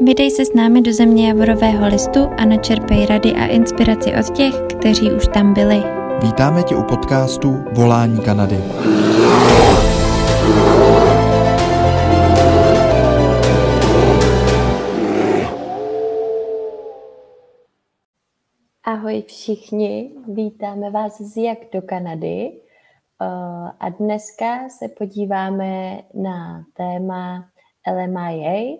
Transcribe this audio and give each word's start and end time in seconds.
Vydej 0.00 0.30
se 0.30 0.44
s 0.44 0.54
námi 0.54 0.82
do 0.82 0.92
země 0.92 1.28
Javorového 1.28 1.86
listu 1.86 2.20
a 2.38 2.44
načerpej 2.44 3.06
rady 3.06 3.32
a 3.32 3.46
inspiraci 3.46 4.12
od 4.20 4.36
těch, 4.36 4.54
kteří 4.78 5.12
už 5.12 5.28
tam 5.28 5.54
byli. 5.54 5.82
Vítáme 6.22 6.62
tě 6.62 6.76
u 6.76 6.82
podcastu 6.82 7.64
Volání 7.72 8.20
Kanady. 8.20 8.56
Ahoj 18.84 19.22
všichni, 19.26 20.10
vítáme 20.28 20.90
vás 20.90 21.20
z 21.20 21.36
Jak 21.36 21.58
do 21.72 21.82
Kanady. 21.82 22.50
Eh, 23.22 23.26
a 23.80 23.88
dneska 23.88 24.68
se 24.68 24.88
podíváme 24.88 26.00
na 26.14 26.64
téma 26.76 27.44
LMIA, 27.92 28.76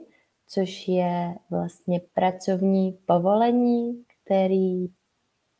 což 0.54 0.88
je 0.88 1.34
vlastně 1.50 2.00
pracovní 2.14 2.98
povolení, 3.06 4.04
který 4.24 4.86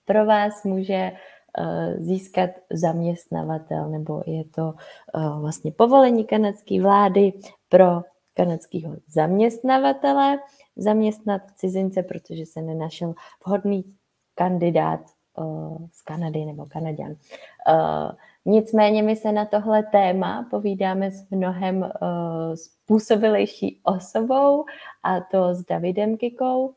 pro 0.04 0.26
vás 0.26 0.64
může 0.64 0.94
eh, 0.94 1.94
získat 1.98 2.50
zaměstnavatel, 2.72 3.90
nebo 3.90 4.22
je 4.26 4.44
to 4.44 4.74
eh, 4.78 5.40
vlastně 5.40 5.72
povolení 5.72 6.24
kanadské 6.24 6.82
vlády 6.82 7.32
pro 7.68 8.02
kanadského 8.34 8.96
zaměstnavatele 9.08 10.38
zaměstnat 10.76 11.42
cizince, 11.56 12.02
protože 12.02 12.46
se 12.46 12.62
nenašel 12.62 13.14
vhodný 13.46 13.84
kandidát 14.34 15.00
uh, 15.36 15.86
z 15.92 16.02
Kanady 16.02 16.44
nebo 16.44 16.66
Kanaděn. 16.66 17.16
Nicméně 18.46 19.02
my 19.02 19.16
se 19.16 19.32
na 19.32 19.44
tohle 19.44 19.82
téma 19.82 20.46
povídáme 20.50 21.10
s 21.10 21.30
mnohem 21.30 21.80
uh, 21.82 21.88
způsobilejší 22.54 23.80
osobou 23.82 24.64
a 25.02 25.20
to 25.20 25.54
s 25.54 25.64
Davidem 25.64 26.16
Kikou, 26.16 26.66
uh, 26.66 26.74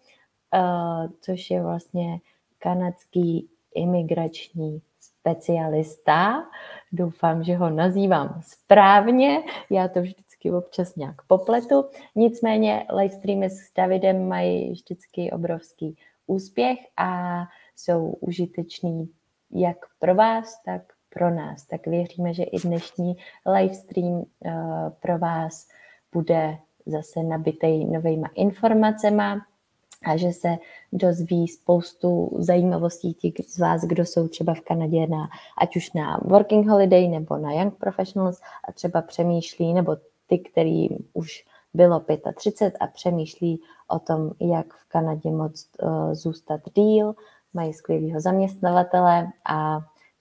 což 1.21 1.49
je 1.49 1.61
vlastně 1.61 2.19
kanadský 2.59 3.49
imigrační 3.75 4.81
specialista. 4.99 6.43
Doufám, 6.91 7.43
že 7.43 7.55
ho 7.55 7.69
nazývám 7.69 8.41
správně. 8.43 9.43
Já 9.69 9.87
to 9.87 10.01
vždycky 10.01 10.51
občas 10.51 10.95
nějak 10.95 11.21
popletu. 11.27 11.85
Nicméně 12.15 12.85
live 12.93 13.15
streamy 13.15 13.49
s 13.49 13.73
Davidem 13.77 14.27
mají 14.27 14.71
vždycky 14.71 15.31
obrovský 15.31 15.97
úspěch 16.27 16.79
a 16.97 17.41
jsou 17.75 18.09
užitečný 18.09 19.09
jak 19.51 19.77
pro 19.99 20.15
vás, 20.15 20.63
tak 20.65 20.81
pro 21.17 21.29
nás. 21.29 21.65
Tak 21.65 21.87
věříme, 21.87 22.33
že 22.33 22.43
i 22.43 22.59
dnešní 22.59 23.17
live 23.45 23.73
stream 23.73 24.25
eh, 24.45 24.53
pro 24.99 25.17
vás 25.17 25.67
bude 26.13 26.57
zase 26.85 27.23
nabitej 27.23 27.85
novýma 27.85 28.29
informacemi 28.35 29.23
a 30.05 30.17
že 30.17 30.31
se 30.31 30.57
dozví 30.93 31.47
spoustu 31.47 32.37
zajímavostí 32.39 33.13
ti 33.13 33.33
z 33.47 33.59
vás, 33.59 33.81
kdo 33.81 34.05
jsou 34.05 34.27
třeba 34.27 34.53
v 34.53 34.61
Kanadě 34.61 35.07
na, 35.07 35.29
ať 35.57 35.75
už 35.75 35.93
na 35.93 36.19
Working 36.23 36.67
Holiday 36.67 37.07
nebo 37.07 37.37
na 37.37 37.53
Young 37.53 37.75
Professionals 37.75 38.41
a 38.69 38.71
třeba 38.71 39.01
přemýšlí, 39.01 39.73
nebo 39.73 39.97
ty, 40.27 40.39
který 40.39 40.87
už 41.13 41.45
bylo 41.73 42.03
35 42.35 42.77
a 42.79 42.87
přemýšlí 42.87 43.61
o 43.87 43.99
tom, 43.99 44.31
jak 44.41 44.73
v 44.73 44.87
Kanadě 44.87 45.31
moc 45.31 45.69
uh, 45.81 46.13
zůstat 46.13 46.61
díl, 46.75 47.15
mají 47.53 47.73
skvělého 47.73 48.21
zaměstnavatele 48.21 49.27
a 49.49 49.79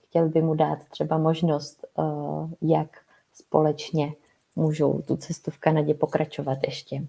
chtěl 0.09 0.29
by 0.29 0.41
mu 0.41 0.53
dát 0.53 0.79
třeba 0.89 1.17
možnost, 1.17 1.85
uh, 1.95 2.49
jak 2.61 2.97
společně 3.33 4.13
můžou 4.55 5.01
tu 5.01 5.17
cestu 5.17 5.51
v 5.51 5.57
Kanadě 5.57 5.93
pokračovat 5.93 6.57
ještě. 6.65 7.01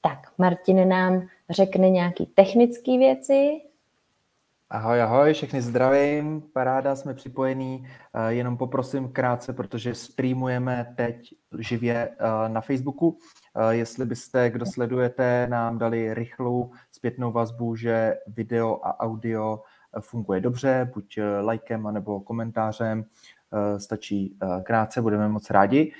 Tak, 0.00 0.18
Martin 0.38 0.88
nám 0.88 1.26
řekne 1.50 1.90
nějaké 1.90 2.24
technické 2.26 2.98
věci. 2.98 3.60
Ahoj, 4.70 5.02
ahoj, 5.02 5.32
všechny 5.32 5.62
zdravím, 5.62 6.42
paráda, 6.52 6.96
jsme 6.96 7.14
připojení, 7.14 7.88
eh, 8.14 8.32
jenom 8.32 8.56
poprosím 8.56 9.08
krátce, 9.08 9.52
protože 9.52 9.94
streamujeme 9.94 10.94
teď 10.96 11.34
živě 11.58 12.16
na 12.48 12.60
Facebooku, 12.60 13.18
Eh, 13.56 13.74
jestli 13.74 14.06
byste, 14.06 14.50
kdo 14.50 14.66
sledujete, 14.66 15.46
nám 15.50 15.78
dali 15.78 16.14
rychlou 16.14 16.70
zpětnou 16.92 17.32
vazbu, 17.32 17.76
že 17.76 18.14
video 18.26 18.86
a 18.86 19.00
audio 19.00 19.60
eh, 19.62 19.81
funguje 20.00 20.40
dobře, 20.40 20.90
buď 20.94 21.18
eh, 21.18 21.40
lajkem 21.40 21.88
nebo 21.92 22.20
komentářem, 22.20 23.04
stačí 23.76 24.38
krátce, 24.62 25.02
budeme 25.02 25.28
moc 25.28 25.50
rádi. 25.50 25.92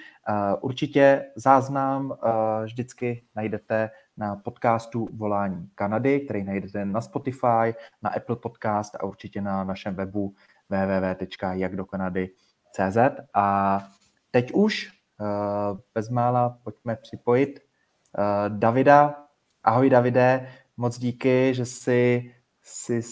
Určitě 0.60 1.30
záznam 1.36 2.16
vždycky 2.64 3.24
najdete 3.36 3.90
na 4.16 4.36
podcastu 4.36 5.08
Volání 5.12 5.68
Kanady, 5.74 6.20
který 6.20 6.44
najdete 6.44 6.84
na 6.84 7.00
Spotify, 7.00 7.74
na 8.02 8.10
Apple 8.10 8.36
Podcast 8.36 8.94
a 8.94 9.04
určitě 9.04 9.40
na 9.40 9.64
našem 9.64 9.94
webu 9.94 10.34
www.jakdokanady.cz 10.68 12.98
a 13.34 13.78
teď 14.30 14.52
už 14.52 15.02
Eh, 15.22 15.78
bezmála 15.94 16.58
pojďme 16.62 16.96
připojit 16.96 17.60
eh, 17.60 18.48
Davida. 18.48 19.24
Ahoj 19.64 19.90
Davide, 19.90 20.52
moc 20.76 20.98
díky, 20.98 21.54
že 21.54 21.66
jsi, 21.66 22.34
jsi 22.62 23.02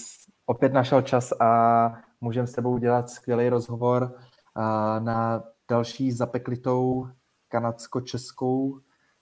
opět 0.51 0.73
našel 0.73 1.03
čas 1.03 1.33
a 1.41 1.93
můžeme 2.21 2.47
s 2.47 2.53
tebou 2.53 2.79
dělat 2.79 3.11
skvělý 3.11 3.49
rozhovor 3.49 4.15
eh, 4.17 5.01
na 5.01 5.43
další 5.69 6.13
zapeklitou 6.13 7.09
kanadsko-českou 7.49 8.81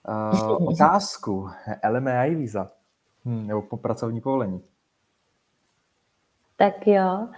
otázku. 0.67 1.49
LMAI 1.91 2.35
víza, 2.35 2.71
hm, 3.25 3.47
nebo 3.47 3.63
po 3.63 3.77
pracovní 3.77 4.21
povolení. 4.21 4.63
Tak 6.57 6.87
jo, 6.87 7.29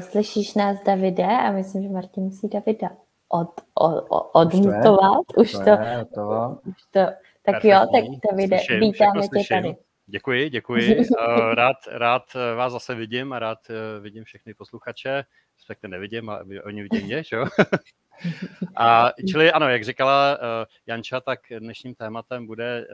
slyšíš 0.00 0.54
nás, 0.54 0.82
Davide, 0.86 1.26
a 1.26 1.52
myslím, 1.52 1.82
že 1.82 1.88
Martin 1.88 2.24
musí 2.24 2.48
Davida 2.48 2.90
od, 3.28 3.60
od, 3.74 4.04
odmutovat. 4.32 5.24
Už 5.36 5.52
to, 5.52 5.58
už 5.58 5.64
to, 5.64 5.70
je, 5.70 6.04
to. 6.14 6.58
Už 6.66 6.82
to 6.90 7.00
tak 7.42 7.62
Perfektní. 7.62 7.70
jo, 7.70 7.78
tak 7.92 8.04
Davide, 8.30 8.58
slyším, 8.58 8.80
vítáme 8.80 9.28
tě 9.28 9.54
tady. 9.54 9.76
Děkuji, 10.10 10.50
děkuji. 10.50 10.96
Eh, 11.20 11.54
rád, 11.54 11.76
rád 11.90 12.22
vás 12.56 12.72
zase 12.72 12.94
vidím 12.94 13.32
a 13.32 13.38
rád 13.38 13.58
eh, 13.70 14.00
vidím 14.00 14.24
všechny 14.24 14.54
posluchače, 14.54 15.24
respektive 15.58 15.90
nevidím, 15.90 16.30
a 16.30 16.40
oni 16.64 16.82
vidí 16.82 17.04
mě, 17.04 17.22
že 17.22 17.36
jo? 17.36 17.46
A 18.76 19.12
čili 19.30 19.52
ano, 19.52 19.68
jak 19.68 19.84
říkala 19.84 20.38
Janča, 20.86 21.20
tak 21.20 21.40
dnešním 21.58 21.94
tématem 21.94 22.46
bude 22.46 22.86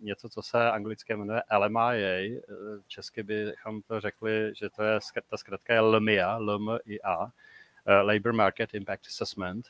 něco, 0.00 0.28
co 0.28 0.42
se 0.42 0.70
anglicky 0.70 1.16
jmenuje 1.16 1.42
LMIA. 1.58 2.40
Česky 2.86 3.22
bychom 3.22 3.82
to 3.82 4.00
řekli, 4.00 4.52
že 4.56 4.70
to 4.70 4.82
je, 4.82 4.98
ta 5.30 5.36
zkratka 5.36 5.74
je 5.74 5.80
LMIA, 5.80 6.36
LMIA, 6.36 7.32
Eh, 7.86 8.02
Labor 8.02 8.32
Market 8.32 8.74
Impact 8.74 9.06
Assessment. 9.06 9.66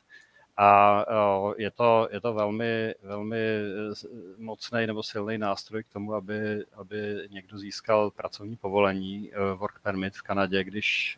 A 0.62 1.04
eh, 1.08 1.62
je 1.62 1.70
to, 1.70 2.08
je 2.12 2.20
to 2.20 2.34
velmi, 2.34 2.94
velmi 3.02 3.38
eh, 3.38 4.08
mocný 4.38 4.86
nebo 4.86 5.02
silný 5.02 5.38
nástroj 5.38 5.82
k 5.82 5.92
tomu, 5.92 6.14
aby, 6.14 6.64
aby 6.72 7.28
někdo 7.30 7.58
získal 7.58 8.10
pracovní 8.10 8.56
povolení, 8.56 9.30
work 9.54 9.80
permit 9.82 10.16
v 10.16 10.22
Kanadě, 10.22 10.64
když 10.64 11.16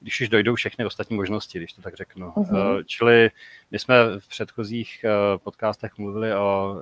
když 0.00 0.20
už 0.20 0.28
dojdou 0.28 0.54
všechny 0.54 0.84
ostatní 0.84 1.16
možnosti, 1.16 1.58
když 1.58 1.72
to 1.72 1.82
tak 1.82 1.94
řeknu. 1.94 2.30
Uh-huh. 2.30 2.84
Čili 2.86 3.30
my 3.70 3.78
jsme 3.78 3.94
v 4.18 4.28
předchozích 4.28 5.04
podcastech 5.36 5.98
mluvili 5.98 6.34
o, 6.34 6.76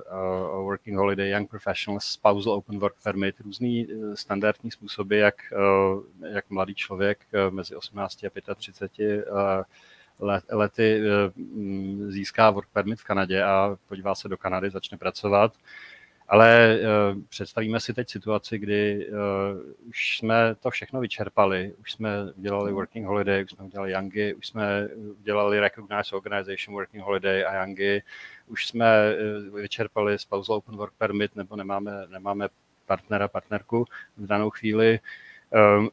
o 0.53 0.62
Working 0.62 0.97
Holiday, 0.97 1.31
Young 1.31 1.50
Professionals, 1.50 2.05
Spousal 2.05 2.53
Open 2.53 2.78
Work 2.78 2.94
Permit, 3.03 3.41
různý 3.41 3.88
standardní 4.15 4.71
způsoby, 4.71 5.21
jak, 5.21 5.34
jak 6.31 6.50
mladý 6.50 6.75
člověk 6.75 7.26
mezi 7.50 7.76
18 7.76 8.25
a 8.25 8.55
35 8.55 9.25
lety 10.51 11.01
získá 12.09 12.51
work 12.51 12.69
permit 12.73 13.01
v 13.01 13.05
Kanadě 13.05 13.43
a 13.43 13.77
podívá 13.89 14.15
se 14.15 14.29
do 14.29 14.37
Kanady, 14.37 14.71
začne 14.71 14.99
pracovat. 14.99 15.53
Ale 16.29 16.79
uh, 16.79 17.23
představíme 17.29 17.81
si 17.81 17.94
teď 17.94 18.11
situaci, 18.11 18.59
kdy 18.59 19.09
uh, 19.09 19.88
už 19.88 20.19
jsme 20.19 20.55
to 20.61 20.71
všechno 20.71 21.00
vyčerpali, 21.00 21.75
už 21.81 21.93
jsme 21.93 22.33
udělali 22.37 22.67
hmm. 22.67 22.75
Working 22.75 23.06
Holiday, 23.06 23.44
už 23.44 23.50
jsme 23.50 23.65
udělali 23.65 23.93
Youngy, 23.93 24.35
už 24.35 24.47
jsme 24.47 24.88
udělali 25.21 25.61
Recognized 25.61 26.12
Organization 26.12 26.75
Working 26.75 27.05
Holiday 27.05 27.44
a 27.44 27.62
Youngy, 27.62 28.03
už 28.47 28.67
jsme 28.67 29.17
vyčerpali 29.55 30.19
Spousal 30.19 30.56
Open 30.56 30.77
Work 30.77 30.93
Permit, 30.99 31.37
nebo 31.37 31.56
nemáme, 31.56 31.93
nemáme 32.09 32.49
partnera, 32.87 33.29
partnerku 33.29 33.85
v 34.17 34.27
danou 34.27 34.50
chvíli. 34.50 35.00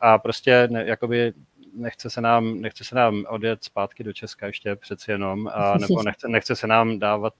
A 0.01 0.17
prostě 0.17 0.67
ne, 0.71 0.85
jakoby 0.85 1.33
nechce 1.73 2.09
se, 2.09 2.21
nám, 2.21 2.61
nechce 2.61 2.83
se 2.83 2.95
nám 2.95 3.25
odjet 3.29 3.63
zpátky 3.63 4.03
do 4.03 4.13
Česka 4.13 4.47
ještě 4.47 4.75
přeci 4.75 5.11
jenom, 5.11 5.47
a, 5.53 5.77
nebo 5.81 6.03
nechce, 6.03 6.27
nechce 6.27 6.55
se 6.55 6.67
nám 6.67 6.99
dávat 6.99 7.33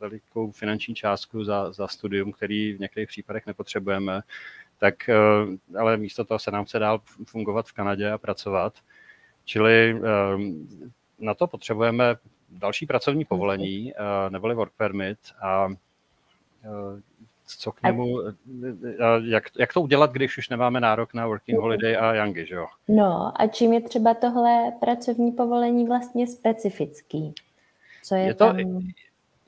velikou 0.00 0.50
finanční 0.50 0.94
částku 0.94 1.44
za, 1.44 1.72
za 1.72 1.88
studium, 1.88 2.32
který 2.32 2.72
v 2.72 2.80
některých 2.80 3.08
případech 3.08 3.46
nepotřebujeme, 3.46 4.20
tak 4.78 5.08
eh, 5.08 5.14
ale 5.78 5.96
místo 5.96 6.24
toho 6.24 6.38
se 6.38 6.50
nám 6.50 6.64
chce 6.64 6.78
dál 6.78 7.00
fungovat 7.26 7.66
v 7.66 7.72
Kanadě 7.72 8.10
a 8.10 8.18
pracovat. 8.18 8.78
Čili 9.44 9.96
eh, 9.96 10.00
na 11.18 11.34
to 11.34 11.46
potřebujeme 11.46 12.16
další 12.50 12.86
pracovní 12.86 13.24
povolení, 13.24 13.92
eh, 13.92 14.30
neboli 14.30 14.54
work 14.54 14.72
permit 14.76 15.18
a 15.42 15.68
co 17.46 17.72
k 17.72 17.82
němu, 17.82 18.18
jak, 19.24 19.44
jak 19.58 19.72
to 19.72 19.80
udělat, 19.80 20.12
když 20.12 20.38
už 20.38 20.48
nemáme 20.48 20.80
nárok 20.80 21.14
na 21.14 21.26
working 21.26 21.58
holiday 21.58 21.96
a 21.96 22.14
Youngy, 22.14 22.46
že 22.46 22.54
jo? 22.54 22.66
No 22.88 23.32
a 23.40 23.46
čím 23.46 23.72
je 23.72 23.80
třeba 23.80 24.14
tohle 24.14 24.72
pracovní 24.80 25.32
povolení 25.32 25.86
vlastně 25.86 26.26
specifický? 26.26 27.34
Co 28.02 28.14
je, 28.14 28.22
je 28.22 28.34
to, 28.34 28.46
tam 28.46 28.58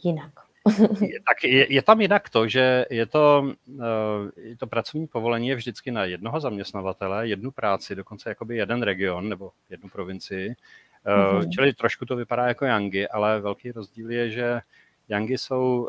jinak? 0.03 0.33
tak 1.29 1.45
je, 1.45 1.73
je 1.73 1.83
tam 1.83 2.01
jinak 2.01 2.29
to, 2.29 2.49
že 2.49 2.87
je 2.91 3.07
to, 3.07 3.53
je 4.37 4.57
to 4.57 4.67
pracovní 4.67 5.07
povolení 5.07 5.49
je 5.49 5.55
vždycky 5.55 5.91
na 5.91 6.05
jednoho 6.05 6.41
zaměstnavatele, 6.41 7.29
jednu 7.29 7.51
práci, 7.51 7.95
dokonce 7.95 8.29
jakoby 8.29 8.57
jeden 8.57 8.83
region 8.83 9.29
nebo 9.29 9.51
jednu 9.71 9.89
provincii. 9.89 10.55
Mm-hmm. 11.07 11.51
Čili 11.51 11.73
trošku 11.73 12.07
to 12.07 12.17
vypadá 12.17 12.47
jako 12.47 12.65
Yangy, 12.65 13.09
ale 13.09 13.41
velký 13.41 13.73
rozdíl 13.73 14.11
je, 14.11 14.31
že 14.31 14.61
Yangy 15.09 15.39
jsou 15.39 15.89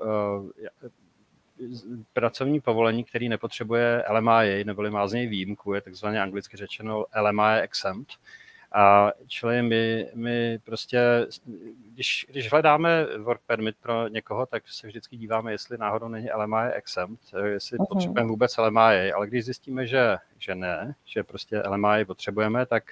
pracovní 2.13 2.61
povolení, 2.61 3.03
který 3.03 3.29
nepotřebuje 3.29 4.03
LMIA, 4.09 4.65
neboli 4.65 4.91
má 4.91 5.07
z 5.07 5.13
něj 5.13 5.27
výjimku, 5.27 5.73
je 5.73 5.81
takzvaně 5.81 6.21
anglicky 6.21 6.57
řečeno 6.57 7.05
LMIA 7.21 7.55
exempt. 7.61 8.13
A 8.71 9.11
čili 9.27 9.61
my, 9.61 10.07
my 10.13 10.59
prostě, 10.63 10.99
když, 11.93 12.25
když 12.29 12.51
hledáme 12.51 13.05
work 13.17 13.41
permit 13.45 13.75
pro 13.81 14.07
někoho, 14.07 14.45
tak 14.45 14.63
se 14.67 14.87
vždycky 14.87 15.17
díváme, 15.17 15.51
jestli 15.51 15.77
náhodou 15.77 16.07
není 16.07 16.27
LMIA 16.35 16.69
exempt, 16.69 17.19
jestli 17.45 17.77
uh-huh. 17.77 17.87
potřebujeme 17.87 18.29
vůbec 18.29 18.57
LMIA, 18.57 19.15
ale 19.15 19.27
když 19.27 19.45
zjistíme, 19.45 19.87
že, 19.87 20.17
že 20.37 20.55
ne, 20.55 20.95
že 21.05 21.23
prostě 21.23 21.63
LMIA 21.67 22.05
potřebujeme, 22.05 22.65
tak 22.65 22.83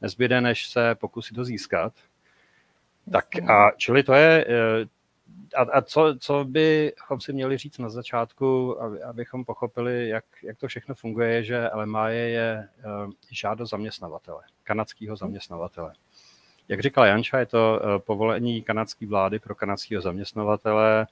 nezbyde, 0.00 0.40
než 0.40 0.68
se 0.68 0.94
pokusit 0.94 1.36
to 1.36 1.44
získat. 1.44 1.92
Tak 3.12 3.24
a 3.48 3.70
čili 3.76 4.02
to 4.02 4.14
je, 4.14 4.46
eh, 4.48 4.86
a, 5.56 5.62
a 5.62 5.82
co, 5.82 6.14
co 6.18 6.44
bychom 6.44 7.20
si 7.20 7.32
měli 7.32 7.58
říct 7.58 7.78
na 7.78 7.88
začátku, 7.88 8.82
aby, 8.82 9.02
abychom 9.02 9.44
pochopili, 9.44 10.08
jak, 10.08 10.24
jak 10.42 10.58
to 10.58 10.68
všechno 10.68 10.94
funguje, 10.94 11.44
že 11.44 11.70
LMA 11.74 12.08
je, 12.08 12.28
je 12.28 12.68
uh, 13.06 13.12
žádost 13.30 13.70
zaměstnavatele, 13.70 14.42
kanadského 14.64 15.16
zaměstnavatele. 15.16 15.92
Jak 16.68 16.80
říkala 16.80 17.06
Janča, 17.06 17.38
je 17.38 17.46
to 17.46 17.80
uh, 17.82 17.98
povolení 17.98 18.62
kanadské 18.62 19.06
vlády 19.06 19.38
pro 19.38 19.54
kanadského 19.54 20.02
zaměstnavatele 20.02 21.06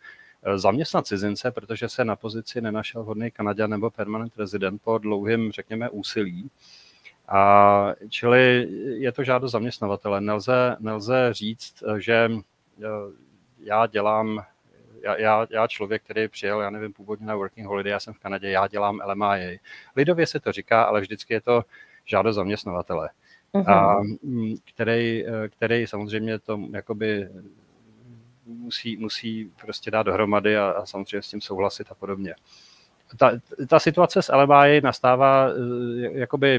uh, 0.46 0.56
zaměstnat 0.56 1.06
cizince, 1.06 1.50
protože 1.50 1.88
se 1.88 2.04
na 2.04 2.16
pozici 2.16 2.60
nenašel 2.60 3.02
vhodný 3.02 3.30
Kanaděn 3.30 3.70
nebo 3.70 3.90
permanent 3.90 4.36
rezident 4.36 4.82
po 4.82 4.98
dlouhém, 4.98 5.52
řekněme, 5.52 5.90
úsilí. 5.90 6.50
A 7.28 7.94
čili 8.08 8.68
je 8.98 9.12
to 9.12 9.24
žádost 9.24 9.52
zaměstnavatele. 9.52 10.20
Nelze, 10.20 10.76
nelze 10.80 11.28
říct, 11.32 11.82
že 11.98 12.30
já 13.60 13.86
dělám, 13.86 14.44
já, 15.02 15.16
já, 15.16 15.46
já 15.50 15.66
člověk, 15.66 16.02
který 16.02 16.28
přijel, 16.28 16.60
já 16.60 16.70
nevím, 16.70 16.92
původně 16.92 17.26
na 17.26 17.36
working 17.36 17.66
holiday, 17.66 17.92
já 17.92 18.00
jsem 18.00 18.14
v 18.14 18.18
Kanadě, 18.18 18.50
já 18.50 18.66
dělám 18.66 19.00
LMIA. 19.06 19.58
Lidově 19.96 20.26
se 20.26 20.40
to 20.40 20.52
říká, 20.52 20.82
ale 20.82 21.00
vždycky 21.00 21.34
je 21.34 21.40
to 21.40 21.64
žádost 22.04 22.36
zaměstnavatele, 22.36 23.10
uh-huh. 23.54 23.72
a, 23.72 24.02
mm, 24.22 24.54
který, 24.74 25.24
který 25.48 25.86
samozřejmě 25.86 26.38
to 26.38 26.60
jakoby 26.72 27.28
musí, 28.46 28.96
musí 28.96 29.52
prostě 29.60 29.90
dát 29.90 30.02
dohromady 30.02 30.56
a, 30.56 30.70
a 30.70 30.86
samozřejmě 30.86 31.22
s 31.22 31.28
tím 31.28 31.40
souhlasit 31.40 31.86
a 31.90 31.94
podobně 31.94 32.34
ta, 33.16 33.32
ta 33.68 33.78
situace 33.78 34.22
s 34.22 34.32
LMI 34.32 34.80
nastává, 34.80 35.48
eh, 35.48 36.18
jakoby, 36.18 36.58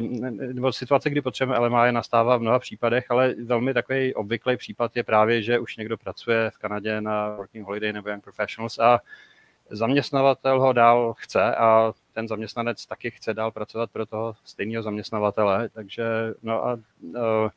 nebo 0.53 0.73
situace, 0.73 1.09
kdy 1.09 1.21
potřebujeme 1.21 1.67
LMI, 1.67 1.91
nastává 1.91 2.37
v 2.37 2.41
mnoha 2.41 2.59
případech, 2.59 3.11
ale 3.11 3.35
velmi 3.45 3.73
takový 3.73 4.13
obvyklý 4.13 4.57
případ 4.57 4.97
je 4.97 5.03
právě, 5.03 5.43
že 5.43 5.59
už 5.59 5.77
někdo 5.77 5.97
pracuje 5.97 6.51
v 6.51 6.57
Kanadě 6.57 7.01
na 7.01 7.35
Working 7.35 7.65
Holiday 7.65 7.93
nebo 7.93 8.09
Young 8.09 8.23
Professionals 8.23 8.79
a 8.79 8.99
zaměstnavatel 9.69 10.59
ho 10.59 10.73
dál 10.73 11.13
chce 11.17 11.55
a 11.55 11.93
ten 12.13 12.27
zaměstnanec 12.27 12.85
taky 12.85 13.11
chce 13.11 13.33
dál 13.33 13.51
pracovat 13.51 13.91
pro 13.91 14.05
toho 14.05 14.35
stejného 14.43 14.83
zaměstnavatele, 14.83 15.69
takže 15.69 16.03
no 16.43 16.67
a 16.67 16.73
uh, 17.01 17.49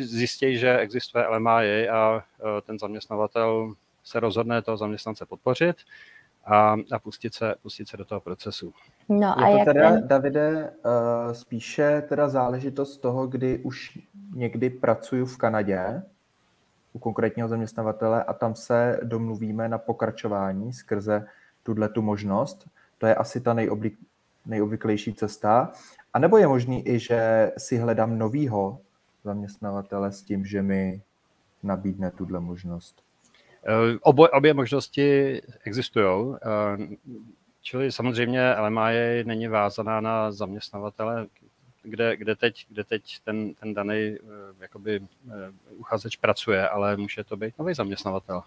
zjistí, 0.00 0.58
že 0.58 0.78
existuje 0.78 1.26
LMI 1.26 1.88
a 1.88 2.12
uh, 2.14 2.48
ten 2.60 2.78
zaměstnavatel 2.78 3.74
se 4.04 4.20
rozhodne 4.20 4.62
toho 4.62 4.76
zaměstnance 4.76 5.26
podpořit 5.26 5.76
a, 6.44 6.76
a 6.92 6.98
pustit, 6.98 7.34
se, 7.34 7.54
pustit 7.62 7.88
se 7.88 7.96
do 7.96 8.04
toho 8.04 8.20
procesu. 8.20 8.72
No 9.08 9.38
a 9.38 9.48
je 9.48 9.54
to 9.54 9.58
jak 9.58 9.66
teda, 9.66 9.90
ten... 9.90 10.08
Davide, 10.08 10.70
uh, 10.70 11.32
spíše 11.32 12.02
teda 12.08 12.28
záležitost 12.28 12.98
toho, 12.98 13.26
kdy 13.26 13.58
už 13.58 13.98
někdy 14.34 14.70
pracuju 14.70 15.26
v 15.26 15.36
Kanadě 15.36 16.02
u 16.92 16.98
konkrétního 16.98 17.48
zaměstnavatele 17.48 18.24
a 18.24 18.32
tam 18.32 18.54
se 18.54 19.00
domluvíme 19.02 19.68
na 19.68 19.78
pokračování 19.78 20.72
skrze 20.72 21.26
tuhle 21.62 21.88
tu 21.88 22.02
možnost. 22.02 22.68
To 22.98 23.06
je 23.06 23.14
asi 23.14 23.40
ta 23.40 23.54
nejoblik, 23.54 23.98
nejobvyklejší 24.46 25.14
cesta. 25.14 25.72
A 26.12 26.18
nebo 26.18 26.38
je 26.38 26.46
možný 26.46 26.88
i, 26.88 26.98
že 26.98 27.52
si 27.58 27.78
hledám 27.78 28.18
novýho 28.18 28.78
zaměstnavatele 29.24 30.12
s 30.12 30.22
tím, 30.22 30.46
že 30.46 30.62
mi 30.62 31.02
nabídne 31.62 32.10
tuhle 32.10 32.40
možnost? 32.40 33.02
Eh, 33.66 33.98
obo, 34.00 34.28
obě 34.28 34.54
možnosti 34.54 35.40
existují, 35.64 36.36
eh, 36.36 36.96
čili 37.62 37.92
samozřejmě 37.92 38.54
LMI 38.54 39.24
není 39.24 39.48
vázaná 39.48 40.00
na 40.00 40.32
zaměstnavatele, 40.32 41.26
kde, 41.82 42.16
kde, 42.16 42.36
teď, 42.36 42.66
kde 42.68 42.84
teď 42.84 43.02
ten, 43.24 43.54
ten 43.54 43.74
daný 43.74 43.96
eh, 43.96 44.18
jakoby, 44.60 45.00
uchazeč 45.76 46.16
pracuje, 46.16 46.68
ale 46.68 46.96
může 46.96 47.24
to 47.24 47.36
být 47.36 47.58
nový 47.58 47.74
zaměstnavatel. 47.74 48.42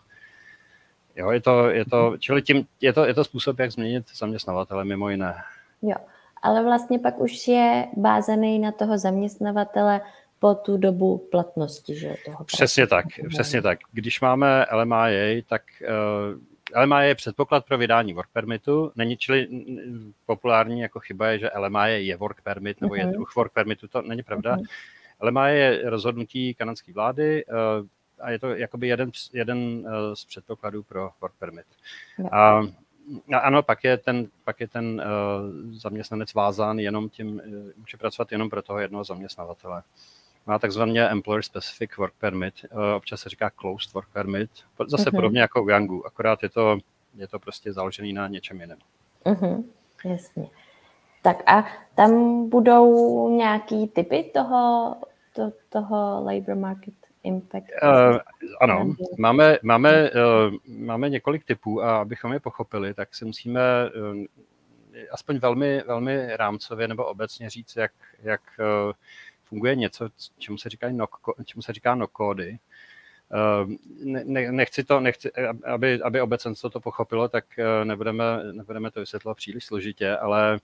Jo, 1.16 1.32
je 1.32 1.42
to, 1.42 1.70
je 1.70 1.86
to, 1.86 2.18
čili 2.20 2.42
tím, 2.42 2.68
je, 2.82 2.94
to, 2.94 3.06
je 3.06 3.14
to 3.14 3.24
způsob, 3.24 3.60
jak 3.60 3.72
změnit 3.72 4.06
zaměstnavatele, 4.16 4.86
mimo 4.86 5.10
jiné. 5.10 5.36
Jo, 5.82 5.96
ale 6.42 6.64
vlastně 6.64 7.00
pak 7.00 7.20
už 7.20 7.48
je 7.48 7.88
bázený 7.98 8.60
na 8.60 8.72
toho 8.72 8.98
zaměstnavatele 8.98 10.02
po 10.46 10.56
tu 10.56 10.78
dobu 10.78 11.18
platnosti. 11.18 11.96
Že, 11.96 12.16
toho 12.26 12.44
přesně 12.44 12.88
tak, 12.88 13.06
přesně 13.30 13.62
tak. 13.62 13.80
Když 13.92 14.22
máme 14.22 14.66
LMIA, 14.74 15.42
tak 15.48 15.62
uh, 15.82 16.42
eh, 16.76 16.82
LMIA 16.82 17.02
je 17.02 17.16
předpoklad 17.16 17.66
pro 17.66 17.78
vydání 17.78 18.14
work 18.14 18.30
permitu. 18.34 18.92
Není 18.96 19.18
čili 19.18 19.48
populární 20.26 20.80
jako 20.80 21.00
chyba 21.00 21.28
je, 21.28 21.40
že 21.40 21.50
LMIA 21.58 21.86
je 21.86 22.18
work 22.18 22.42
permit 22.42 22.82
nebo 22.82 22.94
uh-huh. 22.94 22.98
je 22.98 23.06
mhm. 23.06 23.14
druh 23.14 23.36
work 23.36 23.54
permitu, 23.54 23.88
to 23.88 24.02
není 24.02 24.24
pravda. 24.24 24.58
Uh-huh. 24.58 24.66
LMIA 25.22 25.48
je 25.48 25.90
rozhodnutí 25.90 26.54
kanadské 26.54 26.94
vlády 26.94 27.46
uh, 27.46 27.56
a 28.20 28.32
je 28.32 28.40
to 28.40 28.50
jakoby 28.50 28.88
jeden, 28.88 29.12
jeden 29.34 29.60
uh, 29.60 30.14
z 30.14 30.26
předpokladů 30.26 30.84
pro 30.84 31.10
work 31.22 31.34
permit. 31.40 31.66
Uh-huh. 32.20 32.30
A 32.32 32.62
ano, 33.42 33.64
pak 33.64 33.84
je 33.84 33.98
ten, 33.98 34.28
pak 34.44 34.60
je 34.60 34.68
ten 34.68 35.02
uh, 35.06 35.74
zaměstnanec 35.74 36.34
vázán 36.34 36.80
jenom 36.80 37.10
tím, 37.10 37.28
uh, 37.28 37.54
může 37.78 37.98
pracovat 37.98 38.32
jenom 38.32 38.50
pro 38.50 38.62
toho 38.62 38.80
jednoho 38.80 39.04
zaměstnavatele 39.04 39.84
má 40.46 40.60
takzvaně 40.60 41.10
Employer 41.10 41.44
Specific 41.44 41.98
Work 41.98 42.14
Permit, 42.20 42.54
eh, 42.64 42.96
občas 42.96 43.22
se 43.22 43.30
říká 43.30 43.50
Closed 43.50 43.94
Work 43.94 44.08
Permit, 44.14 44.52
zase 44.88 45.10
uh-huh. 45.10 45.16
podobně 45.16 45.42
jako 45.42 45.64
u 45.64 45.70
Yangu, 45.70 46.08
akorát 46.08 46.44
je 46.44 46.50
to, 46.50 46.78
je 47.16 47.28
to 47.28 47.40
prostě 47.40 47.74
založený 47.74 48.14
na 48.14 48.28
něčem 48.28 48.62
jiném. 48.62 48.78
Uh-huh. 49.26 49.64
Jasně. 50.06 50.50
Tak 51.22 51.50
a 51.50 51.66
tam 51.96 52.50
budou 52.50 53.30
nějaký 53.38 53.88
typy 53.88 54.32
toho, 54.34 54.96
to, 55.34 55.52
toho 55.70 56.24
labor 56.26 56.56
market 56.56 56.94
impact? 57.24 57.68
Uh, 57.84 58.18
ano, 58.62 58.96
máme, 59.18 59.58
máme, 59.64 60.12
uh, 60.12 60.56
máme 60.68 61.10
několik 61.10 61.46
typů 61.46 61.82
a 61.82 61.98
abychom 61.98 62.34
je 62.34 62.40
pochopili, 62.40 62.94
tak 62.94 63.16
si 63.16 63.26
musíme 63.26 63.62
uh, 63.90 64.26
aspoň 65.12 65.38
velmi, 65.38 65.84
velmi 65.88 66.38
rámcově 66.38 66.88
nebo 66.88 67.06
obecně 67.06 67.50
říct, 67.50 67.76
jak, 67.76 67.92
jak 68.24 68.42
uh, 68.60 68.94
funguje 69.56 69.76
něco, 69.76 70.10
čemu 70.38 70.58
se 70.58 70.70
říká, 70.70 70.90
no, 70.92 71.08
čemu 71.46 71.62
se 71.62 71.74
říká 71.74 71.96
no 71.96 72.08
kódy. 72.08 72.60
Ehm, 73.32 73.78
ne, 74.04 74.52
nechci 74.52 74.84
to, 74.84 75.00
nechci, 75.00 75.32
aby, 75.66 76.02
aby 76.02 76.22
obecenstvo 76.22 76.70
to 76.70 76.80
pochopilo, 76.80 77.30
tak 77.30 77.46
eh, 77.60 77.86
nebudeme, 77.86 78.24
nebudeme 78.52 78.92
to 78.92 79.00
vysvětlovat 79.00 79.38
příliš 79.38 79.66
složitě, 79.66 80.18
ale 80.18 80.60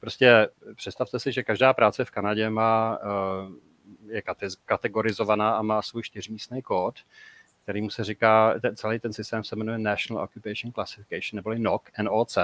prostě 0.00 0.48
představte 0.74 1.18
si, 1.18 1.32
že 1.32 1.42
každá 1.42 1.72
práce 1.72 2.04
v 2.04 2.10
Kanadě 2.10 2.50
má, 2.50 2.98
eh, 3.02 4.16
je 4.16 4.22
kategorizovaná 4.64 5.56
a 5.56 5.62
má 5.62 5.82
svůj 5.82 6.02
čtyřmístný 6.02 6.62
kód, 6.62 6.94
kterýmu 7.62 7.90
se 7.90 8.04
říká, 8.04 8.54
ten, 8.60 8.76
celý 8.76 8.98
ten 8.98 9.12
systém 9.12 9.44
se 9.44 9.56
jmenuje 9.56 9.78
National 9.78 10.24
Occupation 10.24 10.72
Classification, 10.72 11.36
neboli 11.36 11.58
NOC, 11.58 11.82
NOC. 12.02 12.38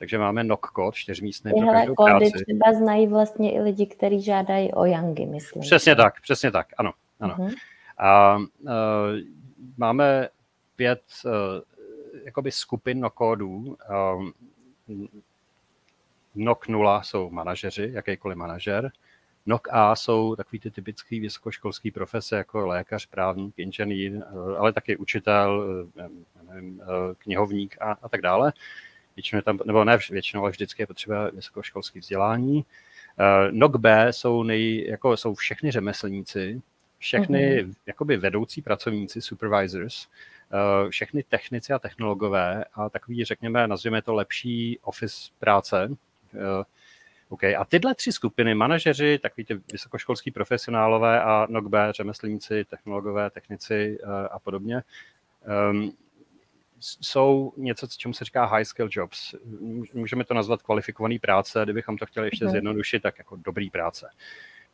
Takže 0.00 0.18
máme 0.18 0.44
NOC 0.44 0.60
kód, 0.60 0.94
čtyřmístný 0.94 1.52
pro 1.52 1.72
každou 1.72 1.94
kódy 1.94 2.10
práci. 2.10 2.44
třeba 2.44 2.72
znají 2.72 3.06
vlastně 3.06 3.52
i 3.54 3.60
lidi, 3.60 3.86
kteří 3.86 4.22
žádají 4.22 4.72
o 4.72 4.84
Yangy, 4.84 5.26
myslím. 5.26 5.62
Přesně 5.62 5.96
tak, 5.96 6.20
přesně 6.20 6.50
tak, 6.50 6.66
ano. 6.78 6.92
ano. 7.20 7.34
Uh-huh. 7.34 7.54
A 7.98 8.36
uh, 8.36 8.68
máme 9.76 10.28
pět 10.76 11.02
uh, 11.24 11.32
jakoby 12.24 12.50
skupin 12.50 13.00
NOC 13.00 13.12
kódů. 13.12 13.76
Um, 14.16 14.32
NOC 16.34 16.58
0 16.68 17.02
jsou 17.02 17.30
manažeři, 17.30 17.90
jakýkoliv 17.92 18.38
manažer. 18.38 18.90
NOC 19.46 19.62
A 19.70 19.96
jsou 19.96 20.36
takový 20.36 20.60
ty 20.60 20.70
typický 20.70 21.20
vysokoškolský 21.20 21.90
profese, 21.90 22.36
jako 22.36 22.66
lékař, 22.66 23.06
právník, 23.06 23.54
inženýr, 23.58 24.22
ale 24.58 24.72
taky 24.72 24.96
učitel, 24.96 25.64
nevím, 26.48 26.82
knihovník 27.18 27.76
a, 27.80 27.96
a 28.02 28.08
tak 28.08 28.20
dále. 28.20 28.52
Většinou 29.20 29.42
tam, 29.42 29.58
nebo 29.64 29.84
ne 29.84 29.98
většinou, 30.10 30.42
ale 30.42 30.50
vždycky 30.50 30.82
je 30.82 30.86
potřeba 30.86 31.30
vysokoškolské 31.30 32.00
vzdělání. 32.00 32.56
Uh, 32.56 32.64
NOC 33.50 33.76
B 33.76 34.12
jsou, 34.12 34.42
nej, 34.42 34.86
jako 34.88 35.16
jsou 35.16 35.34
všechny 35.34 35.70
řemeslníci, 35.70 36.62
všechny 36.98 37.64
uh-huh. 37.64 37.74
jakoby 37.86 38.16
vedoucí 38.16 38.62
pracovníci, 38.62 39.20
supervisors, 39.20 40.06
uh, 40.06 40.90
všechny 40.90 41.22
technici 41.22 41.72
a 41.72 41.78
technologové 41.78 42.64
a 42.74 42.88
takový, 42.88 43.24
řekněme, 43.24 43.66
nazvěme 43.66 44.02
to 44.02 44.14
lepší 44.14 44.78
office 44.82 45.30
práce. 45.38 45.88
Uh, 45.88 46.64
okay. 47.28 47.56
A 47.56 47.64
tyhle 47.64 47.94
tři 47.94 48.12
skupiny, 48.12 48.54
manažeři, 48.54 49.18
takový 49.18 49.44
ty 49.44 49.60
vysokoškolský 49.72 50.30
profesionálové 50.30 51.22
a 51.22 51.46
NOC 51.50 51.64
B, 51.64 51.92
řemeslníci, 51.92 52.64
technologové, 52.64 53.30
technici 53.30 53.98
uh, 54.02 54.10
a 54.30 54.38
podobně, 54.38 54.82
um, 55.70 55.92
jsou 56.80 57.52
něco, 57.56 57.86
čemu 57.86 58.14
se 58.14 58.24
říká 58.24 58.44
high 58.44 58.64
skill 58.64 58.88
jobs. 58.90 59.34
Můžeme 59.94 60.24
to 60.24 60.34
nazvat 60.34 60.62
kvalifikovaný 60.62 61.18
práce, 61.18 61.60
kdybychom 61.64 61.98
to 61.98 62.06
chtěli 62.06 62.26
ještě 62.26 62.44
okay. 62.44 62.52
zjednodušit, 62.52 63.02
tak 63.02 63.18
jako 63.18 63.36
dobrý 63.36 63.70
práce. 63.70 64.10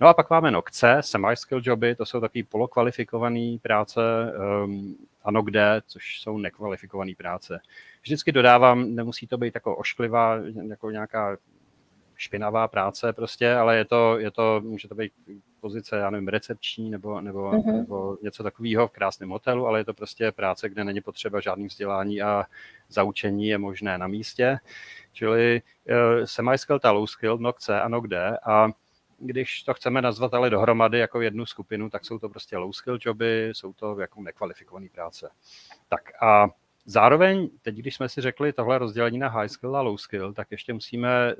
No 0.01 0.09
a 0.09 0.15
pak 0.15 0.31
máme 0.31 0.51
NOC-C, 0.51 0.99
semi-skill 1.01 1.61
joby, 1.65 1.95
to 1.95 2.07
jsou 2.07 2.21
taky 2.21 2.43
polokvalifikované 2.43 3.57
práce, 3.63 4.01
um, 4.65 4.97
a 5.25 5.31
NOC-D, 5.31 5.83
což 5.87 6.21
jsou 6.21 6.39
nekvalifikované 6.39 7.13
práce. 7.17 7.61
Vždycky 8.03 8.33
dodávám, 8.33 8.95
nemusí 8.95 9.27
to 9.27 9.39
být 9.39 9.55
jako 9.55 9.77
ošklivá, 9.77 10.39
jako 10.69 10.91
nějaká 10.91 11.37
špinavá 12.17 12.69
práce 12.69 13.13
prostě, 13.13 13.55
ale 13.55 13.77
je 13.77 13.85
to, 13.85 14.19
je 14.19 14.31
to 14.31 14.61
může 14.65 14.89
to 14.89 14.95
být 14.95 15.13
pozice, 15.67 15.97
já 15.97 16.11
nevím, 16.11 16.29
recepční 16.29 16.91
nebo, 16.91 17.21
nebo, 17.21 17.51
uh-huh. 17.51 17.77
nebo 17.77 18.19
něco 18.23 18.43
takového 18.43 18.89
v 18.89 18.91
krásném 18.91 19.31
hotelu, 19.31 19.67
ale 19.67 19.81
je 19.81 19.85
to 19.85 19.95
prostě 19.95 20.33
práce, 20.33 20.69
kde 20.69 20.85
není 20.85 21.01
potřeba 21.01 21.41
žádný 21.41 21.67
vzdělání 21.67 22.23
a 22.23 22.45
zaučení 22.89 23.49
je 23.49 23.59
možné 23.59 23.99
na 23.99 24.07
místě. 24.07 24.59
Čili 25.13 25.63
uh, 25.63 26.25
semi-skilled 26.25 26.85
a 26.85 26.93
low-skilled, 26.93 27.41
NOC 27.41 27.57
C 27.59 27.81
a 27.81 27.89
NOC 27.89 28.05
D 28.07 28.39
a 28.39 28.69
když 29.19 29.63
to 29.63 29.75
chceme 29.75 30.03
nazvat 30.03 30.35
ale 30.35 30.51
dohromady 30.51 30.99
jako 30.99 31.21
jednu 31.21 31.47
skupinu, 31.47 31.91
tak 31.91 32.05
jsou 32.05 32.19
to 32.19 32.29
prostě 32.29 32.57
low 32.57 32.73
skill 32.73 32.99
joby, 33.01 33.51
jsou 33.53 33.73
to 33.73 34.01
jako 34.01 34.23
nekvalifikované 34.23 34.87
práce. 34.95 35.31
Tak 35.89 36.23
a 36.23 36.49
zároveň, 36.87 37.49
teď 37.63 37.75
když 37.77 37.95
jsme 37.95 38.09
si 38.09 38.21
řekli 38.21 38.53
tohle 38.53 38.79
rozdělení 38.79 39.19
na 39.19 39.29
high 39.29 39.49
skill 39.49 39.77
a 39.77 39.81
low 39.81 39.97
skill, 39.97 40.33
tak 40.33 40.51
ještě 40.51 40.73
musíme 40.73 41.09
eh, 41.09 41.35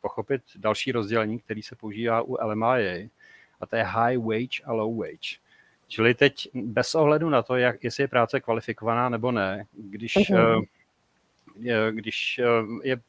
pochopit 0.00 0.42
další 0.56 0.92
rozdělení, 0.92 1.38
který 1.38 1.62
se 1.62 1.76
používá 1.76 2.22
u 2.22 2.36
LMIA, 2.46 3.08
a 3.60 3.66
to 3.66 3.76
je 3.76 3.82
high 3.82 4.16
wage 4.16 4.62
a 4.64 4.72
low 4.72 4.98
wage. 4.98 5.38
Čili 5.88 6.14
teď 6.14 6.48
bez 6.54 6.94
ohledu 6.94 7.30
na 7.30 7.42
to, 7.42 7.56
jak, 7.56 7.84
jestli 7.84 8.02
je 8.02 8.08
práce 8.08 8.40
kvalifikovaná 8.40 9.08
nebo 9.08 9.32
ne, 9.32 9.66
když, 9.72 10.16
uh-huh. 10.16 10.66
když 11.90 12.40
je 12.82 13.00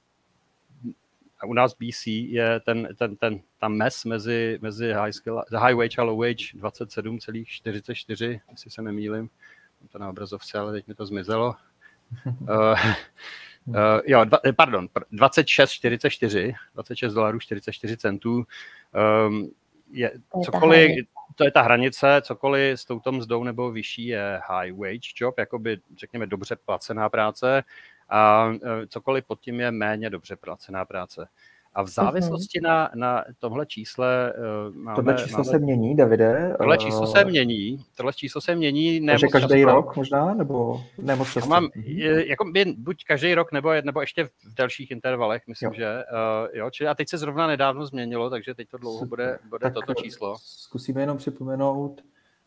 u 1.46 1.53
nás 1.53 1.74
BC 1.74 2.08
je 2.08 2.60
ten, 2.60 2.88
ten, 2.96 3.15
ten, 3.15 3.39
ta 3.60 3.67
mes 3.67 4.06
mezi, 4.06 4.60
mezi 4.62 4.94
high, 4.94 5.12
skill, 5.12 5.44
high 5.58 5.75
wage 5.75 5.98
a 5.98 6.03
low 6.03 6.20
wage 6.20 6.58
27,44, 6.58 8.39
jestli 8.51 8.72
se 8.72 8.82
nemýlim. 8.82 9.29
Mám 9.82 9.88
to 9.88 10.00
na 10.00 10.10
obrazovce, 10.10 10.60
ale 10.60 10.72
teď 10.72 10.88
mi 10.88 10.96
to 10.96 11.06
zmizelo. 11.06 11.56
uh, 12.26 12.50
uh, 13.68 13.76
jo, 14.06 14.24
dva, 14.24 14.40
eh, 14.46 14.54
pardon, 14.54 14.88
26,44, 15.12 16.56
26 16.74 17.14
dolarů 17.14 17.40
44 17.40 17.98
centů. 17.98 18.46
Um, 19.28 19.52
je, 19.92 20.12
cokoliv, 20.46 21.06
to 21.36 21.44
je 21.44 21.52
ta 21.52 21.62
hranice, 21.62 22.22
cokoliv 22.22 22.80
s 22.82 22.86
touto 22.86 23.12
mzdou 23.12 23.44
nebo 23.44 23.72
vyšší 23.72 24.08
je 24.08 24.42
high 24.48 24.72
wage 24.72 25.14
job, 25.16 25.38
jakoby 25.38 25.80
řekněme 25.98 26.28
dobře 26.28 26.56
placená 26.56 27.10
práce 27.10 27.64
a 28.10 28.52
cokoliv 28.88 29.26
pod 29.26 29.40
tím 29.40 29.60
je 29.60 29.72
méně 29.72 30.10
dobře 30.10 30.36
placená 30.36 30.86
práce. 30.86 31.28
A 31.78 31.82
v 31.82 31.86
mhm. 31.86 31.92
závislosti 31.92 32.62
na, 32.62 32.90
na 32.96 33.24
tomhle 33.40 33.66
čísle 33.66 34.34
uh, 34.70 34.76
máme... 34.76 34.96
Tohle 34.96 35.14
číslo 35.14 35.38
máme, 35.38 35.52
se 35.52 35.60
mění, 35.60 35.96
Davide? 35.96 36.56
Tohle 36.58 36.78
číslo 36.78 37.08
se 37.08 37.26
mění, 37.26 37.86
tohle 37.96 38.14
číslo 38.14 38.42
se 38.42 38.56
mění 38.56 39.00
ne 39.00 39.14
Takže 39.14 39.28
každý 39.28 39.62
často. 39.62 39.72
rok 39.72 39.96
možná, 39.96 40.34
nebo 40.34 40.84
ne 40.98 41.16
moc 41.16 41.32
často? 41.32 41.50
Mám, 41.50 41.70
jako 42.28 42.46
buď 42.78 43.04
každý 43.04 43.36
rok, 43.36 43.52
nebo, 43.52 43.70
nebo 43.84 44.02
ještě 44.02 44.24
v 44.24 44.54
delších 44.58 44.92
intervalech, 44.92 45.44
myslím, 45.48 45.68
jo. 45.68 45.74
že. 45.76 46.04
Uh, 46.12 46.58
jo, 46.58 46.70
čili 46.70 46.88
a 46.88 46.96
teď 46.96 47.10
se 47.10 47.18
zrovna 47.18 47.48
nedávno 47.48 47.86
změnilo, 47.86 48.30
takže 48.30 48.56
teď 48.56 48.70
to 48.70 48.78
dlouho 48.78 49.06
bude, 49.06 49.40
bude 49.50 49.60
tak 49.60 49.74
toto 49.74 49.94
číslo. 49.94 50.36
Zkusíme 50.40 51.02
jenom 51.02 51.18
připomenout, 51.18 52.02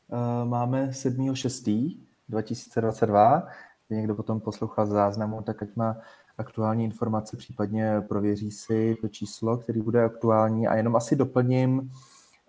uh, 0.09 0.49
máme 0.49 0.87
7.6. 0.87 1.97
2022 2.29 3.49
někdo 3.95 4.15
potom 4.15 4.41
poslouchal 4.41 4.87
z 4.87 4.91
záznamu, 4.91 5.43
tak 5.43 5.63
ať 5.63 5.69
má 5.77 5.97
aktuální 6.41 6.85
informace, 6.85 7.37
případně 7.37 8.01
prověří 8.09 8.51
si 8.51 8.97
to 9.01 9.09
číslo, 9.09 9.57
který 9.57 9.81
bude 9.81 10.05
aktuální. 10.05 10.69
A 10.69 10.77
jenom 10.77 10.97
asi 10.97 11.17
doplním, 11.17 11.91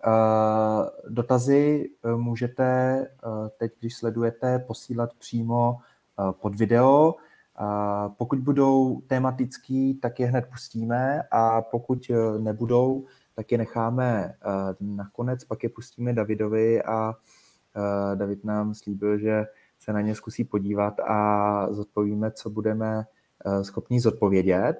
eh, 0.06 0.10
dotazy 1.08 1.90
eh, 2.04 2.16
můžete 2.16 2.64
eh, 2.64 3.48
teď, 3.58 3.72
když 3.80 3.96
sledujete, 3.96 4.58
posílat 4.58 5.14
přímo 5.14 5.78
pod 6.40 6.54
video. 6.54 7.14
Pokud 8.16 8.38
budou 8.38 9.00
tematický, 9.06 9.94
tak 9.94 10.20
je 10.20 10.26
hned 10.26 10.46
pustíme 10.50 11.22
a 11.30 11.62
pokud 11.62 12.10
nebudou, 12.38 13.06
tak 13.34 13.52
je 13.52 13.58
necháme 13.58 14.34
nakonec, 14.80 15.44
pak 15.44 15.62
je 15.62 15.68
pustíme 15.68 16.12
Davidovi 16.12 16.82
a 16.82 17.14
David 18.14 18.44
nám 18.44 18.74
slíbil, 18.74 19.18
že 19.18 19.46
se 19.78 19.92
na 19.92 20.00
ně 20.00 20.14
zkusí 20.14 20.44
podívat 20.44 21.00
a 21.00 21.66
zodpovíme, 21.70 22.30
co 22.30 22.50
budeme 22.50 23.04
schopni 23.62 24.00
zodpovědět. 24.00 24.74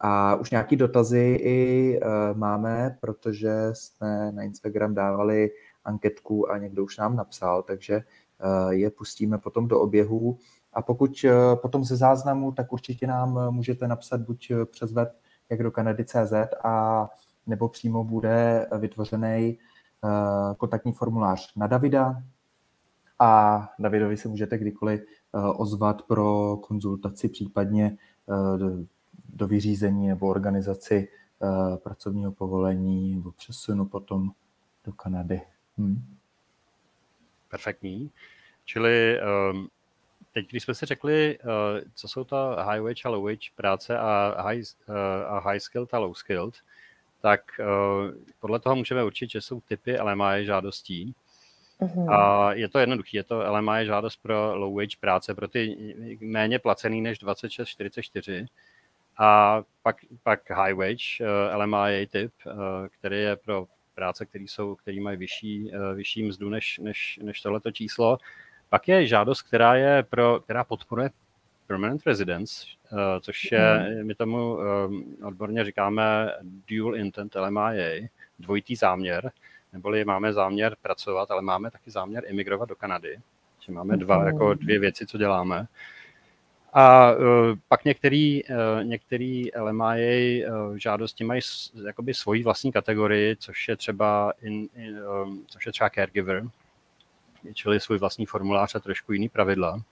A 0.00 0.34
už 0.34 0.50
nějaký 0.50 0.76
dotazy 0.76 1.38
i 1.42 2.00
eh, 2.02 2.06
máme, 2.34 2.98
protože 3.00 3.52
jsme 3.72 4.32
na 4.32 4.42
Instagram 4.42 4.94
dávali 4.94 5.50
anketku 5.84 6.50
a 6.50 6.58
někdo 6.58 6.84
už 6.84 6.96
nám 6.98 7.16
napsal, 7.16 7.62
takže 7.62 7.94
eh, 7.94 8.74
je 8.74 8.90
pustíme 8.90 9.38
potom 9.38 9.68
do 9.68 9.80
oběhu. 9.80 10.38
A 10.72 10.82
pokud 10.82 11.24
potom 11.54 11.84
ze 11.84 11.96
záznamu, 11.96 12.52
tak 12.52 12.72
určitě 12.72 13.06
nám 13.06 13.54
můžete 13.54 13.88
napsat 13.88 14.20
buď 14.20 14.52
přes 14.70 14.92
web, 14.92 15.08
jak 15.50 15.62
do 15.62 15.70
Kanady.cz, 15.70 16.32
a 16.64 17.08
nebo 17.46 17.68
přímo 17.68 18.04
bude 18.04 18.66
vytvořený 18.78 19.58
kontaktní 20.56 20.92
formulář 20.92 21.54
na 21.56 21.66
Davida, 21.66 22.22
a 23.22 23.68
Davidovi 23.78 24.16
se 24.16 24.28
můžete 24.28 24.58
kdykoliv 24.58 25.00
eh, 25.00 25.04
ozvat 25.38 26.02
pro 26.02 26.56
konzultaci, 26.56 27.28
případně 27.28 27.96
eh, 28.28 28.58
do, 29.28 29.46
vyřízení 29.46 30.08
nebo 30.08 30.28
organizaci 30.28 31.08
eh, 31.42 31.76
pracovního 31.76 32.32
povolení 32.32 33.14
nebo 33.14 33.32
přesunu 33.32 33.84
potom 33.84 34.30
do 34.84 34.92
Kanady. 34.92 35.42
Hmm. 35.78 36.16
Perfektní. 37.48 38.10
Čili 38.64 39.20
um, 39.52 39.68
teď, 40.32 40.50
když 40.50 40.62
jsme 40.62 40.74
si 40.74 40.86
řekli, 40.86 41.38
co 41.94 42.08
jsou 42.08 42.24
to 42.24 42.56
high 42.58 42.80
wage 42.80 43.02
a 43.04 43.08
low 43.08 43.24
wage 43.24 43.50
práce 43.56 43.98
a 43.98 44.42
high, 44.42 44.62
a 45.26 45.38
high 45.38 45.58
skilled 45.58 45.94
a 45.94 45.98
low 45.98 46.14
skilled, 46.14 46.54
tak 47.20 47.40
podle 48.40 48.60
toho 48.60 48.76
můžeme 48.76 49.04
určit, 49.04 49.30
že 49.30 49.40
jsou 49.40 49.60
typy 49.60 50.00
LMI 50.00 50.44
žádostí. 50.44 51.14
Uh-huh. 51.82 52.12
A 52.12 52.52
je 52.52 52.68
to 52.68 52.78
jednoduché, 52.78 53.16
je 53.16 53.22
to 53.22 53.52
LMA 53.52 53.78
je 53.78 53.86
žádost 53.86 54.16
pro 54.16 54.58
low 54.58 54.74
wage 54.74 54.96
práce, 55.00 55.34
pro 55.34 55.48
ty 55.48 55.76
méně 56.20 56.58
placený 56.58 57.00
než 57.00 57.22
26-44. 57.22 58.46
A 59.18 59.62
pak, 59.82 59.96
pak 60.22 60.50
high 60.50 60.74
wage 60.74 61.20
eh, 61.20 61.56
LMA 61.56 61.88
je 61.88 62.06
typ, 62.06 62.32
uh, 62.46 62.52
který 62.98 63.18
je 63.20 63.36
pro 63.36 63.66
práce, 63.94 64.26
které 64.26 64.44
jsou, 64.44 64.74
který 64.74 65.00
mají 65.00 65.16
vyšší, 65.16 65.70
uh, 65.70 65.94
vyšší 65.94 66.22
mzdu 66.22 66.48
než, 66.48 66.78
než, 66.78 67.20
než 67.22 67.40
tohleto 67.40 67.70
číslo. 67.70 68.18
Pak 68.68 68.88
je 68.88 69.06
žádost, 69.06 69.42
která 69.42 69.74
je 69.74 70.02
pro, 70.02 70.40
která 70.40 70.64
podporuje 70.64 71.10
permanent 71.66 72.06
residence, 72.06 72.66
což 73.20 73.52
je, 73.52 73.58
uh-huh. 73.60 74.04
my 74.04 74.14
tomu 74.14 74.58
odborně 75.24 75.64
říkáme 75.64 76.32
dual 76.42 76.96
intent 76.96 77.34
LMIA, 77.34 78.08
dvojitý 78.38 78.76
záměr, 78.76 79.32
neboli 79.72 80.04
máme 80.04 80.32
záměr 80.32 80.76
pracovat, 80.82 81.30
ale 81.30 81.42
máme 81.42 81.70
taky 81.70 81.90
záměr 81.90 82.24
emigrovat 82.26 82.68
do 82.68 82.76
Kanady. 82.76 83.18
Že 83.60 83.72
máme 83.72 83.96
dva, 83.96 84.26
jako 84.26 84.54
dvě 84.54 84.78
věci, 84.78 85.06
co 85.06 85.18
děláme. 85.18 85.66
A 86.72 87.12
uh, 87.12 87.18
pak 87.68 87.84
některý, 87.84 88.44
uh, 88.44 88.84
některý 88.84 89.44
LMIA 89.56 90.48
uh, 90.50 90.74
žádosti 90.74 91.24
mají 91.24 91.40
jakoby 91.86 92.14
svoji 92.14 92.42
vlastní 92.42 92.72
kategorii, 92.72 93.36
což 93.36 93.68
je 93.68 93.76
třeba, 93.76 94.32
in, 94.42 94.68
in, 94.76 94.98
um, 95.24 95.44
což 95.46 95.66
je 95.66 95.72
třeba 95.72 95.90
caregiver, 95.90 96.44
čili 97.54 97.80
svůj 97.80 97.98
vlastní 97.98 98.26
formulář 98.26 98.74
a 98.74 98.80
trošku 98.80 99.12
jiný 99.12 99.28
pravidla. 99.28 99.74
Uh, 99.74 99.82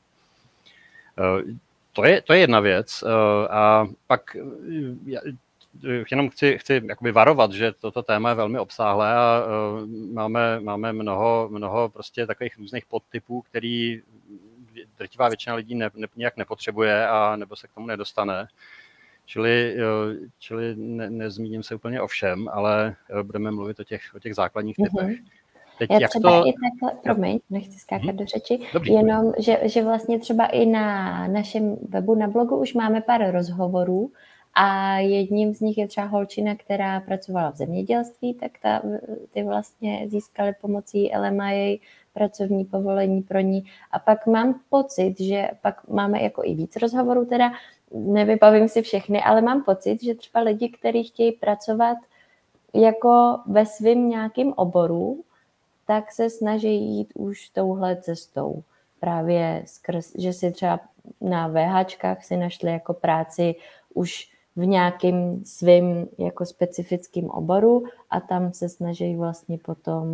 to 1.92 2.04
je, 2.04 2.22
to 2.22 2.32
je 2.32 2.38
jedna 2.38 2.60
věc. 2.60 3.02
Uh, 3.02 3.10
a 3.50 3.88
pak 4.06 4.36
jenom 6.10 6.30
chci, 6.30 6.58
chci 6.58 6.82
jakoby 6.88 7.12
varovat, 7.12 7.52
že 7.52 7.72
toto 7.72 8.02
téma 8.02 8.28
je 8.28 8.34
velmi 8.34 8.58
obsáhlé 8.58 9.14
a 9.14 9.44
uh, 9.44 9.88
máme, 10.12 10.60
máme 10.60 10.92
mnoho, 10.92 11.48
mnoho 11.50 11.88
prostě 11.88 12.26
takových 12.26 12.58
různých 12.58 12.86
podtypů, 12.86 13.42
který 13.42 14.02
drtivá 14.98 15.28
většina 15.28 15.54
lidí 15.54 15.74
ne, 15.74 15.90
ne, 15.94 16.06
nějak 16.16 16.36
nepotřebuje 16.36 17.08
a 17.08 17.36
nebo 17.36 17.56
se 17.56 17.68
k 17.68 17.72
tomu 17.72 17.86
nedostane. 17.86 18.48
Čili, 19.26 19.76
čili 20.38 20.74
ne, 20.76 21.10
nezmíním 21.10 21.62
se 21.62 21.74
úplně 21.74 22.00
o 22.00 22.06
všem, 22.06 22.48
ale 22.52 22.96
budeme 23.22 23.50
mluvit 23.50 23.80
o 23.80 23.84
těch, 23.84 24.02
o 24.14 24.18
těch 24.18 24.34
základních 24.34 24.76
typech. 24.76 25.08
Mm-hmm. 25.08 25.24
Teď 25.80 25.90
Já 25.90 25.98
jak 26.00 26.10
třeba 26.10 26.40
to... 26.40 26.48
i 26.48 26.52
takhle, 26.52 27.00
promiň, 27.02 27.38
nechci 27.50 27.78
skákat 27.78 28.06
hmm. 28.06 28.16
do 28.16 28.24
řeči, 28.24 28.58
Dobrý. 28.72 28.92
jenom, 28.92 29.32
že, 29.38 29.58
že 29.64 29.84
vlastně 29.84 30.18
třeba 30.18 30.46
i 30.46 30.66
na 30.66 31.28
našem 31.28 31.76
webu, 31.88 32.14
na 32.14 32.28
blogu 32.28 32.56
už 32.56 32.74
máme 32.74 33.00
pár 33.00 33.30
rozhovorů 33.30 34.12
a 34.54 34.98
jedním 34.98 35.54
z 35.54 35.60
nich 35.60 35.78
je 35.78 35.88
třeba 35.88 36.06
holčina, 36.06 36.54
která 36.54 37.00
pracovala 37.00 37.50
v 37.50 37.56
zemědělství, 37.56 38.34
tak 38.34 38.52
ta, 38.62 38.82
ty 39.32 39.42
vlastně 39.42 40.04
získaly 40.08 40.54
pomocí 40.60 41.10
LMIA 41.18 41.78
pracovní 42.12 42.64
povolení 42.64 43.22
pro 43.22 43.40
ní. 43.40 43.64
A 43.90 43.98
pak 43.98 44.26
mám 44.26 44.60
pocit, 44.68 45.20
že 45.20 45.50
pak 45.62 45.88
máme 45.88 46.22
jako 46.22 46.42
i 46.44 46.54
víc 46.54 46.76
rozhovorů, 46.76 47.24
teda 47.24 47.52
nevybavím 47.94 48.68
si 48.68 48.82
všechny, 48.82 49.22
ale 49.22 49.42
mám 49.42 49.64
pocit, 49.64 50.02
že 50.02 50.14
třeba 50.14 50.40
lidi, 50.40 50.68
kteří 50.68 51.04
chtějí 51.04 51.32
pracovat 51.32 51.98
jako 52.74 53.38
ve 53.46 53.66
svém 53.66 54.08
nějakém 54.08 54.52
oboru, 54.56 55.24
tak 55.86 56.12
se 56.12 56.30
snaží 56.30 56.74
jít 56.74 57.12
už 57.14 57.48
touhle 57.48 57.96
cestou. 57.96 58.62
Právě 59.00 59.62
skrz, 59.66 60.12
že 60.18 60.32
si 60.32 60.52
třeba 60.52 60.80
na 61.20 61.48
VHčkách 61.48 62.24
si 62.24 62.36
našli 62.36 62.70
jako 62.70 62.94
práci 62.94 63.54
už 63.94 64.30
v 64.56 64.66
nějakým 64.66 65.44
svým 65.44 66.08
jako 66.18 66.46
specifickým 66.46 67.30
oboru 67.30 67.84
a 68.10 68.20
tam 68.20 68.52
se 68.52 68.68
snaží 68.68 69.16
vlastně 69.16 69.58
potom 69.58 70.06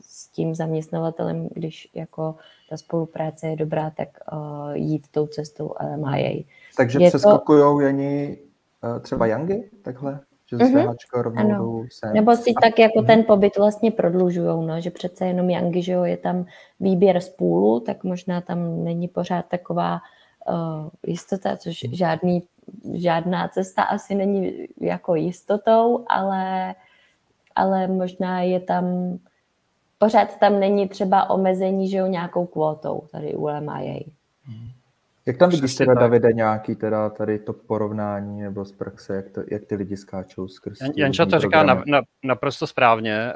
s 0.00 0.28
tím 0.28 0.54
zaměstnavatelem, 0.54 1.48
když 1.54 1.88
jako 1.94 2.36
ta 2.70 2.76
spolupráce 2.76 3.48
je 3.48 3.56
dobrá, 3.56 3.90
tak 3.90 4.08
uh, 4.32 4.72
jít 4.72 5.06
tou 5.10 5.26
cestou 5.26 5.74
LMIA. 5.80 6.42
Takže 6.76 6.98
přeskakují 6.98 7.60
to... 7.60 7.80
jen 7.80 8.36
uh, 8.84 9.00
třeba 9.00 9.26
Yangy 9.26 9.70
takhle? 9.82 10.20
že 10.52 10.56
mm-hmm. 10.56 10.70
svéhačka 10.70 11.22
rovnou 11.22 11.84
sem. 11.90 12.12
Nebo 12.12 12.36
si 12.36 12.50
a... 12.50 12.60
tak 12.60 12.78
jako 12.78 13.02
ten 13.02 13.24
pobyt 13.24 13.56
vlastně 13.56 13.90
prodlužujou, 13.90 14.62
no, 14.62 14.80
že 14.80 14.90
přece 14.90 15.26
jenom 15.26 15.50
Yangi, 15.50 15.82
že 15.82 15.92
jo, 15.92 16.04
je 16.04 16.16
tam 16.16 16.44
výběr 16.80 17.20
z 17.20 17.28
půlu, 17.28 17.80
tak 17.80 18.04
možná 18.04 18.40
tam 18.40 18.84
není 18.84 19.08
pořád 19.08 19.46
taková 19.48 20.00
uh, 20.48 20.88
jistota, 21.06 21.56
což 21.56 21.82
mhm. 21.82 21.94
žádný, 21.94 22.42
žádná 22.94 23.48
cesta 23.48 23.82
asi 23.82 24.14
není 24.14 24.66
jako 24.80 25.14
jistotou, 25.14 26.04
ale, 26.08 26.74
ale 27.54 27.86
možná 27.86 28.40
je 28.40 28.60
tam 28.60 29.18
pořád 30.02 30.36
tam 30.36 30.60
není 30.60 30.88
třeba 30.88 31.30
omezení, 31.30 31.88
že 31.88 31.96
jo, 31.96 32.06
nějakou 32.06 32.46
kvótou 32.46 33.02
tady 33.12 33.34
u 33.34 33.46
LMIA. 33.46 34.00
Mm. 34.48 34.70
Jak 35.26 35.36
tam 35.36 35.50
vidíš 35.50 35.74
teda, 35.74 35.94
Davide, 35.94 36.32
nějaký 36.32 36.74
teda 36.74 37.10
tady 37.10 37.38
to 37.38 37.52
porovnání 37.52 38.42
nebo 38.42 38.64
z 38.64 38.72
praxe, 38.72 39.16
jak, 39.16 39.28
to, 39.28 39.42
jak 39.50 39.64
ty 39.64 39.74
lidi 39.74 39.96
skáčou 39.96 40.48
skrz 40.48 40.80
Jan, 40.80 40.90
Janča 40.96 41.26
to 41.26 41.38
říká 41.38 41.62
na, 41.62 41.82
na, 41.86 42.02
naprosto 42.22 42.66
správně. 42.66 43.32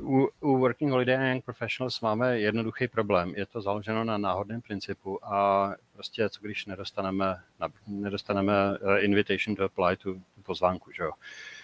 Uh, 0.00 0.14
u, 0.14 0.28
u 0.40 0.58
Working 0.58 0.90
Holiday 0.90 1.16
and 1.16 1.28
Young 1.28 1.44
Professionals 1.44 2.00
máme 2.00 2.38
jednoduchý 2.38 2.88
problém. 2.88 3.32
Je 3.36 3.46
to 3.46 3.60
založeno 3.60 4.04
na 4.04 4.18
náhodném 4.18 4.60
principu 4.60 5.24
a 5.24 5.70
prostě 5.94 6.28
co 6.28 6.40
když 6.42 6.66
nedostaneme, 6.66 7.36
nedostaneme 7.86 8.78
uh, 8.78 9.04
invitation 9.04 9.56
to 9.56 9.64
apply 9.64 9.96
tu, 9.96 10.14
tu 10.14 10.42
pozvánku, 10.42 10.92
že 10.92 11.02
jo. 11.02 11.10
Uh, 11.10 11.14
Eh, 11.14 11.59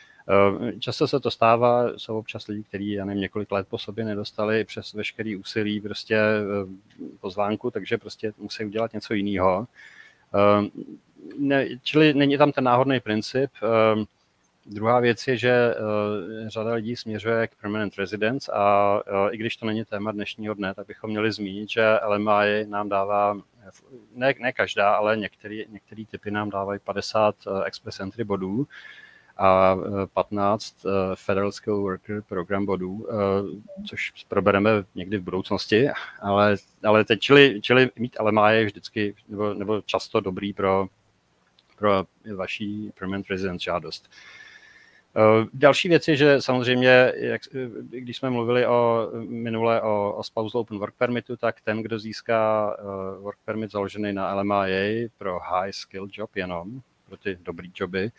často 0.79 1.09
se 1.09 1.21
to 1.21 1.31
stává, 1.31 1.99
jsou 1.99 2.19
občas 2.19 2.47
lidi, 2.47 2.63
kteří, 2.63 2.91
já 2.91 3.05
nevím, 3.05 3.21
několik 3.21 3.53
let 3.53 3.67
po 3.71 3.79
sobě 3.79 4.05
nedostali 4.05 4.65
přes 4.65 4.93
veškerý 4.93 5.37
úsilí 5.37 5.81
prostě 5.81 6.17
eh, 6.17 6.43
pozvánku, 7.21 7.71
takže 7.71 7.99
prostě 7.99 8.33
musí 8.39 8.65
udělat 8.65 8.93
něco 8.93 9.15
jiného. 9.15 9.67
Eh, 10.35 10.71
ne, 11.39 11.67
čili 11.83 12.15
není 12.15 12.39
tam 12.39 12.53
ten 12.53 12.65
náhodný 12.65 13.01
princip. 13.01 13.51
Druhá 14.67 15.01
věc 15.01 15.27
je, 15.27 15.37
že 15.37 15.75
řada 16.47 16.75
lidí 16.75 16.97
směřuje 16.97 17.47
k 17.47 17.55
permanent 17.61 17.97
residence 17.97 18.53
a 18.53 19.01
i 19.31 19.37
když 19.37 19.57
to 19.57 19.67
není 19.67 19.85
téma 19.85 20.13
dnešního 20.13 20.55
dne, 20.55 20.75
tak 20.75 20.87
bychom 20.87 21.11
měli 21.11 21.33
zmínit, 21.33 21.71
že 21.71 21.99
LMI 22.07 22.67
nám 22.69 22.89
dává, 22.89 23.41
ne, 24.15 24.35
ne 24.41 24.53
každá, 24.53 24.95
ale 24.95 25.17
některé 25.17 26.05
typy 26.11 26.31
nám 26.31 26.51
dávají 26.51 26.81
50 26.85 27.35
express 27.65 28.01
entry 28.01 28.25
bodů, 28.25 28.67
a 29.37 29.77
15 30.15 30.85
e, 30.85 30.89
e, 30.89 31.17
Federal 31.17 31.53
Skill 31.53 31.81
Worker 31.81 32.23
program 32.23 32.67
bodů, 32.67 33.07
e, 33.11 33.15
což 33.87 34.13
probereme 34.29 34.71
někdy 34.95 35.19
v 35.19 35.23
budoucnosti, 35.23 35.89
ale, 36.21 36.57
ale 36.85 37.05
teď, 37.05 37.21
čili, 37.21 37.61
čili 37.61 37.91
mít 37.97 38.17
LMA 38.21 38.51
je 38.51 38.65
vždycky 38.65 39.15
nebo, 39.29 39.55
nebo 39.55 39.81
často 39.81 40.21
dobrý 40.21 40.53
pro, 40.53 40.87
pro 41.79 42.05
vaší 42.37 42.93
permanent 42.99 43.27
residence 43.31 43.65
žádost. 43.65 44.11
Další 45.53 45.89
věc 45.89 46.09
je, 46.09 46.17
že 46.17 46.43
samozřejmě, 46.43 47.13
jak, 47.17 47.43
když 47.81 48.17
jsme 48.17 48.31
mluvili 48.31 48.67
o, 48.67 49.11
minule 49.29 49.83
o, 49.83 50.15
o 50.17 50.23
spousal 50.23 50.61
open 50.61 50.79
work 50.79 50.95
permitu, 50.95 51.37
tak 51.37 51.61
ten, 51.61 51.83
kdo 51.83 51.99
získá 51.99 52.77
work 53.21 53.39
permit 53.45 53.71
založený 53.71 54.13
na 54.13 54.35
LMIA 54.35 55.09
pro 55.19 55.39
high 55.39 55.71
skill 55.71 56.09
job 56.13 56.37
jenom, 56.37 56.81
pro 57.07 57.17
ty 57.17 57.39
dobrý 57.43 57.73
joby, 57.75 58.11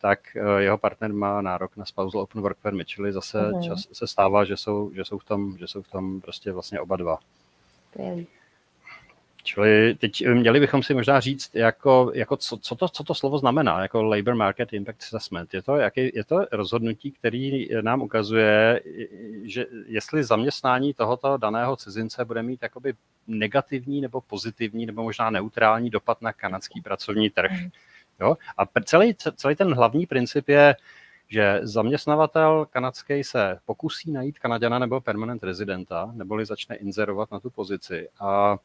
tak 0.00 0.36
eh, 0.36 0.62
jeho 0.62 0.78
partner 0.78 1.12
má 1.12 1.42
nárok 1.42 1.76
na 1.76 1.84
spousal 1.84 2.20
open 2.20 2.42
work 2.42 2.58
permit, 2.62 2.88
čili 2.88 3.12
zase 3.12 3.38
uh-huh. 3.38 3.68
čas 3.68 3.86
se 3.92 4.06
stává, 4.06 4.44
že 4.44 4.56
jsou, 4.56 4.90
že 4.94 5.04
jsou 5.04 5.18
v 5.18 5.24
tom, 5.24 5.58
že 5.58 5.66
jsou 5.66 5.82
v 5.82 5.90
tom 5.90 6.20
prostě 6.20 6.52
vlastně 6.52 6.80
oba 6.80 6.96
dva. 6.96 7.18
Skvělý. 7.90 8.26
Čili 9.42 9.94
teď 9.94 10.22
eh, 10.22 10.34
měli 10.34 10.60
bychom 10.60 10.82
si 10.82 10.94
možná 10.94 11.20
říct, 11.20 11.54
jako, 11.54 12.10
jako 12.14 12.36
co, 12.36 12.56
co, 12.56 12.74
to, 12.74 12.88
co 12.88 13.04
to 13.04 13.14
slovo 13.14 13.38
znamená, 13.38 13.82
jako 13.82 14.02
Labor 14.02 14.34
Market 14.34 14.72
Impact 14.72 15.02
Assessment. 15.02 15.54
Je 15.54 15.62
to, 15.62 15.76
jaký, 15.76 16.10
je 16.14 16.24
to 16.24 16.46
rozhodnutí, 16.52 17.10
který 17.10 17.68
nám 17.80 18.02
ukazuje, 18.02 18.82
že 19.42 19.66
jestli 19.86 20.24
zaměstnání 20.24 20.94
tohoto 20.94 21.36
daného 21.36 21.76
cizince 21.76 22.24
bude 22.24 22.42
mít 22.42 22.62
jakoby 22.62 22.94
negativní 23.26 24.00
nebo 24.00 24.20
pozitivní 24.20 24.86
nebo 24.86 25.02
možná 25.02 25.30
neutrální 25.30 25.90
dopad 25.90 26.22
na 26.22 26.32
kanadský 26.32 26.80
pracovní 26.80 27.30
trh. 27.30 27.52
Uh-huh. 27.52 27.70
Jo? 28.20 28.36
A 28.58 28.66
celý, 28.84 29.14
celý 29.14 29.56
ten 29.56 29.74
hlavní 29.74 30.06
princip 30.06 30.48
je, 30.48 30.76
že 31.28 31.60
zaměstnavatel 31.62 32.66
kanadský 32.70 33.24
se 33.24 33.58
pokusí 33.66 34.12
najít 34.12 34.38
Kanaděna 34.38 34.78
nebo 34.78 35.00
permanent 35.00 35.44
rezidenta, 35.44 36.10
neboli 36.14 36.46
začne 36.46 36.76
inzerovat 36.76 37.30
na 37.30 37.40
tu 37.40 37.50
pozici. 37.50 38.08
A 38.20 38.56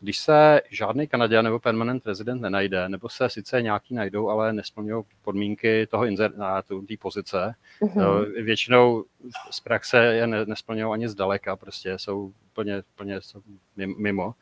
když 0.00 0.18
se 0.18 0.62
žádný 0.70 1.06
Kanaděn 1.06 1.44
nebo 1.44 1.58
permanent 1.58 2.06
rezident 2.06 2.42
nenajde, 2.42 2.88
nebo 2.88 3.08
se 3.08 3.28
sice 3.30 3.62
nějaký 3.62 3.94
najdou, 3.94 4.28
ale 4.28 4.52
nesplňují 4.52 5.04
podmínky 5.22 5.86
toho 5.90 6.04
inzer, 6.04 6.36
na 6.36 6.62
tu, 6.62 6.82
té 6.82 6.94
pozice, 6.96 7.54
mm-hmm. 7.80 8.44
většinou 8.44 9.04
z 9.50 9.60
praxe 9.60 9.98
je 9.98 10.26
nesplňují 10.26 10.92
ani 10.92 11.08
zdaleka, 11.08 11.56
prostě 11.56 11.98
jsou 11.98 12.32
plně, 12.52 12.82
plně 12.96 13.20
mimo 13.76 14.34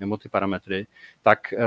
mimo 0.00 0.16
ty 0.16 0.28
parametry, 0.28 0.86
tak 1.22 1.52
eh, 1.52 1.58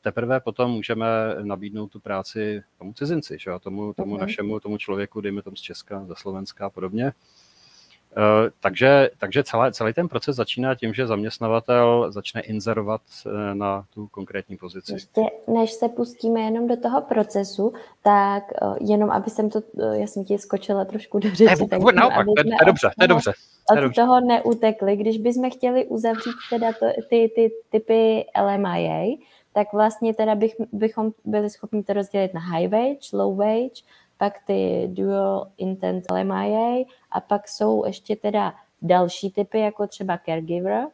teprve 0.00 0.40
potom 0.40 0.70
můžeme 0.70 1.06
nabídnout 1.42 1.86
tu 1.86 2.00
práci 2.00 2.62
tomu 2.78 2.92
cizinci, 2.92 3.36
že? 3.40 3.50
tomu, 3.60 3.92
tomu 3.92 4.14
okay. 4.14 4.26
našemu, 4.26 4.60
tomu 4.60 4.78
člověku, 4.78 5.20
dejme 5.20 5.42
tomu 5.42 5.56
z 5.56 5.60
Česka, 5.60 6.04
ze 6.04 6.14
Slovenska 6.16 6.66
a 6.66 6.70
podobně. 6.70 7.12
Uh, 8.16 8.50
takže, 8.60 9.10
takže 9.18 9.44
celé, 9.44 9.72
celý 9.72 9.92
ten 9.92 10.08
proces 10.08 10.36
začíná 10.36 10.74
tím, 10.74 10.94
že 10.94 11.06
zaměstnavatel 11.06 12.12
začne 12.12 12.40
inzerovat 12.40 13.00
uh, 13.26 13.32
na 13.54 13.84
tu 13.94 14.06
konkrétní 14.06 14.56
pozici. 14.56 14.92
Ještě 14.92 15.22
než 15.46 15.72
se 15.72 15.88
pustíme 15.88 16.40
jenom 16.40 16.68
do 16.68 16.76
toho 16.76 17.00
procesu, 17.00 17.72
tak 18.02 18.44
uh, 18.62 18.76
jenom 18.80 19.10
aby 19.10 19.30
jsem 19.30 19.50
to, 19.50 19.62
já 19.92 20.06
jsem 20.06 20.24
ti 20.24 20.38
skočila 20.38 20.84
trošku 20.84 21.18
do 21.18 21.28
řeči. 21.28 21.66
Ne, 21.70 21.78
vůbec 21.78 21.96
naopak, 21.96 22.26
to 22.26 22.42
je 22.60 22.66
dobře, 22.66 22.90
to 22.98 23.04
je 23.04 23.08
dobře 23.08 23.32
od 23.70 23.94
toho 23.94 24.20
neutekli. 24.20 24.96
Když 24.96 25.18
bychom 25.18 25.50
chtěli 25.50 25.86
uzavřít 25.86 26.34
teda 26.50 26.72
to, 26.72 26.86
ty, 27.08 27.32
ty 27.34 27.52
typy 27.70 28.24
LMIA, 28.42 29.16
tak 29.52 29.72
vlastně 29.72 30.14
teda 30.14 30.34
bych, 30.34 30.54
bychom 30.72 31.10
byli 31.24 31.50
schopni 31.50 31.82
to 31.82 31.92
rozdělit 31.92 32.34
na 32.34 32.40
high 32.40 32.68
wage, 32.68 33.08
low 33.12 33.36
wage, 33.36 33.82
pak 34.18 34.32
ty 34.46 34.88
dual 34.92 35.50
intent 35.56 36.04
LMIA 36.10 36.84
a 37.10 37.20
pak 37.20 37.48
jsou 37.48 37.86
ještě 37.86 38.16
teda 38.16 38.54
další 38.82 39.30
typy, 39.30 39.58
jako 39.58 39.86
třeba 39.86 40.18
caregiver 40.26 40.86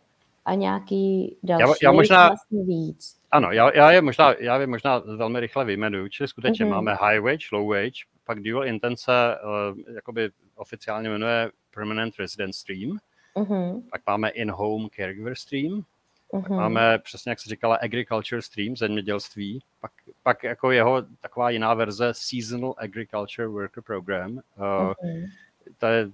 a 0.44 0.54
nějaký 0.54 1.37
další, 1.42 1.62
já, 1.62 1.74
já 1.83 1.92
možná, 1.92 2.28
vlastně 2.28 2.64
víc. 2.64 3.16
Ano, 3.30 3.52
já, 3.52 3.76
já, 3.76 3.92
je 3.92 4.02
možná, 4.02 4.35
já 4.38 4.61
je 4.61 4.66
možná 4.66 4.98
velmi 4.98 5.40
rychle 5.40 5.64
vyjmenuju, 5.64 6.09
čili 6.09 6.28
skutečně 6.28 6.64
mm-hmm. 6.64 6.70
máme 6.70 6.94
high 6.94 7.20
wage, 7.20 7.46
low 7.52 7.68
wage, 7.68 8.04
pak 8.24 8.42
dual 8.42 8.66
intence 8.66 9.12
uh, 9.12 9.94
jakoby 9.94 10.30
oficiálně 10.56 11.09
jmenuje 11.09 11.50
Permanent 11.74 12.14
Resident 12.18 12.54
Stream, 12.54 12.98
uh-huh. 13.37 13.83
pak 13.90 14.02
máme 14.06 14.28
In-Home 14.28 14.88
Caregiver 14.96 15.35
Stream, 15.35 15.83
pak 16.31 16.49
máme 16.49 16.99
přesně, 16.99 17.31
jak 17.31 17.40
se 17.40 17.49
říkala, 17.49 17.77
Agriculture 17.77 18.43
Stream, 18.43 18.77
zemědělství, 18.77 19.62
pak, 19.81 19.93
pak 20.23 20.45
jako 20.45 20.71
jeho 20.71 21.03
taková 21.21 21.51
jiná 21.51 21.75
verze 21.75 22.09
Seasonal 22.12 22.75
Agriculture 22.79 23.49
Worker 23.49 23.83
Program, 23.83 24.33
uh, 24.33 24.40
uh-huh. 24.62 25.31
to 25.79 25.87
je 25.87 26.11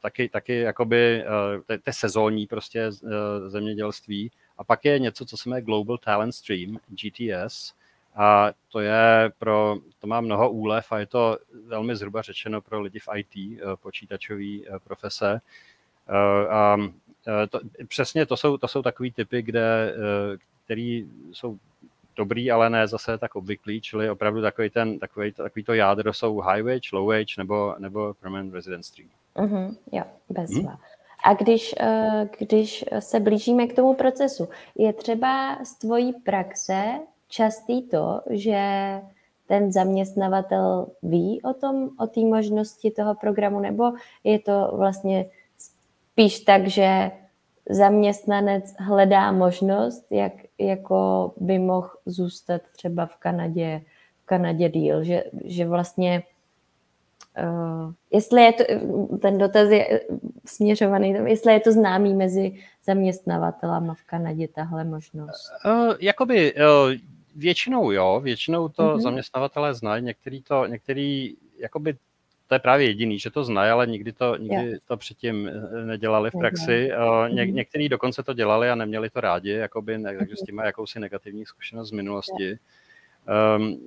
taky, 0.00 0.28
taky 0.28 0.58
jakoby, 0.58 1.24
uh, 1.24 1.62
to, 1.62 1.72
je, 1.72 1.78
to 1.78 1.90
je 1.90 1.94
sezónní 1.94 2.46
prostě 2.46 2.88
uh, 2.88 3.10
zemědělství, 3.48 4.30
A 4.58 4.64
pak 4.64 4.84
je 4.84 4.98
něco, 4.98 5.24
co 5.24 5.36
se 5.36 5.48
jmenuje 5.48 5.62
Global 5.62 5.98
Talent 5.98 6.34
Stream, 6.34 6.78
GTS, 6.88 7.74
a 8.14 8.52
to 8.72 8.80
je 8.80 9.32
pro, 9.38 9.76
to 9.98 10.06
má 10.06 10.20
mnoho 10.20 10.50
úlev 10.50 10.92
a 10.92 10.98
je 10.98 11.06
to 11.06 11.38
velmi 11.66 11.96
zhruba 11.96 12.22
řečeno 12.22 12.60
pro 12.60 12.80
lidi 12.80 12.98
v 12.98 13.08
IT, 13.16 13.60
počítačové 13.80 14.58
profese. 14.84 15.40
A 16.50 16.76
to, 17.50 17.60
přesně 17.88 18.26
to 18.26 18.36
jsou, 18.36 18.56
to 18.56 18.68
jsou 18.68 18.82
takový 18.82 19.12
typy, 19.12 19.42
kde, 19.42 19.94
který 20.64 21.06
jsou 21.32 21.58
dobrý, 22.18 22.50
ale 22.50 22.70
ne 22.70 22.88
zase 22.88 23.18
tak 23.18 23.36
obvyklý, 23.36 23.80
čili 23.80 24.10
opravdu 24.10 24.42
takový, 24.42 24.70
ten, 24.70 24.98
takový, 24.98 25.32
takový 25.32 25.64
to 25.64 25.74
jádro 25.74 26.12
jsou 26.12 26.38
high 26.38 26.62
wage, 26.62 26.88
low 26.92 27.08
wage 27.08 27.34
nebo, 27.38 27.74
nebo 27.78 28.14
permanent 28.14 28.54
resident 28.54 28.84
stream. 28.84 29.08
Mm-hmm, 29.36 29.76
jo, 29.92 30.04
bez 30.28 30.50
hmm? 30.50 30.68
A 31.24 31.34
když, 31.34 31.74
eh, 31.80 32.28
když 32.38 32.84
se 32.98 33.20
blížíme 33.20 33.66
k 33.66 33.76
tomu 33.76 33.94
procesu, 33.94 34.48
je 34.74 34.92
třeba 34.92 35.64
z 35.64 35.78
tvojí 35.78 36.12
praxe 36.12 36.84
častý 37.28 37.82
to, 37.82 38.20
že 38.30 38.60
ten 39.46 39.72
zaměstnavatel 39.72 40.86
ví 41.02 41.42
o 41.42 41.54
tom, 41.54 41.90
o 41.98 42.06
té 42.06 42.20
možnosti 42.20 42.90
toho 42.90 43.14
programu, 43.14 43.60
nebo 43.60 43.92
je 44.24 44.38
to 44.38 44.72
vlastně 44.76 45.24
spíš 46.18 46.40
tak, 46.40 46.66
že 46.66 47.10
zaměstnanec 47.70 48.74
hledá 48.78 49.32
možnost, 49.32 50.06
jak 50.10 50.32
jako 50.58 51.32
by 51.36 51.58
mohl 51.58 51.90
zůstat 52.06 52.62
třeba 52.72 53.06
v 53.06 53.16
Kanadě, 53.16 53.82
v 54.22 54.26
Kanadě 54.26 54.68
díl, 54.68 55.04
že, 55.04 55.24
že 55.44 55.66
vlastně 55.66 56.22
uh, 57.38 57.92
jestli 58.10 58.42
je 58.42 58.52
to, 58.52 58.64
ten 59.18 59.38
dotaz 59.38 59.70
je 59.70 60.00
směřovaný, 60.46 61.14
jestli 61.26 61.52
je 61.52 61.60
to 61.60 61.72
známý 61.72 62.14
mezi 62.14 62.54
zaměstnavatelama 62.84 63.94
v 63.94 64.02
Kanadě, 64.02 64.48
tahle 64.48 64.84
možnost. 64.84 65.50
Uh, 65.64 65.94
jakoby 66.00 66.54
uh, 66.54 66.60
většinou 67.36 67.90
jo, 67.90 68.20
většinou 68.24 68.68
to 68.68 68.82
mm-hmm. 68.82 69.00
zaměstnavatelé 69.00 69.74
znají, 69.74 70.04
některý 70.04 70.42
to, 70.42 70.66
některý 70.66 71.34
jakoby 71.58 71.96
to 72.48 72.54
je 72.54 72.58
právě 72.58 72.86
jediný, 72.86 73.18
že 73.18 73.30
to 73.30 73.44
znají, 73.44 73.70
ale 73.70 73.86
nikdy 73.86 74.12
to, 74.12 74.36
nikdy 74.36 74.78
to 74.86 74.96
předtím 74.96 75.48
eh, 75.48 75.84
nedělali 75.84 76.30
v 76.30 76.38
praxi. 76.38 76.90
Eh, 76.92 77.30
ně, 77.30 77.44
mhm. 77.44 77.54
někteří 77.54 77.88
dokonce 77.88 78.22
to 78.22 78.32
dělali 78.32 78.70
a 78.70 78.74
neměli 78.74 79.10
to 79.10 79.20
rádi, 79.20 79.50
jakoby, 79.50 79.98
ne, 79.98 80.16
takže 80.18 80.36
s 80.36 80.42
tím 80.42 80.54
mají 80.54 80.66
jakousi 80.66 81.00
negativní 81.00 81.46
zkušenost 81.46 81.88
z 81.88 81.92
minulosti. 81.92 82.58
Um, 83.56 83.80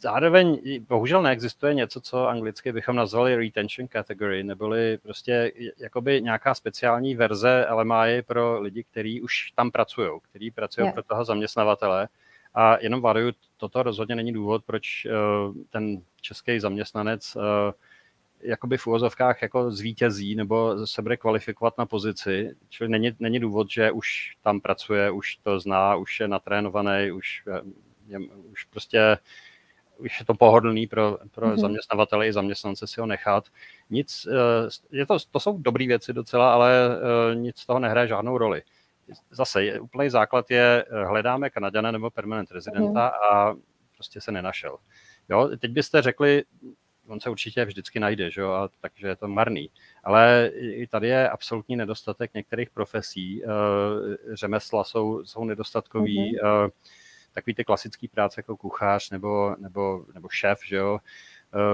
zároveň 0.00 0.60
bohužel 0.88 1.22
neexistuje 1.22 1.74
něco, 1.74 2.00
co 2.00 2.28
anglicky 2.28 2.72
bychom 2.72 2.96
nazvali 2.96 3.36
retention 3.36 3.88
category, 3.88 4.42
neboli 4.42 4.98
prostě 5.02 5.52
jakoby 5.78 6.22
nějaká 6.22 6.54
speciální 6.54 7.14
verze 7.14 7.66
LMI 7.70 8.22
pro 8.26 8.60
lidi, 8.60 8.84
kteří 8.84 9.20
už 9.20 9.52
tam 9.54 9.70
pracují, 9.70 10.10
kteří 10.30 10.50
pracují 10.50 10.84
yeah. 10.84 10.94
pro 10.94 11.02
toho 11.02 11.24
zaměstnavatele. 11.24 12.08
A 12.54 12.78
jenom 12.80 13.00
varuju, 13.00 13.32
toto 13.58 13.82
rozhodně 13.82 14.16
není 14.16 14.32
důvod, 14.32 14.64
proč 14.64 15.06
uh, 15.06 15.54
ten 15.70 16.02
český 16.20 16.60
zaměstnanec 16.60 17.36
uh, 17.36 17.42
jakoby 18.42 18.76
v 18.76 18.86
úvozovkách 18.86 19.42
jako 19.42 19.70
zvítězí 19.70 20.34
nebo 20.34 20.86
se 20.86 21.02
bude 21.02 21.16
kvalifikovat 21.16 21.78
na 21.78 21.86
pozici. 21.86 22.56
Čili 22.68 22.90
není, 22.90 23.16
není 23.20 23.40
důvod, 23.40 23.70
že 23.70 23.90
už 23.90 24.36
tam 24.42 24.60
pracuje, 24.60 25.10
už 25.10 25.36
to 25.36 25.60
zná, 25.60 25.96
už 25.96 26.20
je 26.20 26.28
natrénovaný, 26.28 27.10
už, 27.12 27.42
eh, 27.48 27.60
je, 28.06 28.18
už 28.52 28.64
prostě 28.64 29.18
už 29.98 30.20
je 30.20 30.26
to 30.26 30.34
pohodlný 30.34 30.86
pro, 30.86 31.18
pro 31.30 31.46
mm-hmm. 31.46 31.58
zaměstnavatele 31.58 32.28
i 32.28 32.32
zaměstnance 32.32 32.86
si 32.86 33.00
ho 33.00 33.06
nechat. 33.06 33.44
Nic, 33.90 34.26
je 34.90 35.06
to, 35.06 35.18
to 35.30 35.40
jsou 35.40 35.58
dobré 35.58 35.86
věci 35.86 36.12
docela, 36.12 36.54
ale 36.54 36.72
nic 37.34 37.58
z 37.58 37.66
toho 37.66 37.78
nehraje 37.78 38.08
žádnou 38.08 38.38
roli 38.38 38.62
zase 39.30 39.64
je, 39.64 39.80
úplný 39.80 40.10
základ 40.10 40.50
je, 40.50 40.84
eh, 40.90 41.04
hledáme 41.04 41.50
Kanaděna 41.50 41.90
nebo 41.90 42.10
permanent 42.10 42.50
rezidenta 42.50 43.06
mm. 43.08 43.36
a 43.36 43.56
prostě 43.94 44.20
se 44.20 44.32
nenašel. 44.32 44.76
Jo, 45.28 45.48
teď 45.58 45.70
byste 45.70 46.02
řekli, 46.02 46.44
on 47.06 47.20
se 47.20 47.30
určitě 47.30 47.64
vždycky 47.64 48.00
najde, 48.00 48.30
že 48.30 48.40
jo, 48.40 48.50
a 48.50 48.68
takže 48.80 49.08
je 49.08 49.16
to 49.16 49.28
marný. 49.28 49.70
Ale 50.04 50.50
i 50.54 50.86
tady 50.86 51.08
je 51.08 51.28
absolutní 51.28 51.76
nedostatek 51.76 52.34
některých 52.34 52.70
profesí. 52.70 53.42
Eh, 53.44 53.48
řemesla 54.36 54.84
jsou, 54.84 55.24
jsou 55.24 55.44
nedostatkový. 55.44 56.38
Mm-hmm. 56.38 56.70
Takový 57.32 57.54
ty 57.54 57.64
klasický 57.64 58.08
práce 58.08 58.38
jako 58.38 58.56
kuchař 58.56 59.10
nebo, 59.10 59.56
nebo, 59.58 60.04
nebo 60.14 60.28
šéf, 60.28 60.60
že 60.66 60.76
jo. 60.76 60.98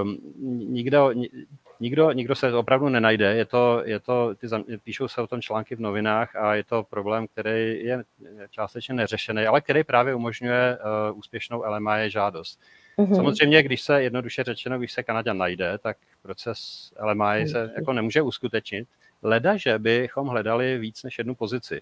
Um, 0.03 0.19
nikdo, 0.73 1.13
nikdo, 1.81 2.13
nikdo 2.13 2.35
se 2.35 2.55
opravdu 2.55 2.89
nenajde. 2.89 3.35
Je 3.35 3.45
to, 3.45 3.83
je 3.85 4.01
to, 4.01 4.35
ty, 4.35 4.47
píšou 4.85 5.09
se 5.09 5.21
o 5.21 5.27
tom 5.27 5.43
články 5.43 5.77
v 5.77 5.81
novinách 5.81 6.37
a 6.37 6.55
je 6.55 6.65
to 6.65 6.83
problém, 6.83 7.27
který 7.27 7.85
je 7.85 8.05
částečně 8.51 8.95
neřešený, 8.95 9.47
ale 9.47 9.61
který 9.61 9.85
právě 9.85 10.15
umožňuje 10.15 10.79
uh, 11.11 11.19
úspěšnou 11.19 11.65
LMI 11.67 12.11
žádost. 12.11 12.61
Mm-hmm. 12.99 13.17
Samozřejmě, 13.17 13.63
když 13.63 13.83
se 13.83 14.03
jednoduše 14.03 14.45
řečeno, 14.45 14.79
když 14.79 14.93
se 14.93 15.03
Kanada 15.03 15.33
najde, 15.33 15.79
tak 15.79 15.97
proces 16.23 16.91
LMI 17.03 17.49
se 17.49 17.73
jako 17.77 17.93
nemůže 17.93 18.23
uskutečnit. 18.23 18.89
Leda, 19.23 19.57
že 19.57 19.79
bychom 19.79 20.29
hledali 20.29 20.79
víc 20.79 21.03
než 21.03 21.19
jednu 21.19 21.35
pozici. 21.35 21.81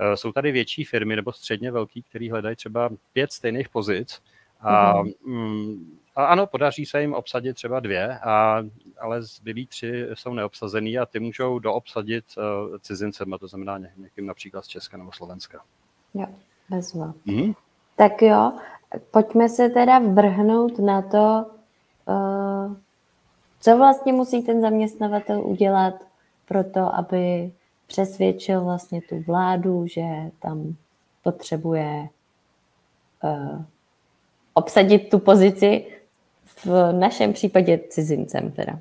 Uh, 0.00 0.14
jsou 0.14 0.32
tady 0.32 0.52
větší 0.52 0.84
firmy 0.84 1.16
nebo 1.16 1.32
středně 1.32 1.70
velký, 1.70 2.02
který 2.02 2.30
hledají 2.30 2.56
třeba 2.56 2.90
pět 3.12 3.32
stejných 3.32 3.68
pozic, 3.68 4.22
a 4.60 5.02
mm-hmm. 5.02 5.14
mm, 5.24 5.98
a 6.18 6.24
ano, 6.24 6.46
podaří 6.46 6.86
se 6.86 7.00
jim 7.00 7.14
obsadit 7.14 7.54
třeba 7.54 7.80
dvě, 7.80 8.18
a, 8.18 8.62
ale 9.00 9.22
zbylí 9.22 9.66
tři 9.66 10.06
jsou 10.14 10.34
neobsazený 10.34 10.98
a 10.98 11.06
ty 11.06 11.20
můžou 11.20 11.58
doobsadit 11.58 12.24
uh, 12.36 12.78
cizincem, 12.78 13.34
a 13.34 13.38
to 13.38 13.48
znamená 13.48 13.78
ně, 13.78 13.92
někým 13.96 14.26
například 14.26 14.64
z 14.64 14.68
Česka 14.68 14.96
nebo 14.96 15.12
Slovenska. 15.12 15.60
Jo, 16.14 16.26
bezva. 16.70 17.14
Hmm? 17.26 17.52
Tak 17.96 18.22
jo, 18.22 18.52
pojďme 19.10 19.48
se 19.48 19.68
teda 19.68 19.98
vrhnout 19.98 20.78
na 20.78 21.02
to, 21.02 21.46
uh, 22.06 22.76
co 23.60 23.76
vlastně 23.76 24.12
musí 24.12 24.42
ten 24.42 24.60
zaměstnavatel 24.60 25.46
udělat 25.46 25.94
pro 26.48 26.64
to, 26.64 26.94
aby 26.94 27.52
přesvědčil 27.86 28.64
vlastně 28.64 29.00
tu 29.08 29.22
vládu, 29.22 29.86
že 29.86 30.02
tam 30.38 30.74
potřebuje 31.22 32.08
uh, 33.22 33.62
obsadit 34.58 35.10
tu 35.10 35.18
pozici 35.18 35.84
v 36.64 36.92
našem 36.92 37.32
případě 37.32 37.80
cizincem 37.88 38.50
teda. 38.50 38.78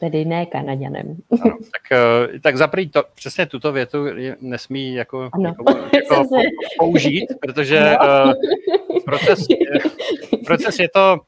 Tedy 0.00 0.24
ne 0.24 0.46
Kanaděnem. 0.46 1.16
Ano, 1.42 1.56
tak, 1.72 1.92
eh, 1.92 2.40
tak 2.40 2.56
zaprý 2.56 2.88
to, 2.88 3.02
přesně 3.14 3.46
tuto 3.46 3.72
větu 3.72 4.06
nesmí 4.40 4.94
jako, 4.94 5.30
jako, 5.42 5.64
jako 5.94 6.24
použít, 6.78 7.26
protože 7.40 7.96
no. 8.26 8.34
proces, 9.04 9.46
proces 10.46 10.78
je 10.78 10.88
to, 10.88 11.20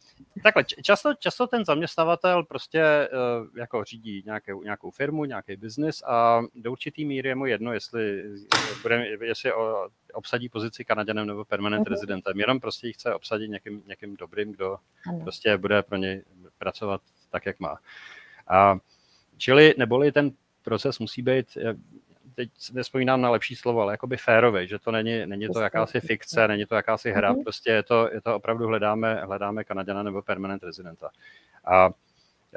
takhle, 0.43 0.65
často, 0.65 1.15
často 1.15 1.47
ten 1.47 1.65
zaměstnavatel 1.65 2.45
prostě 2.45 3.09
jako 3.57 3.85
řídí 3.85 4.23
nějakou, 4.25 4.63
nějakou 4.63 4.91
firmu, 4.91 5.25
nějaký 5.25 5.57
biznis 5.57 6.03
a 6.07 6.43
do 6.55 6.73
určitý 6.73 7.05
míry 7.05 7.29
je 7.29 7.35
mu 7.35 7.47
jedno, 7.47 7.73
jestli, 7.73 8.25
bude, 8.83 9.07
jestli 9.23 9.53
obsadí 10.13 10.49
pozici 10.49 10.85
Kanaděnem 10.85 11.27
nebo 11.27 11.45
permanent 11.45 11.87
uh-huh. 11.87 11.91
rezidentem. 11.91 12.41
Jenom 12.41 12.61
prostě 12.61 12.87
ji 12.87 12.93
chce 12.93 13.15
obsadit 13.15 13.49
někým, 13.49 13.83
někým 13.87 14.17
dobrým, 14.17 14.53
kdo 14.53 14.77
ano. 15.09 15.21
prostě 15.23 15.57
bude 15.57 15.83
pro 15.83 15.97
něj 15.97 16.23
pracovat 16.59 17.01
tak, 17.31 17.47
jak 17.47 17.61
má. 17.61 17.79
A, 18.49 18.79
čili, 19.37 19.75
neboli 19.79 20.13
ten 20.13 20.31
proces 20.63 20.99
musí 20.99 21.23
být, 21.23 21.59
teď 22.37 22.51
nespomínám 22.73 23.21
na 23.21 23.31
lepší 23.31 23.57
slovo, 23.57 23.81
ale 23.81 23.93
jakoby 23.93 24.17
férový, 24.17 24.69
že 24.69 24.79
to 24.79 24.91
není, 24.91 25.27
není 25.27 25.49
to 25.49 25.61
jakási 25.61 26.01
fikce, 26.01 26.49
není 26.49 26.67
to 26.67 26.75
jakási 26.75 27.13
hra, 27.13 27.33
uh-huh. 27.33 27.43
prostě 27.43 27.71
je 27.71 27.83
to, 27.83 28.11
je 28.13 28.21
to 28.21 28.37
opravdu 28.37 28.67
hledáme, 28.67 29.15
hledáme 29.25 29.65
Kanaděna 29.65 30.03
nebo 30.03 30.23
permanent 30.23 30.63
rezidenta. 30.63 31.11
A 31.65 31.91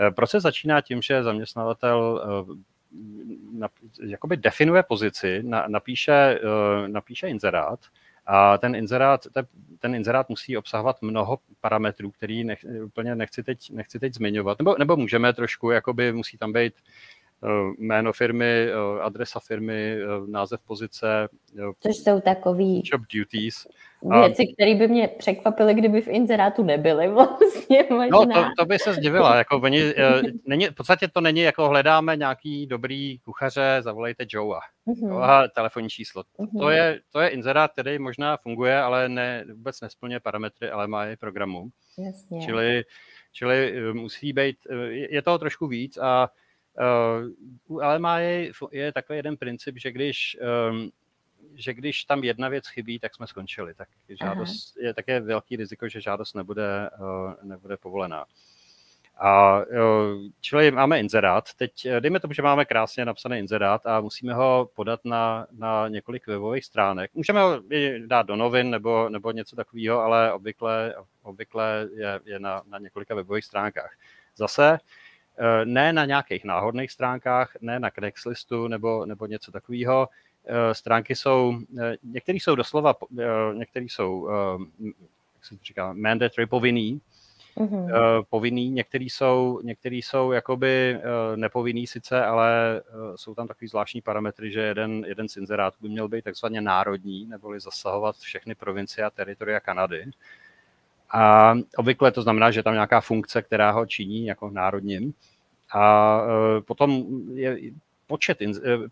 e, 0.07 0.11
proces 0.11 0.43
začíná 0.43 0.81
tím, 0.81 1.01
že 1.01 1.23
zaměstnavatel 1.23 2.21
jakoby 4.03 4.37
definuje 4.37 4.83
pozici, 4.83 5.43
napíše, 5.67 6.11
eh, 6.13 6.87
napíše 6.87 7.27
inzerát 7.27 7.79
a 8.25 8.57
ten 8.57 8.75
inzerát, 8.75 9.27
ten 9.79 9.95
inzerát 9.95 10.29
musí 10.29 10.57
obsahovat 10.57 11.01
mnoho 11.01 11.39
parametrů, 11.61 12.11
který 12.11 12.43
nech, 12.43 12.65
úplně 12.83 13.15
nechci 13.15 13.43
teď, 13.43 13.69
nechci 13.71 13.99
teď 13.99 14.13
zmiňovat, 14.13 14.59
nebo, 14.59 14.75
nebo 14.79 14.95
můžeme 14.95 15.33
trošku, 15.33 15.71
jakoby 15.71 16.13
musí 16.13 16.37
tam 16.37 16.53
být 16.53 16.73
jméno 17.77 18.13
firmy, 18.13 18.67
eh, 18.69 19.01
adresa 19.01 19.39
firmy, 19.39 19.97
název 20.27 20.59
pozice. 20.67 21.29
Což 21.79 21.95
jsou 21.95 22.21
takový 22.21 22.81
job 22.85 23.01
duties. 23.15 23.67
Věci, 24.01 24.53
které 24.53 24.75
by 24.75 24.87
mě 24.87 25.07
překvapily, 25.07 25.73
kdyby 25.73 26.01
v 26.01 26.07
inzerátu 26.07 26.63
nebyly 26.63 27.07
vlastně 27.07 27.83
možná. 27.89 28.07
No, 28.09 28.25
to, 28.25 28.49
to 28.57 28.65
by 28.65 28.79
se 28.79 28.93
zdivila. 28.93 29.37
Jako 29.37 29.57
oni, 29.57 29.81
eh, 29.97 30.21
není, 30.45 30.65
v 30.67 30.75
podstatě 30.75 31.07
to 31.07 31.21
není 31.21 31.41
jako 31.41 31.69
hledáme 31.69 32.15
nějaký 32.15 32.67
dobrý 32.67 33.19
kuchaře, 33.19 33.77
zavolejte 33.79 34.25
Joea. 34.29 34.59
Mm-hmm. 34.87 35.21
A 35.21 35.47
telefonní 35.47 35.89
číslo. 35.89 36.23
Mm-hmm. 36.39 36.59
To, 36.59 36.69
je, 36.69 36.99
to 37.11 37.19
je 37.19 37.29
inzerát, 37.29 37.71
který 37.71 37.99
možná 37.99 38.37
funguje, 38.37 38.79
ale 38.79 39.09
ne, 39.09 39.45
vůbec 39.53 39.81
nesplňuje 39.81 40.19
parametry 40.19 40.71
LMI 40.71 41.17
programu. 41.19 41.69
Jasně. 41.97 42.45
Čili, 42.45 42.83
čili 43.31 43.73
eh, 43.75 43.93
musí 43.93 44.33
být, 44.33 44.57
eh, 44.69 44.75
je 44.91 45.21
toho 45.21 45.37
trošku 45.37 45.67
víc 45.67 45.97
a 45.97 46.29
u 47.67 47.79
LMI 47.79 48.23
je, 48.23 48.51
je 48.71 48.91
takový 48.91 49.17
jeden 49.17 49.37
princip, 49.37 49.77
že 49.77 49.91
když 49.91 50.37
um, 50.69 50.91
že 51.55 51.73
když 51.73 52.03
tam 52.03 52.23
jedna 52.23 52.49
věc 52.49 52.67
chybí, 52.67 52.99
tak 52.99 53.15
jsme 53.15 53.27
skončili. 53.27 53.73
Tak 53.73 53.87
žádost, 54.09 54.77
je 54.77 54.93
také 54.93 55.19
velký 55.19 55.55
riziko, 55.55 55.89
že 55.89 56.01
žádost 56.01 56.33
nebude, 56.33 56.89
nebude 57.43 57.77
povolená. 57.77 58.25
A 59.21 59.61
čili 60.41 60.71
máme 60.71 60.99
inzerát. 60.99 61.53
Teď 61.53 61.87
dejme 61.99 62.19
tomu, 62.19 62.33
že 62.33 62.41
máme 62.41 62.65
krásně 62.65 63.05
napsaný 63.05 63.37
inzerát 63.37 63.85
a 63.85 64.01
musíme 64.01 64.33
ho 64.33 64.69
podat 64.75 64.99
na, 65.05 65.47
na 65.51 65.87
několik 65.87 66.27
webových 66.27 66.65
stránek. 66.65 67.11
Můžeme 67.13 67.41
ho 67.41 67.61
dát 68.05 68.25
do 68.25 68.35
novin 68.35 68.69
nebo, 68.69 69.09
nebo 69.09 69.31
něco 69.31 69.55
takového, 69.55 69.99
ale 69.99 70.33
obvykle, 70.33 70.95
obvykle 71.23 71.87
je, 71.95 72.19
je 72.25 72.39
na, 72.39 72.61
na 72.67 72.79
několika 72.79 73.15
webových 73.15 73.45
stránkách. 73.45 73.91
Zase 74.35 74.73
eh, 74.73 75.08
ne 75.63 75.93
na 75.93 76.05
nějakých 76.05 76.45
náhodných 76.45 76.91
stránkách, 76.91 77.51
ne 77.61 77.79
na 77.79 77.89
Craigsslistu 77.89 78.67
nebo, 78.67 79.05
nebo 79.05 79.25
něco 79.25 79.51
takového. 79.51 80.09
Eh, 80.45 80.73
stránky 80.73 81.15
jsou, 81.15 81.59
eh, 81.79 81.97
některé 82.03 82.35
jsou 82.35 82.55
doslova, 82.55 82.95
některé 83.53 83.85
jsou, 83.85 84.29
jak 85.35 85.45
se 85.45 85.55
říká, 85.63 85.93
mandatory, 85.93 86.47
povinný, 86.47 87.01
mm-hmm. 87.57 88.23
povinný, 88.29 88.69
některý 88.69 89.09
jsou, 89.09 89.61
některý 89.63 90.01
jsou 90.01 90.31
jakoby 90.31 90.99
nepovinný 91.35 91.87
sice, 91.87 92.25
ale 92.25 92.81
jsou 93.15 93.35
tam 93.35 93.47
takový 93.47 93.67
zvláštní 93.67 94.01
parametry, 94.01 94.51
že 94.51 94.61
jeden, 94.61 95.05
jeden 95.07 95.29
z 95.29 95.37
inzerátů 95.37 95.77
by 95.81 95.89
měl 95.89 96.07
být 96.07 96.23
takzvaně 96.23 96.61
národní, 96.61 97.25
neboli 97.25 97.59
zasahovat 97.59 98.15
všechny 98.15 98.55
provincie 98.55 99.05
a 99.05 99.09
teritoria 99.09 99.59
Kanady. 99.59 100.05
A 101.11 101.53
obvykle 101.77 102.11
to 102.11 102.21
znamená, 102.21 102.51
že 102.51 102.59
je 102.59 102.63
tam 102.63 102.73
nějaká 102.73 103.01
funkce, 103.01 103.41
která 103.41 103.71
ho 103.71 103.85
činí 103.85 104.25
jako 104.25 104.49
národním. 104.49 105.13
A 105.73 106.21
potom 106.65 107.03
je 107.33 107.57
počet, 108.07 108.37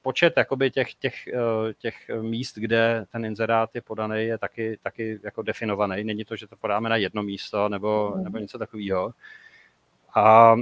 počet 0.01 0.33
jakoby 0.37 0.71
těch, 0.71 0.93
těch, 0.93 1.29
těch 1.77 1.95
míst, 2.21 2.57
kde 2.57 3.05
ten 3.11 3.25
inzerát 3.25 3.75
je 3.75 3.81
podaný, 3.81 4.23
je 4.23 4.37
taky, 4.37 4.79
taky 4.83 5.19
jako 5.23 5.41
definovaný. 5.41 6.03
Není 6.03 6.25
to, 6.25 6.35
že 6.35 6.47
to 6.47 6.55
podáme 6.55 6.89
na 6.89 6.95
jedno 6.95 7.23
místo 7.23 7.69
nebo, 7.69 8.11
mhm. 8.15 8.23
nebo 8.23 8.37
něco 8.37 8.57
takového. 8.57 9.13
A 10.15 10.55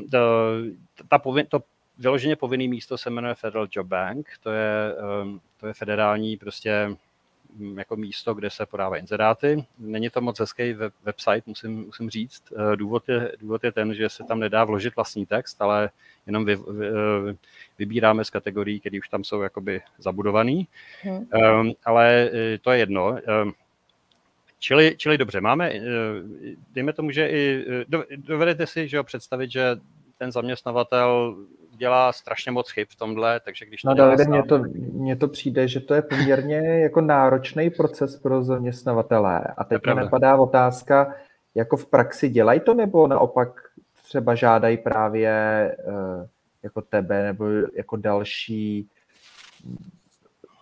ta 1.08 1.20
povin, 1.20 1.46
to 1.50 1.64
vyloženě 1.98 2.36
povinné 2.36 2.68
místo 2.68 2.98
se 2.98 3.10
jmenuje 3.10 3.36
Federal 3.36 3.68
Job 3.72 3.88
Bank. 3.88 4.30
To 4.44 4.52
je, 4.52 4.96
to 5.58 5.68
je 5.68 5.74
federální 5.74 6.38
prostě 6.38 6.96
jako 7.78 7.96
místo, 7.96 8.34
kde 8.34 8.50
se 8.50 8.66
podávají 8.66 9.02
inzeráty. 9.02 9.66
Není 9.80 10.10
to 10.10 10.22
moc 10.22 10.40
hezký 10.40 10.74
web, 10.74 10.94
website, 11.04 11.48
musím, 11.48 11.86
musím 11.86 12.10
říct. 12.10 12.44
Eh, 12.52 12.76
důvod 12.76 13.10
je, 13.10 13.32
důvod 13.40 13.64
je 13.64 13.72
ten, 13.72 13.94
že 13.94 14.10
se 14.10 14.24
tam 14.24 14.40
nedá 14.40 14.64
vložit 14.64 14.96
vlastní 14.96 15.26
text, 15.26 15.62
ale 15.62 15.90
jenom 16.26 16.46
vy, 16.46 16.56
vy, 16.56 16.88
eh, 16.88 17.36
vybíráme 17.80 18.26
z 18.26 18.30
kategorií, 18.30 18.80
které 18.80 19.00
už 19.00 19.10
tam 19.10 19.24
jsou 19.24 19.42
jakoby 19.42 19.82
zabudovaný. 19.98 20.68
Hmm. 21.02 21.28
Um, 21.60 21.74
ale 21.86 22.30
eh, 22.34 22.58
to 22.58 22.72
je 22.72 22.80
jedno. 22.80 23.18
Um, 23.44 23.54
Čili, 24.60 24.96
čili 24.98 25.18
dobře, 25.18 25.42
máme, 25.42 25.74
dejme 26.74 26.94
tomu, 26.94 27.12
že 27.12 27.30
i, 27.30 27.66
dovedete 28.16 28.68
si 28.68 28.88
že 28.88 28.98
jo, 28.98 29.04
představit, 29.04 29.52
že 29.52 29.76
ten 30.18 30.32
zaměstnavatel 30.32 31.38
dělá 31.78 32.14
strašně 32.14 32.52
moc 32.52 32.72
chyb 32.72 32.88
v 32.90 32.96
tomhle, 32.96 33.40
takže 33.40 33.66
když 33.66 33.82
to 33.82 33.90
No 33.90 33.96
Davide, 33.96 34.26
mně 34.26 34.44
to, 34.44 34.60
mně 34.94 35.16
to 35.16 35.28
přijde, 35.28 35.68
že 35.68 35.80
to 35.80 35.94
je 35.94 36.02
poměrně 36.02 36.58
jako 36.58 37.02
náročný 37.02 37.70
proces 37.70 38.16
pro 38.16 38.44
zaměstnavatele. 38.44 39.42
A 39.58 39.64
teď 39.64 39.82
mě 39.86 39.96
napadá 39.96 40.38
otázka, 40.38 41.16
jako 41.56 41.78
v 41.78 41.86
praxi 41.86 42.30
dělají 42.30 42.60
to, 42.60 42.74
nebo 42.74 43.08
naopak 43.08 43.50
třeba 44.04 44.36
žádají 44.36 44.78
právě 44.78 45.32
uh, 45.88 46.28
jako 46.64 46.82
tebe 46.82 47.24
nebo 47.24 47.46
jako 47.76 47.98
další 47.98 48.90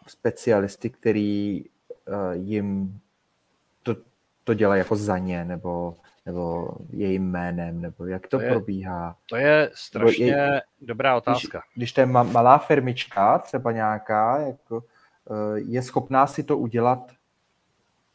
specialisty, 0.08 0.90
který 0.90 1.66
uh, 2.08 2.32
jim 2.34 3.00
to, 3.84 3.96
to 4.44 4.54
dělají 4.54 4.80
jako 4.80 4.96
za 4.96 5.18
ně, 5.18 5.46
nebo 5.46 5.96
nebo 6.26 6.70
jejím 6.90 7.32
jménem, 7.32 7.82
nebo 7.82 8.06
jak 8.06 8.28
to, 8.28 8.38
to 8.38 8.44
je, 8.44 8.50
probíhá? 8.50 9.16
To 9.30 9.36
je 9.36 9.72
strašně 9.74 10.26
je, 10.26 10.62
dobrá 10.82 11.16
otázka. 11.16 11.60
Když, 11.60 11.76
když 11.76 11.94
to 11.94 12.02
je 12.02 12.06
malá 12.06 12.58
firmička, 12.58 13.40
třeba 13.40 13.72
nějaká, 13.72 14.38
jako, 14.38 14.84
eh, 15.30 15.60
je 15.60 15.82
schopná 15.82 16.28
si 16.28 16.44
to 16.44 16.58
udělat 16.58 17.12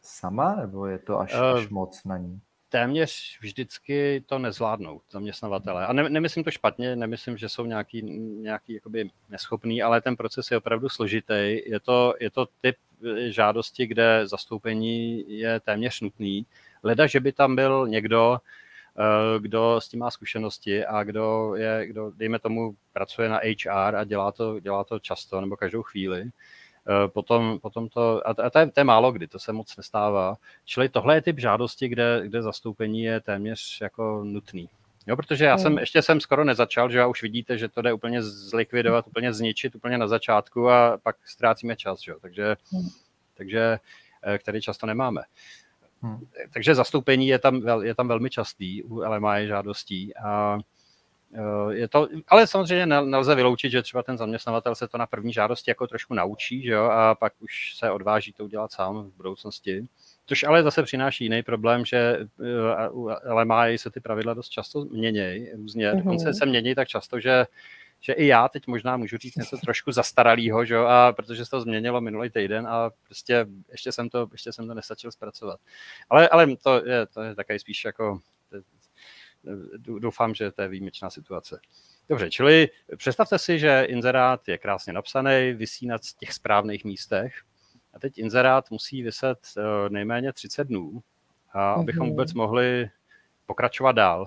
sama, 0.03 0.57
nebo 0.57 0.87
je 0.87 0.99
to 0.99 1.21
až, 1.21 1.35
uh, 1.35 1.41
až 1.41 1.69
moc 1.69 2.05
na 2.05 2.17
ní? 2.17 2.41
Téměř 2.71 3.39
vždycky 3.41 4.25
to 4.27 4.39
nezvládnou 4.39 5.01
zaměstnavatele. 5.11 5.87
A 5.87 5.93
ne, 5.93 6.09
nemyslím 6.09 6.45
to 6.45 6.51
špatně, 6.51 6.97
nemyslím, 6.97 7.37
že 7.37 7.49
jsou 7.49 7.67
nějaký, 7.67 8.03
nějaký 8.43 8.73
jakoby 8.75 9.11
neschopný, 9.29 9.83
ale 9.83 10.01
ten 10.01 10.17
proces 10.17 10.51
je 10.51 10.57
opravdu 10.57 10.89
složitý. 10.89 11.61
Je 11.67 11.81
to, 11.81 12.15
je 12.21 12.31
to 12.31 12.47
typ 12.61 12.77
eh, 13.05 13.31
žádosti, 13.31 13.87
kde 13.87 14.23
zastoupení 14.27 15.25
je 15.39 15.61
téměř 15.61 16.01
nutný 16.01 16.47
Leda, 16.83 17.07
že 17.07 17.21
by 17.21 17.33
tam 17.33 17.57
byl 17.57 17.89
někdo, 17.89 18.39
eh, 18.99 19.41
kdo 19.41 19.81
s 19.81 19.89
tím 19.89 20.01
má 20.01 20.11
zkušenosti 20.11 20.87
a 20.87 21.05
kdo 21.05 21.55
je, 21.57 21.87
kdo, 21.87 22.13
dejme 22.17 22.39
tomu, 22.39 22.75
pracuje 22.93 23.29
na 23.29 23.41
HR 23.45 23.97
a 23.97 24.05
dělá 24.05 24.33
to, 24.33 24.61
dělá 24.61 24.85
to 24.85 24.99
často 24.99 25.41
nebo 25.41 25.57
každou 25.57 25.83
chvíli. 25.83 26.31
Eh, 26.89 27.09
potom, 27.09 27.59
potom 27.59 27.89
to, 27.89 28.29
a 28.29 28.51
to 28.51 28.59
je, 28.59 28.67
to 28.67 28.81
je 28.81 28.85
málo 28.85 29.13
kdy, 29.13 29.27
to 29.27 29.39
se 29.39 29.53
moc 29.53 29.77
nestává. 29.77 30.37
Čili 30.65 30.89
tohle 30.89 31.15
je 31.15 31.23
typ 31.23 31.39
žádosti, 31.39 31.89
kde, 31.89 32.23
kde 32.25 32.43
zastoupení 32.43 33.03
je 33.03 33.21
téměř 33.21 33.81
jako 33.81 34.25
nutný. 34.25 34.69
Jo, 35.07 35.17
protože 35.17 35.45
já 35.45 35.59
jsem, 35.59 35.73
hmm. 35.73 35.79
ještě 35.79 36.03
jsem 36.03 36.21
skoro 36.21 36.45
nezačal, 36.45 36.91
že 36.91 36.99
já 36.99 37.07
už 37.07 37.23
vidíte, 37.23 37.59
že 37.59 37.69
to 37.69 37.83
jde 37.83 37.93
úplně 37.93 38.23
zlikvidovat, 38.23 39.07
úplně 39.07 39.33
zničit 39.33 39.75
úplně 39.75 39.99
na 39.99 40.07
začátku 40.09 40.71
a 40.71 40.99
pak 41.03 41.17
ztrácíme 41.25 41.77
čas, 41.77 42.01
že? 42.01 42.13
Takže, 42.21 42.57
hmm. 42.73 42.89
takže 43.35 43.79
eh, 44.23 44.39
který 44.39 44.61
často 44.63 44.87
nemáme. 44.87 45.23
Hmm. 46.03 46.19
Takže 46.53 46.75
zastoupení 46.75 47.29
je 47.29 47.39
tam, 47.39 47.63
je 47.83 47.95
tam 47.95 48.09
velmi 48.09 48.31
častý 48.31 48.83
u 48.83 48.95
LMI 48.95 49.47
žádostí. 49.47 50.17
A 50.17 50.59
e, 51.35 51.75
je 51.75 51.89
to, 51.89 52.09
ale 52.29 52.47
samozřejmě 52.47 52.87
nelze 52.87 53.35
vyloučit, 53.35 53.71
že 53.71 53.83
třeba 53.83 54.03
ten 54.03 54.19
zaměstnavatel 54.19 54.75
se 54.75 54.89
to 54.89 54.99
na 54.99 55.07
první 55.07 55.33
žádosti 55.33 55.71
jako 55.71 55.87
trošku 55.87 56.15
naučí, 56.15 56.63
že 56.63 56.73
jo, 56.73 56.85
a 56.85 57.15
pak 57.15 57.33
už 57.41 57.77
se 57.77 57.91
odváží 57.91 58.33
to 58.33 58.45
udělat 58.45 58.73
sám 58.73 59.03
v 59.03 59.17
budoucnosti. 59.17 59.87
Což 60.27 60.43
ale 60.43 60.63
zase 60.63 60.83
přináší 60.83 61.25
jiný 61.25 61.43
problém, 61.43 61.85
že 61.85 61.99
e, 61.99 62.89
u 62.91 63.11
LMI 63.25 63.79
se 63.79 63.91
ty 63.91 64.01
pravidla 64.01 64.35
dost 64.35 64.49
často 64.49 64.85
mění 64.85 65.49
různě. 65.53 65.95
Dokonce 65.95 66.35
se 66.35 66.47
mění 66.47 66.75
tak 66.75 66.89
často, 66.89 67.21
že 67.21 67.47
že 68.01 68.13
i 68.13 68.27
já 68.27 68.49
teď 68.49 68.67
možná 68.67 68.97
můžu 68.97 69.17
říct 69.17 69.37
něco 69.37 69.57
trošku 69.57 69.93
zastaralýho, 69.93 70.65
že? 70.65 70.77
a 70.77 71.13
protože 71.17 71.45
se 71.45 71.51
to 71.51 71.61
změnilo 71.61 72.01
minulý 72.01 72.31
týden 72.31 72.67
a 72.67 72.91
prostě 73.05 73.47
ještě 73.71 73.93
jsem 73.93 74.09
to, 74.09 74.29
ještě 74.33 74.53
jsem 74.53 74.67
to 74.67 74.75
nestačil 74.75 75.13
zpracovat. 75.13 75.61
Ale, 76.11 76.29
ale 76.29 76.57
to, 76.57 76.87
je, 76.87 77.07
to 77.07 77.23
je 77.23 77.35
také 77.35 77.59
spíš 77.59 77.85
jako, 77.85 78.21
doufám, 79.79 80.35
že 80.35 80.53
to 80.53 80.63
je 80.63 80.69
výjimečná 80.69 81.11
situace. 81.11 81.61
Dobře, 82.09 82.31
čili 82.31 82.69
představte 82.97 83.39
si, 83.39 83.59
že 83.59 83.85
inzerát 83.89 84.49
je 84.49 84.59
krásně 84.59 84.93
napsaný, 84.93 85.53
vysí 85.53 85.87
na 85.87 85.99
těch 86.19 86.33
správných 86.33 86.85
místech 86.85 87.35
a 87.95 87.99
teď 87.99 88.19
inzerát 88.19 88.71
musí 88.71 89.03
vyset 89.03 89.39
eh, 89.59 89.91
nejméně 89.91 90.33
30 90.33 90.65
dnů, 90.65 91.03
a 91.53 91.73
abychom 91.73 92.07
mhm. 92.07 92.11
vůbec 92.11 92.35
mohli 92.35 92.91
pokračovat 93.47 93.93
dál. 93.93 94.27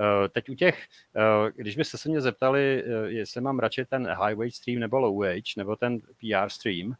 Eh, 0.00 0.28
teď 0.28 0.48
u 0.48 0.54
těch, 0.54 0.86
eh, 1.16 1.52
když 1.56 1.76
byste 1.76 1.98
se 1.98 2.08
mě 2.08 2.20
zeptali, 2.20 2.84
eh, 2.86 3.10
jestli 3.10 3.40
mám 3.40 3.58
radši 3.58 3.84
ten 3.84 4.06
high 4.06 4.34
wage 4.34 4.50
stream 4.50 4.80
nebo 4.80 4.98
low 4.98 5.18
wage, 5.18 5.54
nebo 5.56 5.76
ten 5.76 5.98
PR 6.00 6.48
stream, 6.48 6.94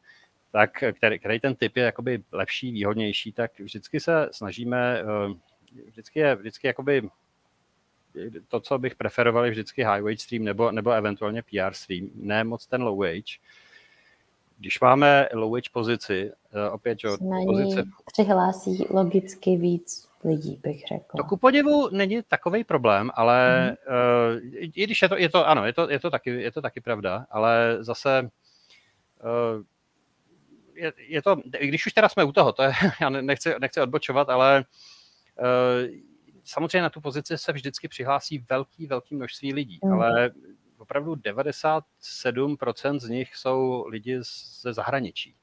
tak 0.52 0.84
který, 0.92 1.18
který 1.18 1.40
ten 1.40 1.54
typ 1.54 1.76
je 1.76 1.84
jakoby 1.84 2.22
lepší, 2.32 2.72
výhodnější, 2.72 3.32
tak 3.32 3.60
vždycky 3.60 4.00
se 4.00 4.28
snažíme, 4.32 5.02
vždycky 5.86 6.18
je 6.18 6.34
vždycky 6.34 6.66
jakoby 6.66 7.08
to, 8.48 8.60
co 8.60 8.78
bych 8.78 8.94
preferoval, 8.94 9.44
je 9.44 9.50
vždycky 9.50 9.82
high 9.82 10.02
wage 10.02 10.18
stream 10.18 10.44
nebo, 10.44 10.70
nebo 10.70 10.90
eventuálně 10.90 11.42
PR 11.42 11.72
stream, 11.72 12.10
ne 12.14 12.44
moc 12.44 12.66
ten 12.66 12.82
low 12.82 12.98
wage. 12.98 13.38
Když 14.58 14.80
máme 14.80 15.28
low 15.32 15.52
wage 15.52 15.70
pozici, 15.72 16.32
opět, 16.72 17.00
že 17.00 17.08
pozice... 17.46 17.84
přihlásí 18.12 18.86
logicky 18.90 19.56
víc 19.56 20.08
lidí, 20.24 20.60
bych 20.62 20.80
řekla. 20.88 21.16
To 21.16 21.24
ku 21.24 21.36
podivu 21.36 21.88
není 21.90 22.22
takový 22.22 22.64
problém, 22.64 23.10
ale 23.14 23.70
mm. 23.70 23.76
uh, 23.94 24.70
i 24.74 24.84
když 24.84 25.02
je 25.02 25.08
to, 25.08 25.16
je 25.16 25.28
to 25.28 25.48
ano, 25.48 25.66
je 25.66 25.72
to, 25.72 25.90
je 25.90 26.00
to, 26.00 26.10
taky, 26.10 26.30
je 26.30 26.52
to 26.52 26.62
taky 26.62 26.80
pravda, 26.80 27.26
ale 27.30 27.76
zase 27.80 28.30
uh, 29.24 29.62
je, 30.74 30.92
je 30.96 31.22
to, 31.22 31.36
když 31.60 31.86
už 31.86 31.92
teda 31.92 32.08
jsme 32.08 32.24
u 32.24 32.32
toho, 32.32 32.52
to 32.52 32.62
je, 32.62 32.72
já 33.00 33.10
nechci, 33.10 33.54
nechci 33.60 33.80
odbočovat, 33.80 34.28
ale 34.28 34.64
uh, 35.40 35.94
samozřejmě 36.44 36.82
na 36.82 36.90
tu 36.90 37.00
pozici 37.00 37.38
se 37.38 37.52
vždycky 37.52 37.88
přihlásí 37.88 38.44
velký, 38.50 38.86
velký 38.86 39.14
množství 39.14 39.54
lidí, 39.54 39.78
mm. 39.84 39.92
ale 39.92 40.30
opravdu 40.78 41.14
97% 41.14 42.98
z 42.98 43.08
nich 43.08 43.36
jsou 43.36 43.86
lidi 43.88 44.18
ze 44.60 44.72
zahraničí. 44.72 45.36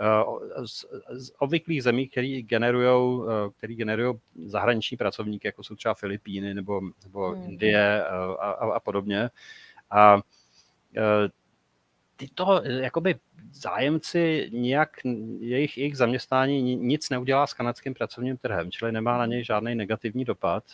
Eh, 0.00 0.66
z, 0.66 0.84
z 1.10 1.32
obvyklých 1.38 1.82
zemí, 1.82 2.08
který 2.08 2.42
generují 2.42 3.22
eh, 3.28 3.50
který 3.58 3.74
generují 3.74 4.18
zahraniční 4.44 4.96
pracovníky, 4.96 5.48
jako 5.48 5.62
jsou 5.62 5.74
třeba 5.74 5.94
Filipíny 5.94 6.54
nebo, 6.54 6.80
nebo 7.02 7.30
hmm. 7.30 7.44
Indie 7.44 8.04
a, 8.04 8.34
a, 8.34 8.72
a 8.72 8.80
podobně. 8.80 9.30
A 9.90 10.20
tyto 12.16 12.62
jakoby 12.64 13.14
zájemci 13.52 14.50
nějak, 14.52 14.90
jejich, 15.38 15.78
jejich 15.78 15.96
zaměstnání 15.96 16.76
nic 16.76 17.10
neudělá 17.10 17.46
s 17.46 17.54
kanadským 17.54 17.94
pracovním 17.94 18.36
trhem, 18.36 18.70
čili 18.70 18.92
nemá 18.92 19.18
na 19.18 19.26
něj 19.26 19.44
žádný 19.44 19.74
negativní 19.74 20.24
dopad 20.24 20.64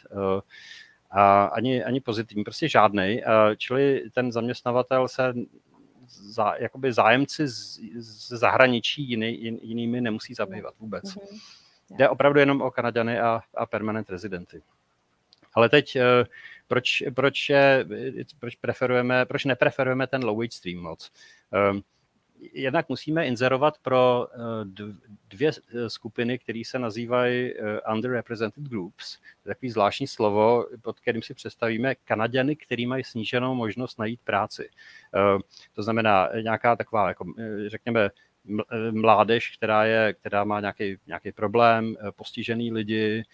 a 1.11 1.45
ani, 1.45 1.85
ani 1.85 2.01
pozitivní, 2.01 2.45
prostě 2.45 2.69
žádný. 2.69 3.23
Čili 3.57 4.03
ten 4.15 4.33
zaměstnavatel 4.33 5.09
se 5.09 5.35
za, 6.09 6.55
jakoby 6.59 6.93
zájemci 6.93 7.49
z, 7.49 7.81
z 7.97 8.29
zahraničí 8.29 9.11
jiný, 9.11 9.59
jinými 9.63 10.01
nemusí 10.01 10.35
zabývat 10.35 10.75
vůbec. 10.79 11.05
Mm-hmm. 11.05 11.41
Jde 11.91 12.09
opravdu 12.09 12.41
jenom 12.41 12.63
o 12.63 12.71
Kanaďany 12.71 13.21
a, 13.21 13.41
a 13.55 13.67
permanent 13.67 14.11
rezidenty. 14.11 14.63
Ale 15.55 15.69
teď, 15.69 15.97
eh, 15.97 16.25
proč, 16.69 17.03
proč, 17.15 17.49
je, 17.49 17.87
proč, 18.41 18.55
preferujeme, 18.55 19.27
proč 19.27 19.45
nepreferujeme 19.45 20.07
ten 20.07 20.25
low 20.25 20.39
wage 20.39 20.53
stream 20.53 20.79
moc? 20.79 21.13
Um, 21.71 21.83
jednak 22.53 22.89
musíme 22.89 23.27
inzerovat 23.27 23.79
pro 23.79 24.29
eh, 24.33 24.39
dvě 25.29 25.51
eh, 25.51 25.91
skupiny, 25.91 26.39
které 26.39 26.63
se 26.67 26.79
nazývají 26.79 27.53
eh, 27.53 27.81
underrepresented 27.93 28.65
groups. 28.65 29.19
Takový 29.45 29.71
zvláštní 29.71 30.07
slovo, 30.07 30.67
pod 30.83 31.01
kterým 31.01 31.23
si 31.23 31.35
představíme 31.35 31.95
Kanaděny, 31.95 32.57
který 32.57 32.87
mají 32.87 33.05
sníženou 33.05 33.55
možnost 33.55 33.99
najít 33.99 34.21
práci. 34.25 34.71
To 35.75 35.83
znamená 35.83 36.29
nějaká 36.43 36.77
taková, 36.77 37.09
jako, 37.09 37.25
řekněme, 37.67 38.11
mládež, 38.91 39.57
která, 39.57 39.85
je, 39.85 40.13
která 40.13 40.45
má 40.45 40.61
nějaký, 40.61 40.97
nějaký 41.07 41.33
problém, 41.33 41.97
postižený 42.17 42.73
lidi, 42.73 43.25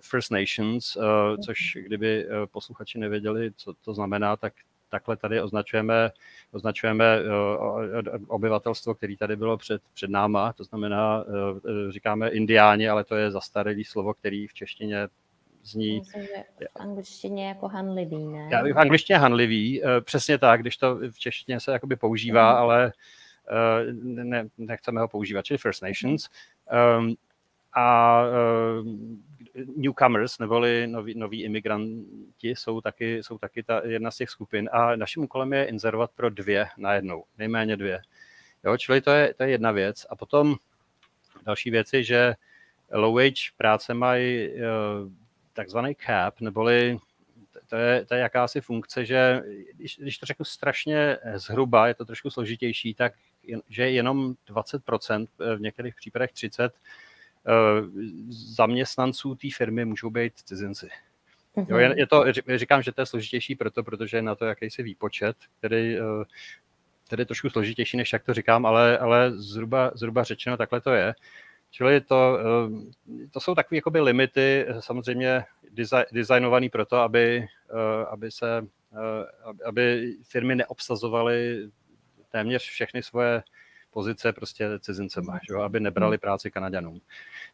First 0.00 0.30
Nations, 0.30 0.96
což 1.44 1.78
kdyby 1.80 2.26
posluchači 2.52 2.98
nevěděli, 2.98 3.52
co 3.56 3.74
to 3.84 3.94
znamená, 3.94 4.36
tak 4.36 4.52
takhle 4.90 5.16
tady 5.16 5.42
označujeme, 5.42 6.10
označujeme 6.52 7.04
eh, 7.04 8.18
obyvatelstvo, 8.28 8.94
který 8.94 9.16
tady 9.16 9.36
bylo 9.36 9.56
před, 9.56 9.82
před 9.94 10.10
náma, 10.10 10.52
to 10.52 10.64
znamená, 10.64 11.24
eh, 11.26 11.92
říkáme 11.92 12.28
indiáni, 12.28 12.88
ale 12.88 13.04
to 13.04 13.16
je 13.16 13.30
zastaralý 13.30 13.84
slovo, 13.84 14.14
který 14.14 14.46
v 14.46 14.54
češtině 14.54 15.08
zní... 15.62 15.98
Myslím, 15.98 16.22
že 16.22 16.68
v 16.68 16.80
angličtině 16.80 17.48
jako 17.48 17.68
hanlivý, 17.68 18.26
ne? 18.26 18.48
Já, 18.52 18.62
v 18.62 18.78
angličtině 18.78 19.18
hanlivý, 19.18 19.84
eh, 19.84 20.00
přesně 20.00 20.38
tak, 20.38 20.60
když 20.60 20.76
to 20.76 20.96
v 21.10 21.18
češtině 21.18 21.60
se 21.60 21.72
jakoby 21.72 21.96
používá, 21.96 22.52
mm. 22.52 22.58
ale 22.58 22.92
ne, 24.02 24.48
nechceme 24.58 25.00
ho 25.00 25.08
používat, 25.08 25.44
čili 25.44 25.58
First 25.58 25.82
Nations. 25.82 26.28
Um, 26.98 27.14
a 27.76 28.22
newcomers, 29.76 30.38
neboli 30.38 30.86
noví, 30.86 31.14
noví 31.14 31.42
imigranti, 31.42 32.48
jsou 32.48 32.80
taky, 32.80 33.22
jsou 33.22 33.38
taky 33.38 33.62
ta 33.62 33.82
jedna 33.86 34.10
z 34.10 34.16
těch 34.16 34.30
skupin. 34.30 34.68
A 34.72 34.96
naším 34.96 35.22
úkolem 35.22 35.52
je 35.52 35.64
inzerovat 35.64 36.10
pro 36.10 36.30
dvě 36.30 36.66
najednou, 36.76 37.24
nejméně 37.38 37.76
dvě. 37.76 38.02
Jo, 38.64 38.76
čili 38.76 39.00
to 39.00 39.10
je, 39.10 39.34
to 39.34 39.42
je 39.42 39.50
jedna 39.50 39.72
věc. 39.72 40.06
A 40.10 40.16
potom 40.16 40.56
další 41.46 41.70
věc 41.70 41.92
je, 41.92 42.02
že 42.02 42.34
low 42.92 43.14
wage 43.14 43.50
práce 43.56 43.94
mají 43.94 44.48
uh, 44.48 44.58
takzvaný 45.52 45.96
cap, 46.06 46.40
neboli 46.40 46.98
to 47.66 47.76
je, 47.76 48.06
to 48.06 48.14
je 48.14 48.20
jakási 48.20 48.60
funkce, 48.60 49.04
že 49.04 49.42
když, 49.76 49.98
když 49.98 50.18
to 50.18 50.26
řeknu 50.26 50.44
strašně 50.44 51.18
zhruba, 51.34 51.88
je 51.88 51.94
to 51.94 52.04
trošku 52.04 52.30
složitější, 52.30 52.94
tak 52.94 53.12
že 53.68 53.90
jenom 53.90 54.34
20%, 54.48 55.26
v 55.56 55.60
některých 55.60 55.94
případech 55.94 56.30
30%, 56.30 56.70
Eh, 56.70 56.70
zaměstnanců 58.28 59.34
té 59.34 59.48
firmy 59.56 59.84
můžou 59.84 60.10
být 60.10 60.32
cizinci. 60.36 60.88
Jo, 61.68 61.76
je, 61.76 61.94
je 61.96 62.06
to, 62.06 62.24
říkám, 62.54 62.82
že 62.82 62.92
to 62.92 63.00
je 63.00 63.06
složitější 63.06 63.54
proto, 63.54 63.82
protože 63.82 64.16
je 64.16 64.22
na 64.22 64.34
to 64.34 64.44
jakýsi 64.44 64.82
výpočet, 64.82 65.36
který, 65.58 65.98
eh, 65.98 66.24
který 67.06 67.20
je 67.20 67.26
trošku 67.26 67.50
složitější, 67.50 67.96
než 67.96 68.12
jak 68.12 68.24
to 68.24 68.34
říkám, 68.34 68.66
ale, 68.66 68.98
ale 68.98 69.32
zhruba, 69.32 69.90
zhruba 69.94 70.24
řečeno 70.24 70.56
takhle 70.56 70.80
to 70.80 70.92
je. 70.92 71.14
Čili 71.70 72.00
to, 72.00 72.38
eh, 72.40 73.28
to 73.30 73.40
jsou 73.40 73.54
takové 73.54 73.76
jakoby 73.76 74.00
limity, 74.00 74.66
samozřejmě 74.80 75.44
designované 76.12 76.68
proto, 76.68 76.96
aby, 76.96 77.46
aby, 78.10 78.30
se, 78.30 78.66
aby 79.64 80.14
firmy 80.22 80.54
neobsazovaly 80.54 81.68
téměř 82.28 82.62
všechny 82.62 83.02
svoje 83.02 83.42
pozice 83.90 84.32
prostě 84.32 84.68
cizincema, 84.80 85.38
že 85.48 85.54
aby 85.54 85.80
nebrali 85.80 86.16
hmm. 86.16 86.20
práci 86.20 86.50
Kanaďanům. 86.50 87.00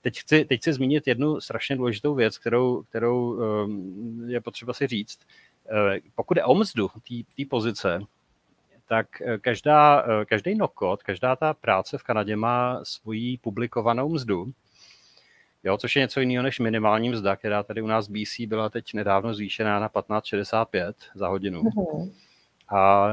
Teď 0.03 0.19
chci, 0.19 0.45
teď 0.45 0.61
chci 0.61 0.73
zmínit 0.73 1.07
jednu 1.07 1.41
strašně 1.41 1.77
důležitou 1.77 2.15
věc, 2.15 2.39
kterou, 2.39 2.83
kterou 2.83 3.33
um, 3.33 4.31
je 4.31 4.41
potřeba 4.41 4.73
si 4.73 4.87
říct. 4.87 5.19
Uh, 5.71 6.09
pokud 6.15 6.37
je 6.37 6.45
o 6.45 6.55
mzdu 6.55 6.91
té 7.37 7.45
pozice, 7.51 8.01
tak 8.89 9.07
uh, 9.21 9.37
každá, 9.37 10.03
uh, 10.03 10.25
každý 10.25 10.55
nokot, 10.55 11.03
každá 11.03 11.37
ta 11.37 11.55
práce 11.55 11.99
v 11.99 12.03
Kanadě 12.03 12.37
má 12.37 12.81
svoji 12.83 13.39
publikovanou 13.39 14.09
mzdu, 14.09 14.53
jo, 15.65 15.79
což 15.79 15.97
je 15.97 16.01
něco 16.01 16.21
jiného 16.21 16.43
než 16.43 16.59
minimální 16.59 17.09
mzda, 17.11 17.37
která 17.37 17.63
tady 17.63 17.83
u 17.83 17.87
nás 17.87 18.09
v 18.09 18.13
BC 18.13 18.41
byla 18.41 18.69
teď 18.69 18.95
nedávno 18.95 19.35
zvýšená 19.35 19.81
na 19.81 19.89
15,65 19.89 20.93
za 21.15 21.29
hodinu. 21.29 21.63
Uh-huh. 21.63 22.13
A 22.69 23.09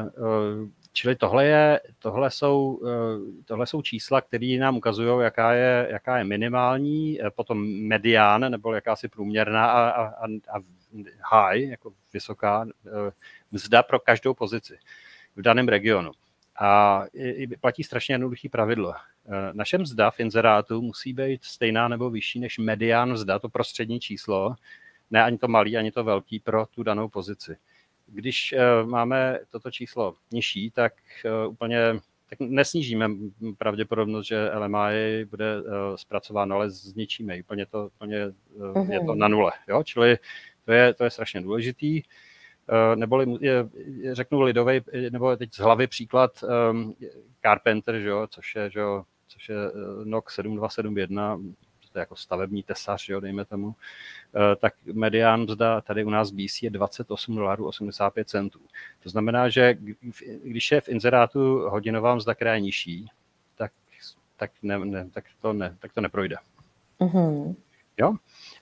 Čili 0.95 1.15
tohle, 1.15 1.45
je, 1.45 1.81
tohle, 1.99 2.31
jsou, 2.31 2.81
eh, 2.87 3.43
tohle 3.45 3.67
jsou 3.67 3.81
čísla, 3.81 4.21
které 4.21 4.57
nám 4.59 4.77
ukazují, 4.77 5.23
jaká 5.23 5.53
je, 5.53 5.87
jaká 5.91 6.17
je 6.17 6.23
minimální, 6.23 7.21
eh, 7.21 7.29
potom 7.29 7.67
medián, 7.67 8.51
nebo 8.51 8.73
jakási 8.73 9.07
průměrná 9.07 9.71
a, 9.71 9.89
a, 9.89 10.25
a 10.27 10.59
high, 11.31 11.69
jako 11.69 11.93
vysoká 12.13 12.65
eh, 12.87 13.11
mzda 13.51 13.83
pro 13.83 13.99
každou 13.99 14.33
pozici 14.33 14.77
v 15.35 15.41
daném 15.41 15.67
regionu. 15.67 16.11
A 16.59 17.03
platí 17.61 17.83
strašně 17.83 18.13
jednoduché 18.13 18.49
pravidlo. 18.49 18.93
Naše 19.53 19.77
mzda 19.77 20.11
v 20.11 20.19
inzerátu 20.19 20.81
musí 20.81 21.13
být 21.13 21.43
stejná 21.43 21.87
nebo 21.87 22.09
vyšší 22.09 22.39
než 22.39 22.57
medián 22.57 23.13
mzda, 23.13 23.39
to 23.39 23.49
prostřední 23.49 23.99
číslo, 23.99 24.55
ne 25.11 25.23
ani 25.23 25.37
to 25.37 25.47
malý, 25.47 25.77
ani 25.77 25.91
to 25.91 26.03
velký 26.03 26.39
pro 26.39 26.65
tu 26.65 26.83
danou 26.83 27.09
pozici 27.09 27.57
když 28.13 28.53
eh, 28.53 28.85
máme 28.85 29.39
toto 29.49 29.71
číslo 29.71 30.15
nižší, 30.31 30.71
tak 30.71 30.93
eh, 31.25 31.47
úplně 31.47 31.99
tak 32.29 32.39
nesnížíme 32.39 33.09
pravděpodobnost, 33.57 34.27
že 34.27 34.51
LMI 34.53 35.25
bude 35.25 35.55
eh, 35.57 35.97
zpracováno, 35.97 36.55
ale 36.55 36.69
zničíme 36.69 37.39
úplně 37.39 37.65
to, 37.65 37.89
úplně 37.95 38.15
je 38.15 38.99
to 39.05 39.11
mhm. 39.11 39.19
na 39.19 39.27
nule. 39.27 39.51
Jo? 39.67 39.83
Čili 39.83 40.17
to 40.65 40.71
je, 40.71 40.93
to 40.93 41.03
je 41.03 41.09
strašně 41.09 41.41
důležitý. 41.41 42.01
Neboli 42.95 43.37
je, 43.41 43.69
řeknu 44.11 44.41
lidový, 44.41 44.81
nebo 45.09 45.35
teď 45.35 45.53
z 45.53 45.59
hlavy 45.59 45.87
příklad 45.87 46.43
um, 46.71 46.95
Carpenter, 47.41 47.99
že 47.99 48.07
jo, 48.07 48.27
což 48.29 48.55
je, 48.55 48.69
že 48.69 48.79
jo, 48.79 49.03
což 49.27 49.49
je 49.49 49.55
NOC 50.03 50.31
7271, 50.31 51.39
to 51.93 51.99
je 51.99 52.01
jako 52.01 52.15
stavební 52.15 52.63
tesař, 52.63 53.09
jo, 53.09 53.19
dejme 53.19 53.45
tomu, 53.45 53.75
eh, 54.35 54.55
tak 54.55 54.73
medián 54.93 55.41
mzda 55.41 55.81
tady 55.81 56.03
u 56.03 56.09
nás 56.09 56.31
v 56.31 56.35
BC 56.35 56.63
je 56.63 56.69
28 56.69 57.35
dolarů 57.35 57.67
85 57.67 58.29
centů. 58.29 58.59
To 59.03 59.09
znamená, 59.09 59.49
že 59.49 59.77
když 60.43 60.71
je 60.71 60.81
v 60.81 60.89
inzerátu 60.89 61.69
hodinová 61.69 62.15
mzda, 62.15 62.35
která 62.35 62.53
je 62.53 62.61
nižší, 62.61 63.07
tak, 63.55 63.71
tak, 64.37 64.51
ne, 64.61 64.79
ne, 64.79 65.09
tak, 65.13 65.25
to, 65.41 65.53
ne, 65.53 65.77
tak 65.79 65.93
to 65.93 66.01
neprojde. 66.01 66.35
Mm-hmm. 66.99 67.55
Jo? 67.97 68.13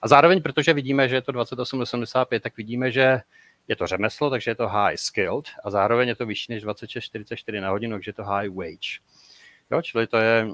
A 0.01 0.07
zároveň, 0.07 0.41
protože 0.41 0.73
vidíme, 0.73 1.09
že 1.09 1.15
je 1.15 1.21
to 1.21 1.31
28,85, 1.31 2.39
tak 2.39 2.57
vidíme, 2.57 2.91
že 2.91 3.21
je 3.67 3.75
to 3.75 3.87
řemeslo, 3.87 4.29
takže 4.29 4.51
je 4.51 4.55
to 4.55 4.67
high 4.67 4.95
skilled 4.95 5.45
a 5.63 5.69
zároveň 5.69 6.07
je 6.07 6.15
to 6.15 6.25
vyšší 6.25 6.53
než 6.53 6.65
26,44 6.65 7.61
na 7.61 7.69
hodinu, 7.69 7.95
takže 7.95 8.09
je 8.09 8.13
to 8.13 8.23
high 8.23 8.49
wage. 8.49 8.99
Jo, 9.71 9.81
čili 9.81 10.07
to 10.07 10.17
je, 10.17 10.47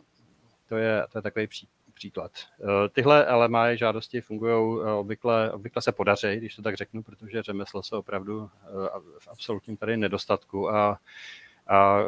to 0.69 0.77
je, 0.77 1.03
to 1.11 1.17
je 1.17 1.21
takový 1.21 1.47
pří, 1.47 1.67
příklad. 1.97 2.31
Eh, 2.59 2.89
tyhle 2.89 3.35
LMI 3.35 3.77
žádosti 3.77 4.21
fungují 4.21 4.81
eh, 4.83 4.91
obvykle, 4.91 5.51
obvykle 5.51 5.81
se 5.81 5.91
podaří, 5.91 6.35
když 6.35 6.55
to 6.55 6.61
tak 6.61 6.77
řeknu, 6.77 7.03
protože 7.03 7.43
řemeslo 7.43 7.83
se 7.83 7.95
opravdu 7.95 8.49
eh, 8.63 8.67
v 9.19 9.27
absolutním 9.27 9.77
tady 9.77 9.97
nedostatku 9.97 10.69
a, 10.69 10.99
a 11.67 11.99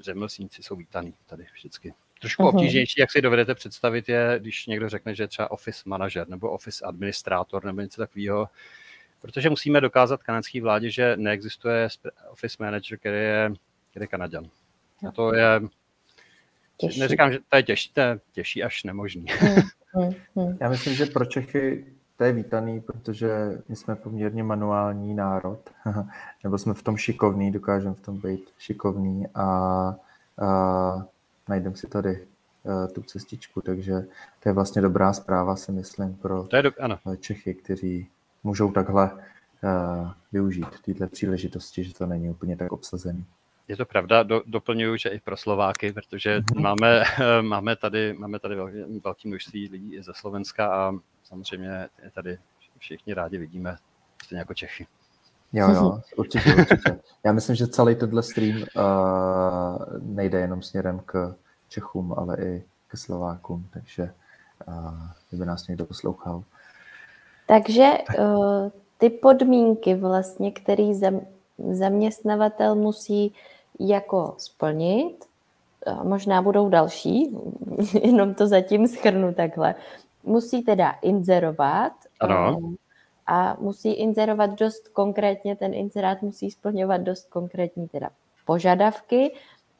řemeslníci 0.00 0.62
jsou 0.62 0.76
vítaný 0.76 1.14
tady 1.26 1.46
vždycky. 1.52 1.94
Trošku 2.20 2.42
uh-huh. 2.42 2.56
obtížnější, 2.56 3.00
jak 3.00 3.12
si 3.12 3.22
dovedete 3.22 3.54
představit, 3.54 4.08
je, 4.08 4.34
když 4.38 4.66
někdo 4.66 4.88
řekne, 4.88 5.14
že 5.14 5.22
je 5.22 5.28
třeba 5.28 5.50
office 5.50 5.82
manažer 5.86 6.28
nebo 6.28 6.50
office 6.50 6.84
administrátor 6.84 7.64
nebo 7.64 7.80
něco 7.80 8.00
takového, 8.00 8.48
protože 9.20 9.50
musíme 9.50 9.80
dokázat 9.80 10.22
kanadské 10.22 10.62
vládě, 10.62 10.90
že 10.90 11.16
neexistuje 11.16 11.88
office 12.30 12.56
manager, 12.60 12.98
který 12.98 13.16
je, 13.16 13.52
který 13.90 14.02
je 14.04 14.06
Kanaděn. 14.06 14.50
A 15.08 15.10
to 15.12 15.34
je 15.34 15.60
těžší. 16.80 17.00
Neříkám, 17.00 17.32
že 17.32 17.38
to 17.48 17.56
je 17.56 17.62
těžší, 17.62 17.92
to 17.92 18.00
je 18.00 18.20
těžší 18.32 18.62
až 18.62 18.84
nemožný. 18.84 19.26
Hmm, 19.28 19.62
hmm, 19.94 20.12
hmm. 20.36 20.56
Já 20.60 20.68
myslím, 20.68 20.94
že 20.94 21.06
pro 21.06 21.24
Čechy 21.24 21.84
to 22.20 22.24
je 22.24 22.32
vítaný, 22.32 22.80
protože 22.80 23.58
my 23.68 23.76
jsme 23.76 23.96
poměrně 23.96 24.42
manuální 24.42 25.14
národ, 25.14 25.70
nebo 26.44 26.58
jsme 26.58 26.74
v 26.74 26.82
tom 26.82 26.96
šikovní, 26.96 27.50
dokážeme 27.52 27.94
v 27.94 28.00
tom 28.00 28.18
být 28.18 28.50
šikovní 28.58 29.26
a, 29.34 29.44
a 29.44 29.96
najdeme 31.48 31.76
si 31.76 31.86
tady 31.86 32.26
uh, 32.62 32.86
tu 32.92 33.02
cestičku, 33.02 33.60
takže 33.60 33.94
to 34.40 34.48
je 34.48 34.52
vlastně 34.52 34.82
dobrá 34.82 35.12
zpráva, 35.12 35.56
si 35.56 35.72
myslím, 35.72 36.14
pro 36.14 36.44
to 36.44 36.56
je 36.56 36.62
do... 36.62 36.70
ano. 36.80 36.98
Čechy, 37.20 37.54
kteří 37.54 38.06
můžou 38.44 38.72
takhle 38.72 39.10
uh, 39.12 40.10
využít 40.32 40.80
této 40.84 41.06
příležitosti, 41.06 41.84
že 41.84 41.94
to 41.94 42.06
není 42.06 42.30
úplně 42.30 42.56
tak 42.56 42.72
obsazený. 42.72 43.24
Je 43.70 43.76
to 43.76 43.86
pravda, 43.86 44.22
do, 44.22 44.42
doplňuju, 44.46 44.96
že 44.96 45.08
i 45.08 45.20
pro 45.20 45.36
Slováky, 45.36 45.92
protože 45.92 46.38
mm-hmm. 46.38 46.60
máme, 46.60 47.04
máme 47.42 47.76
tady, 47.76 48.12
máme 48.12 48.38
tady 48.38 48.54
velký, 48.54 49.00
velký 49.04 49.28
množství 49.28 49.68
lidí 49.68 49.94
i 49.94 50.02
ze 50.02 50.12
Slovenska 50.14 50.66
a 50.66 50.92
samozřejmě 51.24 51.88
tady 52.14 52.38
všichni 52.78 53.14
rádi 53.14 53.38
vidíme, 53.38 53.76
stejně 54.24 54.38
jako 54.38 54.54
Čechy. 54.54 54.86
Jo, 55.52 55.70
jo, 55.70 56.00
určitě, 56.16 56.54
určitě. 56.58 57.00
Já 57.24 57.32
myslím, 57.32 57.56
že 57.56 57.66
celý 57.66 57.94
tenhle 57.94 58.22
stream 58.22 58.56
uh, 58.56 58.64
nejde 60.00 60.40
jenom 60.40 60.62
směrem 60.62 61.00
k 61.06 61.34
Čechům, 61.68 62.14
ale 62.16 62.36
i 62.40 62.64
ke 62.88 62.96
Slovákům, 62.96 63.68
takže 63.72 64.12
uh, 64.68 64.94
kdyby 65.28 65.46
nás 65.46 65.68
někdo 65.68 65.86
poslouchal. 65.86 66.44
Takže 67.46 67.90
uh, 68.18 68.70
ty 68.98 69.10
podmínky 69.10 69.94
vlastně, 69.94 70.52
který 70.52 70.92
zaměstnavatel 71.72 72.74
musí 72.74 73.34
jako 73.88 74.34
splnit, 74.38 75.24
možná 76.02 76.42
budou 76.42 76.68
další, 76.68 77.36
jenom 78.02 78.34
to 78.34 78.46
zatím 78.46 78.88
schrnu 78.88 79.34
takhle, 79.34 79.74
musí 80.24 80.62
teda 80.62 80.90
inzerovat 80.90 81.92
ano. 82.20 82.58
a 83.26 83.56
musí 83.60 83.92
inzerovat 83.92 84.50
dost 84.50 84.88
konkrétně, 84.88 85.56
ten 85.56 85.74
inzerát 85.74 86.22
musí 86.22 86.50
splňovat 86.50 87.00
dost 87.00 87.28
konkrétní 87.28 87.88
teda 87.88 88.10
požadavky 88.44 89.34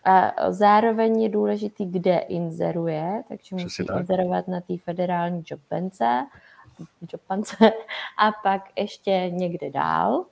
a 0.04 0.32
zároveň 0.52 1.22
je 1.22 1.28
důležitý, 1.28 1.86
kde 1.86 2.18
inzeruje, 2.18 3.22
takže 3.28 3.56
Přesně 3.56 3.64
musí 3.64 3.84
tak. 3.84 4.00
inzerovat 4.00 4.48
na 4.48 4.60
té 4.60 4.78
federální 4.78 5.42
jobbance, 5.46 6.26
jobbance 7.12 7.56
a 8.18 8.32
pak 8.42 8.62
ještě 8.78 9.30
někde 9.30 9.70
dál, 9.70 10.24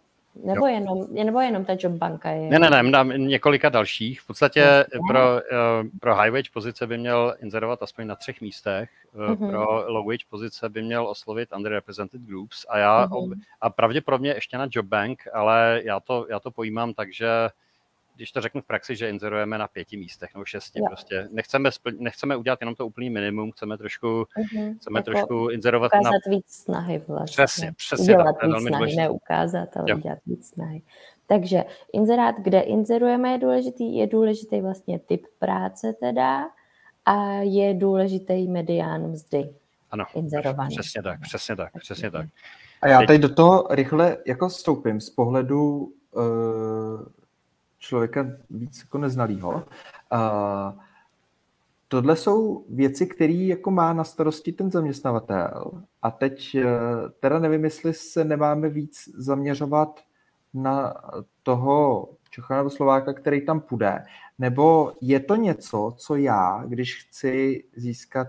nebo 0.45 0.67
jenom, 0.67 1.07
nebo 1.11 1.41
jenom 1.41 1.65
ta 1.65 1.77
job 1.79 1.93
banka 1.93 2.31
je? 2.31 2.51
Ne, 2.51 2.59
ne, 2.59 2.71
ne, 2.71 2.91
dám 2.91 3.09
několika 3.09 3.69
dalších. 3.69 4.21
V 4.21 4.27
podstatě 4.27 4.85
no, 4.95 5.01
pro, 5.09 5.21
uh, 5.21 5.89
pro 6.01 6.15
high 6.15 6.31
wage 6.31 6.51
pozice 6.53 6.87
by 6.87 6.99
měl 6.99 7.35
inzerovat 7.43 7.83
aspoň 7.83 8.07
na 8.07 8.15
třech 8.15 8.41
místech. 8.41 8.91
Uh-huh. 9.15 9.51
Pro 9.51 9.93
low 9.93 10.07
wage 10.07 10.25
pozice 10.31 10.69
by 10.69 10.83
měl 10.83 11.09
oslovit 11.09 11.49
underrepresented 11.57 12.21
groups 12.21 12.67
a 12.69 12.79
já 12.79 13.07
uh-huh. 13.07 13.41
a 13.61 13.71
pravděpodobně 13.71 14.31
ještě 14.31 14.59
na 14.59 14.69
job 14.71 14.87
bank, 14.87 15.23
ale 15.33 15.81
já 15.85 16.01
to, 16.01 16.27
já 16.31 16.41
to 16.41 16.51
pojímám 16.51 16.95
tak, 16.95 17.13
že 17.13 17.29
když 18.19 18.33
to 18.33 18.41
řeknu 18.41 18.61
v 18.61 18.65
praxi, 18.65 18.97
že 18.97 19.11
inzerujeme 19.11 19.59
na 19.59 19.69
pěti 19.69 19.97
místech 19.97 20.35
nebo 20.35 20.45
šesti, 20.45 20.81
prostě 20.87 21.29
nechceme, 21.31 21.69
spl- 21.69 21.97
nechceme 21.99 22.37
udělat 22.37 22.61
jenom 22.61 22.75
to 22.75 22.87
úplný 22.87 23.11
minimum, 23.11 23.53
chceme 23.53 23.79
trošku, 23.79 24.07
uh-huh. 24.07 24.77
chceme 24.77 24.99
jako 24.99 25.11
trošku 25.11 25.49
inzerovat 25.49 25.93
ukázat 25.93 26.11
na... 26.27 26.37
víc 26.37 26.45
snahy 26.49 27.03
vlastně. 27.09 27.45
Přesně, 27.45 27.73
přesně. 27.77 28.05
Udělat 28.05 28.37
tak, 28.41 28.51
víc 28.51 28.67
snahy, 28.67 28.97
ne 28.97 29.11
ukázat, 29.11 29.77
ale 29.77 29.91
jo. 29.91 29.97
udělat 29.97 30.19
víc 30.27 30.49
snahy. 30.49 30.83
Takže 31.27 31.65
inzerát, 31.93 32.35
kde 32.39 32.61
inzerujeme, 32.61 33.33
je 33.33 33.39
důležitý, 33.39 33.97
je 33.97 34.07
důležitý 34.07 34.61
vlastně 34.61 34.99
typ 34.99 35.27
práce 35.39 35.93
teda 36.01 36.45
a 37.05 37.33
je 37.33 37.75
důležitý 37.75 38.49
medián 38.49 39.11
mzdy. 39.11 39.51
Ano, 39.91 40.05
inzerovaný. 40.15 40.77
přesně 40.77 41.03
tak, 41.03 41.21
přesně 41.21 41.57
tak, 41.57 41.73
přesně 41.81 42.11
tak. 42.11 42.29
A 42.83 42.89
já 42.89 43.03
tady 43.07 43.19
do 43.19 43.35
toho 43.35 43.67
rychle 43.71 44.17
jako 44.27 44.49
vstoupím 44.49 45.01
z 45.01 45.11
pohledu 45.11 45.93
uh, 46.13 46.23
člověka 47.79 48.27
víc 48.51 48.81
jako 48.81 48.99
neznalýho. 48.99 49.65
A 50.11 50.77
tohle 51.89 52.17
jsou 52.17 52.65
věci, 52.69 53.07
které 53.07 53.33
jako 53.33 53.71
má 53.71 53.93
na 53.93 54.05
starosti 54.05 54.53
ten 54.53 54.71
zaměstnavatel. 54.71 55.83
A 56.03 56.11
teď 56.11 56.55
eh, 56.55 56.65
teda 57.21 57.39
nevím, 57.39 57.65
jestli 57.65 57.95
se 57.95 58.25
nemáme 58.25 58.69
víc 58.69 59.09
zaměřovat 59.15 60.01
na 60.55 60.95
toho 61.43 62.09
Čecha 62.31 62.57
nebo 62.57 62.71
Slováka, 62.71 63.13
který 63.13 63.47
tam 63.47 63.61
půjde, 63.61 64.05
nebo 64.39 64.93
je 65.01 65.21
to 65.21 65.37
něco, 65.37 65.95
co 65.97 66.17
já, 66.17 66.65
když 66.67 67.05
chci 67.05 67.65
získat 67.77 68.29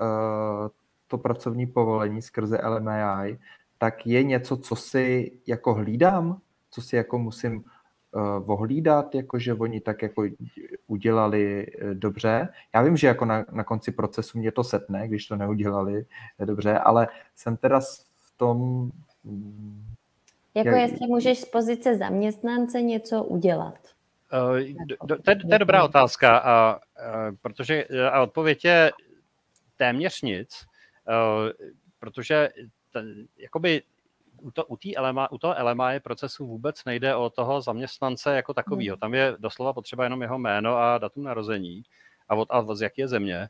uh, 0.00 0.68
to 1.06 1.18
pracovní 1.18 1.66
povolení 1.66 2.22
skrze 2.22 2.58
LMAI, 2.68 3.38
tak 3.78 4.06
je 4.06 4.22
něco, 4.22 4.56
co 4.56 4.76
si 4.76 5.32
jako 5.46 5.74
hlídám, 5.74 6.40
co 6.70 6.82
si 6.82 6.96
jako 6.96 7.18
musím 7.18 7.64
uh, 8.16 8.50
ohlídat, 8.50 9.14
jako 9.14 9.38
že 9.38 9.54
oni 9.54 9.80
tak 9.80 10.02
jako 10.02 10.24
udělali 10.86 11.66
uh, 11.66 11.90
dobře. 11.90 12.48
Já 12.74 12.82
vím, 12.82 12.96
že 12.96 13.06
jako 13.06 13.24
na, 13.24 13.44
na 13.52 13.64
konci 13.64 13.92
procesu 13.92 14.38
mě 14.38 14.52
to 14.52 14.64
setne, 14.64 15.08
když 15.08 15.26
to 15.26 15.36
neudělali 15.36 16.06
uh, 16.38 16.46
dobře, 16.46 16.78
ale 16.78 17.08
jsem 17.34 17.56
teda 17.56 17.80
v 17.80 18.32
tom... 18.36 18.90
Um, 19.24 19.84
jako 20.54 20.68
jak... 20.68 20.90
jestli 20.90 21.06
můžeš 21.06 21.40
z 21.40 21.44
pozice 21.44 21.96
zaměstnance 21.96 22.82
něco 22.82 23.24
udělat. 23.24 23.78
Uh, 24.32 25.08
to, 25.08 25.30
je, 25.30 25.36
to 25.36 25.52
je 25.52 25.58
dobrá 25.58 25.84
otázka, 25.84 26.38
a, 26.38 26.52
a, 26.52 26.80
protože 27.42 27.84
a 28.10 28.22
odpověď 28.22 28.64
je 28.64 28.92
téměř 29.76 30.22
nic, 30.22 30.66
uh, 31.08 31.68
protože 31.98 32.48
ten, 32.92 33.26
jakoby 33.38 33.82
u, 34.40 34.50
to, 34.50 34.64
u, 34.64 34.76
LMA, 35.00 35.32
u 35.32 35.38
toho 35.38 35.54
LMI 35.62 36.00
procesu 36.00 36.46
vůbec 36.46 36.84
nejde 36.84 37.14
o 37.14 37.30
toho 37.30 37.60
zaměstnance 37.60 38.36
jako 38.36 38.54
takového. 38.54 38.94
Hmm. 38.96 39.00
Tam 39.00 39.14
je 39.14 39.34
doslova 39.38 39.72
potřeba 39.72 40.04
jenom 40.04 40.22
jeho 40.22 40.38
jméno 40.38 40.76
a 40.76 40.98
datum 40.98 41.24
narození 41.24 41.82
a, 42.28 42.34
od, 42.34 42.48
a 42.50 42.74
z 42.74 42.80
jaké 42.80 43.08
země. 43.08 43.48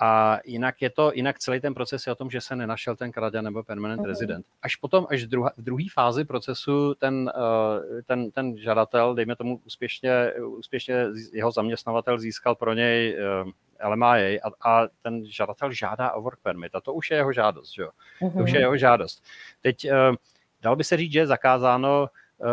A 0.00 0.38
jinak 0.44 0.82
je 0.82 0.90
to, 0.90 1.12
jinak 1.14 1.38
celý 1.38 1.60
ten 1.60 1.74
proces 1.74 2.06
je 2.06 2.12
o 2.12 2.16
tom, 2.16 2.30
že 2.30 2.40
se 2.40 2.56
nenašel 2.56 2.96
ten 2.96 3.12
Kanaděn 3.12 3.44
nebo 3.44 3.62
permanent 3.62 4.00
okay. 4.00 4.08
resident. 4.08 4.46
Až 4.62 4.76
potom, 4.76 5.06
až 5.10 5.24
v, 5.24 5.28
druha, 5.28 5.50
v 5.56 5.62
druhé 5.62 5.84
fázi 5.94 6.24
procesu 6.24 6.94
ten, 6.94 7.32
uh, 7.36 8.00
ten, 8.06 8.30
ten 8.30 8.58
žadatel, 8.58 9.14
dejme 9.14 9.36
tomu 9.36 9.60
úspěšně, 9.66 10.32
úspěšně 10.58 11.06
jeho 11.32 11.50
zaměstnavatel 11.50 12.18
získal 12.18 12.54
pro 12.54 12.74
něj 12.74 13.16
uh, 13.44 13.50
LMIA 13.84 14.40
a, 14.42 14.70
a 14.70 14.88
ten 15.02 15.26
žadatel 15.26 15.72
žádá 15.72 16.12
o 16.12 16.22
work 16.22 16.38
permit 16.42 16.74
a 16.74 16.80
to 16.80 16.94
už 16.94 17.10
je 17.10 17.16
jeho 17.16 17.32
žádost, 17.32 17.74
že 17.74 17.82
jo? 17.82 17.90
Uh-huh. 18.20 18.32
To 18.32 18.38
už 18.38 18.50
je 18.50 18.58
mhm. 18.58 18.60
jeho 18.60 18.76
žádost. 18.76 19.24
Teď 19.60 19.90
uh, 19.90 20.16
dalo 20.62 20.76
by 20.76 20.84
se 20.84 20.96
říct, 20.96 21.12
že 21.12 21.18
je 21.18 21.26
zakázáno, 21.26 22.08
uh, 22.38 22.46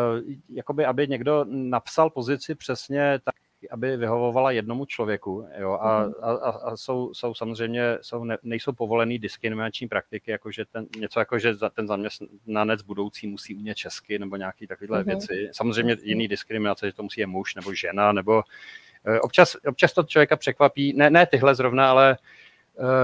jakoby, 0.50 0.86
aby 0.86 1.08
někdo 1.08 1.46
napsal 1.48 2.10
pozici 2.10 2.56
přesně 2.56 3.20
tak, 3.24 3.36
aby 3.72 3.98
vyhovovala 3.98 4.52
jednomu 4.52 4.86
člověku. 4.86 5.48
Jo? 5.58 5.78
A, 5.82 6.04
mhm. 6.04 6.14
a, 6.22 6.32
a 6.32 6.78
jsou, 6.78 7.14
jsou 7.14 7.34
samozřejmě 7.34 7.98
jsou 8.02 8.24
ne, 8.24 8.38
nejsou 8.44 8.74
povolený 8.74 9.20
diskriminační 9.20 9.88
praktiky, 9.88 10.32
jakože 10.32 10.66
ten, 10.66 10.88
něco 10.98 11.20
jako, 11.20 11.40
že 11.40 11.54
ten 11.74 11.88
zaměstnanec 11.88 12.82
budoucí 12.82 13.28
musí 13.28 13.56
umět 13.56 13.76
česky 13.76 14.20
nebo 14.20 14.36
nějaké 14.36 14.68
takovéhle 14.68 15.02
uh-huh. 15.02 15.06
věci. 15.06 15.50
Samozřejmě 15.52 15.98
jiný 16.04 16.28
diskriminace, 16.28 16.88
že 16.88 16.94
to 16.94 17.04
musí 17.04 17.22
je 17.22 17.28
muž 17.28 17.56
nebo 17.56 17.74
žena 17.74 18.12
nebo 18.12 18.44
Eh, 18.44 18.85
občas, 19.22 19.56
občas 19.68 19.94
to 19.94 20.04
člověka 20.04 20.36
překvapí, 20.36 20.94
ne, 20.94 21.10
ne 21.10 21.26
tyhle 21.26 21.56
zrovna, 21.56 21.90
ale 21.90 22.18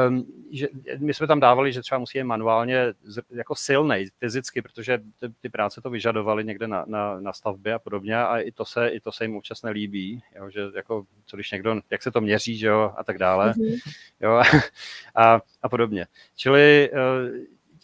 um, 0.08 0.26
že 0.52 0.68
my 0.97 1.14
jsme 1.14 1.28
tam 1.28 1.39
dávali, 1.39 1.74
že 1.74 1.82
třeba 1.82 1.99
musí 1.99 2.18
je 2.18 2.24
manuálně 2.24 2.86
jako 3.30 3.56
silnej 3.56 4.10
fyzicky, 4.20 4.62
protože 4.62 4.97
ty, 5.20 5.30
ty 5.41 5.49
práce 5.49 5.82
to 5.82 5.89
vyžadovaly 5.89 6.43
někde 6.43 6.68
na, 6.68 6.86
na, 6.88 7.20
na 7.20 7.34
stavbě 7.34 7.74
a 7.74 7.80
podobně 7.80 8.18
a 8.18 8.39
i 8.39 8.52
to 8.52 8.66
se, 8.66 8.88
i 8.88 8.99
to 8.99 9.12
se 9.12 9.24
jim 9.24 9.36
občas 9.36 9.62
nelíbí, 9.62 10.24
jo, 10.36 10.49
že 10.49 10.62
jako, 10.76 11.06
co 11.26 11.38
když 11.38 11.52
někdo, 11.52 11.82
jak 11.89 12.04
se 12.04 12.12
to 12.12 12.22
měří, 12.22 12.58
že 12.58 12.68
jo, 12.68 12.93
a 12.97 13.04
tak 13.04 13.18
dále, 13.18 13.52
mm-hmm. 13.52 13.80
jo, 14.22 14.41
a, 15.16 15.41
a 15.62 15.70
podobně. 15.70 16.08
Čili 16.36 16.89
uh, 16.93 16.97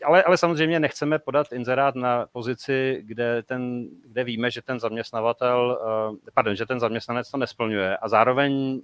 ale, 0.05 0.23
ale 0.23 0.37
samozřejmě 0.37 0.79
nechceme 0.79 1.19
podat 1.19 1.51
inzerát 1.51 1.95
na 1.95 2.25
pozici, 2.31 2.97
kde, 3.01 3.43
ten, 3.43 3.87
kde 4.05 4.23
víme, 4.23 4.51
že 4.51 4.61
ten 4.61 4.79
zaměstnavatel, 4.79 5.79
eh, 6.27 6.31
pardon, 6.33 6.55
že 6.55 6.65
ten 6.65 6.79
zaměstnanec 6.79 7.31
to 7.31 7.37
nesplňuje 7.37 7.97
a 7.97 8.09
zároveň 8.09 8.81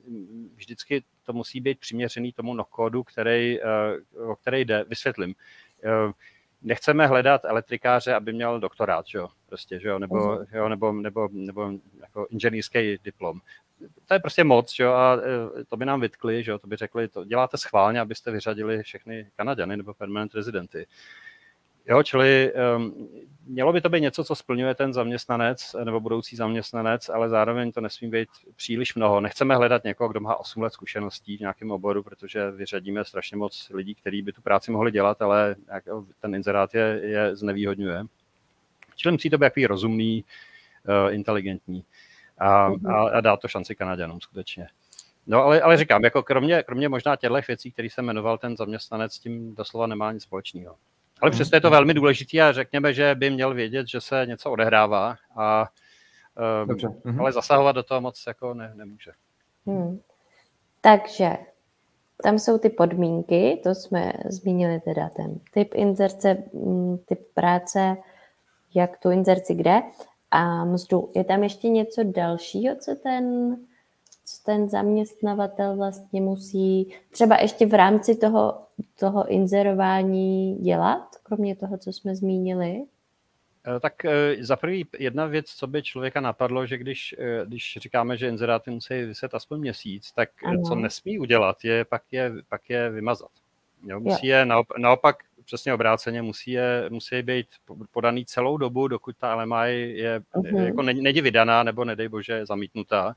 vždycky 0.55 1.03
to 1.23 1.33
musí 1.33 1.61
být 1.61 1.79
přiměřený 1.79 2.33
tomu 2.33 2.53
nokodu, 2.53 3.03
který, 3.03 3.61
eh, 3.61 4.21
o 4.25 4.35
který 4.35 4.65
jde. 4.65 4.85
Vysvětlím. 4.87 5.35
Eh, 5.83 6.11
nechceme 6.61 7.07
hledat 7.07 7.45
elektrikáře, 7.45 8.13
aby 8.13 8.33
měl 8.33 8.59
doktorát, 8.59 9.07
že 9.07 9.17
jo, 9.17 9.27
prostě, 9.49 9.79
že 9.79 9.87
jo, 9.87 9.99
nebo, 9.99 10.15
uh-huh. 10.15 10.45
jo, 10.53 10.69
nebo, 10.69 10.91
nebo, 10.91 11.29
nebo 11.31 11.71
jako 12.01 12.27
inženýrský 12.29 12.97
diplom 13.03 13.39
to 14.07 14.13
je 14.13 14.19
prostě 14.19 14.43
moc, 14.43 14.75
jo, 14.79 14.91
a 14.91 15.19
to 15.69 15.77
by 15.77 15.85
nám 15.85 16.01
vytkli, 16.01 16.43
že 16.43 16.51
jo, 16.51 16.59
to 16.59 16.67
by 16.67 16.75
řekli, 16.75 17.07
to 17.07 17.25
děláte 17.25 17.57
schválně, 17.57 17.99
abyste 17.99 18.31
vyřadili 18.31 18.83
všechny 18.83 19.29
Kanaděny 19.35 19.77
nebo 19.77 19.93
permanent 19.93 20.35
rezidenty. 20.35 20.87
Jo, 21.85 22.03
čili 22.03 22.53
um, 22.77 23.09
mělo 23.45 23.73
by 23.73 23.81
to 23.81 23.89
být 23.89 24.01
něco, 24.01 24.23
co 24.23 24.35
splňuje 24.35 24.75
ten 24.75 24.93
zaměstnanec 24.93 25.75
nebo 25.83 25.99
budoucí 25.99 26.35
zaměstnanec, 26.35 27.09
ale 27.09 27.29
zároveň 27.29 27.71
to 27.71 27.81
nesmí 27.81 28.09
být 28.09 28.29
příliš 28.55 28.95
mnoho. 28.95 29.21
Nechceme 29.21 29.55
hledat 29.55 29.83
někoho, 29.83 30.09
kdo 30.09 30.19
má 30.19 30.35
8 30.35 30.61
let 30.61 30.73
zkušeností 30.73 31.37
v 31.37 31.39
nějakém 31.39 31.71
oboru, 31.71 32.03
protože 32.03 32.51
vyřadíme 32.51 33.05
strašně 33.05 33.37
moc 33.37 33.69
lidí, 33.73 33.95
kteří 33.95 34.21
by 34.21 34.33
tu 34.33 34.41
práci 34.41 34.71
mohli 34.71 34.91
dělat, 34.91 35.21
ale 35.21 35.55
ten 36.19 36.35
inzerát 36.35 36.75
je, 36.75 36.99
je 37.03 37.35
znevýhodňuje. 37.35 38.05
Čili 38.95 39.11
musí 39.11 39.29
to 39.29 39.37
být 39.37 39.45
takový 39.45 39.65
rozumný, 39.65 40.25
uh, 40.87 41.13
inteligentní 41.13 41.85
a, 42.43 42.69
mhm. 42.69 42.87
a, 42.87 43.09
a 43.09 43.21
dá 43.21 43.37
to 43.37 43.47
šanci 43.47 43.75
Kanaděnům 43.75 44.21
skutečně. 44.21 44.67
No 45.27 45.43
ale, 45.43 45.61
ale 45.61 45.77
říkám, 45.77 46.03
jako 46.03 46.23
kromě, 46.23 46.63
kromě 46.63 46.89
možná 46.89 47.15
těchto 47.15 47.37
věcí, 47.47 47.71
které 47.71 47.87
jsem 47.87 48.05
jmenoval, 48.05 48.37
ten 48.37 48.57
zaměstnanec 48.57 49.13
s 49.13 49.19
tím 49.19 49.55
doslova 49.55 49.87
nemá 49.87 50.11
nic 50.11 50.23
společného. 50.23 50.75
Ale 51.21 51.29
mhm. 51.29 51.35
přesto 51.35 51.55
je 51.55 51.61
to 51.61 51.69
velmi 51.69 51.93
důležité 51.93 52.39
a 52.39 52.51
řekněme, 52.51 52.93
že 52.93 53.15
by 53.15 53.29
měl 53.29 53.53
vědět, 53.53 53.87
že 53.87 54.01
se 54.01 54.25
něco 54.25 54.51
odehrává 54.51 55.15
a, 55.35 55.67
Dobře. 56.65 56.87
Mhm. 57.03 57.19
Ale 57.19 57.31
zasahovat 57.31 57.71
do 57.71 57.83
toho 57.83 58.01
moc 58.01 58.23
jako 58.27 58.53
ne, 58.53 58.71
nemůže. 58.75 59.11
Hmm. 59.65 59.99
Takže 60.81 61.29
tam 62.23 62.39
jsou 62.39 62.57
ty 62.57 62.69
podmínky, 62.69 63.59
to 63.63 63.75
jsme 63.75 64.13
zmínili 64.25 64.79
teda 64.79 65.09
ten 65.09 65.39
typ 65.53 65.73
inzerce, 65.75 66.43
mm, 66.53 66.97
typ 66.97 67.19
práce, 67.33 67.97
jak 68.75 68.97
tu 68.97 69.11
inzerci 69.11 69.55
kde 69.55 69.81
a 70.33 70.65
mzdu. 70.65 71.09
Je 71.15 71.23
tam 71.23 71.43
ještě 71.43 71.69
něco 71.69 72.03
dalšího, 72.03 72.75
co 72.75 72.95
ten, 72.95 73.57
co 74.25 74.43
ten 74.45 74.69
zaměstnavatel 74.69 75.75
vlastně 75.75 76.21
musí 76.21 76.93
třeba 77.11 77.37
ještě 77.41 77.65
v 77.65 77.73
rámci 77.73 78.15
toho, 78.15 78.59
toho 78.99 79.27
inzerování 79.27 80.55
dělat, 80.55 81.15
kromě 81.23 81.55
toho, 81.55 81.77
co 81.77 81.93
jsme 81.93 82.15
zmínili? 82.15 82.83
Eh, 83.67 83.79
tak 83.79 84.05
eh, 84.05 84.35
za 84.39 84.55
prvý 84.55 84.85
jedna 84.99 85.25
věc, 85.25 85.45
co 85.49 85.67
by 85.67 85.83
člověka 85.83 86.21
napadlo, 86.21 86.65
že 86.65 86.77
když, 86.77 87.15
eh, 87.19 87.45
když 87.45 87.77
říkáme, 87.81 88.17
že 88.17 88.27
inzeráty 88.27 88.71
musí 88.71 88.93
vyset 88.93 89.33
aspoň 89.33 89.59
měsíc, 89.59 90.11
tak 90.11 90.29
ano. 90.45 90.61
co 90.67 90.75
nesmí 90.75 91.19
udělat, 91.19 91.63
je 91.63 91.85
pak 91.85 92.03
je, 92.11 92.31
pak 92.49 92.69
je 92.69 92.89
vymazat. 92.89 93.31
Jo, 93.85 93.99
musí 93.99 94.27
je 94.27 94.45
naopak, 94.45 94.77
naopak 94.77 95.17
přesně 95.45 95.73
obráceně, 95.73 96.21
musí, 96.21 96.51
je, 96.51 96.85
musí 96.89 97.21
být 97.21 97.47
podaný 97.91 98.25
celou 98.25 98.57
dobu, 98.57 98.87
dokud 98.87 99.17
ta 99.17 99.35
LMI 99.35 99.93
je, 99.95 100.19
uh-huh. 100.19 100.65
jako 100.65 100.81
není 100.81 101.21
vydaná, 101.21 101.63
nebo 101.63 101.85
nedej 101.85 102.07
bože 102.07 102.45
zamítnutá. 102.45 103.15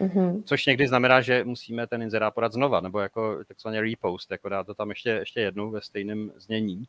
Uh-huh. 0.00 0.42
Což 0.44 0.66
někdy 0.66 0.88
znamená, 0.88 1.20
že 1.20 1.44
musíme 1.44 1.86
ten 1.86 2.02
inzerát 2.02 2.34
podat 2.34 2.52
znova, 2.52 2.80
nebo 2.80 3.00
jako 3.00 3.44
takzvaně 3.48 3.80
repost, 3.80 4.30
jako 4.30 4.48
dát 4.48 4.66
to 4.66 4.74
tam 4.74 4.88
ještě, 4.88 5.10
ještě 5.10 5.40
jednou 5.40 5.70
ve 5.70 5.80
stejném 5.80 6.32
znění. 6.36 6.84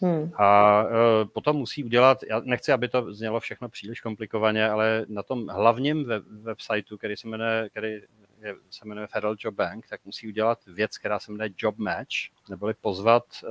Hmm. 0.00 0.30
A 0.34 0.82
uh, 0.84 1.28
potom 1.28 1.56
musí 1.56 1.84
udělat, 1.84 2.18
já 2.30 2.40
nechci, 2.44 2.72
aby 2.72 2.88
to 2.88 3.14
znělo 3.14 3.40
všechno 3.40 3.68
příliš 3.68 4.00
komplikovaně, 4.00 4.68
ale 4.68 5.06
na 5.08 5.22
tom 5.22 5.48
hlavním 5.48 6.04
web, 6.04 6.22
websiteu, 6.26 6.96
který 6.96 7.16
se 7.16 7.28
jmenuje, 7.28 7.68
který 7.70 7.88
je, 8.42 8.54
se 8.70 8.88
jmenuje 8.88 9.06
Federal 9.06 9.36
Job 9.38 9.54
Bank, 9.54 9.88
tak 9.88 10.04
musí 10.04 10.28
udělat 10.28 10.58
věc, 10.66 10.98
která 10.98 11.18
se 11.18 11.32
jmenuje 11.32 11.50
Job 11.58 11.78
Match, 11.78 12.14
neboli 12.50 12.74
pozvat 12.80 13.24
uh, 13.42 13.50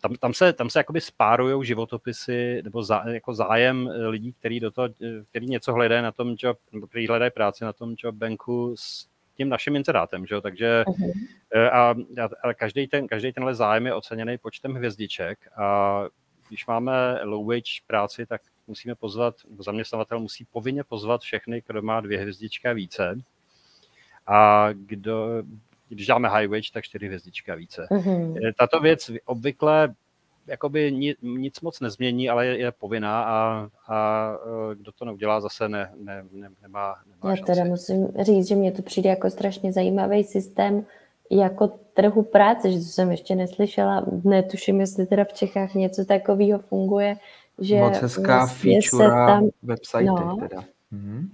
tam, 0.00 0.14
tam, 0.14 0.34
se, 0.34 0.52
tam 0.52 0.70
se 0.70 0.78
jakoby 0.78 1.00
spárují 1.00 1.66
životopisy 1.66 2.60
nebo 2.64 2.82
zá, 2.82 3.04
jako 3.08 3.34
zájem 3.34 3.90
lidí, 4.08 4.32
kteří 4.32 4.60
do 4.60 4.70
toho, 4.70 4.88
který 5.30 5.46
něco 5.46 5.72
hledají 5.72 6.02
na 6.02 6.12
tom 6.12 6.34
job, 6.38 6.58
nebo 6.72 6.86
kteří 6.86 7.06
hledají 7.06 7.30
práci 7.30 7.64
na 7.64 7.72
tom 7.72 7.94
job 7.98 8.14
banku 8.14 8.74
s 8.76 9.08
tím 9.36 9.48
naším 9.48 9.76
inzerátem, 9.76 10.26
že 10.26 10.34
jo? 10.34 10.40
takže 10.40 10.84
uh-huh. 10.86 11.70
a, 11.72 11.94
a 12.42 12.54
každý, 12.54 12.86
ten, 12.86 13.06
každý 13.06 13.32
tenhle 13.32 13.54
zájem 13.54 13.86
je 13.86 13.94
oceněný 13.94 14.38
počtem 14.38 14.74
hvězdiček 14.74 15.38
a 15.56 16.04
když 16.48 16.66
máme 16.66 17.20
low 17.24 17.46
wage 17.46 17.82
práci, 17.86 18.26
tak 18.26 18.42
musíme 18.66 18.94
pozvat, 18.94 19.34
zaměstnavatel 19.58 20.20
musí 20.20 20.44
povinně 20.44 20.84
pozvat 20.84 21.20
všechny, 21.20 21.62
kdo 21.66 21.82
má 21.82 22.00
dvě 22.00 22.18
hvězdička 22.18 22.72
více 22.72 23.18
a 24.26 24.68
kdo, 24.72 25.42
když 25.88 26.06
dáme 26.06 26.28
high 26.28 26.46
wage, 26.46 26.72
tak 26.72 26.84
čtyři 26.84 27.06
hvězdička 27.06 27.54
více. 27.54 27.86
Uh-huh. 27.90 28.52
Tato 28.58 28.80
věc 28.80 29.10
obvykle 29.24 29.94
jakoby 30.48 30.92
nic 31.22 31.60
moc 31.60 31.80
nezmění, 31.80 32.30
ale 32.30 32.46
je, 32.46 32.58
je 32.58 32.72
povinná 32.72 33.24
a, 33.24 33.68
a 33.88 34.32
e, 34.72 34.74
kdo 34.74 34.92
to 34.92 35.04
neudělá, 35.04 35.40
zase 35.40 35.68
ne, 35.68 35.90
ne, 36.04 36.24
ne, 36.32 36.48
nemá, 36.62 36.94
nemá 37.06 37.30
Já 37.30 37.36
šanci. 37.36 37.52
teda 37.52 37.64
musím 37.64 38.08
říct, 38.20 38.48
že 38.48 38.54
mě 38.54 38.72
to 38.72 38.82
přijde 38.82 39.10
jako 39.10 39.30
strašně 39.30 39.72
zajímavý 39.72 40.24
systém 40.24 40.86
jako 41.30 41.72
trhu 41.94 42.22
práce, 42.22 42.72
že 42.72 42.78
to 42.78 42.84
jsem 42.84 43.10
ještě 43.10 43.34
neslyšela, 43.34 44.06
netuším, 44.24 44.80
jestli 44.80 45.06
teda 45.06 45.24
v 45.24 45.32
Čechách 45.32 45.74
něco 45.74 46.04
takového 46.04 46.58
funguje, 46.58 47.16
že 47.60 47.76
Moc 47.76 47.98
hezká 47.98 48.38
vlastně 48.38 48.80
feature 48.80 49.08
tam, 49.08 49.48
website 49.62 50.06
no, 50.06 50.36
teda. 50.48 50.64
Hmm. 50.92 51.30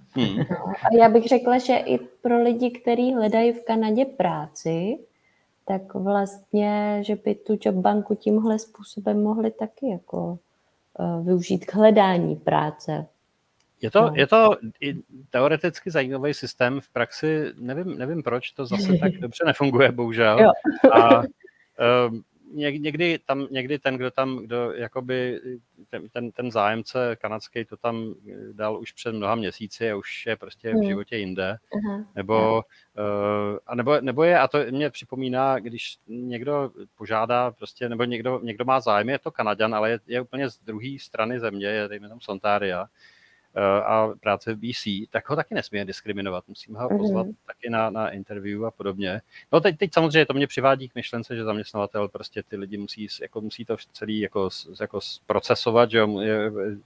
No, 0.51 0.67
a 0.69 0.95
já 0.99 1.09
bych 1.09 1.25
řekla, 1.25 1.59
že 1.59 1.77
i 1.77 1.99
pro 1.99 2.43
lidi, 2.43 2.71
kteří 2.71 3.15
hledají 3.15 3.53
v 3.53 3.65
Kanadě 3.65 4.05
práci, 4.05 4.99
tak 5.67 5.95
vlastně, 5.95 6.99
že 7.07 7.17
by 7.17 7.35
tu 7.35 7.59
job 7.61 7.75
banku 7.75 8.15
tímhle 8.15 8.59
způsobem 8.59 9.23
mohli 9.23 9.51
taky 9.51 9.91
jako 9.91 10.39
uh, 10.99 11.27
využít 11.27 11.67
k 11.67 11.75
hledání 11.75 12.37
práce. 12.37 13.07
Je 13.81 13.91
to, 13.91 14.01
no. 14.01 14.13
je 14.15 14.27
to 14.27 14.57
i 14.81 14.95
teoreticky 15.31 15.91
zajímavý 15.91 16.35
systém, 16.35 16.81
v 16.81 16.89
praxi 16.89 17.53
nevím, 17.59 17.99
nevím 17.99 18.23
proč 18.23 18.51
to 18.51 18.67
zase 18.67 18.99
tak 19.01 19.13
dobře 19.21 19.45
nefunguje, 19.47 19.93
bohužel. 19.93 20.41
Jo. 20.41 20.51
A 20.93 21.21
um, 21.21 22.25
někdy, 22.55 23.19
tam, 23.19 23.47
někdy 23.51 23.79
ten, 23.79 23.97
kdo 23.97 24.11
tam, 24.11 24.37
kdo 24.37 24.73
jakoby, 24.73 25.41
ten, 25.91 26.09
ten, 26.09 26.33
ten 26.33 26.51
zájemce 26.51 27.17
kanadský 27.17 27.65
to 27.65 27.77
tam 27.77 28.15
dal 28.53 28.81
už 28.81 28.93
před 28.93 29.13
mnoha 29.13 29.35
měsíci 29.35 29.91
a 29.91 29.97
už 29.97 30.27
je 30.27 30.37
prostě 30.37 30.71
v 30.71 30.75
hmm. 30.75 30.87
životě 30.87 31.17
jinde. 31.17 31.57
Aha. 31.77 32.05
Nebo, 32.15 32.63
uh, 32.99 33.59
a 33.67 33.75
nebo, 33.75 34.01
nebo 34.01 34.25
je, 34.25 34.39
a 34.39 34.49
to 34.49 34.59
mě 34.71 34.91
připomíná, 34.91 35.59
když 35.59 35.99
někdo 36.07 36.73
požádá 36.97 37.51
prostě, 37.51 37.89
nebo 37.89 38.05
někdo, 38.05 38.41
někdo 38.43 38.65
má 38.65 38.81
zájem, 38.81 39.09
je 39.09 39.19
to 39.19 39.31
Kanaďan, 39.31 39.75
ale 39.75 39.91
je, 39.91 39.99
je 40.07 40.21
úplně 40.21 40.51
z 40.51 40.59
druhé 40.59 40.97
strany 41.01 41.41
země, 41.41 41.67
je 41.67 41.89
dejme 41.89 42.09
tam 42.09 42.21
Sontária, 42.21 42.87
Eh, 42.87 42.89
a 43.85 44.09
práce 44.21 44.55
v 44.55 44.59
BC, 44.59 45.11
tak 45.11 45.29
ho 45.29 45.37
taky 45.37 45.55
nesmíme 45.55 45.85
diskriminovat. 45.85 46.45
Musíme 46.49 46.79
ho 46.79 46.89
pozvat 46.89 47.27
mm-hmm. 47.27 47.35
taky 47.47 47.71
na, 47.71 47.91
na 47.91 48.11
interview 48.11 48.65
a 48.65 48.71
podobně. 48.71 49.21
No 49.53 49.61
teď, 49.61 49.79
teď 49.79 49.91
samozřejmě 49.95 50.27
to 50.27 50.35
mě 50.35 50.47
přivádí 50.47 50.89
k 50.89 50.95
myšlence, 50.95 51.37
že 51.37 51.45
zaměstnavatel 51.45 52.09
prostě 52.09 52.43
ty 52.43 52.57
lidi 52.57 52.77
musí, 52.77 53.09
jako 53.23 53.41
musí 53.41 53.65
to 53.65 53.77
celý 53.93 54.21
jako, 54.21 54.49
jako 54.81 55.01
procesovat, 55.27 55.91
že 55.91 56.07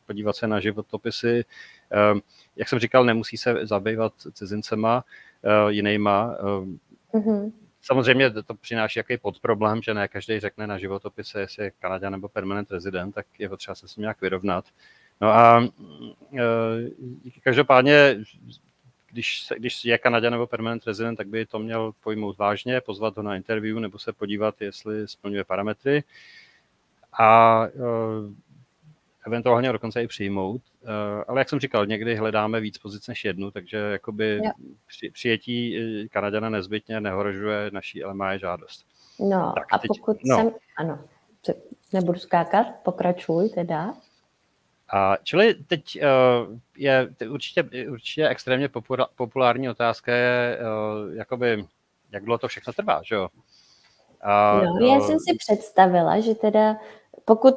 podívat 0.06 0.36
se 0.36 0.46
na 0.46 0.60
životopisy. 0.60 1.44
Eh, 1.92 2.20
jak 2.56 2.68
jsem 2.68 2.78
říkal, 2.78 3.04
nemusí 3.04 3.36
se 3.36 3.66
zabývat 3.66 4.12
cizincema 4.32 5.04
eh, 5.44 5.72
jinýma. 5.72 6.36
Mm-hmm. 7.12 7.52
Samozřejmě 7.82 8.30
to 8.30 8.54
přináší 8.54 8.98
jaký 8.98 9.16
podproblém, 9.18 9.82
že 9.82 9.94
ne 9.94 10.08
každý 10.08 10.40
řekne 10.40 10.66
na 10.66 10.78
životopise, 10.78 11.40
jestli 11.40 11.64
je 11.64 11.70
Kanada 11.70 12.10
nebo 12.10 12.28
permanent 12.28 12.70
rezident, 12.70 13.14
tak 13.14 13.26
je 13.38 13.48
potřeba 13.48 13.74
se 13.74 13.88
s 13.88 13.94
tím 13.94 14.02
nějak 14.02 14.20
vyrovnat. 14.20 14.64
No 15.20 15.28
a 15.28 15.68
e, 16.38 16.42
každopádně, 17.42 18.18
když, 19.10 19.48
když 19.56 19.84
je 19.84 19.98
Kanadě 19.98 20.30
nebo 20.30 20.46
permanent 20.46 20.86
resident, 20.86 21.16
tak 21.16 21.28
by 21.28 21.46
to 21.46 21.58
měl 21.58 21.92
pojmout 22.02 22.38
vážně, 22.38 22.80
pozvat 22.80 23.16
ho 23.16 23.22
na 23.22 23.36
interview 23.36 23.78
nebo 23.78 23.98
se 23.98 24.12
podívat, 24.12 24.60
jestli 24.60 25.08
splňuje 25.08 25.44
parametry 25.44 26.04
a 27.18 27.62
e, 27.66 27.70
eventuálně 29.26 29.72
dokonce 29.72 30.02
i 30.02 30.06
přijmout. 30.06 30.62
E, 30.84 31.24
ale 31.24 31.40
jak 31.40 31.48
jsem 31.48 31.60
říkal, 31.60 31.86
někdy 31.86 32.16
hledáme 32.16 32.60
víc 32.60 32.78
pozic 32.78 33.08
než 33.08 33.24
jednu, 33.24 33.50
takže 33.50 33.76
jakoby 33.76 34.40
při, 34.86 35.10
přijetí 35.10 35.78
Kanaděna 36.12 36.48
nezbytně 36.48 37.00
nehorožuje 37.00 37.70
naší 37.72 38.04
LMI 38.04 38.38
žádost. 38.38 38.86
No 39.20 39.52
tak, 39.56 39.66
a 39.72 39.78
teď, 39.78 39.88
pokud 39.88 40.16
no. 40.24 40.36
jsem, 40.36 40.50
ano, 40.76 41.04
nebudu 41.92 42.18
skákat, 42.18 42.66
pokračuj 42.82 43.48
teda. 43.48 43.94
A 44.92 45.16
čili 45.22 45.54
teď 45.54 45.98
uh, 46.02 46.58
je 46.76 47.08
určitě, 47.30 47.64
určitě 47.90 48.28
extrémně 48.28 48.68
populární 49.16 49.68
otázka 49.68 50.14
je, 50.14 50.58
uh, 50.58 51.14
jakoby, 51.16 51.64
jak 52.12 52.24
dlouho 52.24 52.38
to 52.38 52.48
všechno 52.48 52.72
trvá, 52.72 53.00
že 53.04 53.14
jo? 53.14 53.28
A, 54.22 54.60
no, 54.80 54.86
já 54.86 54.98
uh, 54.98 55.06
jsem 55.06 55.18
si 55.20 55.36
představila, 55.38 56.20
že 56.20 56.34
teda 56.34 56.76
pokud 57.24 57.54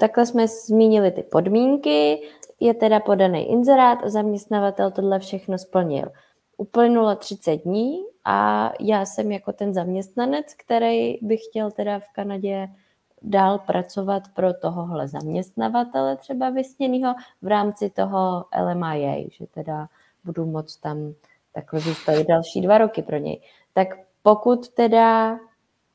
takhle 0.00 0.26
jsme 0.26 0.48
zmínili 0.48 1.10
ty 1.10 1.22
podmínky, 1.22 2.28
je 2.60 2.74
teda 2.74 3.00
podaný 3.00 3.50
inzerát 3.50 3.98
a 4.04 4.08
zaměstnavatel 4.08 4.90
tohle 4.90 5.18
všechno 5.18 5.58
splnil. 5.58 6.08
Uplynulo 6.56 7.16
30 7.16 7.56
dní 7.56 8.04
a 8.24 8.70
já 8.80 9.04
jsem 9.06 9.32
jako 9.32 9.52
ten 9.52 9.74
zaměstnanec, 9.74 10.54
který 10.54 11.18
by 11.22 11.36
chtěl 11.36 11.70
teda 11.70 11.98
v 11.98 12.08
Kanadě 12.12 12.68
dál 13.22 13.58
pracovat 13.58 14.22
pro 14.34 14.54
tohohle 14.54 15.08
zaměstnavatele 15.08 16.16
třeba 16.16 16.50
vysněného 16.50 17.14
v 17.42 17.46
rámci 17.46 17.90
toho 17.90 18.44
LMIA, 18.62 19.28
že 19.32 19.46
teda 19.46 19.88
budu 20.24 20.46
moct 20.46 20.76
tam 20.76 21.12
takhle 21.52 21.80
zůstat 21.80 22.26
další 22.28 22.60
dva 22.60 22.78
roky 22.78 23.02
pro 23.02 23.16
něj. 23.16 23.40
Tak 23.72 23.88
pokud 24.22 24.68
teda 24.68 25.38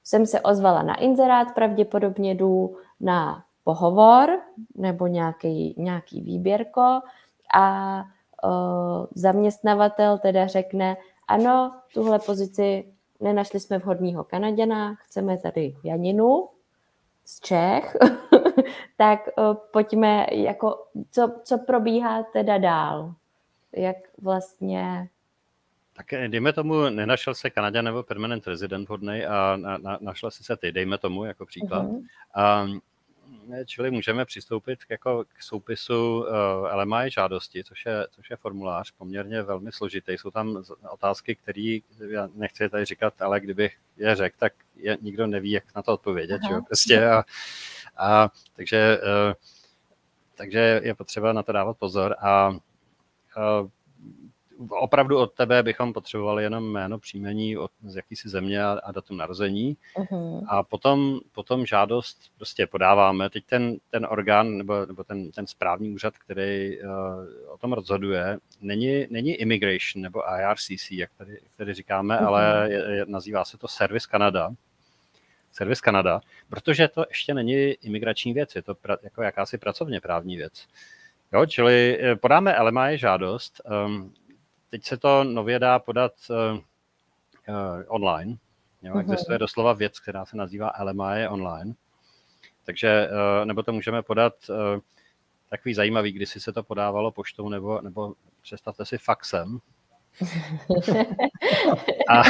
jsem 0.03 0.25
se 0.25 0.41
ozvala 0.41 0.83
na 0.83 0.95
inzerát, 0.95 1.55
pravděpodobně 1.55 2.35
jdu 2.35 2.77
na 2.99 3.43
pohovor 3.63 4.29
nebo 4.75 5.07
nějaký, 5.07 5.75
nějaký 5.77 6.21
výběrko 6.21 7.01
a 7.55 7.99
o, 8.43 9.07
zaměstnavatel 9.15 10.17
teda 10.17 10.47
řekne, 10.47 10.97
ano, 11.27 11.71
tuhle 11.93 12.19
pozici 12.19 12.93
nenašli 13.19 13.59
jsme 13.59 13.77
vhodného 13.77 14.23
Kanaděna, 14.23 14.95
chceme 14.95 15.37
tady 15.37 15.75
Janinu, 15.83 16.47
z 17.25 17.39
Čech, 17.39 17.95
tak 18.97 19.19
uh, 19.37 19.53
pojďme, 19.53 20.25
jako, 20.31 20.85
co, 21.11 21.39
co 21.43 21.57
probíhá 21.57 22.23
teda 22.23 22.57
dál? 22.57 23.13
Jak 23.73 23.97
vlastně... 24.21 25.09
Tak 25.93 26.13
eh, 26.13 26.27
dejme 26.27 26.53
tomu, 26.53 26.89
nenašel 26.89 27.35
se 27.35 27.49
Kanadě 27.49 27.81
nebo 27.81 28.03
permanent 28.03 28.47
resident 28.47 28.89
hodnej 28.89 29.25
a 29.25 29.57
na, 29.57 29.77
na, 29.77 29.97
našla 30.01 30.31
si 30.31 30.43
se 30.43 30.57
ty, 30.57 30.71
dejme 30.71 30.97
tomu 30.97 31.25
jako 31.25 31.45
příklad. 31.45 31.85
Uh-huh. 31.85 32.05
A 32.35 32.67
čili 33.65 33.91
můžeme 33.91 34.25
přistoupit 34.25 34.79
jako 34.89 35.23
k 35.23 35.43
soupisu 35.43 36.19
uh, 36.19 36.27
LMI 36.73 37.11
žádosti, 37.11 37.63
což 37.63 37.85
je, 37.85 38.07
což 38.11 38.29
je 38.29 38.35
formulář 38.37 38.91
poměrně 38.91 39.41
velmi 39.41 39.71
složitý. 39.71 40.11
Jsou 40.11 40.31
tam 40.31 40.63
otázky, 40.89 41.35
které 41.35 41.79
já 42.09 42.29
nechci 42.35 42.69
tady 42.69 42.85
říkat, 42.85 43.21
ale 43.21 43.39
kdybych 43.39 43.77
je 43.97 44.15
řekl, 44.15 44.35
tak 44.39 44.53
je, 44.75 44.97
nikdo 45.01 45.27
neví, 45.27 45.51
jak 45.51 45.75
na 45.75 45.81
to 45.81 45.93
odpovědět. 45.93 46.41
Že? 46.49 46.55
Prostě 46.67 47.09
a, 47.09 47.23
a, 47.97 48.29
takže, 48.55 48.97
uh, 49.03 49.33
takže 50.35 50.81
je 50.83 50.95
potřeba 50.95 51.33
na 51.33 51.43
to 51.43 51.51
dávat 51.51 51.77
pozor 51.77 52.15
a 52.19 52.49
uh, 52.49 53.69
opravdu 54.69 55.17
od 55.17 55.33
tebe 55.33 55.63
bychom 55.63 55.93
potřebovali 55.93 56.43
jenom 56.43 56.71
jméno, 56.71 56.99
příjmení 56.99 57.57
od, 57.57 57.71
z 57.83 57.95
jakýsi 57.95 58.29
země 58.29 58.63
a, 58.63 58.79
a 58.83 58.91
datum 58.91 59.17
narození. 59.17 59.77
Uh-huh. 59.95 60.45
A 60.49 60.63
potom, 60.63 61.19
potom 61.31 61.65
žádost 61.65 62.31
prostě 62.37 62.67
podáváme. 62.67 63.29
Teď 63.29 63.45
ten, 63.45 63.77
ten 63.91 64.07
orgán 64.09 64.57
nebo, 64.57 64.85
nebo 64.85 65.03
ten, 65.03 65.31
ten 65.31 65.47
správní 65.47 65.91
úřad, 65.91 66.17
který 66.17 66.79
uh, 66.81 66.89
o 67.53 67.57
tom 67.57 67.73
rozhoduje, 67.73 68.37
není, 68.61 69.07
není 69.09 69.33
immigration 69.35 70.01
nebo 70.01 70.21
IRCC, 70.39 70.91
jak 70.91 71.09
tady, 71.17 71.31
jak 71.31 71.55
tady 71.57 71.73
říkáme, 71.73 72.17
uh-huh. 72.17 72.27
ale 72.27 72.67
je, 72.71 72.95
je, 72.95 73.05
nazývá 73.07 73.45
se 73.45 73.57
to 73.57 73.67
Service 73.67 74.07
Canada. 74.11 74.51
Service 75.51 75.81
Canada, 75.85 76.21
protože 76.49 76.87
to 76.87 77.05
ještě 77.09 77.33
není 77.33 77.55
imigrační 77.61 78.33
věc, 78.33 78.55
je 78.55 78.61
to 78.61 78.75
pra, 78.75 78.97
jako 79.03 79.23
jakási 79.23 79.57
pracovně 79.57 80.01
právní 80.01 80.37
věc. 80.37 80.67
Jo, 81.33 81.45
čili 81.45 81.99
eh, 82.01 82.15
podáme 82.15 82.59
LMI 82.61 82.97
žádost, 82.97 83.61
um, 83.85 84.13
teď 84.75 84.83
se 84.83 84.97
to 84.97 85.23
nově 85.23 85.59
dá 85.59 85.79
podat 85.79 86.13
uh, 86.29 86.35
uh, 86.57 87.83
online. 87.87 88.37
Jo? 88.81 88.93
Uh-huh. 88.93 88.99
Existuje 88.99 89.37
doslova 89.39 89.73
věc, 89.73 89.99
která 89.99 90.25
se 90.25 90.37
nazývá 90.37 90.71
LMI 90.83 91.27
online. 91.27 91.73
Takže, 92.65 93.09
uh, 93.09 93.45
nebo 93.45 93.63
to 93.63 93.73
můžeme 93.73 94.01
podat 94.01 94.33
uh, 94.49 94.55
takový 95.49 95.73
zajímavý, 95.73 96.11
když 96.11 96.29
si 96.29 96.39
se 96.39 96.53
to 96.53 96.63
podávalo 96.63 97.11
poštou, 97.11 97.49
nebo, 97.49 97.81
nebo 97.81 98.13
představte 98.41 98.85
si 98.85 98.97
faxem. 98.97 99.59
a, 102.09 102.21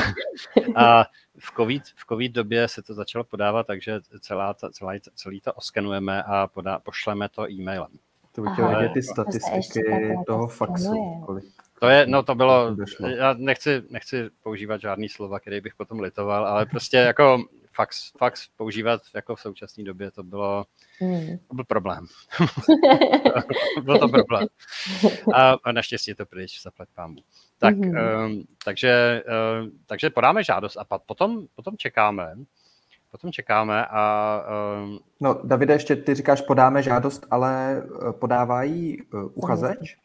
a 0.75 1.03
v, 1.39 1.51
COVID, 1.55 1.83
v 1.95 2.05
COVID 2.05 2.31
době 2.31 2.67
se 2.67 2.81
to 2.81 2.93
začalo 2.93 3.23
podávat, 3.23 3.67
takže 3.67 3.99
celá 4.19 4.53
ta, 4.53 4.69
celá, 4.69 4.93
celý 5.15 5.41
to 5.41 5.53
oskenujeme 5.53 6.23
a 6.23 6.47
podá, 6.47 6.79
pošleme 6.79 7.29
to 7.29 7.51
e-mailem. 7.51 7.91
To 8.31 8.41
bych 8.41 8.53
chtěl 8.53 8.69
vidět 8.69 8.93
ty 8.93 9.03
statistiky 9.03 10.15
toho 10.27 10.47
faxu. 10.47 11.21
Kolik, 11.25 11.45
to 11.79 11.87
je, 11.87 12.07
no 12.07 12.23
to 12.23 12.35
bylo, 12.35 12.75
já 13.17 13.33
nechci, 13.33 13.83
nechci 13.89 14.29
používat 14.43 14.81
žádný 14.81 15.09
slova, 15.09 15.39
který 15.39 15.61
bych 15.61 15.75
potom 15.75 15.99
litoval, 15.99 16.47
ale 16.47 16.65
prostě 16.65 16.97
jako 16.97 17.43
fax, 17.75 18.11
fax 18.17 18.47
používat 18.57 19.01
jako 19.15 19.35
v 19.35 19.41
současné 19.41 19.83
době, 19.83 20.11
to 20.11 20.23
bylo, 20.23 20.65
hmm. 20.99 21.37
to 21.47 21.55
byl 21.55 21.63
problém. 21.63 22.05
byl 23.83 23.99
to 23.99 24.07
problém. 24.07 24.47
A, 25.33 25.55
a 25.63 25.71
naštěstí 25.71 26.11
je 26.11 26.15
to 26.15 26.25
pryč, 26.25 26.61
zaplať 26.61 26.89
pámu. 26.95 27.15
Tak, 27.59 27.75
hmm. 27.75 27.97
um, 28.25 28.43
takže, 28.65 29.23
um, 29.61 29.71
takže 29.85 30.09
podáme 30.09 30.43
žádost 30.43 30.77
a 30.77 30.99
potom, 30.99 31.47
potom 31.55 31.77
čekáme, 31.77 32.35
potom 33.11 33.31
čekáme 33.31 33.85
a... 33.85 34.41
Um... 34.83 34.99
No, 35.19 35.39
Davide, 35.43 35.73
ještě 35.73 35.95
ty 35.95 36.15
říkáš, 36.15 36.41
podáme 36.41 36.83
žádost, 36.83 37.27
ale 37.31 37.83
eh, 38.09 38.13
podávají 38.13 39.01
uh, 39.01 39.31
uchazeč? 39.33 39.97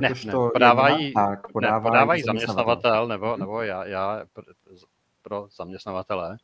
ne, 0.00 0.32
podávají, 0.52 1.04
jedna? 1.04 1.26
tak, 1.26 1.52
podávají, 1.52 1.84
ne, 1.84 1.90
podávají 1.90 2.22
zaměstnavatel, 2.22 3.08
nebo, 3.08 3.36
nebo 3.36 3.62
já, 3.62 3.84
já 3.84 4.24
pro 5.22 5.48
zaměstnavatele. 5.56 6.36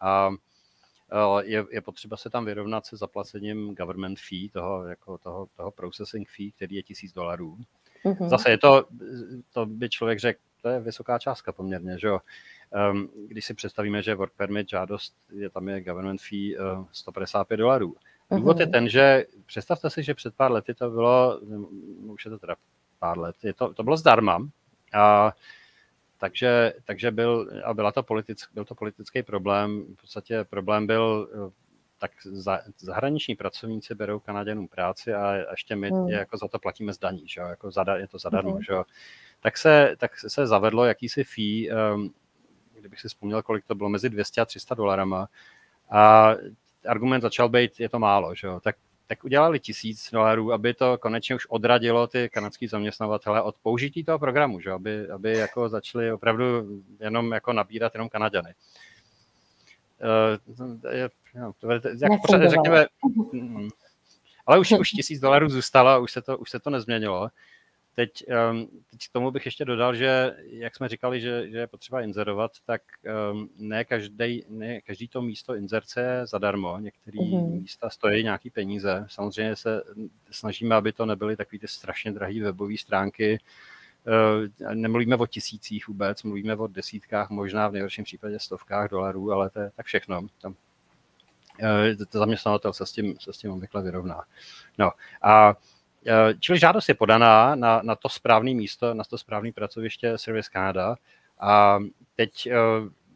A 0.00 0.30
je, 1.42 1.66
je 1.70 1.80
potřeba 1.80 2.16
se 2.16 2.30
tam 2.30 2.44
vyrovnat 2.44 2.86
se 2.86 2.96
zaplacením 2.96 3.74
government 3.74 4.18
fee, 4.18 4.50
toho, 4.52 4.84
jako 4.84 5.18
toho, 5.18 5.48
toho 5.56 5.70
processing 5.70 6.28
fee, 6.28 6.52
který 6.52 6.76
je 6.76 6.82
tisíc 6.82 7.12
dolarů. 7.12 7.58
Mm-hmm. 8.04 8.28
Zase 8.28 8.50
je 8.50 8.58
to, 8.58 8.86
to 9.52 9.66
by 9.66 9.88
člověk 9.88 10.18
řekl, 10.18 10.40
to 10.62 10.68
je 10.68 10.80
vysoká 10.80 11.18
částka 11.18 11.52
poměrně, 11.52 11.98
že 11.98 12.06
jo. 12.06 12.20
Um, 12.90 13.10
když 13.26 13.44
si 13.44 13.54
představíme, 13.54 14.02
že 14.02 14.14
work 14.14 14.32
permit 14.36 14.68
žádost, 14.68 15.14
je 15.32 15.50
tam 15.50 15.68
je 15.68 15.80
government 15.80 16.20
fee 16.20 16.58
uh, 16.58 16.86
155 16.92 17.56
dolarů. 17.56 17.96
Důvod 18.30 18.60
je 18.60 18.66
ten, 18.66 18.88
že 18.88 19.24
představte 19.46 19.90
si, 19.90 20.02
že 20.02 20.14
před 20.14 20.34
pár 20.34 20.52
lety 20.52 20.74
to 20.74 20.90
bylo, 20.90 21.40
už 22.00 22.24
je 22.24 22.30
to 22.30 22.38
teda 22.38 22.56
pár 22.98 23.18
let, 23.18 23.36
je 23.42 23.54
to, 23.54 23.74
to 23.74 23.82
bylo 23.82 23.96
zdarma, 23.96 24.48
a 24.92 25.32
takže, 26.18 26.74
takže 26.84 27.10
byl, 27.10 27.50
a 27.64 27.74
byla 27.74 27.92
to 27.92 28.02
politick, 28.02 28.52
byl 28.54 28.64
to 28.64 28.74
politický 28.74 29.22
problém, 29.22 29.84
v 29.96 30.00
podstatě 30.00 30.44
problém 30.44 30.86
byl, 30.86 31.28
tak 31.98 32.10
za, 32.24 32.60
zahraniční 32.78 33.34
pracovníci 33.36 33.94
berou 33.94 34.18
Kanaděnům 34.18 34.68
práci 34.68 35.14
a 35.14 35.34
ještě 35.50 35.76
my 35.76 35.90
mm. 35.90 36.08
je 36.08 36.16
jako 36.16 36.36
za 36.36 36.48
to 36.48 36.58
platíme 36.58 36.92
zdaní, 36.92 37.28
že 37.28 37.40
jako 37.40 37.70
zada, 37.70 37.96
je 37.96 38.08
to 38.08 38.18
zadarmo, 38.18 38.54
mm. 38.54 38.62
že 38.62 38.74
tak 39.40 39.58
se, 39.58 39.96
tak 39.98 40.18
se 40.18 40.46
zavedlo 40.46 40.84
jakýsi 40.84 41.24
fee, 41.24 41.70
um, 41.94 42.14
kdybych 42.80 43.00
si 43.00 43.08
vzpomněl, 43.08 43.42
kolik 43.42 43.64
to 43.64 43.74
bylo, 43.74 43.88
mezi 43.88 44.10
200 44.10 44.40
a 44.40 44.44
300 44.44 44.74
dolarama. 44.74 45.28
A 45.90 46.34
argument 46.88 47.20
začal 47.20 47.48
být, 47.48 47.80
je 47.80 47.88
to 47.88 47.98
málo, 47.98 48.34
že 48.34 48.46
jo? 48.46 48.60
Tak, 48.60 48.76
tak 49.06 49.24
udělali 49.24 49.60
tisíc 49.60 50.10
dolarů, 50.10 50.52
aby 50.52 50.74
to 50.74 50.98
konečně 50.98 51.34
už 51.34 51.46
odradilo 51.46 52.06
ty 52.06 52.28
kanadský 52.32 52.66
zaměstnavatele 52.66 53.42
od 53.42 53.56
použití 53.62 54.04
toho 54.04 54.18
programu, 54.18 54.60
že? 54.60 54.70
Aby, 54.70 55.10
aby 55.10 55.38
jako 55.38 55.68
začali 55.68 56.12
opravdu 56.12 56.44
jenom 57.00 57.32
jako 57.32 57.52
nabírat 57.52 57.94
jenom 57.94 58.08
Kanaďany. 58.08 58.54
Uh, 60.58 60.90
je, 60.90 61.10
no, 61.34 61.52
to, 61.60 61.70
jak 61.70 62.12
pořád, 62.26 62.50
řekněme, 62.50 62.86
ale 64.46 64.58
už, 64.58 64.72
už 64.72 64.90
tisíc 64.90 65.20
dolarů 65.20 65.48
zůstalo, 65.48 66.02
už 66.02 66.12
se 66.12 66.22
to, 66.22 66.38
už 66.38 66.50
se 66.50 66.60
to 66.60 66.70
nezměnilo. 66.70 67.28
Teď, 68.00 68.24
um, 68.50 68.68
teď 68.90 69.08
k 69.08 69.12
tomu 69.12 69.30
bych 69.30 69.46
ještě 69.46 69.64
dodal, 69.64 69.94
že 69.94 70.36
jak 70.42 70.76
jsme 70.76 70.88
říkali, 70.88 71.20
že, 71.20 71.50
že 71.50 71.58
je 71.58 71.66
potřeba 71.66 72.00
inzerovat, 72.00 72.52
tak 72.66 72.82
um, 73.32 73.50
ne, 73.56 73.84
každý, 73.84 74.44
ne 74.48 74.80
každý 74.80 75.08
to 75.08 75.22
místo 75.22 75.54
inzerce 75.54 76.00
je 76.00 76.26
zadarmo. 76.26 76.78
Některé 76.78 77.18
mm-hmm. 77.18 77.60
místa 77.60 77.90
stojí 77.90 78.24
nějaký 78.24 78.50
peníze. 78.50 79.06
Samozřejmě 79.08 79.56
se 79.56 79.82
snažíme, 80.30 80.74
aby 80.74 80.92
to 80.92 81.06
nebyly 81.06 81.36
takové 81.36 81.58
ty 81.58 81.68
strašně 81.68 82.12
drahé 82.12 82.42
webové 82.42 82.76
stránky. 82.76 83.38
Uh, 84.06 84.74
nemluvíme 84.74 85.16
o 85.16 85.26
tisících 85.26 85.88
vůbec, 85.88 86.22
mluvíme 86.22 86.56
o 86.56 86.66
desítkách, 86.66 87.30
možná 87.30 87.68
v 87.68 87.72
nejhorším 87.72 88.04
případě 88.04 88.38
stovkách 88.38 88.90
dolarů, 88.90 89.32
ale 89.32 89.50
to 89.50 89.60
je 89.60 89.70
tak 89.76 89.86
všechno. 89.86 90.26
Tam 90.40 90.54
zaměstnavatel 92.10 92.72
se 92.72 92.86
s 92.86 92.92
tím, 92.92 93.14
se 93.20 93.32
s 93.32 93.38
tím 93.38 93.50
obvykle 93.50 93.82
vyrovná. 93.82 94.22
No 94.78 94.90
a 95.22 95.54
čili 96.40 96.58
žádost 96.58 96.88
je 96.88 96.94
podaná 96.94 97.54
na, 97.54 97.80
na 97.82 97.96
to 97.96 98.08
správné 98.08 98.54
místo, 98.54 98.94
na 98.94 99.04
to 99.04 99.18
správné 99.18 99.52
pracoviště 99.52 100.18
Service 100.18 100.50
Canada 100.52 100.96
a 101.40 101.78
teď 102.16 102.46
eh, 102.46 102.54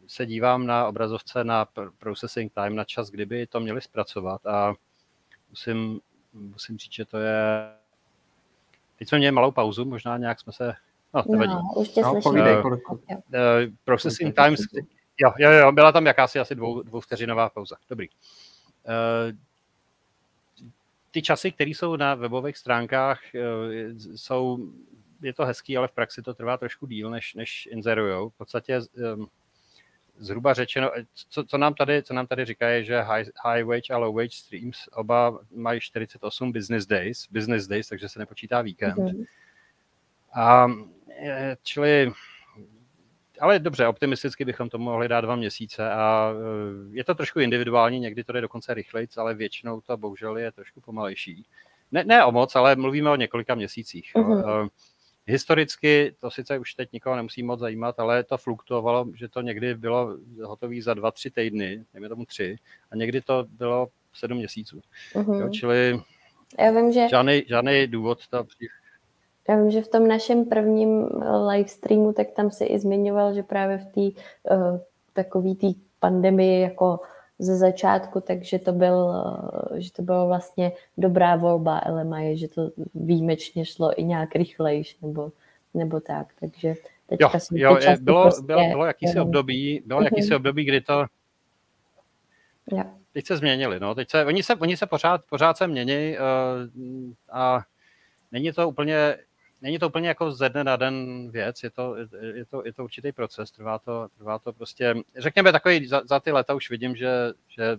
se 0.07 0.27
dívám 0.27 0.67
na 0.67 0.87
obrazovce 0.87 1.45
na 1.45 1.67
processing 1.99 2.53
time, 2.53 2.77
na 2.77 2.85
čas, 2.85 3.11
kdyby 3.11 3.47
to 3.47 3.61
měli 3.61 3.81
zpracovat 3.81 4.47
a 4.47 4.75
musím, 5.51 6.01
musím 6.33 6.79
říct, 6.79 6.93
že 6.93 7.05
to 7.05 7.19
je... 7.19 7.71
Teď 8.99 9.09
jsme 9.09 9.19
měli 9.19 9.33
malou 9.33 9.51
pauzu, 9.51 9.85
možná 9.85 10.17
nějak 10.17 10.41
jsme 10.41 10.53
se... 10.53 10.75
No. 11.15 11.23
No, 11.27 11.73
už 11.77 11.89
tě 11.89 12.03
no, 12.03 12.21
povídej, 12.23 12.57
uh, 12.57 12.73
uh, 12.73 12.79
processing 13.85 14.35
times... 14.35 14.61
Jo, 15.19 15.33
jo, 15.39 15.51
jo, 15.51 15.73
byla 15.73 15.93
tam 15.93 16.07
jakási 16.07 16.41
asi 16.41 16.55
dvou, 16.55 16.83
dvouvteřinová 16.83 17.49
pauza. 17.49 17.77
Dobrý. 17.89 18.09
Uh, 18.09 19.37
ty 21.15 21.23
časy, 21.23 21.53
které 21.53 21.71
jsou 21.71 21.97
na 21.97 22.15
webových 22.15 22.57
stránkách, 22.57 23.35
eh, 23.35 23.41
jsou, 24.17 24.59
je 25.23 25.33
to 25.33 25.45
hezký, 25.45 25.77
ale 25.77 25.89
v 25.89 25.93
praxi 25.93 26.23
to 26.23 26.35
trvá 26.35 26.57
trošku 26.57 26.87
díl, 26.87 27.11
než, 27.11 27.35
než 27.35 27.69
inzerujou. 27.71 28.29
V 28.29 28.37
podstatě 28.37 28.75
ehm, 28.75 29.27
zhruba 30.19 30.55
řečeno, 30.55 30.91
co, 31.29 31.45
co, 31.45 31.59
nám 31.59 31.75
tady, 31.75 32.03
co 32.03 32.15
nám 32.15 32.27
tady 32.27 32.45
říkají, 32.45 32.85
že 32.85 33.01
high, 33.01 33.27
high 33.45 33.65
wage 33.65 33.95
a 33.95 33.99
low 33.99 34.15
wage 34.15 34.37
streams 34.37 34.89
oba 34.93 35.39
mají 35.55 35.81
48 35.81 36.53
business 36.53 36.87
days, 36.87 37.29
business 37.31 37.67
days, 37.67 37.89
takže 37.89 38.09
se 38.09 38.19
nepočítá 38.19 38.63
víkend. 38.63 38.97
Mm-hmm. 38.97 39.25
A 40.35 40.67
eh, 41.21 41.57
čili 41.63 42.13
ale 43.41 43.59
dobře, 43.59 43.87
optimisticky 43.87 44.45
bychom 44.45 44.69
to 44.69 44.79
mohli 44.79 45.09
dát 45.09 45.21
dva 45.21 45.37
měsíce 45.37 45.91
a 45.91 46.33
eh, 46.35 46.97
je 46.97 47.05
to 47.05 47.15
trošku 47.15 47.41
individuální, 47.41 48.01
někdy 48.01 48.25
to 48.25 48.33
jde 48.33 48.41
dokonce 48.41 48.75
rychleji, 48.75 49.09
ale 49.17 49.35
většinou 49.35 49.81
to 49.81 49.97
bohužel 49.97 50.37
je 50.37 50.53
trošku 50.53 50.81
pomalejší. 50.81 51.47
Ne, 51.93 52.05
ne 52.05 52.25
o 52.25 52.33
moc, 52.33 52.57
ale 52.57 52.77
mluvíme 52.77 53.11
o 53.11 53.17
několika 53.17 53.55
měsících. 53.55 54.13
Uh-huh. 54.15 54.69
Historicky, 55.27 56.15
to 56.21 56.31
sice 56.31 56.59
už 56.59 56.75
teď 56.75 56.93
nikoho 56.93 57.17
nemusí 57.17 57.43
moc 57.43 57.61
zajímat, 57.61 58.01
ale 58.01 58.25
to 58.25 58.39
fluktuovalo, 58.39 59.07
že 59.15 59.29
to 59.29 59.41
někdy 59.41 59.75
bylo 59.75 60.17
hotové 60.43 60.83
za 60.83 60.95
dva, 60.95 61.11
tři 61.11 61.31
týdny, 61.31 61.85
nevím 61.95 62.09
tomu 62.09 62.25
tři, 62.25 62.57
a 62.91 62.97
někdy 62.97 63.21
to 63.21 63.47
bylo 63.49 63.89
sedm 64.13 64.39
měsíců. 64.39 64.81
Uh-huh. 65.15 65.41
Jo, 65.41 65.49
čili 65.49 66.01
Já 66.59 66.71
vím, 66.71 66.93
že... 66.93 67.09
žádný, 67.09 67.43
žádný 67.49 67.87
důvod 67.87 68.29
to 68.29 68.45
já 69.49 69.57
vím, 69.57 69.71
že 69.71 69.83
v 69.83 69.89
tom 69.89 70.09
našem 70.09 70.45
prvním 70.45 71.09
eh, 71.23 71.37
live 71.37 71.69
streamu, 71.69 72.13
tak 72.13 72.31
tam 72.31 72.51
si 72.51 72.65
i 72.65 72.79
zmiňoval, 72.79 73.35
že 73.35 73.43
právě 73.43 73.79
v 73.79 73.85
té 73.85 74.21
uh, 74.57 74.79
takový 75.13 75.55
té 75.55 75.67
pandemii 76.01 76.61
jako 76.61 77.01
ze 77.39 77.57
začátku, 77.57 78.21
takže 78.21 78.59
to, 78.59 78.73
byl, 78.73 79.25
že 79.75 79.93
to 79.93 80.03
bylo 80.03 80.27
vlastně 80.27 80.73
dobrá 80.99 81.37
volba 81.37 81.81
LMI, 81.91 82.37
že 82.37 82.49
to 82.49 82.71
výjimečně 82.95 83.65
šlo 83.65 84.01
i 84.01 84.05
nějak 84.05 84.35
rychlejš 84.35 84.99
nebo, 85.03 85.33
nebo 85.75 86.01
tak, 86.01 86.27
takže 86.41 86.75
teďka 87.07 87.31
jo, 87.33 87.41
jsou 87.41 87.57
jo, 87.57 87.79
je, 87.81 87.97
bylo, 88.01 88.23
prostě, 88.23 88.43
bylo, 88.43 88.69
bylo 88.69 88.87
jakýsi 88.87 89.21
období, 89.21 89.83
bylo 89.87 90.01
uh-huh. 90.01 90.05
jakýsi 90.05 90.35
období, 90.35 90.65
kdy 90.65 90.81
to 90.81 91.07
ja. 92.73 92.85
teď 93.13 93.27
se 93.27 93.37
změnili, 93.37 93.81
no, 93.81 93.95
teď 93.95 94.11
se, 94.11 94.25
oni 94.25 94.43
se, 94.43 94.55
oni 94.55 94.77
se 94.77 94.87
pořád, 94.87 95.21
pořád 95.31 95.57
se 95.57 95.67
mění 95.67 96.17
uh, 96.19 97.13
a 97.33 97.61
není 98.33 98.53
to 98.53 98.69
úplně 98.69 99.17
není 99.65 99.79
to 99.79 99.89
úplně 99.89 100.09
jako 100.09 100.33
ze 100.33 100.49
dne 100.49 100.65
na 100.65 100.77
den 100.77 101.29
věc, 101.31 101.63
je 101.63 101.71
to, 101.71 101.97
je 102.35 102.45
to, 102.45 102.65
je 102.65 102.73
to 102.73 102.85
určitý 102.85 103.13
proces, 103.13 103.51
trvá 103.51 103.79
to, 103.79 104.09
trvá 104.19 104.39
to 104.39 104.53
prostě, 104.53 104.95
řekněme 105.17 105.53
takový, 105.53 105.87
za, 105.87 106.03
za 106.05 106.21
ty 106.21 106.33
leta 106.33 106.55
už 106.55 106.71
vidím, 106.71 106.97
že, 106.97 107.09
že 107.49 107.79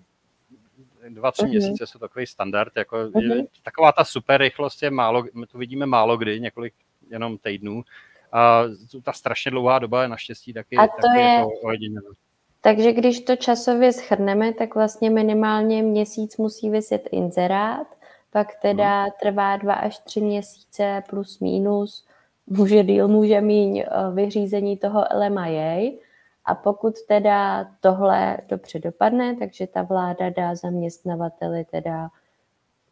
dva, 1.10 1.32
tři 1.32 1.42
uh-huh. 1.42 1.50
měsíce 1.50 1.88
jsou 1.88 2.00
takový 2.00 2.28
standard, 2.28 2.76
jako 2.76 2.98
uh-huh. 2.98 3.48
taková 3.64 3.92
ta 3.92 4.04
super 4.04 4.42
rychlost 4.42 4.84
je 4.84 4.90
málo, 4.90 5.24
my 5.34 5.48
to 5.48 5.58
vidíme 5.58 5.86
málo 5.86 6.18
kdy, 6.18 6.40
několik 6.40 6.74
jenom 7.10 7.38
týdnů, 7.38 7.84
a 8.32 8.64
ta 9.04 9.14
strašně 9.14 9.52
dlouhá 9.52 9.80
doba 9.80 10.02
je 10.02 10.08
naštěstí 10.08 10.54
taky, 10.54 10.78
a 10.78 10.88
to 10.88 10.94
taky 11.02 11.20
je... 11.20 11.26
jako 11.26 11.52
ojedinělá. 11.64 12.12
Takže 12.62 12.94
když 12.94 13.20
to 13.20 13.36
časově 13.36 13.94
schrneme, 13.94 14.54
tak 14.54 14.76
vlastně 14.76 15.10
minimálně 15.10 15.84
měsíc 15.84 16.38
musí 16.38 16.70
vyset 16.70 17.10
inzerát, 17.12 17.88
pak 18.36 18.56
teda 18.62 19.02
hmm. 19.02 19.12
trvá 19.20 19.58
dva 19.58 19.74
až 19.74 20.00
tři 20.00 20.22
měsíce 20.22 21.04
plus 21.10 21.40
minus, 21.40 22.08
může 22.48 22.84
díl, 22.84 23.08
může 23.08 23.42
mít 23.42 23.82
eh, 23.82 23.88
vyřízení 24.14 24.78
toho 24.78 25.06
LMIA 25.16 25.92
a 26.46 26.56
pokud 26.56 26.94
teda 27.08 27.68
tohle 27.80 28.38
dobře 28.50 28.80
dopadne, 28.80 29.36
takže 29.36 29.68
ta 29.68 29.82
vláda 29.82 30.30
dá 30.30 30.56
zaměstnavateli 30.56 31.66
teda 31.72 32.10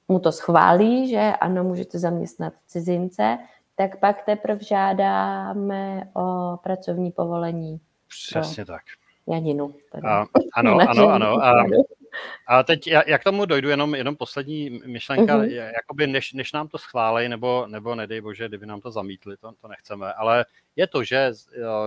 mu 0.07 0.19
to 0.19 0.31
schválí, 0.31 1.09
že 1.09 1.33
ano, 1.41 1.63
můžete 1.63 1.99
zaměstnat 1.99 2.53
cizince, 2.67 3.37
tak 3.75 3.99
pak 3.99 4.25
teprve 4.25 4.63
žádáme 4.63 6.09
o 6.13 6.57
pracovní 6.63 7.11
povolení. 7.11 7.79
Přesně 8.07 8.65
tak. 8.65 8.81
Janinu. 9.27 9.73
A, 10.07 10.25
ano, 10.55 10.77
ano, 10.89 11.09
ano. 11.09 11.43
A, 11.43 11.63
a 12.47 12.63
teď 12.63 12.87
jak 12.87 13.21
k 13.21 13.23
tomu 13.23 13.45
dojdu, 13.45 13.69
jenom, 13.69 13.95
jenom 13.95 14.15
poslední 14.15 14.69
myšlenka, 14.85 15.37
uh-huh. 15.37 15.71
jakoby 15.75 16.07
než, 16.07 16.33
než 16.33 16.51
nám 16.51 16.67
to 16.67 16.77
schválej, 16.77 17.29
nebo, 17.29 17.67
nebo 17.67 17.95
nedej 17.95 18.21
bože, 18.21 18.47
kdyby 18.47 18.65
nám 18.65 18.81
to 18.81 18.91
zamítli, 18.91 19.37
to, 19.37 19.51
to 19.61 19.67
nechceme, 19.67 20.13
ale 20.13 20.45
je 20.75 20.87
to, 20.87 21.03
že, 21.03 21.31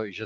že 0.05 0.25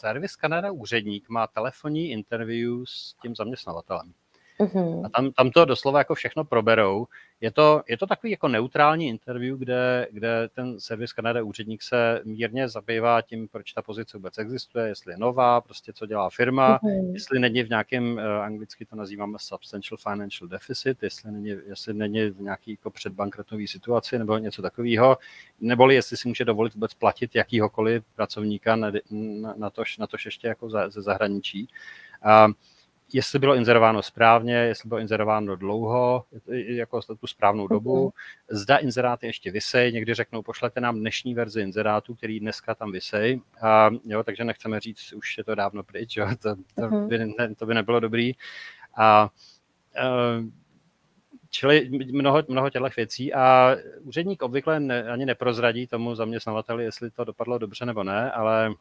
servis 0.00 0.36
Kanada 0.36 0.70
úředník 0.70 1.28
má 1.28 1.46
telefonní 1.46 2.10
interview 2.10 2.84
s 2.84 3.14
tím 3.22 3.34
zaměstnavatelem. 3.34 4.12
Uh-huh. 4.60 5.06
A 5.06 5.08
tam, 5.08 5.32
tam 5.32 5.50
to 5.50 5.64
doslova 5.64 5.98
jako 5.98 6.14
všechno 6.14 6.44
proberou. 6.44 7.06
Je 7.40 7.50
to, 7.50 7.82
je 7.88 7.98
to 7.98 8.06
takový 8.06 8.30
jako 8.30 8.48
neutrální 8.48 9.08
interview, 9.08 9.58
kde, 9.58 10.08
kde 10.10 10.48
ten 10.54 10.80
servis 10.80 11.12
Kanada 11.12 11.42
úředník 11.42 11.82
se 11.82 12.20
mírně 12.24 12.68
zabývá 12.68 13.22
tím, 13.22 13.48
proč 13.48 13.72
ta 13.72 13.82
pozice 13.82 14.16
vůbec 14.16 14.38
existuje, 14.38 14.88
jestli 14.88 15.12
je 15.12 15.18
nová, 15.18 15.60
prostě 15.60 15.92
co 15.92 16.06
dělá 16.06 16.30
firma, 16.30 16.78
uh-huh. 16.78 17.12
jestli 17.12 17.38
není 17.38 17.62
v 17.62 17.68
nějakém, 17.68 18.12
uh, 18.12 18.20
anglicky 18.20 18.84
to 18.84 18.96
nazýváme 18.96 19.38
substantial 19.40 19.98
financial 19.98 20.48
deficit, 20.48 21.02
jestli 21.02 21.32
není, 21.32 21.56
jestli 21.66 21.94
není 21.94 22.30
v 22.30 22.40
nějaký 22.40 22.70
jako 22.70 22.90
předbankrotové 22.90 23.66
situaci 23.66 24.18
nebo 24.18 24.38
něco 24.38 24.62
takového, 24.62 25.18
neboli 25.60 25.94
jestli 25.94 26.16
si 26.16 26.28
může 26.28 26.44
dovolit 26.44 26.74
vůbec 26.74 26.94
platit 26.94 27.34
jakýhokoliv 27.34 28.04
pracovníka 28.14 28.76
na, 28.76 28.92
na, 29.10 29.54
na, 29.56 29.70
tož, 29.70 29.98
na 29.98 30.06
tož 30.06 30.24
ještě 30.24 30.48
jako 30.48 30.70
za, 30.70 30.90
ze 30.90 31.02
zahraničí. 31.02 31.68
Uh, 32.24 32.52
jestli 33.12 33.38
bylo 33.38 33.54
inzerováno 33.54 34.02
správně, 34.02 34.54
jestli 34.54 34.88
bylo 34.88 35.00
inzerováno 35.00 35.56
dlouho, 35.56 36.24
jako 36.66 37.00
tu 37.02 37.26
správnou 37.26 37.68
dobu, 37.68 38.02
mhm. 38.02 38.10
zda 38.50 38.76
inzeráty 38.76 39.26
ještě 39.26 39.50
vysej, 39.50 39.92
někdy 39.92 40.14
řeknou, 40.14 40.42
pošlete 40.42 40.80
nám 40.80 40.98
dnešní 40.98 41.34
verzi 41.34 41.60
inzerátu, 41.60 42.14
který 42.14 42.40
dneska 42.40 42.74
tam 42.74 42.92
vysej, 42.92 43.40
a, 43.62 43.90
jo, 44.04 44.24
takže 44.24 44.44
nechceme 44.44 44.80
říct, 44.80 45.12
už 45.12 45.38
je 45.38 45.44
to 45.44 45.54
dávno 45.54 45.82
pryč, 45.82 46.16
jo, 46.16 46.26
to, 46.42 46.56
to, 46.74 46.82
mhm. 46.82 47.08
by, 47.08 47.18
ne, 47.18 47.54
to 47.54 47.66
by 47.66 47.74
nebylo 47.74 48.00
dobrý. 48.00 48.32
A, 48.96 49.04
a 49.04 49.30
Čili 51.52 51.90
mnoho, 52.12 52.42
mnoho 52.48 52.70
těchto 52.70 52.88
věcí 52.96 53.34
a 53.34 53.76
úředník 54.02 54.42
obvykle 54.42 54.80
ne, 54.80 55.02
ani 55.02 55.26
neprozradí 55.26 55.86
tomu 55.86 56.14
zaměstnavateli, 56.14 56.84
jestli 56.84 57.10
to 57.10 57.24
dopadlo 57.24 57.58
dobře 57.58 57.86
nebo 57.86 58.04
ne, 58.04 58.30
ale 58.30 58.70
Eh, 58.70 58.74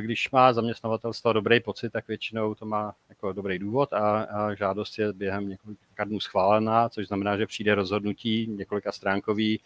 když 0.00 0.30
má 0.30 0.52
zaměstnavatel 0.52 1.12
z 1.12 1.22
toho 1.22 1.32
dobrý 1.32 1.60
pocit, 1.60 1.90
tak 1.90 2.08
většinou 2.08 2.54
to 2.54 2.66
má 2.66 2.94
jako 3.08 3.32
dobrý 3.32 3.58
důvod 3.58 3.92
a, 3.92 4.22
a 4.22 4.54
žádost 4.54 4.98
je 4.98 5.12
během 5.12 5.48
několika 5.48 6.04
dnů 6.04 6.20
schválená, 6.20 6.88
což 6.88 7.06
znamená, 7.06 7.36
že 7.36 7.46
přijde 7.46 7.74
rozhodnutí 7.74 8.46
několika 8.46 8.92
stránkový, 8.92 9.60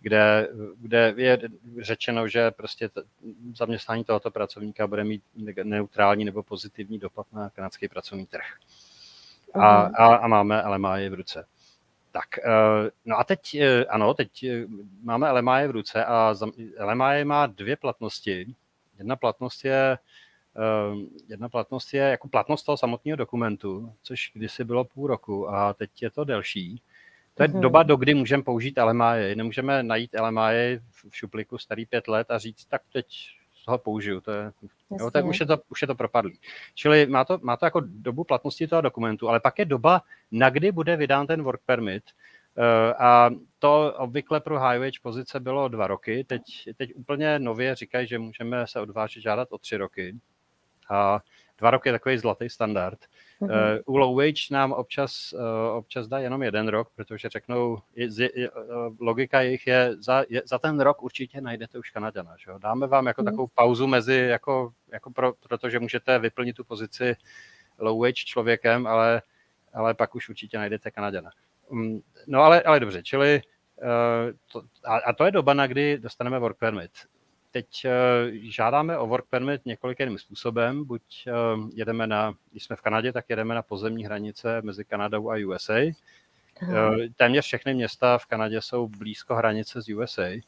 kde, 0.00 0.48
kde 0.76 1.14
je 1.16 1.38
řečeno, 1.80 2.28
že 2.28 2.50
prostě 2.50 2.90
zaměstnání 3.54 4.04
tohoto 4.04 4.30
pracovníka 4.30 4.86
bude 4.86 5.04
mít 5.04 5.22
neutrální 5.62 6.24
nebo 6.24 6.42
pozitivní 6.42 6.98
dopad 6.98 7.26
na 7.32 7.50
kanadský 7.50 7.88
pracovní 7.88 8.26
trh. 8.26 8.44
A, 9.54 9.80
a, 9.80 10.14
a 10.14 10.26
máme 10.26 10.62
LMI 10.66 11.08
v 11.08 11.14
ruce. 11.14 11.46
Tak, 12.12 12.38
eh, 12.38 12.90
no 13.04 13.18
a 13.18 13.24
teď, 13.24 13.54
eh, 13.54 13.84
ano, 13.84 14.14
teď 14.14 14.46
máme 15.02 15.32
LMI 15.32 15.68
v 15.68 15.70
ruce 15.70 16.04
a 16.04 16.34
LMI 16.78 17.24
má 17.24 17.46
dvě 17.46 17.76
platnosti. 17.76 18.54
Jedna 18.98 19.16
platnost 19.16 19.64
je, 19.64 19.98
ehm, 20.56 21.08
jedna 21.28 21.48
platnost 21.48 21.94
je 21.94 22.02
jako 22.02 22.28
platnost 22.28 22.62
toho 22.62 22.76
samotného 22.76 23.16
dokumentu, 23.16 23.92
což 24.02 24.30
kdysi 24.34 24.64
bylo 24.64 24.84
půl 24.84 25.06
roku 25.06 25.50
a 25.50 25.74
teď 25.74 26.02
je 26.02 26.10
to 26.10 26.24
delší. 26.24 26.82
To 27.34 27.42
je 27.42 27.48
mm-hmm. 27.48 27.60
doba, 27.60 27.82
do 27.82 27.96
kdy 27.96 28.14
můžeme 28.14 28.42
použít 28.42 28.78
LMI. 28.78 29.34
Nemůžeme 29.34 29.82
najít 29.82 30.10
LMI 30.20 30.80
v 30.90 31.16
šupliku 31.16 31.58
starý 31.58 31.86
pět 31.86 32.08
let 32.08 32.30
a 32.30 32.38
říct, 32.38 32.64
tak 32.64 32.82
teď 32.92 33.06
toho 33.68 33.78
použiju. 33.78 34.20
To 34.20 34.30
je, 34.30 34.52
jo, 35.00 35.10
tak 35.10 35.24
už 35.24 35.40
je 35.40 35.46
to, 35.46 35.58
už 35.68 35.82
je 35.82 35.86
to 35.86 35.94
propadlý. 35.94 36.38
Čili 36.74 37.06
má 37.06 37.24
to, 37.24 37.38
má 37.42 37.56
to 37.56 37.66
jako 37.66 37.80
dobu 37.84 38.24
platnosti 38.24 38.66
toho 38.66 38.82
dokumentu, 38.82 39.28
ale 39.28 39.40
pak 39.40 39.58
je 39.58 39.64
doba, 39.64 40.02
na 40.32 40.50
kdy 40.50 40.72
bude 40.72 40.96
vydán 40.96 41.26
ten 41.26 41.42
work 41.42 41.60
permit, 41.66 42.04
a 42.98 43.30
to 43.58 43.94
obvykle 43.96 44.40
pro 44.40 44.60
high 44.60 44.78
wage 44.78 45.00
pozice 45.02 45.40
bylo 45.40 45.68
dva 45.68 45.86
roky. 45.86 46.24
Teď, 46.24 46.42
teď 46.76 46.90
úplně 46.94 47.38
nově 47.38 47.74
říkají, 47.74 48.06
že 48.06 48.18
můžeme 48.18 48.66
se 48.66 48.80
odvážit 48.80 49.22
žádat 49.22 49.48
o 49.50 49.58
tři 49.58 49.76
roky. 49.76 50.16
A 50.90 51.20
dva 51.58 51.70
roky 51.70 51.88
je 51.88 51.92
takový 51.92 52.18
zlatý 52.18 52.48
standard. 52.48 52.98
Mm-hmm. 53.40 53.82
U 53.86 53.96
low 53.96 54.16
wage 54.16 54.42
nám 54.50 54.72
občas, 54.72 55.32
uh, 55.32 55.76
občas 55.76 56.08
dá 56.08 56.18
jenom 56.18 56.42
jeden 56.42 56.68
rok, 56.68 56.90
protože 56.94 57.28
řeknou, 57.28 57.78
logika 59.00 59.40
jejich 59.40 59.66
je 59.66 59.96
za, 59.98 60.24
je, 60.28 60.42
za 60.44 60.58
ten 60.58 60.80
rok 60.80 61.02
určitě 61.02 61.40
najdete 61.40 61.78
už 61.78 61.90
Kanaděna. 61.90 62.34
Že? 62.38 62.50
Dáme 62.58 62.86
vám 62.86 63.06
jako 63.06 63.22
mm-hmm. 63.22 63.24
takovou 63.24 63.48
pauzu 63.54 63.86
mezi, 63.86 64.14
jako, 64.14 64.72
jako 64.92 65.10
pro, 65.10 65.32
protože 65.32 65.80
můžete 65.80 66.18
vyplnit 66.18 66.56
tu 66.56 66.64
pozici 66.64 67.16
low 67.78 68.00
wage 68.00 68.24
člověkem, 68.24 68.86
ale, 68.86 69.22
ale 69.72 69.94
pak 69.94 70.14
už 70.14 70.28
určitě 70.28 70.58
najdete 70.58 70.90
Kanaděna. 70.90 71.30
Mm, 71.70 72.00
no 72.26 72.42
ale, 72.42 72.62
ale 72.62 72.80
dobře, 72.80 73.02
čili 73.02 73.42
uh, 73.76 74.36
to, 74.52 74.62
a, 74.84 74.96
a 74.96 75.12
to 75.12 75.24
je 75.24 75.30
doba, 75.30 75.54
na 75.54 75.66
kdy 75.66 75.98
dostaneme 75.98 76.38
work 76.38 76.58
permit. 76.58 76.90
Teď 77.50 77.66
uh, 77.84 78.50
žádáme 78.50 78.98
o 78.98 79.06
work 79.06 79.24
permit 79.30 79.66
několikým 79.66 80.18
způsobem, 80.18 80.84
buď 80.84 81.02
uh, 81.26 81.68
jedeme 81.74 82.06
na, 82.06 82.34
když 82.50 82.64
jsme 82.64 82.76
v 82.76 82.82
Kanadě, 82.82 83.12
tak 83.12 83.24
jedeme 83.28 83.54
na 83.54 83.62
pozemní 83.62 84.04
hranice 84.04 84.62
mezi 84.62 84.84
Kanadou 84.84 85.30
a 85.30 85.46
USA. 85.46 85.92
Uh, 86.62 86.96
téměř 87.16 87.44
všechny 87.44 87.74
města 87.74 88.18
v 88.18 88.26
Kanadě 88.26 88.60
jsou 88.60 88.88
blízko 88.88 89.34
hranice 89.34 89.82
s 89.82 89.88
USA 89.88 90.40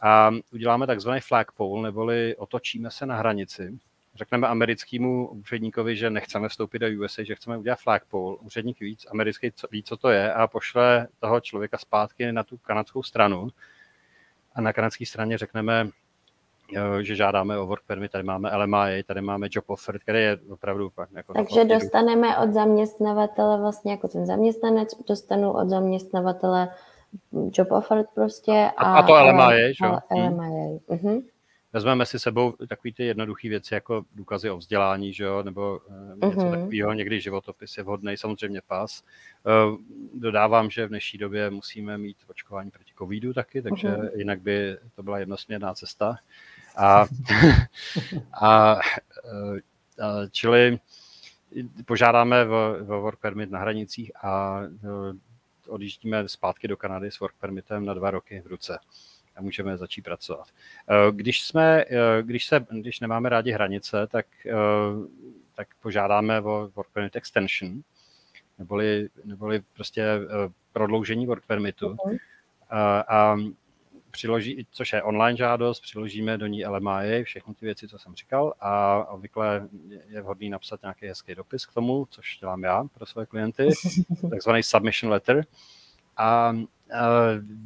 a 0.00 0.30
uděláme 0.52 0.86
takzvaný 0.86 1.20
flagpole, 1.20 1.82
neboli 1.82 2.36
otočíme 2.36 2.90
se 2.90 3.06
na 3.06 3.16
hranici 3.16 3.78
řekneme 4.18 4.48
americkému 4.48 5.28
úředníkovi, 5.28 5.96
že 5.96 6.10
nechceme 6.10 6.48
vstoupit 6.48 6.78
do 6.78 6.86
USA, 7.04 7.22
že 7.22 7.34
chceme 7.34 7.58
udělat 7.58 7.78
flagpole, 7.78 8.36
úředník 8.36 8.80
víc, 8.80 9.06
americký 9.10 9.50
ví, 9.70 9.82
co 9.82 9.96
to 9.96 10.08
je 10.08 10.32
a 10.32 10.46
pošle 10.46 11.08
toho 11.18 11.40
člověka 11.40 11.78
zpátky 11.78 12.32
na 12.32 12.42
tu 12.42 12.56
kanadskou 12.56 13.02
stranu 13.02 13.48
a 14.54 14.60
na 14.60 14.72
kanadské 14.72 15.06
straně 15.06 15.38
řekneme, 15.38 15.88
že 17.00 17.16
žádáme 17.16 17.58
o 17.58 17.66
work 17.66 17.82
permit, 17.86 18.12
tady 18.12 18.24
máme 18.24 18.56
LMI, 18.56 19.02
tady 19.06 19.20
máme 19.20 19.48
job 19.50 19.70
offer, 19.70 19.98
který 19.98 20.18
je 20.18 20.38
opravdu... 20.50 20.92
Jako 21.16 21.32
Takže 21.32 21.64
dostaneme 21.64 22.38
od 22.38 22.52
zaměstnavatele 22.52 23.60
vlastně 23.60 23.92
jako 23.92 24.08
ten 24.08 24.26
zaměstnanec, 24.26 24.94
dostanu 25.08 25.52
od 25.52 25.68
zaměstnavatele 25.68 26.68
job 27.52 27.72
offer 27.72 28.04
prostě. 28.14 28.70
A, 28.76 28.94
a 28.94 29.02
to 29.02 29.12
LMI, 29.12 29.74
že? 29.74 29.86
LMI. 30.10 30.80
Mhm 30.88 31.22
vezmeme 31.72 32.06
si 32.06 32.18
sebou 32.18 32.52
takové 32.68 32.92
ty 32.92 33.04
jednoduché 33.04 33.48
věci, 33.48 33.74
jako 33.74 34.04
důkazy 34.14 34.50
o 34.50 34.56
vzdělání, 34.56 35.12
že 35.12 35.24
jo, 35.24 35.42
nebo 35.42 35.80
uh, 35.88 36.28
něco 36.28 36.40
uh-huh. 36.40 36.50
takového, 36.50 36.92
někdy 36.92 37.20
životopis 37.20 37.76
je 37.76 37.82
vhodný, 37.82 38.16
samozřejmě 38.16 38.60
pas. 38.66 39.04
Uh, 39.44 39.78
dodávám, 40.14 40.70
že 40.70 40.86
v 40.86 40.88
dnešní 40.88 41.18
době 41.18 41.50
musíme 41.50 41.98
mít 41.98 42.16
očkování 42.26 42.70
proti 42.70 42.92
covidu 42.98 43.32
taky, 43.32 43.62
takže 43.62 43.88
uh-huh. 43.88 44.10
jinak 44.14 44.40
by 44.40 44.76
to 44.94 45.02
byla 45.02 45.18
jednosměrná 45.18 45.74
cesta. 45.74 46.16
A, 46.76 47.06
a, 48.42 48.48
a 48.50 48.78
čili 50.30 50.78
požádáme 51.86 52.44
v, 52.44 52.78
v 52.80 52.86
work 52.86 53.18
permit 53.18 53.50
na 53.50 53.58
hranicích 53.58 54.24
a 54.24 54.60
odjíždíme 55.68 56.28
zpátky 56.28 56.68
do 56.68 56.76
Kanady 56.76 57.10
s 57.10 57.20
work 57.20 57.34
permitem 57.40 57.84
na 57.84 57.94
dva 57.94 58.10
roky 58.10 58.42
v 58.44 58.46
ruce 58.46 58.78
a 59.38 59.42
můžeme 59.42 59.76
začít 59.76 60.02
pracovat. 60.02 60.48
Když, 61.10 61.42
jsme, 61.42 61.84
když, 62.22 62.46
se, 62.46 62.66
když 62.70 63.00
nemáme 63.00 63.28
rádi 63.28 63.52
hranice, 63.52 64.06
tak, 64.06 64.26
tak 65.54 65.68
požádáme 65.82 66.40
o 66.40 66.70
work 66.74 66.88
permit 66.92 67.16
extension, 67.16 67.82
neboli, 68.58 69.08
neboli 69.24 69.62
prostě 69.74 70.06
prodloužení 70.72 71.26
work 71.26 71.46
permitu. 71.46 71.88
Uh-huh. 71.88 72.18
A, 72.70 73.00
a 73.00 73.36
přiloží, 74.10 74.66
což 74.70 74.92
je 74.92 75.02
online 75.02 75.36
žádost, 75.36 75.80
přiložíme 75.80 76.38
do 76.38 76.46
ní 76.46 76.66
LMI, 76.66 77.24
všechny 77.24 77.54
ty 77.54 77.66
věci, 77.66 77.88
co 77.88 77.98
jsem 77.98 78.14
říkal 78.14 78.54
a 78.60 79.04
obvykle 79.04 79.68
je 80.08 80.22
vhodný 80.22 80.50
napsat 80.50 80.82
nějaký 80.82 81.06
hezký 81.06 81.34
dopis 81.34 81.66
k 81.66 81.74
tomu, 81.74 82.06
což 82.10 82.38
dělám 82.40 82.62
já 82.62 82.84
pro 82.94 83.06
své 83.06 83.26
klienty, 83.26 83.68
takzvaný 84.30 84.62
submission 84.62 85.12
letter. 85.12 85.46
A 86.18 86.52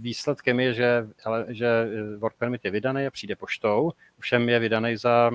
výsledkem 0.00 0.61
je, 0.61 0.74
že, 0.74 1.09
že 1.48 1.86
work 2.18 2.36
permit 2.36 2.64
je 2.64 2.70
vydaný 2.70 3.07
a 3.07 3.11
přijde 3.11 3.36
poštou, 3.36 3.92
všem 4.18 4.48
je 4.48 4.59
vydaný 4.59 4.96
za 4.96 5.30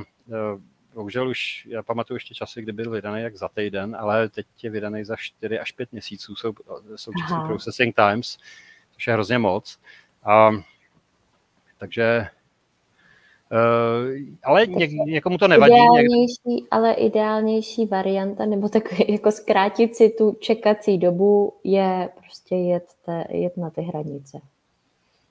bohužel 0.98 1.30
už, 1.30 1.68
já 1.70 1.84
pamatuju 1.84 2.16
ještě 2.16 2.34
časy, 2.34 2.62
kdy 2.62 2.72
byl 2.72 2.92
vydaný 2.92 3.22
jak 3.22 3.36
za 3.36 3.48
týden, 3.48 3.96
ale 4.00 4.30
teď 4.30 4.48
je 4.64 4.70
vydaný 4.70 5.04
za 5.04 5.16
4 5.16 5.60
až 5.60 5.72
5 5.72 5.92
měsíců, 5.92 6.36
jsou, 6.36 6.54
jsou 6.96 7.12
processing 7.48 7.96
times, 7.96 8.38
což 8.92 9.08
je 9.08 9.14
hrozně 9.14 9.38
moc. 9.38 9.80
A 10.24 10.50
takže 11.78 12.28
ale 14.44 14.68
ně, 14.68 14.88
někomu 14.88 15.38
to 15.38 15.48
nevadí. 15.48 15.74
Ideálnější, 15.74 16.40
někdo... 16.46 16.68
Ale 16.72 16.94
ideálnější 16.94 17.86
varianta, 17.86 18.46
nebo 18.46 18.70
tak 18.70 19.00
jako 19.10 19.32
zkrátit 19.32 19.96
si 19.96 20.10
tu 20.10 20.38
čekací 20.40 20.98
dobu, 20.98 21.54
je 21.64 22.10
prostě 22.18 22.56
jet, 22.56 22.86
te, 23.06 23.26
jet 23.30 23.58
na 23.58 23.70
ty 23.70 23.82
hranice. 23.82 24.40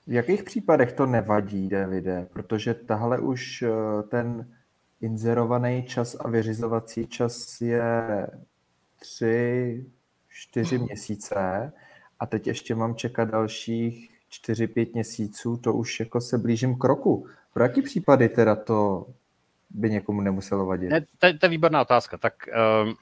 V 0.07 0.11
jakých 0.11 0.43
případech 0.43 0.91
to 0.91 1.05
nevadí, 1.05 1.67
Davide? 1.67 2.27
Protože 2.33 2.73
tahle 2.73 3.19
už 3.19 3.61
eh, 3.61 4.03
ten 4.03 4.47
inzerovaný 5.01 5.83
čas 5.83 6.17
a 6.19 6.29
vyřizovací 6.29 7.07
čas 7.07 7.61
je 7.61 8.27
tři, 8.99 9.85
čtyři 10.29 10.77
měsíce 10.77 11.73
a 12.19 12.25
teď 12.25 12.47
ještě 12.47 12.75
mám 12.75 12.95
čekat 12.95 13.25
dalších 13.25 14.09
4-5 14.31 14.93
měsíců, 14.93 15.57
to 15.57 15.73
už 15.73 15.99
jako 15.99 16.21
se 16.21 16.37
blížím 16.37 16.77
k 16.77 16.83
roku. 16.83 17.27
Pro 17.57 17.63
jaký 17.63 17.81
případy 17.81 18.29
teda 18.29 18.55
to 18.55 19.05
by 19.69 19.89
někomu 19.89 20.21
nemuselo 20.21 20.65
vadit? 20.65 20.89
Ne, 20.89 21.01
to, 21.01 21.37
to 21.39 21.45
je 21.45 21.49
výborná 21.49 21.81
otázka. 21.81 22.17
Tak 22.17 22.33
uh, 22.47 22.93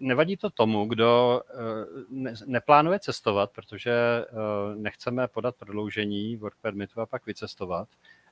nevadí 0.00 0.36
to 0.36 0.50
tomu, 0.50 0.86
kdo 0.86 1.42
uh, 1.54 2.02
ne, 2.10 2.34
neplánuje 2.46 2.98
cestovat, 2.98 3.50
protože 3.50 3.92
uh, 4.32 4.82
nechceme 4.82 5.28
podat 5.28 5.56
prodloužení 5.56 6.36
work 6.36 6.54
permitu 6.62 7.00
a 7.00 7.06
pak 7.06 7.26
vycestovat. 7.26 7.88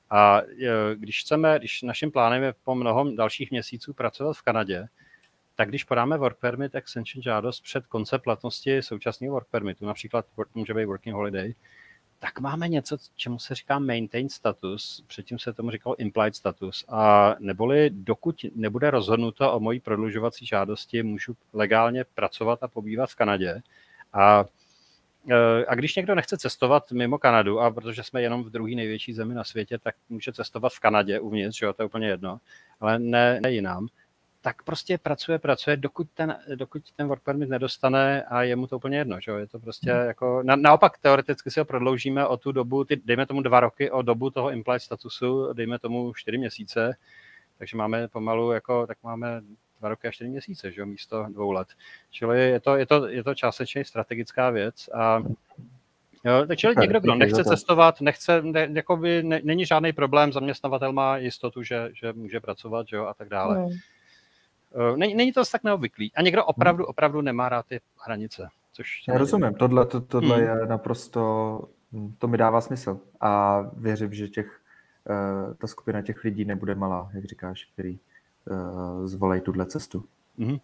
A 0.09 0.41
uh, 0.41 0.47
když 0.95 1.21
chceme, 1.21 1.59
když 1.59 1.81
naším 1.81 2.11
plánem 2.11 2.43
je 2.43 2.53
po 2.63 2.75
mnoho 2.75 3.11
dalších 3.11 3.51
měsíců 3.51 3.93
pracovat 3.93 4.37
v 4.37 4.41
Kanadě, 4.41 4.87
tak 5.55 5.69
když 5.69 5.83
podáme 5.83 6.17
work 6.17 6.37
permit 6.37 6.75
extension 6.75 7.23
žádost 7.23 7.61
před 7.61 7.87
konce 7.87 8.19
platnosti 8.19 8.81
současného 8.81 9.33
work 9.33 9.47
permitu, 9.47 9.85
například 9.85 10.25
může 10.55 10.73
být 10.73 10.85
working 10.85 11.15
holiday, 11.15 11.53
tak 12.21 12.39
máme 12.39 12.67
něco, 12.67 12.97
čemu 13.15 13.39
se 13.39 13.55
říká 13.55 13.79
maintain 13.79 14.29
status, 14.29 15.03
předtím 15.07 15.39
se 15.39 15.53
tomu 15.53 15.71
říkalo 15.71 15.99
implied 15.99 16.35
status, 16.35 16.85
a 16.89 17.35
neboli 17.39 17.89
dokud 17.89 18.45
nebude 18.55 18.91
rozhodnuto 18.91 19.53
o 19.53 19.59
mojí 19.59 19.79
prodlužovací 19.79 20.45
žádosti, 20.45 21.03
můžu 21.03 21.37
legálně 21.53 22.03
pracovat 22.03 22.63
a 22.63 22.67
pobývat 22.67 23.09
v 23.09 23.15
Kanadě. 23.15 23.61
A, 24.13 24.45
e, 25.29 25.65
a 25.65 25.75
když 25.75 25.95
někdo 25.95 26.15
nechce 26.15 26.37
cestovat 26.37 26.91
mimo 26.91 27.17
Kanadu, 27.17 27.59
a 27.59 27.71
protože 27.71 28.03
jsme 28.03 28.21
jenom 28.21 28.43
v 28.43 28.49
druhé 28.49 28.75
největší 28.75 29.13
zemi 29.13 29.33
na 29.33 29.43
světě, 29.43 29.77
tak 29.77 29.95
může 30.09 30.33
cestovat 30.33 30.73
v 30.73 30.79
Kanadě 30.79 31.19
uvnitř, 31.19 31.61
jo, 31.61 31.73
to 31.73 31.81
je 31.81 31.85
úplně 31.85 32.07
jedno, 32.07 32.39
ale 32.79 32.99
ne, 32.99 33.39
ne 33.41 33.51
jinam 33.51 33.87
tak 34.41 34.63
prostě 34.63 34.97
pracuje, 34.97 35.39
pracuje, 35.39 35.77
dokud 35.77 36.07
ten, 36.13 36.39
dokud 36.55 36.91
ten 36.95 37.07
work 37.07 37.23
permit 37.23 37.49
nedostane 37.49 38.23
a 38.23 38.43
je 38.43 38.55
mu 38.55 38.67
to 38.67 38.77
úplně 38.77 38.97
jedno, 38.97 39.19
že? 39.19 39.31
je 39.31 39.47
to 39.47 39.59
prostě 39.59 39.93
hmm. 39.93 40.07
jako, 40.07 40.43
na, 40.43 40.55
naopak 40.55 40.97
teoreticky 40.97 41.51
si 41.51 41.59
ho 41.59 41.65
prodloužíme 41.65 42.27
o 42.27 42.37
tu 42.37 42.51
dobu, 42.51 42.83
ty, 42.83 43.01
dejme 43.05 43.25
tomu 43.25 43.41
dva 43.41 43.59
roky, 43.59 43.91
o 43.91 44.01
dobu 44.01 44.29
toho 44.29 44.51
implied 44.51 44.81
statusu, 44.81 45.53
dejme 45.53 45.79
tomu 45.79 46.13
čtyři 46.13 46.37
měsíce, 46.37 46.95
takže 47.57 47.77
máme 47.77 48.07
pomalu, 48.07 48.51
jako, 48.51 48.87
tak 48.87 48.97
máme 49.03 49.41
dva 49.79 49.89
roky 49.89 50.07
a 50.07 50.11
čtyři 50.11 50.29
měsíce, 50.29 50.71
že? 50.71 50.85
místo 50.85 51.25
dvou 51.29 51.51
let. 51.51 51.67
Čili 52.11 52.39
je 52.39 52.59
to, 52.59 52.75
je 52.75 52.85
to, 52.85 53.07
je 53.07 53.23
to 53.23 53.35
částečně 53.35 53.85
strategická 53.85 54.49
věc 54.49 54.89
a 54.93 55.23
Jo, 56.25 56.45
takže 56.47 56.67
někdo, 56.79 56.99
kdo 56.99 57.15
nechce 57.15 57.43
cestovat, 57.43 58.01
nechce, 58.01 58.41
ne, 58.41 58.69
jakoby, 58.73 59.23
ne, 59.23 59.41
není 59.43 59.65
žádný 59.65 59.93
problém, 59.93 60.33
zaměstnavatel 60.33 60.93
má 60.93 61.17
jistotu, 61.17 61.63
že, 61.63 61.89
že 61.93 62.13
může 62.13 62.39
pracovat 62.39 62.87
že 62.87 62.95
jo, 62.95 63.05
a 63.05 63.13
tak 63.13 63.29
dále. 63.29 63.57
Hmm. 63.57 63.69
Eh, 64.75 64.97
není, 64.97 65.15
není 65.15 65.33
to 65.33 65.43
tak 65.51 65.63
neobvyklý. 65.63 66.11
A 66.15 66.21
někdo 66.21 66.45
opravdu, 66.45 66.85
opravdu 66.85 67.21
nemá 67.21 67.49
rád 67.49 67.65
ty 67.65 67.81
hranice. 68.05 68.47
Což 68.73 69.07
Já 69.07 69.17
rozumím, 69.17 69.53
tohle, 69.53 69.85
to, 69.85 70.01
tohle 70.01 70.37
hmm. 70.37 70.45
je 70.45 70.67
naprosto, 70.67 71.61
hm, 71.91 72.15
to 72.17 72.27
mi 72.27 72.37
dává 72.37 72.61
smysl. 72.61 72.99
A 73.21 73.61
věřím, 73.73 74.13
že 74.13 74.27
těch, 74.27 74.61
uh, 75.09 75.53
ta 75.53 75.67
skupina 75.67 76.01
těch 76.01 76.23
lidí 76.23 76.45
nebude 76.45 76.75
malá, 76.75 77.09
jak 77.13 77.25
říkáš, 77.25 77.67
který 77.73 77.99
uh, 78.49 79.07
zvolej 79.07 79.41
tuhle 79.41 79.65
cestu. 79.65 80.05
Hmm. 80.39 80.57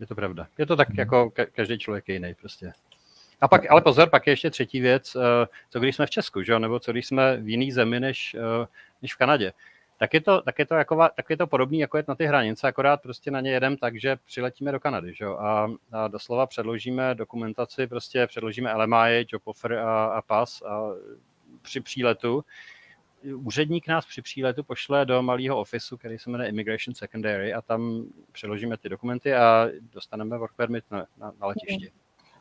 Je 0.00 0.06
to 0.06 0.14
pravda. 0.14 0.46
Je 0.58 0.66
to 0.66 0.76
tak 0.76 0.88
hmm. 0.88 0.98
jako 0.98 1.32
každý 1.52 1.78
člověk 1.78 2.08
je 2.08 2.14
jiný 2.14 2.34
prostě. 2.34 2.72
A 3.40 3.48
pak, 3.48 3.70
ale 3.70 3.80
pozor, 3.80 4.10
pak 4.10 4.26
je 4.26 4.32
ještě 4.32 4.50
třetí 4.50 4.80
věc, 4.80 5.16
co 5.70 5.80
když 5.80 5.96
jsme 5.96 6.06
v 6.06 6.10
Česku, 6.10 6.42
že? 6.42 6.58
nebo 6.58 6.80
co 6.80 6.92
když 6.92 7.06
jsme 7.06 7.36
v 7.36 7.48
jiný 7.48 7.72
zemi 7.72 8.00
než, 8.00 8.36
než 9.02 9.14
v 9.14 9.18
Kanadě 9.18 9.52
tak 9.98 10.14
je 10.14 10.20
to, 10.20 10.42
tak 10.42 10.58
je 10.58 10.66
to, 10.66 10.74
jako, 10.74 11.08
tak 11.16 11.30
je 11.30 11.36
to 11.36 11.46
podobný, 11.46 11.78
jako 11.78 11.96
je 11.96 12.04
na 12.08 12.14
ty 12.14 12.26
hranice, 12.26 12.68
akorát 12.68 13.02
prostě 13.02 13.30
na 13.30 13.40
ně 13.40 13.50
jedem 13.50 13.76
tak, 13.76 14.00
že 14.00 14.16
přiletíme 14.24 14.72
do 14.72 14.80
Kanady, 14.80 15.14
že? 15.14 15.26
A, 15.26 15.68
a 15.92 16.08
doslova 16.08 16.46
předložíme 16.46 17.14
dokumentaci, 17.14 17.86
prostě 17.86 18.26
předložíme 18.26 18.74
LMI, 18.74 19.26
job 19.32 19.42
offer 19.44 19.72
a, 19.72 20.06
a 20.06 20.22
pas 20.22 20.62
a 20.62 20.82
při 21.62 21.80
příletu. 21.80 22.44
Úředník 23.36 23.88
nás 23.88 24.06
při 24.06 24.22
příletu 24.22 24.64
pošle 24.64 25.06
do 25.06 25.22
malého 25.22 25.60
ofisu, 25.60 25.96
který 25.96 26.18
se 26.18 26.30
jmenuje 26.30 26.48
Immigration 26.48 26.94
Secondary 26.94 27.54
a 27.54 27.62
tam 27.62 28.04
předložíme 28.32 28.76
ty 28.76 28.88
dokumenty 28.88 29.34
a 29.34 29.68
dostaneme 29.92 30.38
work 30.38 30.52
permit 30.56 30.84
na, 30.90 31.06
na, 31.18 31.32
na 31.40 31.46
letišti. 31.46 31.92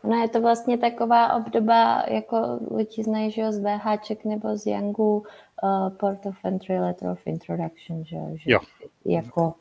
Ono 0.05 0.21
je 0.21 0.29
to 0.29 0.41
vlastně 0.41 0.77
taková 0.77 1.33
obdoba, 1.33 2.03
jako 2.07 2.59
lidi 2.75 3.03
znají, 3.03 3.31
že 3.31 3.51
z 3.51 3.59
VHček 3.59 4.25
nebo 4.25 4.57
z 4.57 4.65
Yangu, 4.65 5.25
uh, 5.63 5.89
Port 5.89 6.25
of 6.25 6.35
Entry, 6.43 6.79
Letter 6.79 7.09
of 7.09 7.27
Introduction, 7.27 8.05
že, 8.05 8.17
že 8.35 8.51
jo. 8.51 8.59
jako 9.05 9.53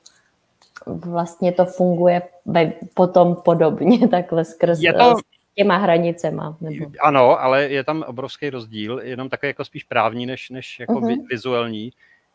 vlastně 0.87 1.53
to 1.53 1.65
funguje 1.65 2.23
potom 2.95 3.37
podobně 3.45 4.09
takhle 4.11 4.45
skrz 4.45 4.81
je 4.81 4.93
to, 4.93 5.15
těma 5.55 5.77
hranicema. 5.77 6.57
Nebo... 6.61 6.87
Ano, 7.03 7.41
ale 7.41 7.63
je 7.63 7.85
tam 7.85 8.05
obrovský 8.07 8.51
rozdíl, 8.51 9.01
jenom 9.05 9.29
takový 9.29 9.49
jako 9.49 9.65
spíš 9.65 9.85
právní, 9.85 10.27
než, 10.27 10.51
než 10.51 10.81
jako 10.81 10.93
uh-huh. 10.93 11.27
vizuální 11.31 11.91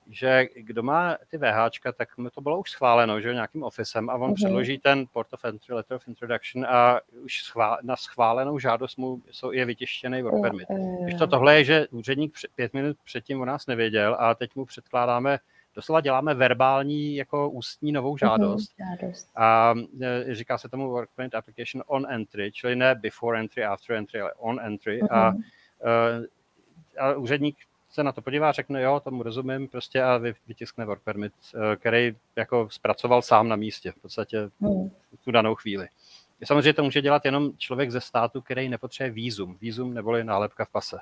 že 0.10 0.47
kdo 0.55 0.84
má 0.84 1.18
ty 1.28 1.38
VHčka, 1.38 1.91
tak 1.91 2.18
mi 2.18 2.30
to 2.30 2.41
bylo 2.41 2.60
už 2.60 2.72
schváleno, 2.72 3.22
že 3.22 3.34
nějakým 3.34 3.64
ofisem 3.64 4.10
a 4.10 4.14
on 4.14 4.32
mm-hmm. 4.32 4.36
předloží 4.36 4.78
ten 4.78 5.05
Port 5.14 5.34
of 5.34 5.45
Entry, 5.45 5.76
Letter 5.76 5.95
of 5.97 6.07
Introduction 6.07 6.66
a 6.66 6.99
už 7.24 7.41
schvál, 7.43 7.78
na 7.82 7.95
schválenou 7.95 8.60
žádost 8.60 8.97
mu 8.97 9.22
jsou, 9.32 9.51
je 9.51 9.66
vytištěný 9.66 10.22
work 10.22 10.41
permit. 10.41 10.68
Když 11.03 11.16
to 11.16 11.28
tohle 11.28 11.55
je, 11.55 11.64
že 11.64 11.88
úředník 11.88 12.38
pět 12.55 12.74
minut 12.74 12.97
předtím 13.05 13.41
o 13.41 13.45
nás 13.45 13.68
nevěděl 13.68 14.18
a 14.20 14.36
teď 14.36 14.55
mu 14.55 14.66
předkládáme 14.66 15.39
doslova 15.76 16.01
děláme 16.01 16.34
verbální 16.34 17.16
jako 17.16 17.49
ústní 17.49 17.91
novou 17.91 18.12
mhm, 18.12 18.18
žádost. 18.18 18.72
Mm-hmm, 18.72 18.99
žádost. 18.99 19.32
A 19.36 19.74
e, 20.01 20.36
říká 20.36 20.57
se 20.57 20.70
tomu 20.70 20.89
work 20.89 21.10
permit 21.16 21.36
application 21.36 21.84
on 21.88 22.07
entry, 22.10 22.51
čili 22.51 22.76
ne 22.76 22.95
before 22.95 23.39
entry, 23.39 23.66
after 23.66 23.95
entry, 23.95 24.22
ale 24.22 24.34
on 24.34 24.60
entry. 24.62 25.01
Mm-hmm. 25.01 25.18
A, 25.18 25.34
e, 25.86 26.99
a 26.99 27.14
úředník 27.14 27.57
se 27.89 28.03
na 28.03 28.11
to 28.11 28.21
podívá, 28.21 28.51
řekne, 28.51 28.81
jo, 28.81 28.99
tomu 29.03 29.23
rozumím, 29.23 29.67
prostě 29.67 30.03
a 30.03 30.17
vytiskne 30.47 30.85
work 30.85 31.01
permit, 31.01 31.33
eh, 31.55 31.75
který 31.75 32.15
jako 32.35 32.67
zpracoval 32.71 33.21
sám 33.21 33.47
na 33.47 33.55
místě, 33.55 33.91
v 33.91 34.01
podstatě 34.01 34.49
hmm. 34.61 34.89
v 34.89 35.25
tu 35.25 35.31
danou 35.31 35.55
chvíli. 35.55 35.87
Samozřejmě 36.43 36.73
to 36.73 36.83
může 36.83 37.01
dělat 37.01 37.25
jenom 37.25 37.51
člověk 37.57 37.91
ze 37.91 38.01
státu, 38.01 38.41
který 38.41 38.69
nepotřebuje 38.69 39.11
výzum. 39.11 39.57
Výzum 39.61 39.93
neboli 39.93 40.23
nálepka 40.23 40.65
v 40.65 40.69
pase. 40.69 40.97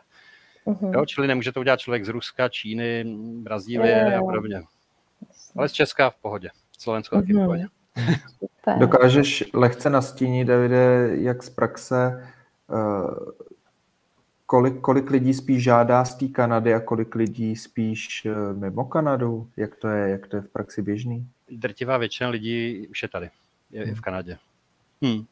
Mm-hmm. 0.68 0.94
Jo, 0.94 1.06
čili 1.06 1.28
nemůže 1.28 1.52
to 1.52 1.60
udělat 1.60 1.80
člověk 1.80 2.06
z 2.06 2.10
Ruska, 2.10 2.50
Číny, 2.50 3.04
Brazílie 3.42 4.16
a 4.16 4.22
podobně. 4.22 4.64
Ale 5.58 5.70
z 5.70 5.72
Česka 5.72 6.10
v 6.10 6.16
pohodě. 6.16 6.50
Slovensko 6.80 7.16
mm-hmm. 7.16 7.22
taky 7.22 7.34
v 7.34 7.36
mhm. 7.36 7.46
pohodě. 7.46 7.66
Dokážeš 8.80 9.44
lehce 9.54 9.90
nastínit, 9.90 10.46
Davide, 10.46 11.10
jak 11.12 11.44
z 11.44 11.50
praxe 11.50 12.32
uh, 12.68 13.32
kolik, 14.48 14.82
kolik 14.82 15.10
lidí 15.10 15.34
spíš 15.34 15.64
žádá 15.64 16.06
z 16.06 16.16
té 16.16 16.28
Kanady 16.28 16.74
a 16.74 16.80
kolik 16.80 17.16
lidí 17.16 17.56
spíš 17.56 18.26
eh, 18.26 18.54
mimo 18.54 18.86
Kanadu? 18.86 19.50
Jak 19.58 19.76
to 19.76 19.88
je, 19.88 20.10
jak 20.10 20.28
to 20.28 20.36
je 20.36 20.42
v 20.42 20.50
praxi 20.50 20.82
běžný? 20.82 21.28
Drtivá 21.50 21.98
většina 21.98 22.30
lidí 22.30 22.88
už 22.88 23.04
je 23.04 23.10
tady. 23.10 23.30
je 23.70 23.84
i 23.84 23.94
v 23.94 24.02
Kanadě. 24.02 24.38
Hmm. 25.02 25.26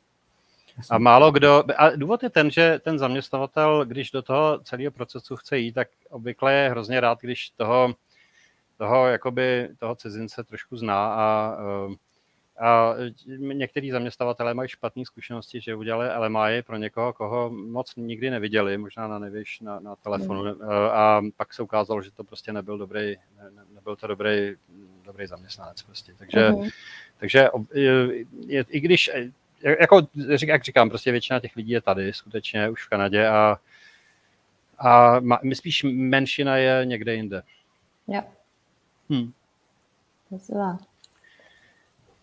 A 0.89 0.97
málo 0.97 1.31
kdo, 1.31 1.63
a 1.77 1.89
důvod 1.95 2.23
je 2.23 2.29
ten, 2.29 2.51
že 2.51 2.79
ten 2.83 2.99
zaměstnavatel, 2.99 3.85
když 3.85 4.11
do 4.11 4.21
toho 4.21 4.59
celého 4.63 4.91
procesu 4.91 5.35
chce 5.35 5.57
jít, 5.57 5.71
tak 5.71 5.87
obvykle 6.09 6.53
je 6.53 6.69
hrozně 6.69 6.99
rád, 6.99 7.21
když 7.21 7.49
toho, 7.49 7.95
toho, 8.77 9.07
jakoby, 9.07 9.69
toho 9.79 9.95
cizince 9.95 10.43
trošku 10.43 10.77
zná 10.77 11.13
a, 11.13 11.57
a 12.59 12.93
některý 13.37 13.91
zaměstnavatelé 13.91 14.53
mají 14.53 14.69
špatné 14.69 15.05
zkušenosti, 15.05 15.61
že 15.61 15.75
udělali 15.75 16.09
LMI 16.17 16.61
pro 16.61 16.77
někoho, 16.77 17.13
koho 17.13 17.49
moc 17.49 17.95
nikdy 17.95 18.29
neviděli, 18.29 18.77
možná 18.77 19.07
na 19.07 19.19
nevíš, 19.19 19.59
na, 19.59 19.79
na 19.79 19.95
telefonu 19.95 20.43
mm. 20.43 20.61
a 20.91 21.21
pak 21.37 21.53
se 21.53 21.63
ukázalo, 21.63 22.01
že 22.01 22.11
to 22.11 22.23
prostě 22.23 22.53
nebyl 22.53 22.77
dobrý, 22.77 23.15
ne, 23.37 23.63
nebyl 23.75 23.95
to 23.95 24.07
dobrý, 24.07 24.55
dobrý 25.05 25.27
zaměstnanec 25.27 25.81
prostě. 25.81 26.13
Takže, 26.17 26.49
mm. 26.49 26.69
takže 27.17 27.49
je, 28.47 28.65
i 28.69 28.79
když 28.79 29.11
jako, 29.61 30.07
jak 30.47 30.63
říkám, 30.63 30.89
prostě 30.89 31.11
většina 31.11 31.39
těch 31.39 31.55
lidí 31.55 31.71
je 31.71 31.81
tady, 31.81 32.13
skutečně 32.13 32.69
už 32.69 32.85
v 32.85 32.89
Kanadě 32.89 33.27
a, 33.27 33.57
a 34.79 35.19
my 35.43 35.55
spíš 35.55 35.83
menšina 35.83 36.57
je 36.57 36.85
někde 36.85 37.15
jinde. 37.15 37.43
Jo. 38.07 38.21
Hmm. 39.09 39.31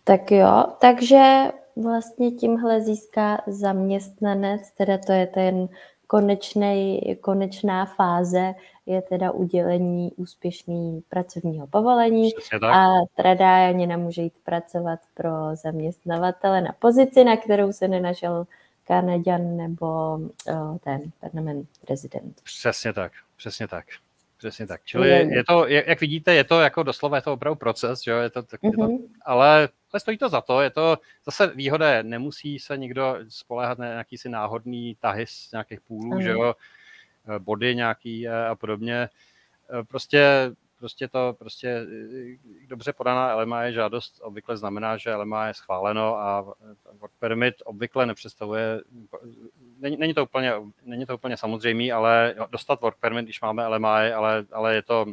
Tak 0.03 0.31
jo, 0.31 0.63
takže 0.81 1.51
vlastně 1.75 2.31
tímhle 2.31 2.81
získá 2.81 3.43
zaměstnanec, 3.47 4.71
teda 4.71 4.97
to 4.97 5.11
je 5.11 5.27
ten 5.27 5.69
konečnej, 6.07 7.15
konečná 7.21 7.85
fáze 7.85 8.53
je 8.85 9.01
teda 9.01 9.31
udělení 9.31 10.11
úspěšný 10.15 11.03
pracovního 11.09 11.67
povolení 11.67 12.29
a 12.73 12.87
teda 13.15 13.67
ani 13.69 13.87
nemůže 13.87 14.21
jít 14.21 14.33
pracovat 14.43 14.99
pro 15.13 15.29
zaměstnavatele 15.53 16.61
na 16.61 16.73
pozici, 16.79 17.23
na 17.23 17.37
kterou 17.37 17.71
se 17.71 17.87
nenašel 17.87 18.47
Kanaďan 18.87 19.57
nebo 19.57 19.85
o, 19.85 20.19
ten 20.83 21.01
permanent 21.19 21.69
rezident. 21.89 22.41
Přesně 22.43 22.93
tak, 22.93 23.11
přesně 23.37 23.67
tak. 23.67 23.85
Přesně 24.43 24.67
tak. 24.67 24.81
Čili 24.83 25.09
je 25.09 25.43
to, 25.43 25.67
jak 25.67 26.01
vidíte, 26.01 26.33
je 26.33 26.43
to 26.43 26.59
jako 26.59 26.83
doslova 26.83 27.17
je 27.17 27.21
to 27.21 27.33
opravdu 27.33 27.55
proces, 27.55 28.03
že 28.03 28.11
jo? 28.11 28.17
Je 28.17 28.29
to, 28.29 28.43
tak, 28.43 28.59
je 28.63 28.71
to, 28.71 28.83
mhm. 28.83 28.97
ale, 29.25 29.69
ale 29.93 29.99
stojí 29.99 30.17
to 30.17 30.29
za 30.29 30.41
to. 30.41 30.61
Je 30.61 30.69
to 30.69 30.97
zase 31.25 31.47
výhoda, 31.47 32.01
nemusí 32.01 32.59
se 32.59 32.77
nikdo 32.77 33.17
spoléhat 33.29 33.77
na 33.77 33.85
nějaký 33.85 34.17
si 34.17 34.29
náhodný 34.29 34.97
tahy 34.99 35.25
z 35.27 35.51
nějakých 35.51 35.81
půlů, 35.81 36.11
mm-hmm. 36.11 36.21
že 36.21 36.29
jo? 36.29 36.55
Eh, 37.35 37.39
body 37.39 37.75
nějaký 37.75 38.27
eh, 38.27 38.47
a 38.47 38.55
podobně. 38.55 39.09
Eh, 39.79 39.83
prostě, 39.83 40.51
prostě 40.83 41.07
to, 41.07 41.35
prostě 41.39 41.85
dobře 42.67 42.93
podaná 42.93 43.35
LMA 43.35 43.63
je 43.63 43.73
žádost 43.73 44.19
obvykle 44.23 44.57
znamená, 44.57 44.97
že 44.97 45.15
LMA 45.15 45.47
je 45.47 45.53
schváleno 45.53 46.15
a 46.17 46.41
work 46.99 47.11
permit 47.19 47.55
obvykle 47.65 48.05
nepředstavuje, 48.05 48.81
není, 49.79 49.97
není, 49.97 50.13
to 50.13 50.23
úplně, 50.23 50.53
není 50.85 51.05
to 51.05 51.15
úplně 51.15 51.37
samozřejmé, 51.37 51.91
ale 51.91 52.35
dostat 52.51 52.81
work 52.81 52.97
permit, 52.99 53.23
když 53.23 53.41
máme 53.41 53.67
LMA, 53.67 53.97
ale, 54.15 54.45
ale 54.51 54.75
je 54.75 54.81
to, 54.81 55.05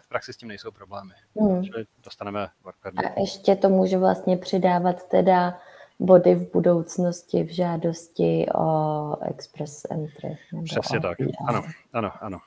v 0.00 0.08
praxi 0.08 0.32
s 0.32 0.36
tím 0.36 0.48
nejsou 0.48 0.70
problémy. 0.70 1.12
Hmm. 1.40 1.64
Čili 1.64 1.84
dostaneme 2.04 2.48
work 2.64 2.76
permit. 2.82 3.06
A 3.06 3.20
ještě 3.20 3.56
to 3.56 3.68
může 3.68 3.98
vlastně 3.98 4.36
přidávat 4.36 5.08
teda 5.08 5.58
body 5.98 6.34
v 6.34 6.52
budoucnosti 6.52 7.44
v 7.44 7.48
žádosti 7.48 8.46
o 8.54 9.16
Express 9.22 9.86
Entry. 9.90 10.38
Přesně 10.64 11.00
tak, 11.00 11.18
ano, 11.48 11.62
ano, 11.92 12.10
ano. 12.20 12.38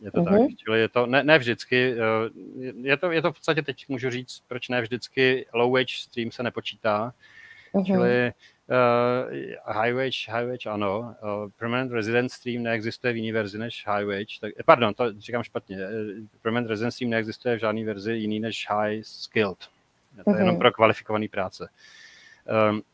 Je 0.00 0.10
to 0.10 0.20
mm-hmm. 0.20 0.48
tak, 0.48 0.56
čili 0.56 0.80
je 0.80 0.88
to 0.88 1.06
ne, 1.06 1.24
ne 1.24 1.38
vždycky, 1.38 1.94
eh, 1.94 2.30
je 2.82 2.96
to, 2.96 3.12
je 3.12 3.22
to 3.22 3.32
v 3.32 3.34
podstatě 3.34 3.62
teď 3.62 3.84
můžu 3.88 4.10
říct, 4.10 4.42
proč 4.48 4.68
ne 4.68 4.80
vždycky 4.80 5.46
low 5.54 5.72
wage 5.72 5.94
stream 5.94 6.30
se 6.30 6.42
nepočítá, 6.42 7.12
mm-hmm. 7.74 7.84
čili 7.84 8.32
uh, 8.66 9.74
high 9.74 9.92
wage, 9.92 10.32
high 10.32 10.46
wage 10.46 10.70
ano, 10.70 10.98
uh, 11.22 11.50
permanent 11.58 11.92
resident 11.92 12.32
stream 12.32 12.62
neexistuje 12.62 13.12
v 13.12 13.16
jiný 13.16 13.32
verzi 13.32 13.58
než 13.58 13.84
high 13.86 14.04
wage, 14.04 14.40
tak, 14.40 14.52
pardon, 14.64 14.94
to 14.94 15.20
říkám 15.20 15.42
špatně, 15.42 15.78
permanent 16.42 16.70
resident 16.70 16.94
stream 16.94 17.10
neexistuje 17.10 17.56
v 17.56 17.60
žádný 17.60 17.84
verzi 17.84 18.12
jiný 18.12 18.40
než 18.40 18.66
high 18.70 19.02
skilled, 19.02 19.58
je 20.16 20.24
to 20.24 20.30
mm-hmm. 20.30 20.38
jenom 20.38 20.58
pro 20.58 20.72
kvalifikovaný 20.72 21.28
práce. 21.28 21.64
Uh, 21.64 22.07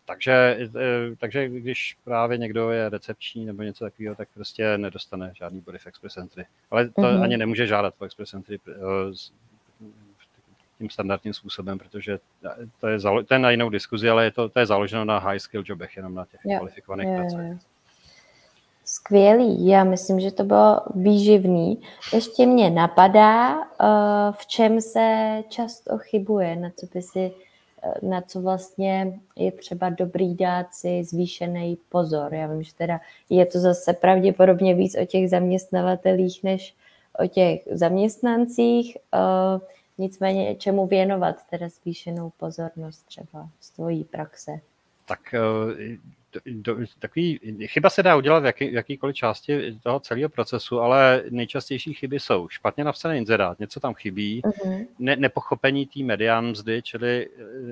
takže, 0.05 0.59
uh, 0.75 1.17
takže 1.19 1.49
když 1.49 1.97
právě 2.05 2.39
někdo 2.39 2.71
je 2.71 2.89
recepční 2.89 3.47
nebo 3.47 3.63
něco 3.63 3.85
takového, 3.85 4.15
tak 4.15 4.29
prostě 4.35 4.79
nedostane 4.79 5.33
žádný 5.35 5.61
body 5.61 5.79
v 5.79 5.87
Express 5.87 6.17
Entry. 6.17 6.45
Ale 6.71 6.89
to 6.89 7.03
mm-hmm. 7.03 7.23
ani 7.23 7.37
nemůže 7.37 7.67
žádat 7.67 7.95
po 7.99 8.05
Express 8.05 8.35
Entry 8.35 8.59
uh, 8.67 9.15
tím 10.79 10.91
standardním 10.91 11.35
způsobem, 11.35 11.79
protože 11.79 12.19
to 12.81 12.89
je, 12.89 12.99
zalo- 12.99 13.25
to 13.25 13.35
je 13.35 13.39
na 13.39 13.51
jinou 13.51 13.69
diskuzi, 13.69 14.11
ale 14.11 14.25
je 14.25 14.31
to, 14.31 14.49
to 14.49 14.59
je 14.59 14.67
založeno 14.67 15.05
na 15.05 15.19
high 15.19 15.39
skill 15.39 15.63
jobech, 15.67 15.97
jenom 15.97 16.15
na 16.15 16.25
těch 16.25 16.41
yeah. 16.45 16.59
kvalifikovaných 16.59 17.09
yeah, 17.09 17.21
pracech. 17.21 17.59
Skvělý, 18.85 19.67
já 19.67 19.85
myslím, 19.85 20.21
že 20.21 20.31
to 20.31 20.45
bylo 20.45 20.81
výživný. 20.95 21.83
Ještě 22.13 22.47
mě 22.47 22.71
napadá, 22.71 23.57
uh, 23.57 23.65
v 24.31 24.47
čem 24.47 24.81
se 24.81 25.43
často 25.49 25.99
chybuje, 25.99 26.57
na 26.57 26.71
co 26.77 26.87
by 26.95 27.03
si 27.03 27.33
na 28.03 28.21
co 28.21 28.41
vlastně 28.41 29.19
je 29.37 29.53
třeba 29.53 29.91
dobrý 29.91 30.35
dát 30.35 30.75
si 30.75 31.05
zvýšený 31.05 31.79
pozor. 31.89 32.35
Já 32.35 32.47
vím, 32.47 32.63
že 32.63 32.75
teda 32.75 33.01
je 33.31 33.47
to 33.47 33.59
zase 33.59 33.93
pravděpodobně 33.93 34.75
víc 34.75 34.97
o 35.03 35.05
těch 35.07 35.31
zaměstnavatelích 35.31 36.43
než 36.43 36.75
o 37.19 37.27
těch 37.27 37.61
zaměstnancích. 37.71 38.97
Uh, 39.15 39.61
nicméně 39.99 40.55
čemu 40.55 40.87
věnovat 40.87 41.37
teda 41.51 41.69
zvýšenou 41.69 42.33
pozornost 42.37 43.07
třeba 43.07 43.49
z 43.61 43.71
tvojí 43.71 44.05
praxe? 44.05 44.53
Tak 45.07 45.21
uh, 45.35 45.73
do, 46.47 46.77
takový, 46.99 47.41
chyba 47.67 47.91
se 47.91 48.03
dá 48.03 48.17
udělat 48.17 48.41
v 48.41 48.47
jaký, 48.47 48.73
jakýkoliv 48.73 49.17
části 49.17 49.79
toho 49.83 50.01
celého 50.01 50.29
procesu, 50.29 50.81
ale 50.81 51.23
nejčastější 51.31 51.95
chyby 51.95 52.21
jsou 52.21 52.49
špatně 52.49 52.85
napsaný 52.85 53.19
inzerát, 53.19 53.59
něco 53.59 53.81
tam 53.81 53.95
chybí, 53.95 54.43
uh-huh. 54.43 54.87
ne, 54.99 55.17
nepochopení 55.17 55.87
té 55.87 56.03
medián 56.03 56.47
mzdy, 56.47 56.83
čili 56.83 57.29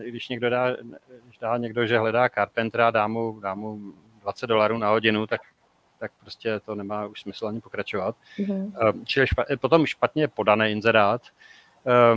eh, 0.06 0.10
když 0.10 0.28
někdo 0.28 0.50
dá, 0.50 0.76
když 1.24 1.38
dá 1.38 1.56
někdo, 1.56 1.86
že 1.86 1.98
hledá 1.98 2.28
carpentera, 2.28 2.90
dá 2.90 3.06
mu, 3.06 3.40
dá 3.40 3.54
mu 3.54 3.92
20 4.20 4.46
dolarů 4.46 4.78
na 4.78 4.88
hodinu, 4.88 5.26
tak 5.26 5.40
tak 5.98 6.12
prostě 6.20 6.60
to 6.60 6.74
nemá 6.74 7.06
už 7.06 7.20
smysl 7.20 7.46
ani 7.46 7.60
pokračovat. 7.60 8.16
Uh-huh. 8.38 9.04
Čili 9.04 9.26
špatně, 9.26 9.56
potom 9.56 9.86
špatně 9.86 10.28
podaný 10.28 10.70
inzerát, 10.70 11.22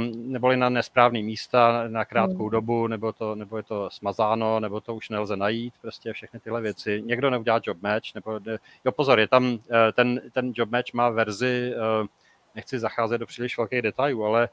neboli 0.08 0.58
na 0.58 0.70
nesprávný 0.70 1.24
místa 1.24 1.88
na 1.88 2.06
krátkou 2.06 2.44
mm. 2.44 2.50
dobu, 2.50 2.88
nebo, 2.88 3.14
to, 3.14 3.36
nebo 3.36 3.58
je 3.58 3.64
to 3.64 3.90
smazáno, 3.90 4.60
nebo 4.60 4.82
to 4.82 4.96
už 4.96 5.10
nelze 5.10 5.38
najít, 5.38 5.74
prostě 5.82 6.14
všechny 6.14 6.40
tyhle 6.40 6.62
věci. 6.62 7.02
Někdo 7.06 7.30
neudělá 7.30 7.62
job 7.64 7.82
match, 7.82 8.16
nebo, 8.16 8.40
jo 8.86 8.92
pozor, 8.92 9.20
je 9.20 9.28
tam, 9.28 9.60
eh, 9.72 9.92
ten, 9.92 10.22
ten 10.32 10.52
job 10.56 10.70
match 10.70 10.94
má 10.94 11.10
verzi, 11.10 11.74
uh, 12.02 12.08
nechci 12.56 12.80
zacházet 12.80 13.20
do 13.20 13.26
příliš 13.26 13.58
velkých 13.58 13.82
detailů, 13.82 14.26
ale 14.26 14.50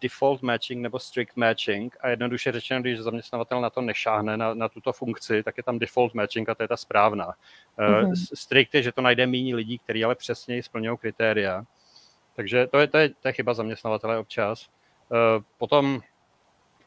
default 0.00 0.42
matching 0.42 0.82
nebo 0.82 0.98
strict 0.98 1.36
matching 1.36 1.96
a 2.00 2.08
jednoduše 2.08 2.52
řečeno, 2.52 2.80
když 2.80 3.00
zaměstnavatel 3.00 3.60
na 3.60 3.70
to 3.70 3.80
nešáhne, 3.80 4.36
na, 4.36 4.54
na 4.54 4.68
tuto 4.68 4.92
funkci, 4.92 5.42
tak 5.42 5.56
je 5.56 5.62
tam 5.62 5.78
default 5.78 6.14
matching 6.14 6.48
a 6.48 6.54
to 6.54 6.62
je 6.62 6.68
ta 6.68 6.76
správná. 6.76 7.32
Mm-hmm. 7.78 8.06
Uh, 8.06 8.12
strict 8.34 8.74
je, 8.74 8.82
že 8.82 8.92
to 8.92 9.00
najde 9.00 9.26
méně 9.26 9.56
lidí, 9.56 9.78
kteří 9.78 10.04
ale 10.04 10.14
přesněji 10.14 10.62
splňují 10.62 10.98
kritéria. 10.98 11.64
Takže 12.36 12.66
to 12.66 12.78
je, 12.78 12.86
to 12.86 12.98
je, 12.98 13.08
to 13.08 13.28
je 13.28 13.32
chyba 13.32 13.54
zaměstnavatele 13.54 14.18
občas. 14.18 14.68
Eh, 15.12 15.42
potom, 15.58 16.00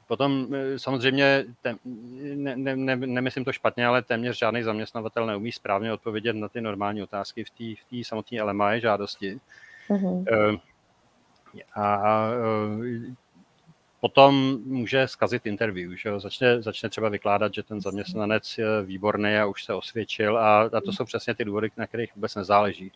potom 0.08 0.48
eh, 0.56 0.80
samozřejmě, 0.80 1.46
ne, 2.36 2.56
ne, 2.56 2.76
ne, 2.76 2.96
nemyslím 2.96 3.46
to 3.46 3.54
špatně, 3.54 3.88
ale 3.88 4.02
téměř 4.02 4.38
žádný 4.38 4.64
zaměstnavatel 4.64 5.26
neumí 5.26 5.52
správně 5.52 5.94
odpovědět 5.94 6.34
na 6.34 6.50
ty 6.50 6.62
normální 6.62 7.04
otázky 7.04 7.44
v 7.44 7.50
té 7.50 7.98
v 8.02 8.04
samotné 8.04 8.44
LMI 8.44 8.82
žádosti. 8.82 9.40
Mm-hmm. 9.90 10.60
A 11.76 12.28
potom 14.00 14.60
může 14.66 15.08
zkazit 15.08 15.46
interview, 15.46 15.96
že 15.96 16.10
jo? 16.10 16.20
Začne, 16.20 16.62
začne 16.62 16.90
třeba 16.90 17.10
vykládat, 17.10 17.54
že 17.54 17.64
ten 17.64 17.82
zaměstnanec 17.82 18.58
je 18.58 18.66
výborný 18.84 19.38
a 19.38 19.46
už 19.46 19.64
se 19.64 19.74
osvědčil 19.74 20.38
a, 20.38 20.62
a 20.62 20.82
to 20.82 20.92
jsou 20.92 21.06
přesně 21.06 21.36
ty 21.36 21.46
důvody, 21.46 21.70
na 21.78 21.88
kterých 21.88 22.16
vůbec 22.16 22.36
nezáleží. 22.36 22.92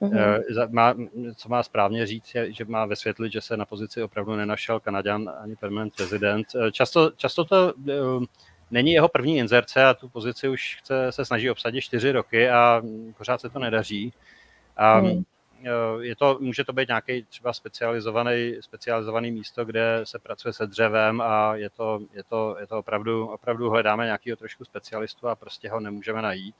Mm-hmm. 0.00 0.72
Má, 0.72 0.94
co 1.36 1.48
má 1.48 1.62
správně 1.62 2.06
říct, 2.06 2.34
je, 2.34 2.52
že 2.52 2.64
má 2.64 2.86
vysvětlit, 2.86 3.32
že 3.32 3.40
se 3.40 3.56
na 3.56 3.64
pozici 3.64 4.02
opravdu 4.02 4.36
nenašel 4.36 4.80
Kanaďan 4.80 5.30
ani 5.42 5.56
permanent 5.56 6.00
rezident. 6.00 6.46
Eh, 6.54 6.72
často, 6.72 7.10
často 7.16 7.44
to 7.44 7.74
uh, 7.74 8.24
není 8.70 8.92
jeho 8.92 9.08
první 9.08 9.36
inzerce 9.36 9.84
a 9.84 9.94
tu 9.94 10.08
pozici 10.08 10.48
už 10.48 10.76
chce, 10.78 11.12
se 11.12 11.24
snaží 11.24 11.50
obsadit 11.50 11.80
čtyři 11.80 12.12
roky 12.12 12.50
a 12.50 12.82
pořád 13.18 13.40
se 13.40 13.48
to 13.48 13.58
nedaří. 13.58 14.12
A 14.76 15.00
mm. 15.00 15.22
je 16.00 16.16
to, 16.16 16.38
může 16.40 16.64
to 16.64 16.72
být 16.72 16.88
nějaký 16.88 17.22
třeba 17.22 17.52
specializovaný, 17.52 18.54
specializovaný 18.60 19.30
místo, 19.30 19.64
kde 19.64 20.00
se 20.04 20.18
pracuje 20.18 20.52
se 20.52 20.66
dřevem 20.66 21.20
a 21.20 21.54
je 21.54 21.70
to, 21.70 22.00
je 22.14 22.22
to, 22.22 22.56
je 22.60 22.66
to 22.66 22.78
opravdu, 22.78 23.26
opravdu 23.26 23.70
hledáme 23.70 24.04
nějakého 24.04 24.36
trošku 24.36 24.64
specialistu 24.64 25.28
a 25.28 25.34
prostě 25.34 25.70
ho 25.70 25.80
nemůžeme 25.80 26.22
najít. 26.22 26.56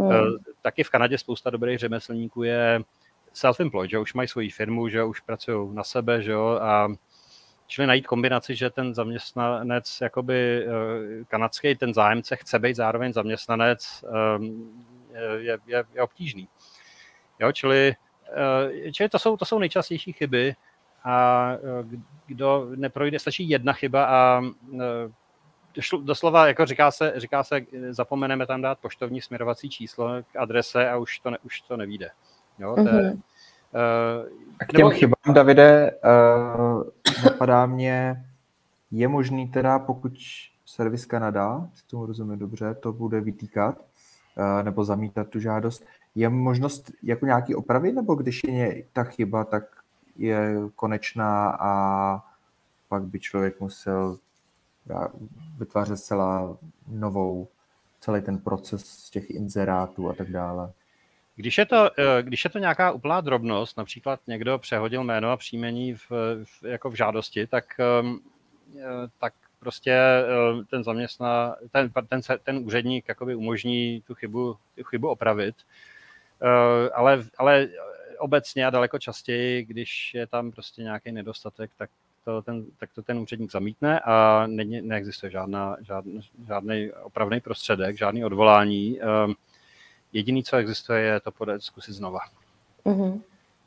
Hmm. 0.00 0.12
Eh, 0.12 0.52
taky 0.62 0.84
v 0.84 0.90
Kanadě 0.90 1.18
spousta 1.18 1.50
dobrých 1.50 1.78
řemeslníků 1.78 2.42
je 2.42 2.80
self-employed, 3.34 3.88
že 3.88 3.98
už 3.98 4.14
mají 4.14 4.28
svoji 4.28 4.50
firmu, 4.50 4.88
že 4.88 5.04
už 5.04 5.20
pracují 5.20 5.74
na 5.74 5.84
sebe, 5.84 6.22
že 6.22 6.32
jo, 6.32 6.58
a 6.62 6.88
čili 7.66 7.86
najít 7.86 8.06
kombinaci, 8.06 8.56
že 8.56 8.70
ten 8.70 8.94
zaměstnanec 8.94 9.98
jakoby 10.02 10.66
kanadský, 11.28 11.74
ten 11.74 11.94
zájemce 11.94 12.36
chce 12.36 12.58
být 12.58 12.76
zároveň 12.76 13.12
zaměstnanec, 13.12 14.04
je, 15.38 15.58
je, 15.66 15.84
je 15.94 16.02
obtížný. 16.02 16.48
Jo, 17.40 17.52
čili, 17.52 17.94
čili 18.92 19.08
to, 19.08 19.18
jsou, 19.18 19.36
to 19.36 19.44
jsou 19.44 19.58
nejčastější 19.58 20.12
chyby 20.12 20.54
a 21.04 21.52
kdo 22.26 22.66
neprojde, 22.74 23.18
stačí 23.18 23.48
jedna 23.48 23.72
chyba 23.72 24.04
a 24.04 24.42
doslova, 26.02 26.46
jako 26.46 26.66
říká 26.66 26.90
se, 26.90 27.12
říká 27.16 27.44
se, 27.44 27.60
zapomeneme 27.90 28.46
tam 28.46 28.62
dát 28.62 28.78
poštovní 28.78 29.20
směrovací 29.20 29.70
číslo 29.70 30.22
k 30.32 30.36
adrese 30.36 30.90
a 30.90 30.96
už 30.96 31.18
to, 31.18 31.30
ne, 31.30 31.38
už 31.44 31.60
to 31.60 31.76
nevíde. 31.76 32.10
Jo, 32.58 32.74
to 32.74 32.88
je, 32.88 33.12
uh, 33.12 33.18
a 34.60 34.64
k 34.64 34.68
těm 34.68 34.78
nebo... 34.78 34.90
chybám, 34.90 35.34
Davide, 35.34 35.90
uh, 36.04 36.82
napadá 37.24 37.66
mě, 37.66 38.24
je 38.90 39.08
možný 39.08 39.48
teda, 39.48 39.78
pokud 39.78 40.12
servis 40.66 41.06
Kanada, 41.06 41.68
si 41.74 41.86
tomu 41.86 42.06
rozumím 42.06 42.38
dobře, 42.38 42.74
to 42.74 42.92
bude 42.92 43.20
vytýkat 43.20 43.78
uh, 43.78 44.62
nebo 44.62 44.84
zamítat 44.84 45.28
tu 45.28 45.40
žádost, 45.40 45.84
je 46.14 46.28
možnost 46.28 46.90
jako 47.02 47.26
nějaký 47.26 47.54
opravy, 47.54 47.92
nebo 47.92 48.14
když 48.14 48.44
je 48.44 48.82
ta 48.92 49.04
chyba, 49.04 49.44
tak 49.44 49.64
je 50.16 50.54
konečná 50.76 51.50
a 51.60 52.22
pak 52.88 53.02
by 53.02 53.20
člověk 53.20 53.60
musel 53.60 54.18
vytvářet 55.58 55.98
celá 55.98 56.56
novou, 56.88 57.48
celý 58.00 58.22
ten 58.22 58.38
proces 58.38 58.86
z 58.86 59.10
těch 59.10 59.30
inzerátů 59.30 60.10
a 60.10 60.14
tak 60.14 60.30
dále. 60.30 60.72
Když 61.36 61.58
je, 61.58 61.66
to, 61.66 61.90
eh, 62.00 62.22
když 62.22 62.44
je 62.44 62.50
to 62.50 62.58
nějaká 62.58 62.92
úplná 62.92 63.20
drobnost, 63.20 63.76
například 63.76 64.20
někdo 64.26 64.58
přehodil 64.58 65.04
jméno 65.04 65.30
a 65.30 65.36
příjmení 65.36 65.94
v, 65.94 66.10
v, 66.44 66.62
jako 66.62 66.90
v 66.90 66.94
žádosti, 66.94 67.46
tak, 67.46 67.64
ehm, 67.80 68.18
eh, 68.78 68.82
tak 69.18 69.34
prostě 69.58 69.92
eh, 69.92 70.64
ten 70.70 70.84
zaměstná, 70.84 71.56
ten, 71.70 71.90
ten, 72.08 72.20
ten 72.42 72.56
úředník 72.56 73.08
jakoby 73.08 73.34
umožní 73.34 74.02
tu 74.06 74.14
chybu, 74.14 74.56
tu 74.76 74.84
chybu 74.84 75.08
opravit. 75.08 75.54
Ale, 76.94 77.24
ale 77.38 77.68
obecně 78.18 78.66
a 78.66 78.70
daleko 78.70 78.98
častěji, 78.98 79.64
když 79.64 80.14
je 80.14 80.26
tam 80.26 80.50
prostě 80.50 80.82
nějaký 80.82 81.12
nedostatek, 81.12 81.70
tak 81.76 81.90
to 82.24 82.42
ten, 82.42 82.64
tak 82.78 82.90
to 82.94 83.02
ten 83.02 83.18
úředník 83.18 83.50
zamítne 83.50 84.00
a 84.00 84.46
ne, 84.46 84.64
neexistuje 84.64 85.30
žádná, 85.30 85.76
žádný, 85.80 86.20
žádný 86.46 86.90
opravný 87.02 87.40
prostředek, 87.40 87.98
žádný 87.98 88.24
odvolání. 88.24 89.00
Ehm, 89.00 89.34
jediný, 90.12 90.44
co 90.44 90.56
existuje, 90.56 91.02
je 91.02 91.20
to 91.20 91.32
podat, 91.32 91.62
zkusit 91.62 91.92
znova. 91.92 92.20
Mm-hmm. 92.84 93.20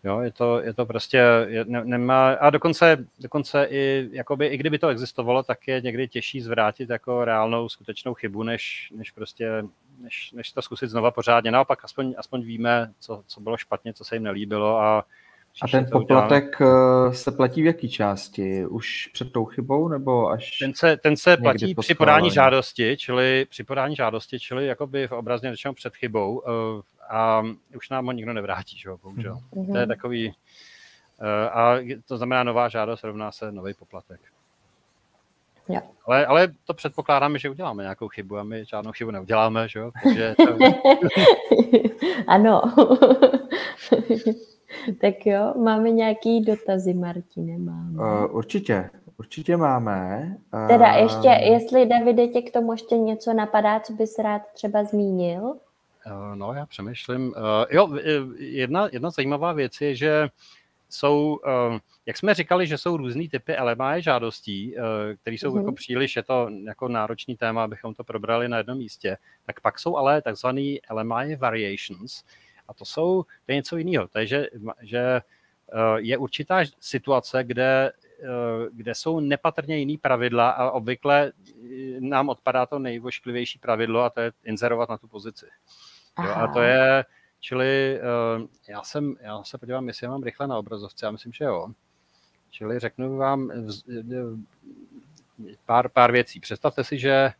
Jo, 0.04 0.20
je 0.20 0.32
to, 0.32 0.62
je 0.62 0.74
to 0.74 0.86
prostě, 0.86 1.18
je, 1.48 1.66
ne, 1.66 1.86
nemá, 1.86 2.34
a 2.34 2.50
dokonce, 2.50 3.06
dokonce 3.20 3.68
i, 3.70 4.10
jakoby, 4.12 4.48
i 4.48 4.58
kdyby 4.58 4.80
to 4.80 4.88
existovalo, 4.88 5.44
tak 5.44 5.68
je 5.68 5.82
někdy 5.82 6.08
těžší 6.08 6.42
zvrátit 6.42 6.90
jako 6.90 7.26
reálnou, 7.26 7.70
skutečnou 7.70 8.14
chybu, 8.14 8.44
než, 8.44 8.94
než 8.96 9.12
prostě, 9.12 9.64
než, 10.02 10.32
než 10.32 10.52
to 10.52 10.62
zkusit 10.62 10.90
znova 10.90 11.12
pořádně. 11.12 11.52
Naopak 11.52 11.84
aspoň, 11.84 12.16
aspoň 12.18 12.42
víme, 12.42 12.94
co, 13.00 13.24
co 13.28 13.42
bylo 13.42 13.58
špatně, 13.58 13.94
co 13.94 14.04
se 14.04 14.16
jim 14.16 14.24
nelíbilo 14.24 14.80
a 14.80 15.06
a 15.62 15.68
ten 15.68 15.86
poplatek 15.92 16.60
uděláme. 16.60 17.16
se 17.16 17.32
platí 17.32 17.62
v 17.62 17.66
jaké 17.66 17.88
části? 17.88 18.66
Už 18.66 19.10
před 19.14 19.32
tou 19.32 19.46
chybou 19.46 19.88
nebo 19.88 20.30
až 20.30 20.58
Ten 20.60 20.74
se, 20.74 20.98
ten 20.98 21.18
se 21.18 21.38
platí 21.38 21.76
při 21.76 21.96
podání 21.96 22.32
žádosti, 22.32 22.98
čili 22.98 23.46
při 23.50 23.64
podání 23.64 23.96
žádosti, 23.96 24.40
čili 24.40 24.68
jakoby 24.68 25.08
v 25.08 25.12
obrazně 25.12 25.52
řečeno 25.52 25.74
před 25.74 25.96
chybou 25.96 26.44
eh, 26.48 26.82
a 27.10 27.44
už 27.76 27.90
nám 27.90 28.06
ho 28.06 28.12
nikdo 28.12 28.34
nevrátí, 28.34 28.78
že 28.78 28.90
jo, 28.90 28.98
bohužel. 29.04 29.40
Mm-hmm. 29.54 29.72
To 29.72 29.78
je 29.78 29.88
takový, 29.88 30.34
eh, 31.22 31.50
a 31.50 31.78
to 32.08 32.18
znamená 32.18 32.44
nová 32.44 32.70
žádost 32.70 33.04
rovná 33.04 33.32
se 33.32 33.52
nový 33.52 33.74
poplatek. 33.74 34.20
Ja. 35.70 35.82
Ale, 36.06 36.26
ale 36.26 36.48
to 36.66 36.74
předpokládáme, 36.74 37.40
že 37.40 37.50
uděláme 37.50 37.84
nějakou 37.84 38.08
chybu 38.08 38.38
a 38.38 38.44
my 38.44 38.66
žádnou 38.66 38.92
chybu 38.92 39.12
neuděláme, 39.12 39.68
že 39.70 39.80
jo? 39.80 39.92
Takže 40.04 40.36
to... 40.38 40.58
ano. 42.28 42.62
tak 45.02 45.26
jo, 45.26 45.54
máme 45.64 45.92
nějaký 45.92 46.42
dotazy, 46.42 46.94
Martine, 46.94 47.58
máme. 47.58 48.26
Uh, 48.26 48.36
určitě, 48.36 48.90
určitě 49.20 49.58
máme. 49.58 50.30
Uh... 50.54 50.68
Teda 50.68 50.88
ještě, 50.88 51.28
jestli 51.28 51.86
Davide 51.86 52.28
tě 52.28 52.42
k 52.42 52.52
tomu 52.52 52.72
ještě 52.72 52.98
něco 52.98 53.34
napadá, 53.34 53.80
co 53.80 53.94
bys 53.94 54.20
rád 54.20 54.42
třeba 54.54 54.84
zmínil? 54.84 55.44
Uh, 55.44 56.36
no, 56.36 56.54
já 56.54 56.66
přemýšlím. 56.66 57.28
Uh, 57.28 57.34
jo, 57.70 57.90
jedna, 58.38 58.90
jedna 58.92 59.10
zajímavá 59.10 59.54
věc 59.54 59.82
je, 59.82 59.96
že 59.96 60.30
jsou, 60.90 61.40
uh, 61.70 61.78
jak 62.06 62.18
jsme 62.18 62.34
říkali, 62.34 62.68
že 62.68 62.78
jsou 62.78 62.98
různý 62.98 63.30
typy 63.30 63.56
LMI 63.62 64.02
žádostí, 64.02 64.76
uh, 64.76 64.84
které 65.22 65.36
jsou 65.36 65.52
uh-huh. 65.52 65.58
jako 65.58 65.72
příliš, 65.72 66.16
je 66.16 66.24
to 66.24 66.50
jako 66.66 66.88
náročný 66.88 67.36
téma, 67.36 67.64
abychom 67.64 67.94
to 67.94 68.04
probrali 68.04 68.50
na 68.50 68.58
jednom 68.58 68.78
místě, 68.78 69.18
tak 69.46 69.60
pak 69.62 69.80
jsou 69.80 69.98
ale 69.98 70.22
takzvaný 70.22 70.80
LMI 70.92 71.36
variations, 71.36 72.24
a 72.74 72.76
to 72.76 72.86
jsou, 72.86 73.24
to 73.24 73.52
je 73.52 73.56
něco 73.56 73.78
jiného. 73.78 74.08
To 74.08 74.20
je, 74.20 74.28
že, 74.28 74.48
že 74.82 75.00
eh, 75.00 75.22
je 75.98 76.18
určitá 76.18 76.60
situace, 76.80 77.44
kde, 77.44 77.92
eh, 78.24 78.70
kde 78.72 78.96
jsou 78.96 79.20
nepatrně 79.20 79.78
jiný 79.78 79.98
pravidla 79.98 80.50
a 80.50 80.72
obvykle 80.72 81.32
eh, 81.32 82.00
nám 82.00 82.30
odpadá 82.30 82.66
to 82.66 82.80
nejvošklivější 82.80 83.60
pravidlo 83.60 84.02
a 84.02 84.10
to 84.10 84.22
je 84.22 84.32
inzerovat 84.44 84.90
na 84.90 84.98
tu 84.98 85.08
pozici. 85.08 85.46
Jo, 86.26 86.32
a 86.36 86.48
to 86.48 86.62
je, 86.62 87.06
čili 87.40 88.00
já, 88.68 88.84
jsem, 88.84 89.16
já 89.22 89.44
se 89.44 89.58
podívám, 89.58 89.88
jestli 89.88 90.08
mám 90.08 90.24
rychle 90.24 90.48
na 90.48 90.58
obrazovce, 90.58 91.06
já 91.06 91.12
myslím, 91.12 91.34
že 91.34 91.46
jo. 91.46 91.68
Čili 92.50 92.80
řeknu 92.80 93.18
vám 93.18 93.52
pár, 95.66 95.90
pár 95.90 96.12
věcí. 96.12 96.40
Představte 96.40 96.84
si, 96.84 97.00
že 97.00 97.32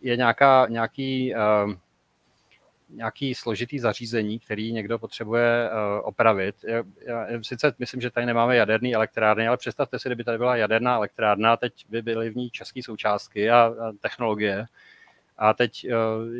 je 0.00 0.16
nějaká, 0.16 0.66
nějaký 0.68 1.34
nějaký 2.88 3.34
složitý 3.34 3.78
zařízení, 3.78 4.38
který 4.38 4.72
někdo 4.72 4.98
potřebuje 4.98 5.70
uh, 5.70 6.08
opravit. 6.08 6.56
Já, 6.64 6.82
já, 7.06 7.26
sice 7.42 7.74
myslím, 7.78 8.00
že 8.00 8.10
tady 8.10 8.26
nemáme 8.26 8.56
jaderné 8.56 8.92
elektrárny, 8.92 9.48
ale 9.48 9.56
představte 9.56 9.98
si, 9.98 10.08
kdyby 10.08 10.24
tady 10.24 10.38
byla 10.38 10.56
jaderná 10.56 10.94
elektrárna, 10.94 11.56
teď 11.56 11.72
by 11.88 12.02
byly 12.02 12.30
v 12.30 12.36
ní 12.36 12.50
české 12.50 12.82
součástky 12.82 13.50
a, 13.50 13.56
a 13.56 13.92
technologie. 14.00 14.66
A 15.38 15.54
teď 15.54 15.86
uh, 15.86 15.92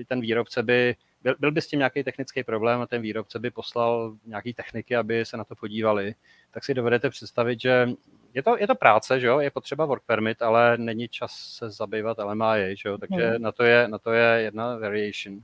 ten 0.06 0.20
výrobce 0.20 0.62
by, 0.62 0.96
byl, 1.22 1.34
byl 1.38 1.52
by 1.52 1.60
s 1.60 1.66
tím 1.66 1.78
nějaký 1.78 2.04
technický 2.04 2.44
problém 2.44 2.80
a 2.80 2.86
ten 2.86 3.02
výrobce 3.02 3.38
by 3.38 3.50
poslal 3.50 4.16
nějaký 4.26 4.54
techniky, 4.54 4.96
aby 4.96 5.24
se 5.24 5.36
na 5.36 5.44
to 5.44 5.54
podívali, 5.54 6.14
tak 6.50 6.64
si 6.64 6.74
dovedete 6.74 7.10
představit, 7.10 7.60
že 7.60 7.88
je 8.34 8.42
to, 8.42 8.56
je 8.58 8.66
to 8.66 8.74
práce, 8.74 9.20
že 9.20 9.26
jo? 9.26 9.40
je 9.40 9.50
potřeba 9.50 9.84
work 9.84 10.02
permit, 10.06 10.42
ale 10.42 10.78
není 10.78 11.08
čas 11.08 11.32
se 11.32 11.70
zabývat 11.70 12.18
LMI, 12.18 12.76
že 12.76 12.88
jo? 12.88 12.98
takže 12.98 13.30
hmm. 13.30 13.42
na, 13.42 13.52
to 13.52 13.64
je, 13.64 13.88
na 13.88 13.98
to 13.98 14.12
je 14.12 14.42
jedna 14.42 14.78
variation 14.78 15.40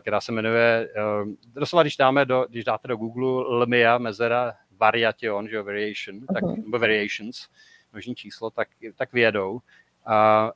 která 0.00 0.20
se 0.20 0.32
jmenuje, 0.32 0.88
uh, 1.22 1.28
doslova 1.54 1.82
když 1.82 1.96
dáme 1.96 2.24
do, 2.24 2.46
když 2.48 2.64
dáte 2.64 2.88
do 2.88 2.96
Google 2.96 3.56
LMIA 3.56 3.98
mezera 3.98 4.52
variation, 4.70 5.48
že 5.48 5.62
variation, 5.62 6.20
uh-huh. 6.20 6.34
tak, 6.34 6.44
nebo 6.64 6.78
variations, 6.78 7.48
množní 7.92 8.14
číslo, 8.14 8.50
tak, 8.50 8.68
tak 8.96 9.12
vědou. 9.12 9.60
A 10.06 10.50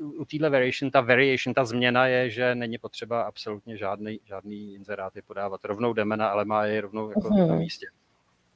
uh, 0.00 0.20
u 0.20 0.24
téhle 0.24 0.50
variation, 0.50 0.90
ta 0.90 1.00
variation, 1.00 1.54
ta 1.54 1.64
změna 1.64 2.06
je, 2.06 2.30
že 2.30 2.54
není 2.54 2.78
potřeba 2.78 3.22
absolutně 3.22 3.76
žádný, 3.76 4.20
žádný 4.24 4.74
inzeráty 4.74 5.22
podávat. 5.22 5.64
Rovnou 5.64 5.92
jdeme 5.92 6.16
na 6.16 6.34
LMI, 6.34 6.80
rovnou 6.80 7.08
jako 7.08 7.20
uh-huh. 7.20 7.48
na 7.48 7.54
místě. 7.54 7.86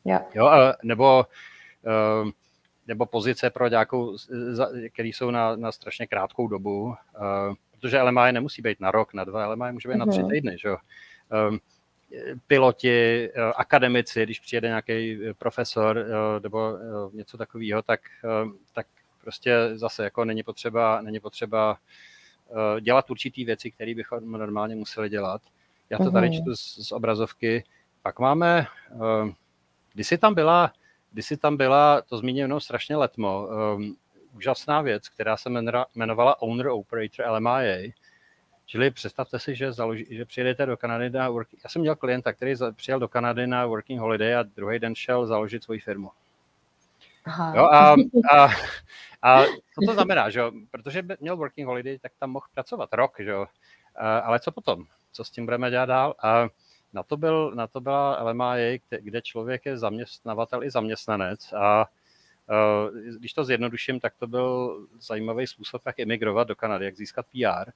Yeah. 0.05 0.35
Jo, 0.35 0.47
a, 0.47 0.77
nebo 0.83 1.27
uh, 2.23 2.31
nebo 2.87 3.07
pozice 3.07 3.51
pro 3.51 3.69
nějakou, 3.69 4.17
které 4.93 5.09
jsou 5.09 5.31
na, 5.31 5.57
na 5.57 5.73
strašně 5.73 6.07
krátkou 6.07 6.49
dobu. 6.49 6.83
Uh, 6.83 7.55
protože 7.83 8.03
LMI 8.03 8.33
nemusí 8.33 8.63
být 8.63 8.81
na 8.81 8.91
rok, 8.91 9.15
na 9.15 9.25
dva, 9.25 9.47
LMI 9.47 9.73
může 9.73 9.89
být 9.89 9.97
na 9.97 10.07
tři 10.07 10.21
mhm. 10.21 10.31
týdny, 10.31 10.57
že 10.59 10.69
jo. 10.69 10.77
Um, 11.49 11.61
piloti, 12.47 13.29
eh, 13.29 13.53
akademici, 13.57 14.23
když 14.23 14.41
přijede 14.41 14.69
nějaký 14.69 15.19
eh, 15.27 15.35
profesor 15.35 15.99
eh, 15.99 16.41
nebo 16.43 16.79
něco 17.13 17.39
takového, 17.39 17.83
tak, 17.83 18.01
tak 18.73 18.87
prostě 19.21 19.57
zase 19.75 20.05
jako 20.05 20.25
není 20.25 20.43
potřeba, 20.43 21.03
není 21.03 21.21
potřeba 21.21 21.77
dělat 22.81 23.11
určitý 23.11 23.45
věci, 23.45 23.71
které 23.71 23.95
bychom 23.95 24.33
normálně 24.33 24.77
museli 24.77 25.09
dělat. 25.09 25.43
Já 25.91 25.99
to 25.99 26.11
tady 26.11 26.29
mhm. 26.29 26.37
čtu 26.43 26.57
z, 26.57 26.89
z 26.89 26.93
obrazovky. 26.93 27.65
Pak 28.03 28.19
máme, 28.19 28.67
kdysi 29.93 30.19
tam 30.19 30.35
byla, 30.35 30.73
kdysi 31.13 31.37
tam 31.37 31.57
byla, 31.57 32.03
to 32.03 32.19
zmíním 32.19 32.43
jenom 32.43 32.61
strašně 32.61 32.97
letmo, 32.97 33.49
úžasná 34.37 34.81
věc, 34.81 35.09
která 35.09 35.37
se 35.37 35.51
jmenovala 35.95 36.43
Owner 36.43 36.69
Operator 36.69 37.27
LMIA. 37.27 37.93
Čili 38.67 38.91
představte 38.91 39.39
si, 39.39 39.55
že, 39.55 39.73
založí, 39.73 40.07
že 40.11 40.25
přijedete 40.25 40.67
do 40.67 40.77
Kanady 40.77 41.11
na 41.11 41.29
work, 41.29 41.49
Já 41.65 41.71
jsem 41.71 41.83
měl 41.83 41.97
klienta, 41.97 42.33
který 42.33 42.55
přijel 42.77 42.99
do 42.99 43.09
Kanady 43.09 43.47
na 43.47 43.67
working 43.67 44.01
holiday 44.01 44.37
a 44.37 44.43
druhý 44.43 44.79
den 44.79 44.95
šel 44.95 45.27
založit 45.27 45.65
svoji 45.65 45.81
firmu. 45.81 46.11
Aha. 47.25 47.53
Jo, 47.57 47.65
a, 47.65 47.93
a, 48.33 48.49
a 49.23 49.45
co 49.45 49.87
to 49.87 49.93
znamená, 49.95 50.31
že 50.31 50.43
Protože 50.71 51.03
měl 51.21 51.37
working 51.37 51.67
holiday, 51.67 51.99
tak 51.99 52.13
tam 52.19 52.31
mohl 52.31 52.47
pracovat 52.55 52.93
rok, 52.93 53.17
že 53.19 53.35
A, 53.97 54.19
ale 54.19 54.41
co 54.41 54.53
potom? 54.53 54.85
Co 55.13 55.25
s 55.25 55.31
tím 55.31 55.45
budeme 55.45 55.71
dělat 55.71 55.87
dál? 55.87 56.15
A 56.23 56.49
na 56.93 57.03
to, 57.03 57.17
byl, 57.17 57.53
na 57.55 57.67
to 57.67 57.81
byla 57.81 58.23
LMIA, 58.23 58.79
kde 59.01 59.23
člověk 59.23 59.67
je 59.67 59.79
zaměstnavatel 59.79 60.65
i 60.65 60.71
zaměstnanec 60.71 61.53
a 61.53 61.87
když 63.19 63.33
to 63.33 63.45
zjednoduším, 63.45 64.01
tak 64.01 64.15
to 64.19 64.27
byl 64.27 64.79
zajímavý 65.01 65.47
způsob, 65.47 65.83
jak 65.87 66.01
emigrovat 66.01 66.49
do 66.49 66.57
Kanady, 66.57 66.85
jak 66.85 66.97
získat 66.97 67.27
PR. 67.27 67.71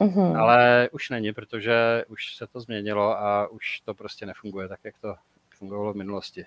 Mm-hmm. 0.00 0.38
Ale 0.38 0.88
už 0.92 1.10
není, 1.10 1.32
protože 1.32 2.04
už 2.08 2.36
se 2.36 2.46
to 2.46 2.60
změnilo 2.60 3.18
a 3.18 3.48
už 3.48 3.80
to 3.84 3.94
prostě 3.94 4.26
nefunguje 4.26 4.68
tak, 4.68 4.80
jak 4.84 4.98
to 4.98 5.14
fungovalo 5.58 5.92
v 5.92 5.96
minulosti. 5.96 6.44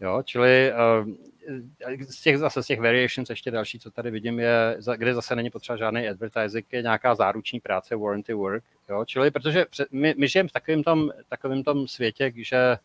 Jo, 0.00 0.22
čili 0.24 0.72
uh, 0.72 1.08
z 2.08 2.22
těch, 2.22 2.38
zase 2.38 2.62
z 2.62 2.66
těch 2.66 2.80
variations 2.80 3.30
ještě 3.30 3.50
další, 3.50 3.78
co 3.78 3.90
tady 3.90 4.10
vidím, 4.10 4.40
je, 4.40 4.78
kde 4.96 5.14
zase 5.14 5.36
není 5.36 5.50
potřeba 5.50 5.76
žádný 5.76 6.08
advertising, 6.08 6.72
je 6.72 6.82
nějaká 6.82 7.14
záruční 7.14 7.60
práce, 7.60 7.96
warranty 7.96 8.34
work. 8.34 8.64
Jo, 8.88 9.04
čili 9.04 9.30
protože 9.30 9.66
my, 9.90 10.14
my 10.18 10.28
žijeme 10.28 10.48
v 10.48 10.52
takovém 10.52 10.82
tom, 10.82 11.10
takovém 11.28 11.62
tom 11.62 11.88
světě, 11.88 12.32
že, 12.36 12.76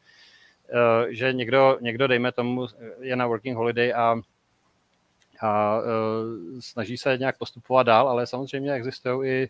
že 1.10 1.34
někdo, 1.34 1.78
někdo, 1.82 2.08
dejme 2.08 2.32
tomu, 2.32 2.68
je 3.00 3.16
na 3.16 3.28
working 3.28 3.58
holiday 3.58 3.94
a 3.94 4.16
a 5.41 5.80
uh, 5.80 6.60
snaží 6.60 6.98
se 6.98 7.18
nějak 7.18 7.38
postupovat 7.38 7.84
dál, 7.84 8.10
ale 8.10 8.28
samozřejmě 8.28 8.74
existují 8.74 9.30
i 9.30 9.50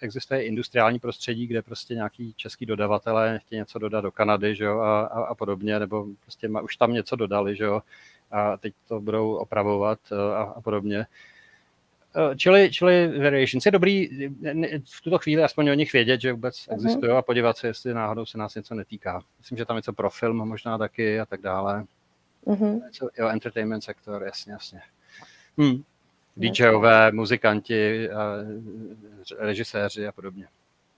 existuje 0.00 0.44
industriální 0.44 0.98
prostředí, 0.98 1.46
kde 1.46 1.62
prostě 1.62 1.94
nějaký 1.94 2.34
český 2.36 2.66
dodavatelé 2.66 3.38
chtějí 3.38 3.58
něco 3.58 3.78
dodat 3.78 4.00
do 4.00 4.12
Kanady, 4.12 4.56
že 4.56 4.64
jo, 4.64 4.78
a, 4.78 5.00
a, 5.00 5.22
a 5.22 5.34
podobně, 5.34 5.78
nebo 5.78 6.06
prostě 6.22 6.48
už 6.48 6.76
tam 6.76 6.92
něco 6.92 7.16
dodali, 7.16 7.56
že 7.56 7.64
jo, 7.64 7.82
a 8.30 8.56
teď 8.56 8.74
to 8.88 9.00
budou 9.00 9.34
opravovat 9.34 9.98
a, 10.36 10.42
a 10.42 10.60
podobně. 10.60 11.06
E, 12.14 12.36
čili, 12.36 12.70
čili 12.72 13.18
Variations 13.18 13.66
je 13.66 13.72
dobrý 13.72 14.08
v 14.84 15.00
tuto 15.02 15.18
chvíli 15.18 15.42
aspoň 15.42 15.68
o 15.68 15.74
nich 15.74 15.92
vědět, 15.92 16.20
že 16.20 16.32
vůbec 16.32 16.56
uh-huh. 16.56 16.74
existují 16.74 17.12
a 17.12 17.22
podívat 17.22 17.56
se, 17.56 17.66
jestli 17.66 17.94
náhodou 17.94 18.26
se 18.26 18.38
nás 18.38 18.54
něco 18.54 18.74
netýká. 18.74 19.22
Myslím, 19.38 19.58
že 19.58 19.64
tam 19.64 19.76
něco 19.76 19.92
pro 19.92 20.10
film 20.10 20.36
možná 20.36 20.78
taky 20.78 21.20
a 21.20 21.26
tak 21.26 21.40
dále. 21.40 21.84
Uh-huh. 22.46 22.82
Jo, 23.18 23.28
entertainment 23.28 23.84
sektor, 23.84 24.22
jasně, 24.22 24.52
jasně. 24.52 24.80
Hmm. 25.58 25.82
DJové, 26.36 27.12
muzikanti, 27.12 28.08
režiséři 29.38 30.06
a 30.06 30.12
podobně. 30.12 30.48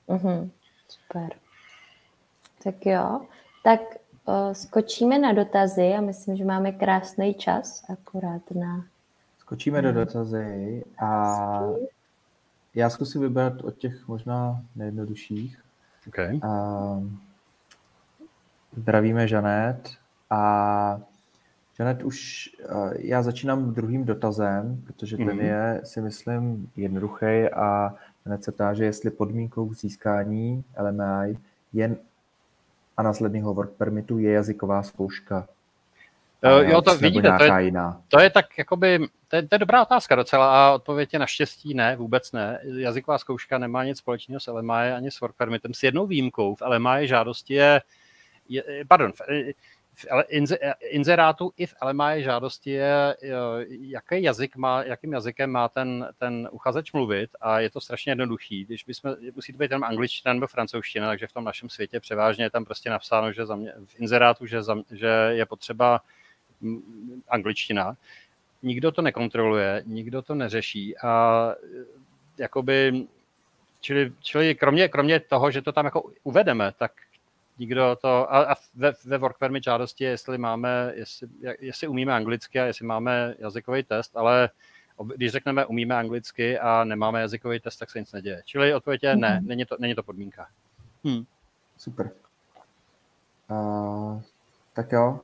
Uh-huh. 0.08 0.50
Super. 0.88 1.28
Tak 2.64 2.86
jo, 2.86 3.26
tak 3.64 3.80
uh, 4.24 4.52
skočíme 4.52 5.18
na 5.18 5.32
dotazy 5.32 5.94
a 5.98 6.00
myslím, 6.00 6.36
že 6.36 6.44
máme 6.44 6.72
krásný 6.72 7.34
čas 7.34 7.84
akorát 7.90 8.50
na... 8.50 8.84
Skočíme 9.46 9.82
do 9.82 9.92
dotazy 9.92 10.84
a 10.98 11.62
já 12.74 12.90
zkusím 12.90 13.20
vybrat 13.20 13.62
od 13.62 13.76
těch 13.76 14.08
možná 14.08 14.62
nejjednodušších. 14.76 15.62
Okay. 16.08 16.40
Uh, 16.44 17.04
zdravíme 18.76 19.28
Žanet 19.28 19.90
a 20.30 21.00
Janet, 21.78 22.02
už 22.02 22.50
uh, 22.70 22.92
já 22.98 23.22
začínám 23.22 23.74
druhým 23.74 24.04
dotazem, 24.04 24.82
protože 24.86 25.16
ten 25.16 25.28
mm-hmm. 25.28 25.40
je, 25.40 25.80
si 25.84 26.00
myslím, 26.00 26.70
jednoduchý 26.76 27.48
a 27.52 27.94
Janet 28.24 28.44
se 28.44 28.52
táže, 28.52 28.84
jestli 28.84 29.10
podmínkou 29.10 29.74
získání 29.74 30.64
LMI 30.80 31.38
jen 31.72 31.96
a 32.96 33.02
následného 33.02 33.54
work 33.54 33.70
permitu 33.70 34.18
je 34.18 34.32
jazyková 34.32 34.82
zkouška. 34.82 35.48
Uh, 36.44 36.70
jo, 36.70 36.82
to 36.82 36.96
vidíte, 36.96 37.32
to 37.38 37.44
je, 37.44 37.64
jiná. 37.64 38.02
to 38.08 38.20
je 38.20 38.30
tak, 38.30 38.58
jakoby, 38.58 38.98
to 39.28 39.36
je, 39.36 39.42
to 39.42 39.54
je 39.54 39.58
dobrá 39.58 39.82
otázka 39.82 40.14
docela 40.14 40.68
a 40.68 40.74
odpověď 40.74 41.12
je 41.12 41.18
naštěstí 41.18 41.74
ne, 41.74 41.96
vůbec 41.96 42.32
ne. 42.32 42.60
Jazyková 42.76 43.18
zkouška 43.18 43.58
nemá 43.58 43.84
nic 43.84 43.98
společného 43.98 44.40
s 44.40 44.46
LMI 44.46 44.92
ani 44.96 45.10
s 45.10 45.20
work 45.20 45.36
permitem, 45.36 45.74
s 45.74 45.82
jednou 45.82 46.06
výjimkou. 46.06 46.54
V 46.54 46.62
LMI 46.66 47.08
žádosti 47.08 47.54
je, 47.54 47.82
je 48.48 48.84
pardon, 48.88 49.12
v, 49.12 49.20
v 49.96 50.24
inzerátu 50.90 51.52
i 51.56 51.66
v 51.66 51.74
LMI 51.82 52.22
žádosti 52.22 52.70
je, 52.70 53.16
jaký 53.68 54.22
jazyk 54.22 54.56
má, 54.56 54.82
jakým 54.82 55.12
jazykem 55.12 55.50
má 55.50 55.68
ten, 55.68 56.08
ten 56.18 56.48
uchazeč 56.52 56.92
mluvit 56.92 57.30
a 57.40 57.60
je 57.60 57.70
to 57.70 57.80
strašně 57.80 58.10
jednoduchý. 58.10 58.64
Když 58.64 58.84
bychom, 58.84 59.16
musí 59.34 59.52
to 59.52 59.58
být 59.58 59.70
jenom 59.70 59.84
angličtina 59.84 60.32
nebo 60.32 60.46
francouzština, 60.46 61.08
takže 61.08 61.26
v 61.26 61.32
tom 61.32 61.44
našem 61.44 61.68
světě 61.68 62.00
převážně 62.00 62.44
je 62.44 62.50
tam 62.50 62.64
prostě 62.64 62.90
napsáno, 62.90 63.32
že 63.32 63.46
za 63.46 63.56
mě, 63.56 63.72
v 63.86 64.00
inzerátu, 64.00 64.46
že, 64.46 64.62
za, 64.62 64.76
že 64.90 65.08
je 65.30 65.46
potřeba 65.46 66.00
angličtina. 67.28 67.96
Nikdo 68.62 68.92
to 68.92 69.02
nekontroluje, 69.02 69.82
nikdo 69.86 70.22
to 70.22 70.34
neřeší 70.34 70.98
a 70.98 71.54
jakoby 72.38 73.06
Čili, 73.80 74.12
čili 74.20 74.54
kromě, 74.54 74.88
kromě 74.88 75.20
toho, 75.20 75.50
že 75.50 75.62
to 75.62 75.72
tam 75.72 75.84
jako 75.84 76.10
uvedeme, 76.22 76.72
tak 76.78 76.92
nikdo 77.58 77.96
to, 78.00 78.32
a, 78.32 78.52
a 78.52 78.54
ve, 78.74 78.92
ve 79.04 79.18
work 79.18 79.38
permit 79.38 79.64
žádosti, 79.64 80.04
jestli 80.04 80.38
máme, 80.38 80.92
jestli, 80.94 81.28
jestli 81.60 81.88
umíme 81.88 82.14
anglicky 82.14 82.60
a 82.60 82.64
jestli 82.64 82.86
máme 82.86 83.34
jazykový 83.38 83.82
test, 83.82 84.16
ale 84.16 84.50
když 85.16 85.32
řekneme 85.32 85.66
umíme 85.66 85.96
anglicky 85.96 86.58
a 86.58 86.84
nemáme 86.84 87.20
jazykový 87.20 87.60
test, 87.60 87.76
tak 87.76 87.90
se 87.90 88.00
nic 88.00 88.12
neděje. 88.12 88.42
Čili 88.44 88.74
odpověď 88.74 89.02
je 89.02 89.16
ne, 89.16 89.36
mhm. 89.36 89.48
není 89.48 89.64
to, 89.64 89.76
není 89.78 89.94
to 89.94 90.02
podmínka. 90.02 90.46
Hmm. 91.04 91.24
Super. 91.78 92.10
Uh, 93.50 94.22
tak 94.72 94.92
jo, 94.92 95.20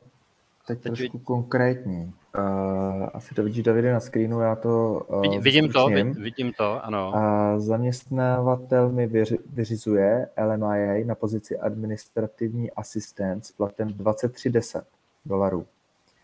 teď, 0.66 0.80
teď 0.80 0.82
trošku 0.82 1.18
vid... 1.18 1.24
konkrétní. 1.24 2.12
Uh, 2.39 3.09
asi 3.14 3.34
to 3.34 3.43
vidíš, 3.43 3.62
Davide, 3.62 3.93
na 3.93 4.01
screenu, 4.01 4.40
já 4.40 4.56
to 4.56 5.02
uh, 5.09 5.43
Vidím 5.43 5.72
to, 5.72 5.89
vidím 6.14 6.52
to, 6.52 6.84
ano. 6.84 7.12
Uh, 7.14 7.60
zaměstnavatel 7.60 8.93
mi 8.93 9.06
vyři, 9.06 9.39
vyřizuje 9.52 10.28
LMIA 10.44 11.05
na 11.06 11.14
pozici 11.14 11.59
administrativní 11.59 12.70
asistent 12.70 13.47
s 13.47 13.52
platem 13.52 13.89
2310 13.89 14.84
dolarů. 15.24 15.66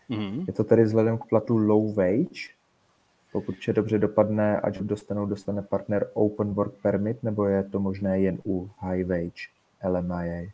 Mm-hmm. 0.09 0.43
Je 0.47 0.53
to 0.53 0.63
tedy 0.63 0.83
vzhledem 0.83 1.17
k 1.17 1.25
platu 1.25 1.57
low 1.57 1.95
wage, 1.95 2.49
pokud 3.31 3.55
vše 3.55 3.73
dobře 3.73 3.97
dopadne, 3.97 4.59
ať 4.59 4.79
dostanou, 4.79 5.25
dostane 5.25 5.61
partner 5.61 6.09
Open 6.13 6.53
Work 6.53 6.73
Permit, 6.81 7.23
nebo 7.23 7.45
je 7.45 7.63
to 7.63 7.79
možné 7.79 8.19
jen 8.19 8.37
u 8.45 8.69
High 8.79 9.03
Wage 9.03 9.47
LMIA? 9.83 10.51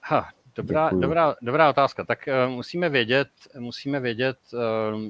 Ha, 0.00 0.28
Dobrá, 0.56 0.90
dobrá, 0.90 1.36
dobrá 1.42 1.70
otázka. 1.70 2.04
Tak 2.04 2.28
uh, 2.28 2.52
musíme 2.52 2.88
vědět, 2.88 3.28
musíme 3.58 4.00
vědět, 4.00 4.38
uh, 4.52 5.00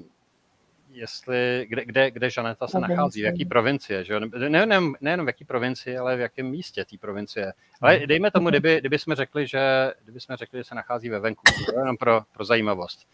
jestli, 0.90 1.66
kde, 1.68 1.84
kde, 1.84 2.10
kde 2.10 2.30
Žaneta 2.30 2.66
se 2.66 2.80
nachází, 2.80 3.22
v 3.22 3.24
jaký 3.24 3.44
provincie. 3.44 4.04
Že? 4.04 4.20
Ne, 4.20 4.66
ne, 4.66 4.80
nejenom 5.00 5.26
v 5.26 5.28
jaký 5.28 5.44
provincii, 5.44 5.96
ale 5.96 6.16
v 6.16 6.20
jakém 6.20 6.46
místě 6.46 6.84
té 6.84 6.98
provincie. 6.98 7.52
Ale 7.80 7.96
mhm. 7.96 8.06
dejme 8.06 8.30
tomu, 8.30 8.48
kdyby, 8.48 8.80
kdyby, 8.80 8.98
jsme 8.98 9.14
řekli, 9.14 9.46
že, 9.46 9.92
kdyby 10.04 10.20
jsme 10.20 10.36
řekli, 10.36 10.60
že 10.60 10.64
se 10.64 10.74
nachází 10.74 11.08
ve 11.08 11.20
venku, 11.20 11.42
jenom 11.78 11.96
pro, 11.96 12.22
pro 12.32 12.44
zajímavost, 12.44 13.08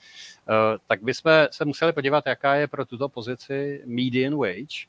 uh, 0.49 0.55
tak 0.87 1.03
bychom 1.03 1.33
se 1.51 1.65
museli 1.65 1.93
podívat, 1.93 2.27
jaká 2.27 2.55
je 2.55 2.69
pro 2.69 2.85
tuto 2.85 3.09
pozici 3.09 3.83
median 3.87 4.37
wage. 4.37 4.87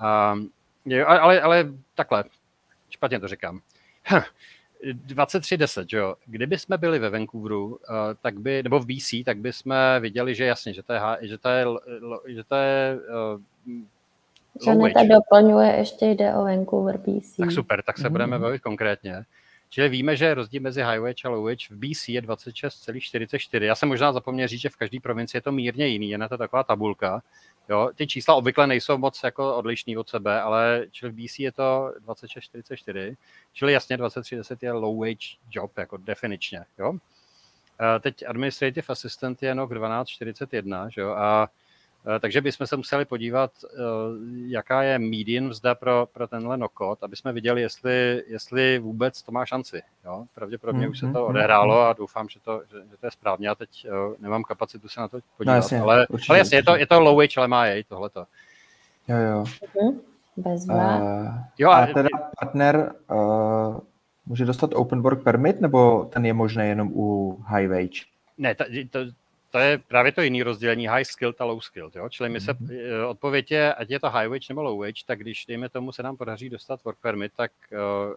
Uh, 0.00 1.04
ale, 1.06 1.40
ale 1.40 1.68
takhle, 1.94 2.24
špatně 2.90 3.20
to 3.20 3.28
říkám. 3.28 3.60
2310, 4.92 5.92
jo. 5.92 6.14
Kdyby 6.26 6.58
jsme 6.58 6.78
byli 6.78 6.98
ve 6.98 7.10
Vancouveru, 7.10 7.78
eh, 7.84 8.14
tak 8.22 8.40
by, 8.40 8.62
nebo 8.62 8.80
v 8.80 8.86
BC, 8.86 9.24
tak 9.24 9.38
by 9.38 9.52
jsme 9.52 10.00
viděli, 10.00 10.34
že 10.34 10.44
jasně, 10.44 10.72
že 10.72 10.82
to 10.82 10.92
je, 10.92 11.00
že 11.20 11.38
to 11.38 11.48
je, 11.48 11.66
že 12.26 12.44
to 12.44 12.54
je 12.54 12.98
Žaneta 14.64 15.00
doplňuje, 15.04 15.76
ještě 15.76 16.06
jde 16.06 16.34
o 16.34 16.44
Vancouver, 16.44 16.98
BC. 16.98 17.36
Tak 17.36 17.52
super, 17.52 17.82
tak 17.82 17.98
se 17.98 18.04
mm-hmm. 18.04 18.10
budeme 18.10 18.38
bavit 18.38 18.62
konkrétně. 18.62 19.24
Čili 19.70 19.88
víme, 19.88 20.16
že 20.16 20.34
rozdíl 20.34 20.62
mezi 20.62 20.82
high 20.82 21.00
wage 21.00 21.24
a 21.24 21.28
low 21.28 21.44
wage 21.44 21.66
v 21.70 21.76
BC 21.76 22.08
je 22.08 22.22
26,44. 22.22 23.62
Já 23.62 23.74
jsem 23.74 23.88
možná 23.88 24.12
zapomněl 24.12 24.48
říct, 24.48 24.60
že 24.60 24.68
v 24.68 24.76
každé 24.76 25.00
provincii 25.00 25.36
je 25.36 25.42
to 25.42 25.52
mírně 25.52 25.86
jiný, 25.86 26.10
je 26.10 26.18
na 26.18 26.28
to 26.28 26.38
taková 26.38 26.62
tabulka. 26.62 27.22
Jo, 27.68 27.90
ty 27.94 28.06
čísla 28.06 28.34
obvykle 28.34 28.66
nejsou 28.66 28.98
moc 28.98 29.20
jako 29.24 29.56
odlišný 29.56 29.96
od 29.96 30.08
sebe, 30.08 30.40
ale 30.40 30.86
čili 30.90 31.12
v 31.12 31.14
BC 31.14 31.38
je 31.38 31.52
to 31.52 31.92
26,44, 32.06 33.16
čili 33.52 33.72
jasně 33.72 33.96
23,10 33.96 34.56
je 34.60 34.72
low 34.72 35.00
wage 35.00 35.36
job, 35.50 35.78
jako 35.78 35.96
definičně. 35.96 36.64
Jo? 36.78 36.92
Teď 38.00 38.24
administrative 38.26 38.86
assistant 38.88 39.42
je 39.42 39.54
NOK 39.54 39.70
12,41, 39.70 40.88
že 40.88 41.00
jo? 41.00 41.10
a 41.10 41.48
Eh, 41.48 41.48
takže 42.20 42.40
bychom 42.40 42.66
se 42.66 42.76
museli 42.76 43.04
podívat, 43.04 43.50
eh, 43.64 43.78
jaká 44.46 44.82
je 44.82 44.98
median 44.98 45.48
vzda 45.48 45.74
pro, 45.74 46.08
pro 46.12 46.28
tenhle 46.28 46.56
nokot, 46.56 47.04
aby 47.04 47.16
jsme 47.16 47.32
viděli, 47.32 47.60
jestli, 47.62 48.24
jestli 48.26 48.78
vůbec 48.78 49.22
to 49.22 49.32
má 49.32 49.46
šanci. 49.46 49.82
Jo? 50.04 50.24
Pravděpodobně 50.34 50.86
mm, 50.86 50.90
už 50.90 50.98
se 50.98 51.06
to 51.06 51.18
mm, 51.18 51.24
odehrálo 51.24 51.80
a 51.80 51.92
doufám, 51.92 52.28
že 52.28 52.40
to, 52.40 52.62
že, 52.70 52.76
že 52.90 52.96
to 52.96 53.06
je 53.06 53.10
správně. 53.10 53.48
Já 53.48 53.54
teď 53.54 53.84
jo, 53.84 54.14
eh, 54.14 54.22
nemám 54.22 54.42
kapacitu 54.42 54.88
se 54.88 55.00
na 55.00 55.08
to 55.08 55.18
podívat, 55.36 55.52
no, 55.52 55.56
jasně, 55.56 55.80
ale, 55.80 56.06
určitě, 56.06 56.32
ale 56.32 56.38
jasně, 56.38 56.58
je 56.58 56.62
to, 56.62 56.76
je 56.76 56.86
to 56.86 57.00
low 57.00 57.16
wage, 57.16 57.36
ale 57.36 57.48
má 57.48 57.66
jej 57.66 57.84
tohleto. 57.84 58.24
Jo, 59.08 59.16
jo. 59.16 59.44
Mhm, 59.76 60.00
bez 60.36 60.68
uh, 60.68 61.28
jo, 61.58 61.70
a 61.70 61.86
teda 61.86 62.08
partner 62.40 62.92
uh, 63.10 63.78
může 64.26 64.44
dostat 64.44 64.70
open 64.74 65.02
work 65.02 65.22
permit, 65.22 65.60
nebo 65.60 66.04
ten 66.04 66.26
je 66.26 66.32
možný 66.32 66.68
jenom 66.68 66.90
u 66.94 67.38
high 67.46 67.68
wage? 67.68 68.00
Ne, 68.38 68.54
to, 68.54 68.64
to, 68.90 68.98
to 69.50 69.58
je 69.58 69.78
právě 69.78 70.12
to 70.12 70.22
jiný 70.22 70.42
rozdělení 70.42 70.88
high 70.88 71.04
skill 71.04 71.34
a 71.38 71.44
low 71.44 71.60
skill. 71.60 71.90
Jo? 71.94 72.08
Čili 72.08 72.28
my 72.28 72.40
se 72.40 72.52
mm-hmm. 72.52 73.08
odpověď 73.08 73.50
je, 73.50 73.74
ať 73.74 73.90
je 73.90 74.00
to 74.00 74.10
high 74.10 74.28
wage 74.28 74.46
nebo 74.48 74.62
low 74.62 74.80
wage, 74.80 75.04
tak 75.06 75.18
když, 75.18 75.46
dejme 75.46 75.68
tomu, 75.68 75.92
se 75.92 76.02
nám 76.02 76.16
podaří 76.16 76.50
dostat 76.50 76.84
work 76.84 76.98
permit, 77.02 77.32
tak 77.36 77.52
uh, 77.72 78.14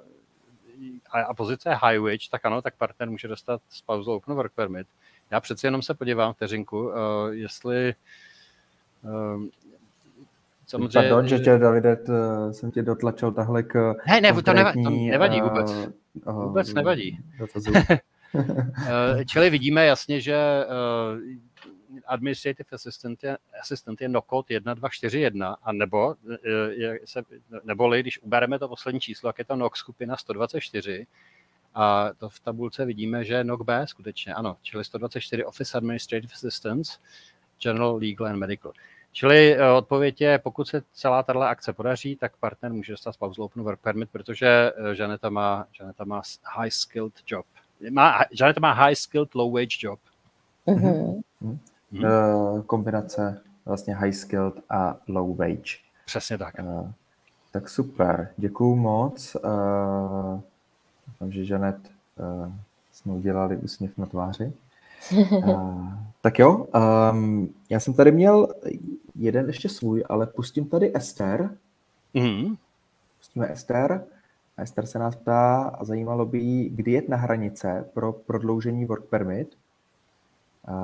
a, 1.11 1.21
a 1.21 1.33
pozice 1.33 1.69
je 1.69 1.75
high 1.81 1.99
wage, 1.99 2.29
tak 2.31 2.45
ano, 2.45 2.61
tak 2.61 2.75
partner 2.75 3.09
může 3.09 3.27
dostat 3.27 3.61
spousal 3.69 4.13
open 4.13 4.35
work 4.35 4.51
permit. 4.53 4.87
Já 5.31 5.39
přeci 5.39 5.67
jenom 5.67 5.81
se 5.81 5.93
podívám 5.93 6.33
vteřinku, 6.33 6.87
uh, 6.87 6.93
jestli 7.31 7.93
Samozřejmě... 10.67 10.99
Pardon, 10.99 11.27
že 11.27 11.39
tě, 11.39 11.57
Davide, 11.57 11.95
to, 11.95 12.13
jsem 12.51 12.71
tě 12.71 12.81
dotlačil 12.81 13.31
tahle 13.31 13.63
k 13.63 13.95
Ne, 14.07 14.21
ne, 14.21 14.33
to, 14.41 14.53
nevadí, 14.53 14.83
to 14.83 14.89
nevadí 14.89 15.41
vůbec. 15.41 15.71
Uh, 16.25 16.43
vůbec 16.43 16.73
nevadí. 16.73 17.19
Čili 19.25 19.49
vidíme 19.49 19.85
jasně, 19.85 20.21
že 20.21 20.65
administrative 22.05 22.69
assistant 22.71 23.23
je, 23.23 23.37
assistant 23.61 24.01
je 24.01 24.09
NOCOD 24.09 24.47
1241, 24.47 25.57
a 25.63 25.71
nebo, 25.71 26.15
je, 26.69 26.99
se, 27.05 27.23
neboli, 27.63 28.01
když 28.01 28.21
ubereme 28.21 28.59
to 28.59 28.67
poslední 28.67 28.99
číslo, 28.99 29.29
jak 29.29 29.39
je 29.39 29.45
to 29.45 29.55
NOC 29.55 29.77
skupina 29.77 30.17
124, 30.17 31.07
a 31.73 32.09
to 32.17 32.29
v 32.29 32.39
tabulce 32.39 32.85
vidíme, 32.85 33.23
že 33.23 33.43
NOC 33.43 33.61
B 33.61 33.87
skutečně, 33.87 34.33
ano, 34.33 34.57
čili 34.61 34.85
124 34.85 35.45
Office 35.45 35.77
Administrative 35.77 36.33
Assistance, 36.33 36.99
General 37.63 37.95
Legal 37.95 38.27
and 38.27 38.39
Medical. 38.39 38.73
Čili 39.11 39.55
eh, 39.55 39.71
odpověď 39.71 40.21
je, 40.21 40.39
pokud 40.39 40.67
se 40.67 40.81
celá 40.93 41.23
tato 41.23 41.41
akce 41.41 41.73
podaří, 41.73 42.15
tak 42.15 42.37
partner 42.37 42.73
může 42.73 42.93
dostat 42.93 43.11
spousal 43.11 43.45
open 43.45 43.63
work 43.63 43.79
permit, 43.79 44.09
protože 44.11 44.47
eh, 44.47 44.73
Janeta 44.93 45.29
má, 45.29 45.67
Janeta 45.79 46.03
má 46.03 46.21
high 46.43 46.69
skilled 46.69 47.13
job. 47.27 47.45
Má, 47.89 48.19
Janeta 48.39 48.59
má 48.59 48.73
high 48.73 48.95
skilled 48.95 49.35
low 49.35 49.53
wage 49.53 49.77
job. 49.79 49.99
Mm-hmm. 50.67 51.21
Mm-hmm. 51.93 52.63
Kombinace 52.63 53.41
vlastně 53.65 53.95
high 53.95 54.13
skilled 54.13 54.53
a 54.69 54.97
low 55.07 55.37
wage. 55.37 55.77
Přesně 56.05 56.37
tak. 56.37 56.55
Uh, 56.59 56.91
tak 57.51 57.69
super, 57.69 58.29
děkuju 58.37 58.75
moc. 58.75 59.35
Uh, 61.21 61.29
že 61.29 61.53
Janet 61.53 61.77
uh, 62.19 62.53
jsme 62.91 63.13
udělali 63.13 63.57
úsměv 63.57 63.97
na 63.97 64.05
tváři. 64.05 64.53
Uh, 65.31 65.93
tak 66.21 66.39
jo, 66.39 66.67
um, 67.11 67.53
já 67.69 67.79
jsem 67.79 67.93
tady 67.93 68.11
měl 68.11 68.47
jeden 69.15 69.47
ještě 69.47 69.69
svůj, 69.69 70.03
ale 70.09 70.27
pustím 70.27 70.69
tady 70.69 70.91
Ester. 70.95 71.57
Mm-hmm. 72.15 72.57
Pustíme 73.17 73.51
Ester. 73.51 74.03
Ester 74.61 74.85
se 74.85 74.99
nás 74.99 75.15
ptá 75.15 75.61
a 75.61 75.83
zajímalo 75.83 76.25
by 76.25 76.39
jí, 76.39 76.69
kdy 76.69 76.91
jet 76.91 77.09
na 77.09 77.17
hranice 77.17 77.89
pro 77.93 78.13
prodloužení 78.13 78.85
work 78.85 79.05
permit. 79.05 79.57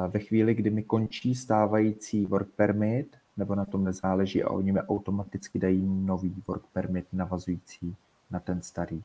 Ve 0.07 0.19
chvíli, 0.19 0.53
kdy 0.53 0.69
mi 0.69 0.83
končí 0.83 1.35
stávající 1.35 2.25
work 2.25 2.49
permit, 2.55 3.17
nebo 3.37 3.55
na 3.55 3.65
tom 3.65 3.83
nezáleží 3.83 4.43
a 4.43 4.49
oni 4.49 4.71
mi 4.71 4.79
automaticky 4.79 5.59
dají 5.59 5.85
nový 5.85 6.43
work 6.47 6.63
permit 6.73 7.05
navazující 7.13 7.95
na 8.31 8.39
ten 8.39 8.61
starý 8.61 9.03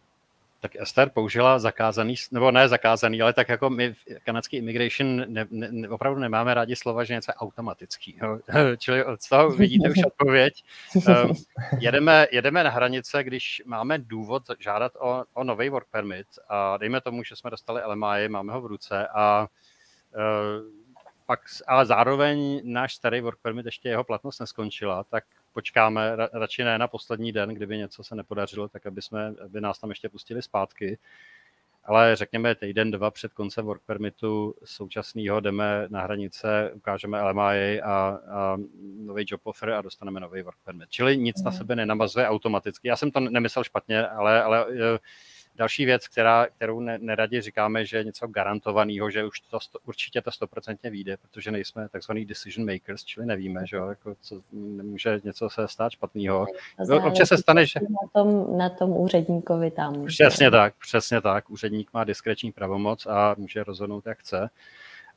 tak 0.62 0.76
Esther 0.76 1.10
použila 1.10 1.58
zakázaný, 1.58 2.14
nebo 2.30 2.50
ne 2.50 2.68
zakázaný, 2.68 3.22
ale 3.22 3.32
tak 3.32 3.48
jako 3.48 3.70
my 3.70 3.92
v 3.92 4.04
kanadský 4.24 4.56
immigration 4.56 5.24
ne, 5.26 5.46
ne, 5.50 5.88
opravdu 5.88 6.20
nemáme 6.20 6.54
rádi 6.54 6.76
slova, 6.76 7.04
že 7.04 7.14
něco 7.14 7.30
je 7.30 7.34
automatický. 7.34 8.18
Jo. 8.22 8.38
Čili 8.78 9.04
z 9.20 9.28
toho 9.28 9.50
vidíte 9.50 9.90
už 9.90 10.04
odpověď. 10.06 10.64
Um, 10.94 11.32
jedeme, 11.78 12.26
jedeme 12.32 12.64
na 12.64 12.70
hranice, 12.70 13.24
když 13.24 13.62
máme 13.66 13.98
důvod 13.98 14.42
žádat 14.58 14.92
o, 15.00 15.24
o 15.34 15.44
nový 15.44 15.68
work 15.68 15.86
permit 15.90 16.26
a 16.48 16.76
dejme 16.76 17.00
tomu, 17.00 17.24
že 17.24 17.36
jsme 17.36 17.50
dostali 17.50 17.82
LMI, 17.86 18.28
máme 18.28 18.52
ho 18.52 18.60
v 18.60 18.66
ruce 18.66 19.08
a 19.14 19.46
uh, 20.14 20.82
pak, 21.26 21.40
ale 21.66 21.86
zároveň 21.86 22.60
náš 22.64 22.94
starý 22.94 23.20
work 23.20 23.38
permit 23.42 23.66
ještě 23.66 23.88
jeho 23.88 24.04
platnost 24.04 24.40
neskončila, 24.40 25.04
tak 25.04 25.24
počkáme 25.52 26.16
radši 26.32 26.64
ne 26.64 26.78
na 26.78 26.88
poslední 26.88 27.32
den, 27.32 27.48
kdyby 27.48 27.78
něco 27.78 28.04
se 28.04 28.14
nepodařilo, 28.14 28.68
tak 28.68 28.86
aby, 28.86 29.02
jsme, 29.02 29.34
aby 29.44 29.60
nás 29.60 29.78
tam 29.78 29.90
ještě 29.90 30.08
pustili 30.08 30.42
zpátky. 30.42 30.98
Ale 31.84 32.16
řekněme 32.16 32.54
týden, 32.54 32.90
dva 32.90 33.10
před 33.10 33.32
koncem 33.32 33.64
work 33.64 33.82
permitu 33.86 34.54
současného 34.64 35.40
jdeme 35.40 35.86
na 35.88 36.02
hranice, 36.02 36.70
ukážeme 36.74 37.22
LMI 37.22 37.80
a, 37.80 38.18
a 38.30 38.56
nový 38.96 39.24
job 39.28 39.40
offer 39.44 39.70
a 39.70 39.82
dostaneme 39.82 40.20
nový 40.20 40.42
work 40.42 40.58
permit. 40.64 40.90
Čili 40.90 41.16
nic 41.16 41.42
na 41.42 41.50
mhm. 41.50 41.58
sebe 41.58 41.76
nenamazuje 41.76 42.28
automaticky. 42.28 42.88
Já 42.88 42.96
jsem 42.96 43.10
to 43.10 43.20
nemyslel 43.20 43.64
špatně, 43.64 44.06
ale, 44.06 44.42
ale 44.42 44.66
eh, 44.70 44.98
Další 45.62 45.84
věc, 45.84 46.08
která, 46.08 46.46
kterou 46.46 46.80
ne, 46.80 46.98
neradi 46.98 47.40
říkáme, 47.40 47.86
že 47.86 47.96
je 47.96 48.04
něco 48.04 48.26
garantovaného, 48.26 49.10
že 49.10 49.24
už 49.24 49.40
to 49.40 49.60
sto, 49.60 49.78
určitě 49.86 50.22
to 50.22 50.30
stoprocentně 50.30 50.90
vyjde, 50.90 51.16
protože 51.16 51.50
nejsme 51.50 51.88
takzvaný 51.88 52.24
decision 52.24 52.72
makers, 52.72 53.04
čili 53.04 53.26
nevíme, 53.26 53.66
že 53.66 53.76
jo, 53.76 53.86
jako 53.86 54.14
co, 54.20 54.40
nemůže 54.52 55.20
něco 55.24 55.50
se 55.50 55.68
stát 55.68 55.92
špatného. 55.92 56.46
Občas 57.06 57.28
se 57.28 57.38
stane, 57.38 57.66
že... 57.66 57.80
Na 57.80 58.22
tom, 58.22 58.58
na 58.58 58.70
tom 58.70 58.90
úředníkovi 58.90 59.70
tam. 59.70 60.06
Přesně 60.06 60.50
tak, 60.50 60.74
přesně 60.80 61.20
tak. 61.20 61.50
Úředník 61.50 61.92
má 61.92 62.04
diskreční 62.04 62.52
pravomoc 62.52 63.06
a 63.06 63.34
může 63.38 63.64
rozhodnout, 63.64 64.06
jak 64.06 64.18
chce 64.18 64.50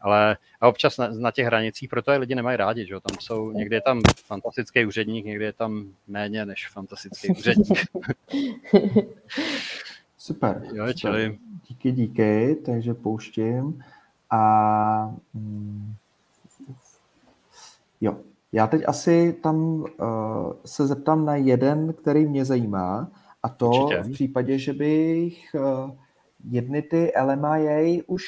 ale 0.01 0.37
a 0.61 0.67
občas 0.67 0.97
na, 0.97 1.07
na 1.07 1.31
těch 1.31 1.45
hranicích, 1.45 1.89
proto 1.89 2.11
je 2.11 2.17
lidi 2.17 2.35
nemají 2.35 2.57
rádi, 2.57 2.85
že 2.85 2.93
jo? 2.93 2.99
tam 2.99 3.17
jsou, 3.19 3.51
někdy 3.51 3.75
je 3.75 3.81
tam 3.81 4.01
fantastický 4.25 4.85
úředník, 4.85 5.25
někdy 5.25 5.45
je 5.45 5.53
tam 5.53 5.85
méně 6.07 6.45
než 6.45 6.67
fantastický 6.67 7.29
úředník. 7.29 7.79
Super. 10.25 10.61
Jo, 10.63 10.69
super. 10.69 10.95
Čili... 10.95 11.39
Díky, 11.67 11.91
díky, 11.91 12.55
takže 12.65 12.93
pouštím. 12.93 13.83
A 14.29 15.15
mm, 15.33 15.95
jo, 18.01 18.17
já 18.51 18.67
teď 18.67 18.81
asi 18.87 19.33
tam 19.33 19.57
uh, 19.57 19.87
se 20.65 20.87
zeptám 20.87 21.25
na 21.25 21.35
jeden, 21.35 21.93
který 21.93 22.25
mě 22.25 22.45
zajímá, 22.45 23.11
a 23.43 23.49
to 23.49 23.69
Určitě. 23.69 24.03
v 24.03 24.11
případě, 24.11 24.59
že 24.59 24.73
bych 24.73 25.55
uh, 25.55 25.91
jedny 26.49 26.81
ty 26.81 27.11
LMIA 27.23 28.03
už 28.07 28.25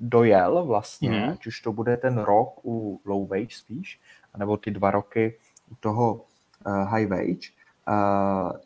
dojel 0.00 0.64
vlastně, 0.64 1.10
mm. 1.10 1.30
ať 1.30 1.46
už 1.46 1.60
to 1.60 1.72
bude 1.72 1.96
ten 1.96 2.18
rok 2.18 2.64
u 2.64 3.00
low 3.04 3.28
wage 3.28 3.56
spíš, 3.56 4.00
nebo 4.36 4.56
ty 4.56 4.70
dva 4.70 4.90
roky 4.90 5.38
u 5.72 5.74
toho 5.80 6.14
uh, 6.14 6.72
high 6.72 7.06
wage, 7.06 7.55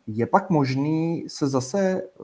je 0.07 0.27
pak 0.27 0.49
možný 0.49 1.23
se 1.27 1.47
zase 1.47 2.01
eh, 2.01 2.23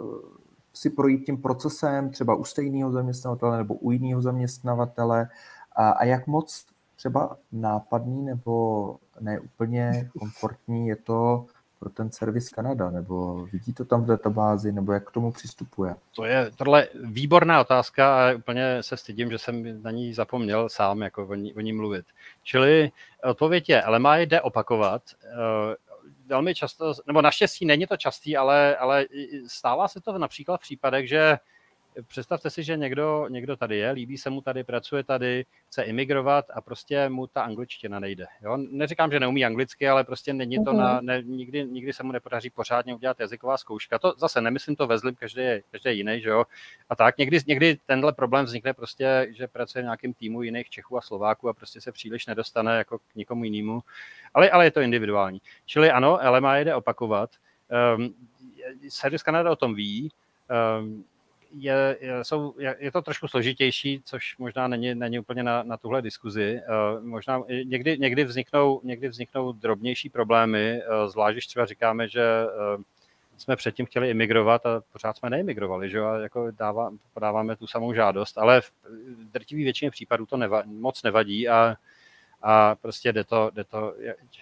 si 0.74 0.90
projít 0.90 1.26
tím 1.26 1.41
procesem 1.41 2.10
třeba 2.10 2.36
u 2.36 2.44
stejného 2.44 2.91
zaměstnavatele 2.91 3.57
nebo 3.57 3.74
u 3.74 3.91
jiného 3.91 4.22
zaměstnavatele 4.22 5.28
a, 5.76 6.06
jak 6.06 6.28
moc 6.28 6.65
třeba 6.95 7.38
nápadný 7.52 8.26
nebo 8.26 8.95
ne 9.19 9.40
úplně 9.40 10.10
komfortní 10.19 10.88
je 10.88 10.95
to 10.95 11.45
pro 11.80 11.90
ten 11.90 12.11
servis 12.11 12.49
Kanada, 12.49 12.90
nebo 12.90 13.45
vidí 13.52 13.74
to 13.74 13.86
tam 13.86 14.03
v 14.03 14.06
databázi, 14.06 14.72
nebo 14.72 14.91
jak 14.94 15.10
k 15.10 15.11
tomu 15.11 15.32
přistupuje? 15.32 15.95
To 16.15 16.26
je 16.26 16.52
tohle 16.56 16.88
výborná 17.03 17.61
otázka 17.61 18.30
a 18.30 18.34
úplně 18.34 18.84
se 18.84 18.98
stydím, 18.98 19.32
že 19.32 19.38
jsem 19.38 19.84
na 19.84 19.91
ní 19.91 20.14
zapomněl 20.14 20.69
sám 20.69 21.02
jako 21.02 21.28
o 21.28 21.36
ní, 21.36 21.53
o 21.53 21.60
ní 21.60 21.74
mluvit. 21.74 22.06
Čili 22.44 22.91
odpověď 23.24 23.69
je, 23.69 23.82
ale 23.82 23.99
má 23.99 24.18
jde 24.18 24.41
opakovat. 24.41 25.02
Velmi 26.28 26.56
často, 26.56 26.94
nebo 27.08 27.22
naštěstí 27.22 27.66
není 27.66 27.88
to 27.88 27.98
častý, 27.98 28.38
ale, 28.38 28.76
ale 28.78 29.06
stává 29.48 29.88
se 29.88 30.02
to 30.02 30.18
například 30.18 30.58
v 30.58 30.62
případech, 30.62 31.10
že 31.10 31.38
představte 32.07 32.49
si, 32.49 32.64
že 32.64 32.78
někdo, 32.78 33.28
někdo 33.30 33.57
tady 33.57 33.78
je, 33.78 33.91
líbí 33.91 34.18
se 34.18 34.30
mu 34.30 34.41
tady, 34.41 34.64
pracuje 34.64 35.03
tady, 35.03 35.45
chce 35.68 35.84
imigrovat 35.84 36.45
a 36.53 36.61
prostě 36.61 37.10
mu 37.10 37.28
ta 37.28 37.41
angličtina 37.41 37.99
nejde. 37.99 38.26
Jo? 38.41 38.57
Neříkám, 38.57 39.11
že 39.11 39.19
neumí 39.19 39.45
anglicky, 39.45 39.90
ale 39.90 40.03
prostě 40.03 40.34
není 40.34 40.65
to 40.65 40.74
na, 40.74 40.94
mhm. 40.94 41.06
ne, 41.06 41.22
nikdy, 41.22 41.65
nikdy 41.65 41.94
se 41.94 42.03
mu 42.03 42.11
nepodaří 42.11 42.49
pořádně 42.49 42.95
udělat 42.95 43.19
jazyková 43.19 43.57
zkouška. 43.57 43.99
To 43.99 44.14
zase 44.18 44.41
nemyslím 44.41 44.76
to 44.76 44.88
vezlim, 44.88 45.15
každý 45.15 45.41
je, 45.41 45.61
každý 45.72 45.90
je 45.90 45.94
jiný, 45.94 46.22
že 46.22 46.30
jo. 46.30 46.44
A 46.90 46.95
tak 46.95 47.18
někdy, 47.18 47.40
někdy 47.48 47.78
tenhle 47.86 48.14
problém 48.14 48.45
vznikne 48.45 48.74
prostě, 48.74 49.28
že 49.38 49.48
pracuje 49.48 49.82
v 49.82 49.86
nějakém 49.86 50.14
týmu 50.14 50.41
jiných 50.41 50.69
Čechů 50.69 50.98
a 50.98 51.02
Slováků 51.02 51.49
a 51.49 51.53
prostě 51.53 51.82
se 51.82 51.91
příliš 51.91 52.26
nedostane 52.26 52.78
jako 52.78 52.98
k 52.98 53.15
nikomu 53.15 53.44
jinému. 53.44 53.82
Ale, 54.34 54.49
ale 54.49 54.65
je 54.65 54.72
to 54.72 54.82
individuální. 54.82 55.41
Čili 55.65 55.91
ano, 55.91 56.19
LMA 56.30 56.57
jde 56.57 56.76
opakovat. 56.76 57.30
Um, 57.98 58.14
Service 58.90 59.24
Canada 59.24 59.52
o 59.52 59.56
tom 59.56 59.76
ví. 59.76 60.11
Um, 60.80 61.06
je, 61.52 61.98
jsou, 62.22 62.56
je, 62.80 62.91
to 62.91 63.02
trošku 63.02 63.28
složitější, 63.28 64.02
což 64.06 64.38
možná 64.38 64.68
není, 64.68 64.95
není 64.95 65.19
úplně 65.19 65.44
na, 65.44 65.64
na 65.64 65.78
tuhle 65.78 66.02
diskuzi. 66.02 66.61
Uh, 66.98 67.06
možná 67.06 67.41
někdy, 67.64 67.98
někdy, 67.98 68.24
vzniknou, 68.24 68.82
někdy 68.84 69.10
vzniknou 69.10 69.52
drobnější 69.52 70.10
problémy, 70.10 70.82
uh, 70.82 71.11
zvlášť 71.11 71.34
když 71.34 71.48
třeba 71.48 71.65
říkáme, 71.65 72.07
že 72.07 72.45
uh, 72.76 72.84
jsme 73.38 73.56
předtím 73.56 73.86
chtěli 73.86 74.10
imigrovat 74.10 74.65
a 74.65 74.82
pořád 74.94 75.18
jsme 75.18 75.30
neimigrovali, 75.30 75.90
že 75.90 75.99
a 75.99 76.18
jako 76.18 76.52
dává, 76.52 76.91
podáváme 77.14 77.56
tu 77.56 77.68
samou 77.68 77.94
žádost, 77.94 78.38
ale 78.38 78.61
v 78.61 78.72
drtivé 79.32 79.64
většině 79.64 79.91
případů 79.91 80.26
to 80.26 80.38
neva, 80.38 80.64
moc 80.65 81.03
nevadí 81.03 81.49
a, 81.49 81.76
a 82.41 82.76
prostě 82.76 83.14
jde 83.14 83.24
to, 83.24 83.52
jde 83.53 83.64
to, 83.64 83.95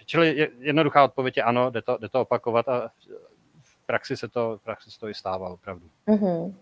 čili 0.04 0.48
jednoduchá 0.58 1.04
odpověď 1.04 1.36
je 1.36 1.42
ano, 1.42 1.70
jde 1.70 1.82
to, 1.82 1.98
jde 2.00 2.08
to 2.08 2.20
opakovat 2.20 2.68
a 2.68 2.90
v 3.62 3.86
praxi 3.86 4.16
se 4.16 4.28
to, 4.28 4.58
v 4.58 4.64
praxi 4.64 4.90
se 4.90 5.00
to 5.00 5.08
i 5.08 5.14
stává 5.14 5.48
opravdu. 5.48 5.86
Mm-hmm. 6.08 6.54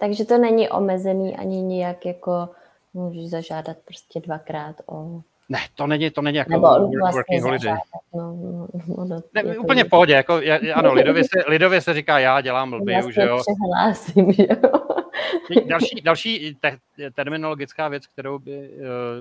Takže 0.00 0.24
to 0.24 0.38
není 0.38 0.68
omezený 0.68 1.36
ani 1.36 1.62
nijak, 1.62 2.06
jako 2.06 2.48
můžeš 2.94 3.30
zažádat 3.30 3.76
prostě 3.84 4.20
dvakrát 4.20 4.76
o 4.86 5.20
Ne, 5.48 5.58
to 5.74 5.86
není, 5.86 6.10
to 6.10 6.22
není 6.22 6.36
jako 6.38 6.50
Nebo 6.50 6.66
vlastně 7.00 7.10
working 7.12 7.42
holiday. 7.42 7.74
No, 8.14 8.32
no, 8.32 8.66
no, 8.96 9.04
no, 9.04 9.20
Ne, 9.34 9.42
je 9.44 9.54
to 9.54 9.60
úplně 9.62 9.84
v 9.84 9.88
pohodě, 9.88 10.12
jako, 10.12 10.40
já- 10.40 10.74
ano, 10.74 10.92
lidově 10.94 11.24
se, 11.24 11.42
lidově 11.46 11.80
se 11.80 11.94
říká, 11.94 12.18
já 12.18 12.40
dělám 12.40 12.70
blběju, 12.70 13.02
Vlastně 13.02 13.22
že 13.22 13.28
jo. 13.28 13.38
přehlásím, 13.40 14.32
že 14.32 14.46
jo. 14.62 14.79
Další, 15.66 16.00
další 16.00 16.54
te, 16.60 16.78
terminologická 17.14 17.88
věc, 17.88 18.06
kterou 18.06 18.38
by 18.38 18.52
eh, 18.52 18.78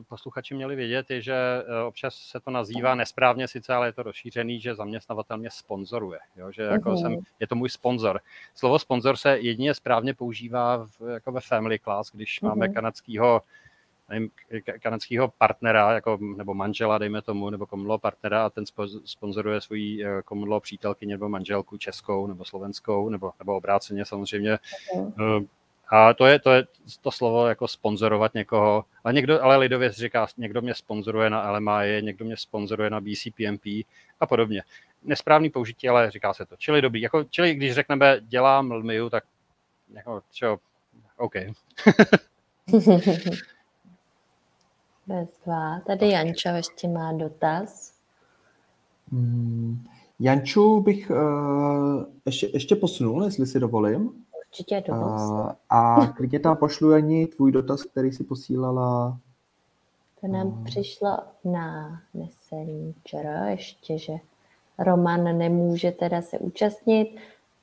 posluchači 0.08 0.54
měli 0.54 0.76
vědět, 0.76 1.10
je, 1.12 1.22
že 1.22 1.34
eh, 1.34 1.84
občas 1.84 2.16
se 2.16 2.40
to 2.40 2.52
nazývá 2.52 2.96
nesprávně 2.96 3.48
sice, 3.48 3.74
ale 3.74 3.88
je 3.88 3.94
to 3.94 4.04
rozšířený, 4.04 4.60
že 4.60 4.76
zaměstnavatel 4.76 5.38
mě 5.38 5.50
sponzoruje, 5.52 6.20
jo? 6.36 6.52
že 6.52 6.62
jako 6.64 6.90
Mhm. 6.90 6.98
jsem, 6.98 7.18
je 7.40 7.48
to 7.48 7.56
můj 7.56 7.70
sponzor. 7.70 8.20
Slovo 8.56 8.80
sponzor 8.80 9.18
se 9.18 9.40
jedině 9.40 9.74
správně 9.74 10.14
používá 10.14 10.78
v, 11.00 11.02
jako 11.14 11.32
ve 11.32 11.42
family 11.42 11.80
class, 11.80 12.12
když 12.14 12.42
máme 12.42 12.66
Mhm. 12.66 12.74
kanadského 12.74 13.42
nevím, 14.10 14.30
kanadského 14.80 15.34
partnera, 15.38 15.92
jako, 15.94 16.18
nebo 16.38 16.54
manžela, 16.54 16.98
dejme 16.98 17.22
tomu, 17.22 17.50
nebo 17.50 17.68
law 17.72 18.00
partnera 18.00 18.46
a 18.46 18.50
ten 18.50 18.64
spo- 18.64 19.02
sponzoruje 19.06 19.62
svoji 19.62 20.06
eh, 20.06 20.22
law 20.48 20.62
přítelkyni 20.62 21.12
nebo 21.12 21.30
manželku 21.30 21.78
českou 21.78 22.28
nebo 22.28 22.46
slovenskou, 22.46 23.10
nebo, 23.10 23.32
nebo 23.40 23.56
obráceně 23.58 24.06
samozřejmě. 24.06 24.58
Mhm. 24.96 25.48
A 25.90 26.14
to 26.14 26.26
je, 26.26 26.40
to 26.40 26.52
je 26.52 26.66
to 27.02 27.12
slovo 27.12 27.48
jako 27.48 27.68
sponzorovat 27.68 28.34
někoho, 28.34 28.86
ale, 29.04 29.14
někdo, 29.14 29.44
ale 29.44 29.58
lidově 29.58 29.94
se 29.94 30.02
říká, 30.02 30.28
někdo 30.38 30.62
mě 30.62 30.76
sponzoruje 30.76 31.30
na 31.30 31.52
LMI, 31.52 32.02
někdo 32.02 32.26
mě 32.26 32.38
sponzoruje 32.38 32.90
na 32.90 33.02
BCPMP 33.02 33.66
a 34.20 34.28
podobně. 34.28 34.64
Nesprávný 35.04 35.50
použití, 35.50 35.90
ale 35.90 36.12
říká 36.12 36.34
se 36.34 36.46
to. 36.46 36.56
Čili 36.56 36.82
dobrý. 36.82 37.02
Jako, 37.02 37.24
čili 37.24 37.56
když 37.56 37.74
řekneme 37.74 38.18
dělám 38.22 38.72
LMIU, 38.72 39.10
tak 39.10 39.24
jako, 39.94 40.22
čo, 40.32 40.58
OK. 41.18 41.34
Bezva. 45.08 45.80
Tady 45.88 46.10
Janča 46.10 46.52
ještě 46.52 46.88
má 46.88 47.14
dotaz. 47.14 47.94
Hmm. 49.12 49.86
Janču 50.20 50.82
bych 50.82 51.10
uh, 51.10 52.04
ještě, 52.26 52.50
ještě 52.54 52.76
posunul, 52.76 53.24
jestli 53.24 53.48
si 53.48 53.60
dovolím. 53.60 54.26
Určitě 54.50 54.84
dovol. 54.88 55.08
Uh, 55.08 55.52
a 55.70 56.08
klidně 56.18 56.40
tam 56.40 56.58
pošlu 56.58 56.94
ani 56.94 57.28
tvůj 57.28 57.52
dotaz, 57.52 57.84
který 57.84 58.12
si 58.12 58.24
posílala. 58.24 59.18
To 60.22 60.28
nám 60.28 60.64
přišlo 60.64 61.18
na 61.46 62.00
Messenger 62.14 63.48
ještě, 63.50 63.98
že 63.98 64.14
Roman 64.80 65.38
nemůže 65.38 65.92
teda 65.92 66.22
se 66.22 66.40
účastnit. 66.40 67.16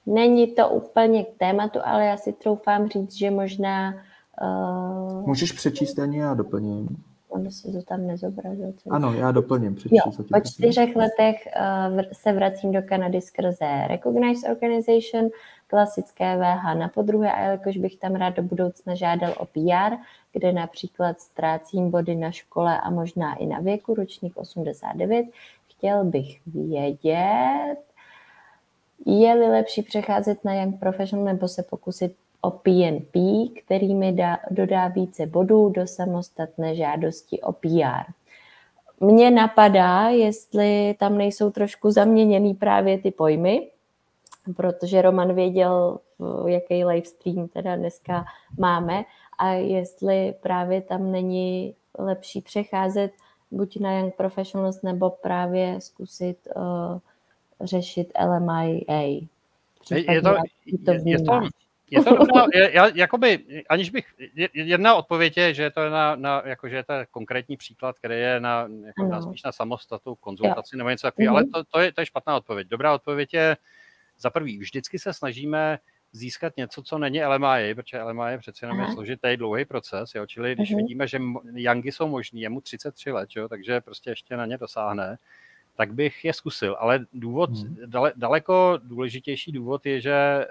Není 0.07 0.47
to 0.55 0.69
úplně 0.69 1.25
k 1.25 1.39
tématu, 1.39 1.79
ale 1.85 2.07
já 2.07 2.17
si 2.17 2.33
troufám 2.33 2.89
říct, 2.89 3.15
že 3.15 3.31
možná 3.31 3.95
uh, 4.43 5.27
Můžeš 5.27 5.53
přečíst 5.53 5.99
ani 5.99 6.19
já 6.19 6.35
doplním. 6.35 7.05
On 7.37 7.51
se 7.51 7.73
to 7.73 7.83
tam 7.83 8.07
nezobrazil. 8.07 8.73
celý. 8.73 8.91
Ano, 8.97 9.15
já 9.15 9.33
doplním. 9.33 9.77
Jo, 9.91 10.13
co 10.13 10.23
ti 10.23 10.35
po 10.35 10.41
čtyřech 10.41 10.97
letech 10.97 11.49
uh, 11.97 12.01
se 12.13 12.33
vracím 12.33 12.73
do 12.73 12.83
Kanady 12.83 13.21
skrze 13.21 13.87
Recognized 13.89 14.51
Organization, 14.51 15.29
klasické 15.67 16.37
VH 16.37 16.79
na 16.79 16.89
podruhé, 16.89 17.33
a 17.33 17.41
jelikož 17.41 17.77
bych 17.77 17.97
tam 17.97 18.15
rád 18.15 18.37
do 18.37 18.43
budoucna 18.43 18.95
žádal 18.95 19.35
o 19.39 19.47
PR, 19.47 19.97
kde 20.33 20.53
například 20.53 21.21
ztrácím 21.21 21.91
body 21.91 22.15
na 22.15 22.31
škole 22.31 22.81
a 22.81 22.91
možná 22.91 23.35
i 23.35 23.47
na 23.47 23.59
věku, 23.59 23.95
ročník 23.95 24.37
89, 24.37 25.27
chtěl 25.69 26.05
bych 26.05 26.41
vědět, 26.47 27.77
je-li 29.07 29.49
lepší 29.49 29.83
přecházet 29.83 30.45
na 30.45 30.55
Young 30.55 30.81
Professional 30.81 31.25
nebo 31.25 31.49
se 31.49 31.63
pokusit 31.63 32.17
o 32.41 32.51
PNP, 32.51 33.17
který 33.65 33.95
mi 33.95 34.13
dá, 34.13 34.39
dodá 34.51 34.89
více 34.89 35.27
bodů 35.27 35.69
do 35.69 35.87
samostatné 35.87 36.75
žádosti 36.75 37.41
o 37.41 37.53
PR. 37.53 38.13
Mně 39.01 39.31
napadá, 39.31 40.09
jestli 40.09 40.95
tam 40.99 41.19
nejsou 41.19 41.51
trošku 41.51 41.91
zaměněný 41.91 42.55
právě 42.55 42.99
ty 42.99 43.11
pojmy, 43.11 43.71
protože 44.57 45.03
Roman 45.03 45.35
věděl, 45.35 45.99
jaký 46.47 46.85
livestream 46.85 47.49
teda 47.49 47.77
dneska 47.77 48.25
máme 48.59 49.05
a 49.39 49.49
jestli 49.49 50.35
právě 50.43 50.81
tam 50.81 51.13
není 51.13 51.75
lepší 51.99 52.41
přecházet 52.41 53.13
buď 53.51 53.81
na 53.81 53.99
Young 53.99 54.15
Professionals 54.15 54.83
nebo 54.83 55.11
právě 55.11 55.81
zkusit 55.81 56.39
uh, 56.57 56.99
řešit 57.61 58.13
LMIA. 58.27 59.01
Je, 59.01 59.21
Případně, 59.81 60.15
je 60.15 60.23
to, 60.23 60.29
to 60.85 60.91
je, 60.93 61.01
je 61.05 61.23
to. 61.23 61.41
Je 61.91 62.03
to 62.05 62.11
dobrá, 62.17 62.47
je, 62.55 62.71
já, 62.75 62.89
jakoby, 62.95 63.39
aniž 63.69 63.91
bych, 63.91 64.07
je- 64.35 64.49
jedna 64.53 64.95
odpověď 64.95 65.37
je, 65.37 65.55
že 65.55 65.63
je 65.63 65.71
to 65.71 65.91
na, 65.91 66.17
na 66.17 66.43
jako, 66.45 66.69
že 66.69 66.77
je 66.77 66.85
to 66.85 66.93
konkrétní 67.11 67.57
příklad, 67.57 67.99
který 67.99 68.15
je 68.15 68.41
na, 68.41 68.69
jako 68.87 69.03
na 69.05 69.23
spíš 69.23 69.43
na 69.43 69.53
samostatnou 69.53 70.15
konzultaci 70.15 70.77
nebo 70.77 70.91
něco 70.91 71.07
takového, 71.07 71.35
Mhm. 71.35 71.37
ale 71.37 71.45
to, 71.65 71.71
to, 71.71 71.79
je, 71.81 71.93
to 71.93 72.01
je 72.01 72.07
špatná 72.07 72.37
odpověď. 72.37 72.69
Dobrá 72.69 72.95
odpověď 72.95 73.35
je, 73.35 73.57
za 74.19 74.31
prvý, 74.31 74.59
vždycky 74.59 74.99
se 74.99 75.13
snažíme 75.13 75.79
získat 76.13 76.57
něco, 76.57 76.83
co 76.83 76.99
není 76.99 77.25
LMI, 77.25 77.75
protože 77.75 78.03
LMI 78.03 78.31
je 78.31 78.39
přece 78.39 78.65
jenom 78.67 78.81
je 78.81 78.89
složitý, 78.93 79.37
dlouhý 79.37 79.65
proces, 79.65 80.15
jo? 80.15 80.27
čili 80.27 80.55
když 80.55 80.71
Mhm. 80.71 80.77
vidíme, 80.79 81.09
že 81.09 81.19
Youngy 81.55 81.93
jsou 81.93 82.09
možný, 82.09 82.41
je 82.41 82.49
mu 82.49 82.61
33 82.61 83.13
let, 83.13 83.29
jo? 83.37 83.49
takže 83.49 83.81
prostě 83.81 84.11
ještě 84.11 84.37
na 84.37 84.47
ně 84.47 84.59
dosáhne, 84.59 85.19
tak 85.77 85.93
bych 85.95 86.25
je 86.25 86.33
zkusil. 86.33 86.77
Ale 86.79 87.07
důvod, 87.13 87.51
Mhm. 87.51 87.77
dale, 87.87 88.13
daleko 88.17 88.79
důležitější 88.83 89.53
důvod 89.53 89.87
je, 89.87 90.01
že 90.01 90.13
eh, 90.15 90.47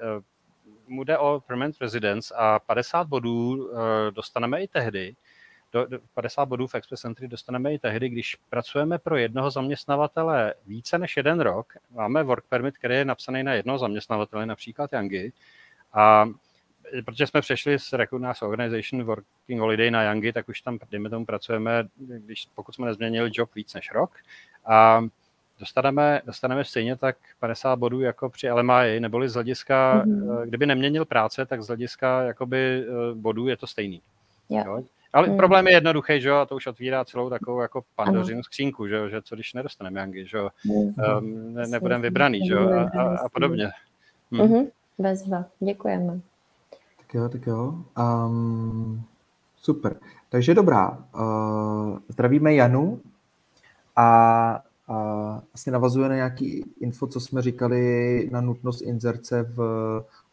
mu 0.87 1.03
jde 1.03 1.17
o 1.17 1.43
permanent 1.47 1.75
residence 1.81 2.35
a 2.37 2.59
50 2.59 3.07
bodů 3.07 3.69
eh, 3.71 4.11
dostaneme 4.11 4.63
i 4.63 4.67
tehdy, 4.67 5.15
do, 5.75 5.85
do 5.85 5.99
50 6.13 6.45
bodů 6.45 6.67
v 6.67 6.75
Express 6.75 7.05
Entry 7.05 7.27
dostaneme 7.27 7.73
i 7.73 7.79
tehdy, 7.79 8.09
když 8.09 8.35
pracujeme 8.49 8.99
pro 8.99 9.17
jednoho 9.17 9.51
zaměstnavatele 9.51 10.53
více 10.67 10.97
než 10.97 11.17
jeden 11.17 11.39
rok. 11.39 11.73
Máme 11.91 12.23
work 12.23 12.43
permit, 12.49 12.77
který 12.77 12.95
je 12.95 13.05
napsaný 13.05 13.43
na 13.43 13.53
jednoho 13.53 13.77
zaměstnavatele, 13.77 14.45
například 14.45 14.93
Yangi. 14.93 15.33
A 15.93 16.29
eh, 16.93 17.01
protože 17.01 17.27
jsme 17.27 17.41
přešli 17.41 17.79
z 17.79 17.93
Recognized 17.93 18.43
Organization 18.43 19.03
Working 19.03 19.59
Holiday 19.59 19.91
na 19.91 20.03
Yangi, 20.03 20.33
tak 20.33 20.49
už 20.49 20.61
tam, 20.61 20.79
dejme 20.91 21.09
tomu, 21.09 21.25
pracujeme, 21.25 21.87
když, 21.97 22.47
pokud 22.55 22.75
jsme 22.75 22.85
nezměnili 22.85 23.31
job 23.33 23.55
víc 23.55 23.73
než 23.73 23.91
rok. 23.91 24.11
A 24.65 25.01
dostaneme, 25.59 26.21
dostaneme 26.25 26.63
stejně 26.65 26.95
tak 26.95 27.17
50 27.39 27.75
bodů 27.75 28.01
jako 28.01 28.29
při 28.29 28.51
LMI, 28.51 28.99
neboli 28.99 29.29
z 29.29 29.33
hlediska, 29.33 30.03
Mhm. 30.05 30.27
mm-hmm. 30.27 30.43
kdyby 30.45 30.65
neměnil 30.65 31.05
práce, 31.05 31.45
tak 31.45 31.63
z 31.63 31.67
hlediska 31.67 32.21
jakoby 32.21 32.85
eh, 32.87 33.15
bodů 33.15 33.47
je 33.47 33.57
to 33.57 33.67
stejný. 33.67 34.01
Jo. 34.49 34.63
Jo? 34.65 34.83
Ale 35.13 35.27
Mm. 35.27 35.31
mm. 35.33 35.37
problém 35.37 35.67
je 35.67 35.73
jednoduchý, 35.73 36.21
že 36.21 36.29
jo, 36.29 36.35
a 36.35 36.45
to 36.45 36.55
už 36.55 36.67
otvírá 36.67 37.05
celou 37.05 37.29
takovou 37.29 37.59
jako 37.61 37.83
pandořinu 37.95 38.43
skřínku, 38.43 38.87
že 38.87 38.95
jo, 38.95 39.09
že 39.09 39.21
co 39.21 39.35
když 39.35 39.53
nedostaneme 39.53 39.99
Yangi, 39.99 40.25
že 40.27 40.37
jo, 40.37 40.49
Mhm. 40.65 40.93
um, 41.19 41.53
ne, 41.53 41.67
nebudeme 41.67 42.01
vybraný, 42.01 42.47
že 42.47 42.53
jo, 42.53 42.69
a, 42.69 42.99
a, 43.01 43.17
a 43.17 43.29
podobně. 43.29 43.71
Hm. 44.31 44.37
Mhm. 44.41 44.65
Bezva. 44.97 45.45
Děkujeme. 45.59 46.19
Tak 46.97 47.13
jo, 47.13 47.29
tak 47.29 47.47
jo. 47.47 47.73
Um, 48.27 49.03
super. 49.57 49.95
Takže 50.29 50.53
dobrá. 50.53 50.97
Uh, 51.15 51.97
zdravíme 52.09 52.53
Janu 52.53 53.01
a 53.95 54.61
uh, 54.89 55.39
asi 55.53 55.71
navazuje 55.71 56.09
na 56.09 56.15
nějaký 56.15 56.65
info, 56.79 57.07
co 57.07 57.19
jsme 57.19 57.41
říkali 57.41 58.29
na 58.31 58.41
nutnost 58.41 58.81
inzerce 58.81 59.43
v 59.43 59.59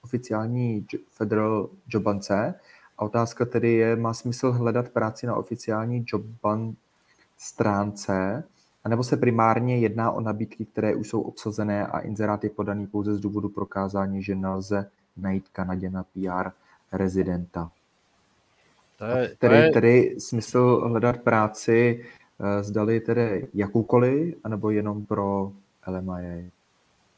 oficiální 0.03 0.87
Federal 1.11 1.69
Jobance. 1.89 2.55
A 2.99 3.05
otázka 3.05 3.45
tedy 3.45 3.73
je, 3.73 3.97
má 3.97 4.15
smysl 4.15 4.53
hledat 4.53 4.89
práci 4.89 5.27
na 5.27 5.37
oficiální 5.37 6.05
Joban 6.09 6.75
stránce, 7.39 8.45
anebo 8.85 9.05
se 9.05 9.17
primárně 9.17 9.79
jedná 9.79 10.11
o 10.11 10.21
nabídky, 10.21 10.65
které 10.65 10.95
už 10.95 11.09
jsou 11.09 11.21
obsazené 11.21 11.87
a 11.87 11.99
inzerát 11.99 12.45
je 12.45 12.51
podaný 12.51 12.87
pouze 12.87 13.15
z 13.15 13.21
důvodu 13.21 13.49
prokázání, 13.49 14.23
že 14.23 14.35
nelze 14.35 14.91
najít 15.17 15.49
Kanadě 15.49 15.91
na 15.91 16.03
PR 16.03 16.51
rezidenta. 16.93 17.71
To 18.99 19.05
je, 19.05 19.29
to 19.29 19.37
Tedy, 19.39 19.57
je, 19.57 19.71
tedy 19.71 20.15
smysl 20.19 20.83
hledat 20.89 21.17
práci, 21.17 22.05
zdali 22.61 23.01
tedy 23.01 23.49
jakoukoliv, 23.55 24.35
anebo 24.45 24.71
jenom 24.71 25.07
pro 25.07 25.53
LMIA. 25.87 26.51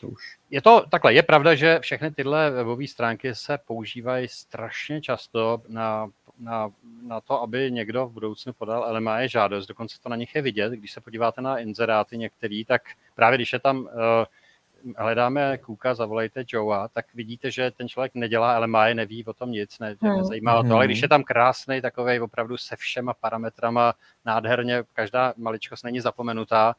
To 0.00 0.08
už. 0.08 0.38
je 0.50 0.62
to 0.62 0.84
takhle, 0.90 1.14
je 1.14 1.22
pravda, 1.22 1.54
že 1.54 1.78
všechny 1.80 2.10
tyhle 2.10 2.50
webové 2.50 2.86
stránky 2.86 3.34
se 3.34 3.58
používají 3.66 4.28
strašně 4.28 5.00
často 5.00 5.62
na, 5.68 6.10
na, 6.38 6.70
na 7.02 7.20
to, 7.20 7.42
aby 7.42 7.70
někdo 7.70 8.06
v 8.06 8.12
budoucnu 8.12 8.52
podal 8.52 8.96
LMI 8.96 9.28
žádost, 9.28 9.66
dokonce 9.66 10.00
to 10.02 10.08
na 10.08 10.16
nich 10.16 10.34
je 10.34 10.42
vidět, 10.42 10.72
když 10.72 10.92
se 10.92 11.00
podíváte 11.00 11.42
na 11.42 11.58
inzeráty 11.58 12.18
některý, 12.18 12.64
tak 12.64 12.82
právě 13.14 13.38
když 13.38 13.52
je 13.52 13.58
tam 13.58 13.78
uh, 13.78 13.88
hledáme 14.96 15.58
Kuka, 15.58 15.94
zavolejte 15.94 16.44
Joea, 16.48 16.88
tak 16.88 17.06
vidíte, 17.14 17.50
že 17.50 17.70
ten 17.70 17.88
člověk 17.88 18.14
nedělá 18.14 18.58
LMI, 18.58 18.94
neví 18.94 19.24
o 19.24 19.32
tom 19.32 19.50
nic, 19.50 19.78
ne, 19.78 19.96
Hmm. 20.00 20.16
nezajímá 20.16 20.52
ho 20.52 20.62
to, 20.62 20.74
ale 20.74 20.84
když 20.86 21.02
je 21.02 21.08
tam 21.08 21.22
krásný 21.24 21.80
takový 21.80 22.20
opravdu 22.20 22.56
se 22.56 22.76
všema 22.76 23.14
parametrama 23.14 23.94
nádherně, 24.24 24.82
každá 24.92 25.34
maličkost 25.36 25.84
není 25.84 26.00
zapomenutá, 26.00 26.74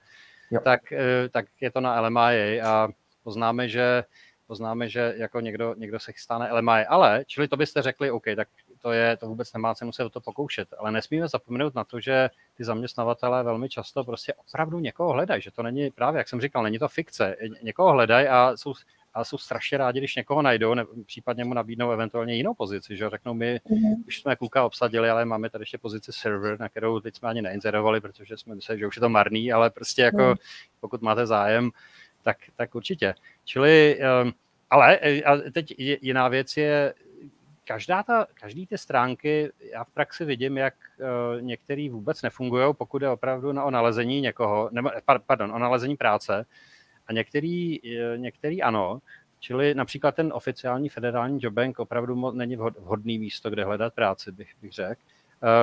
Jo. 0.52 0.60
tak, 0.64 0.92
eh, 0.92 1.30
tak 1.30 1.46
je 1.62 1.72
to 1.72 1.82
na 1.82 2.02
LMI 2.02 2.62
a 2.62 2.88
poznáme, 3.24 3.70
že 3.70 4.04
poznáme, 4.48 4.90
že 4.90 5.14
jako 5.18 5.40
někdo, 5.40 5.76
někdo 5.78 6.00
se 6.00 6.12
chystá 6.12 6.38
na 6.38 6.54
LMI, 6.54 6.86
ale, 6.86 7.24
čili 7.28 7.48
to 7.48 7.58
byste 7.58 7.82
řekli, 7.82 8.12
OK, 8.12 8.24
tak 8.36 8.48
to, 8.86 8.92
je, 8.92 9.18
to 9.18 9.28
vůbec 9.28 9.54
nemá 9.54 9.76
cenu 9.76 9.92
se 9.92 10.04
o 10.04 10.10
to 10.10 10.22
pokoušet. 10.22 10.68
Ale 10.78 10.92
nesmíme 10.92 11.28
zapomenout 11.28 11.76
na 11.76 11.84
to, 11.84 12.00
že 12.00 12.30
ty 12.58 12.64
zaměstnavatelé 12.64 13.44
velmi 13.44 13.70
často 13.70 14.04
prostě 14.04 14.34
opravdu 14.34 14.80
někoho 14.80 15.14
hledají, 15.14 15.42
že 15.42 15.52
to 15.52 15.64
není 15.64 15.92
právě, 15.92 16.18
jak 16.18 16.30
jsem 16.30 16.42
říkal, 16.42 16.64
není 16.64 16.80
to 16.80 16.88
fikce. 16.88 17.36
Někoho 17.62 17.92
hledají 17.92 18.28
a 18.28 18.52
jsou, 18.56 18.74
a 19.14 19.24
jsou 19.24 19.38
strašně 19.38 19.78
rádi, 19.78 20.00
když 20.00 20.16
někoho 20.16 20.42
najdou, 20.42 20.74
ne, 20.74 20.86
případně 21.06 21.46
mu 21.46 21.54
nabídnou 21.54 21.92
eventuálně 21.92 22.36
jinou 22.36 22.54
pozici, 22.54 22.98
že 22.98 23.10
řeknou 23.10 23.34
my, 23.34 23.60
mm-hmm. 23.70 24.04
už 24.08 24.22
jsme 24.22 24.36
kluka 24.36 24.66
obsadili, 24.66 25.10
ale 25.10 25.26
máme 25.26 25.50
tady 25.50 25.62
ještě 25.62 25.78
pozici 25.78 26.12
server, 26.14 26.60
na 26.60 26.70
kterou 26.70 27.00
teď 27.00 27.16
jsme 27.16 27.30
ani 27.30 27.42
neinzerovali, 27.42 28.02
protože 28.02 28.38
jsme 28.38 28.56
mysleli, 28.56 28.80
že 28.80 28.88
už 28.88 28.96
je 28.96 29.00
to 29.00 29.10
marný, 29.10 29.52
ale 29.52 29.70
prostě 29.70 30.02
jako 30.02 30.24
mm. 30.24 30.36
pokud 30.80 31.02
máte 31.02 31.26
zájem, 31.26 31.72
tak, 32.24 32.38
tak 32.56 32.76
určitě. 32.76 33.14
Čili, 33.46 34.00
um, 34.24 34.34
ale 34.70 35.00
a 35.26 35.38
teď 35.52 35.74
jiná 35.78 36.28
věc 36.28 36.58
je, 36.58 36.94
každá 37.66 38.04
ta, 38.04 38.28
každý 38.34 38.68
ty 38.68 38.78
stránky, 38.78 39.52
já 39.74 39.84
v 39.84 39.90
praxi 39.90 40.26
vidím, 40.26 40.58
jak 40.58 40.74
uh, 41.00 41.42
některý 41.42 41.90
vůbec 41.90 42.22
nefungují, 42.22 42.74
pokud 42.74 43.02
je 43.02 43.10
opravdu 43.10 43.52
na, 43.52 43.64
o 43.64 43.72
nalezení 43.72 44.22
někoho, 44.22 44.70
nebo, 44.72 44.90
pardon, 45.26 45.52
o 45.52 45.60
nalezení 45.60 45.98
práce, 45.98 46.46
a 47.08 47.14
některý, 47.14 47.82
uh, 47.82 48.18
některý 48.18 48.62
ano, 48.62 49.02
čili 49.40 49.74
například 49.74 50.16
ten 50.16 50.34
oficiální 50.34 50.90
federální 50.90 51.40
jobbank 51.42 51.80
opravdu 51.80 52.32
není 52.32 52.56
vhodný 52.56 53.20
místo, 53.20 53.50
kde 53.50 53.66
hledat 53.66 53.94
práci, 53.94 54.32
bych, 54.32 54.56
bych 54.62 54.72
řekl. 54.72 55.02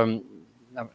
Um, 0.05 0.23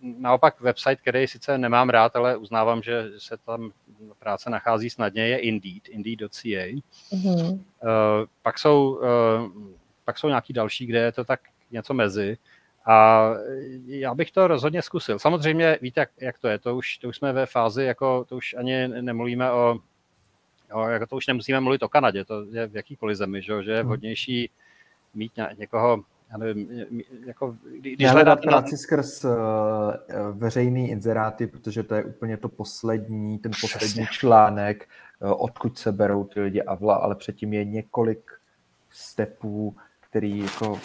naopak 0.01 0.61
website, 0.61 1.01
který 1.01 1.27
sice 1.27 1.57
nemám 1.57 1.89
rád, 1.89 2.15
ale 2.15 2.37
uznávám, 2.37 2.81
že 2.81 3.03
se 3.17 3.37
tam 3.37 3.71
práce 4.19 4.49
nachází 4.49 4.89
snadně, 4.89 5.27
je 5.27 5.37
Indeed, 5.37 5.87
indeed.ca. 5.89 6.81
Mm-hmm. 7.11 7.51
Uh, 7.53 7.59
pak, 8.41 8.59
jsou, 8.59 8.95
uh, 8.95 9.51
pak 10.07 10.17
jsou 10.17 10.27
nějaký 10.27 10.53
další, 10.53 10.85
kde 10.85 10.99
je 10.99 11.11
to 11.11 11.23
tak 11.23 11.39
něco 11.71 11.93
mezi. 11.93 12.37
A 12.85 13.29
já 13.85 14.15
bych 14.15 14.31
to 14.31 14.47
rozhodně 14.47 14.81
zkusil. 14.81 15.19
Samozřejmě 15.19 15.77
víte, 15.81 15.99
jak, 15.99 16.09
jak 16.21 16.39
to 16.39 16.47
je. 16.47 16.59
To 16.59 16.75
už, 16.75 16.97
to 16.97 17.07
už 17.07 17.17
jsme 17.17 17.33
ve 17.33 17.45
fázi, 17.45 17.83
jako 17.83 18.25
to 18.29 18.35
už 18.35 18.53
ani 18.53 18.87
nemluvíme 18.87 19.51
o, 19.51 19.79
o 20.73 20.87
jako 20.87 21.07
to 21.07 21.15
už 21.15 21.27
nemusíme 21.27 21.59
mluvit 21.59 21.83
o 21.83 21.89
Kanadě, 21.89 22.25
to 22.25 22.45
je 22.51 22.67
v 22.67 22.75
jakýkoliv 22.75 23.17
zemi, 23.17 23.41
že, 23.41 23.63
že 23.63 23.71
je 23.71 23.83
mhm. 23.83 23.87
vhodnější 23.87 24.49
mít 25.13 25.31
někoho 25.57 26.03
já 26.31 26.37
nevím, 26.37 26.87
jako, 27.25 27.57
když 27.79 28.09
hledat 28.09 28.41
práci 28.41 28.71
na... 28.71 28.77
skrz 28.77 29.25
uh, 29.25 29.31
veřejný 30.31 30.89
inzeráty, 30.89 31.47
protože 31.47 31.83
to 31.83 31.95
je 31.95 32.03
úplně 32.03 32.37
to 32.37 32.49
poslední, 32.49 33.37
ten 33.37 33.51
poslední 33.61 33.87
Přesně. 33.87 34.07
článek, 34.11 34.89
uh, 35.19 35.43
odkud 35.43 35.77
se 35.77 35.91
berou 35.91 36.23
ty 36.23 36.39
lidi 36.39 36.61
a 36.61 36.75
vla, 36.75 36.95
ale 36.95 37.15
předtím 37.15 37.53
je 37.53 37.65
několik 37.65 38.31
stepů, 38.89 39.75
který 40.09 40.39
jako 40.39 40.79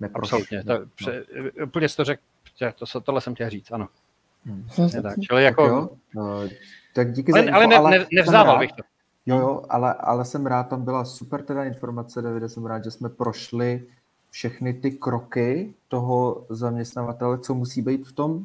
neprošli. 0.00 0.36
Absolutně, 0.36 0.64
to, 0.64 0.78
no. 0.78 0.86
pře, 0.94 1.24
úplně 1.64 1.88
jsi 1.88 1.96
to 1.96 2.04
řekl, 2.04 2.22
to, 2.92 3.00
tohle 3.00 3.20
jsem 3.20 3.34
chtěl 3.34 3.50
říct, 3.50 3.72
ano. 3.72 3.88
Hmm. 4.44 4.68
tak, 5.02 5.20
čili 5.20 5.44
jako... 5.44 5.62
Tak, 5.62 5.72
jo, 5.72 5.88
uh, 6.16 6.48
tak 6.94 7.12
díky 7.12 7.32
ale, 7.32 7.42
za 7.42 7.48
info, 7.48 7.76
ale, 7.76 7.90
ne, 7.90 8.38
ale 8.38 8.58
bych 8.58 8.72
to. 8.72 8.82
Jo, 9.26 9.38
jo, 9.38 9.64
ale, 9.68 9.94
ale 9.94 10.24
jsem 10.24 10.46
rád, 10.46 10.64
tam 10.64 10.84
byla 10.84 11.04
super 11.04 11.42
teda 11.42 11.64
informace, 11.64 12.22
Davide, 12.22 12.48
jsem 12.48 12.66
rád, 12.66 12.84
že 12.84 12.90
jsme 12.90 13.08
prošli 13.08 13.86
všechny 14.30 14.74
ty 14.74 14.90
kroky 14.90 15.74
toho 15.88 16.46
zaměstnavatele, 16.48 17.38
co 17.38 17.54
musí 17.54 17.82
být 17.82 18.06
v 18.06 18.12
tom 18.12 18.44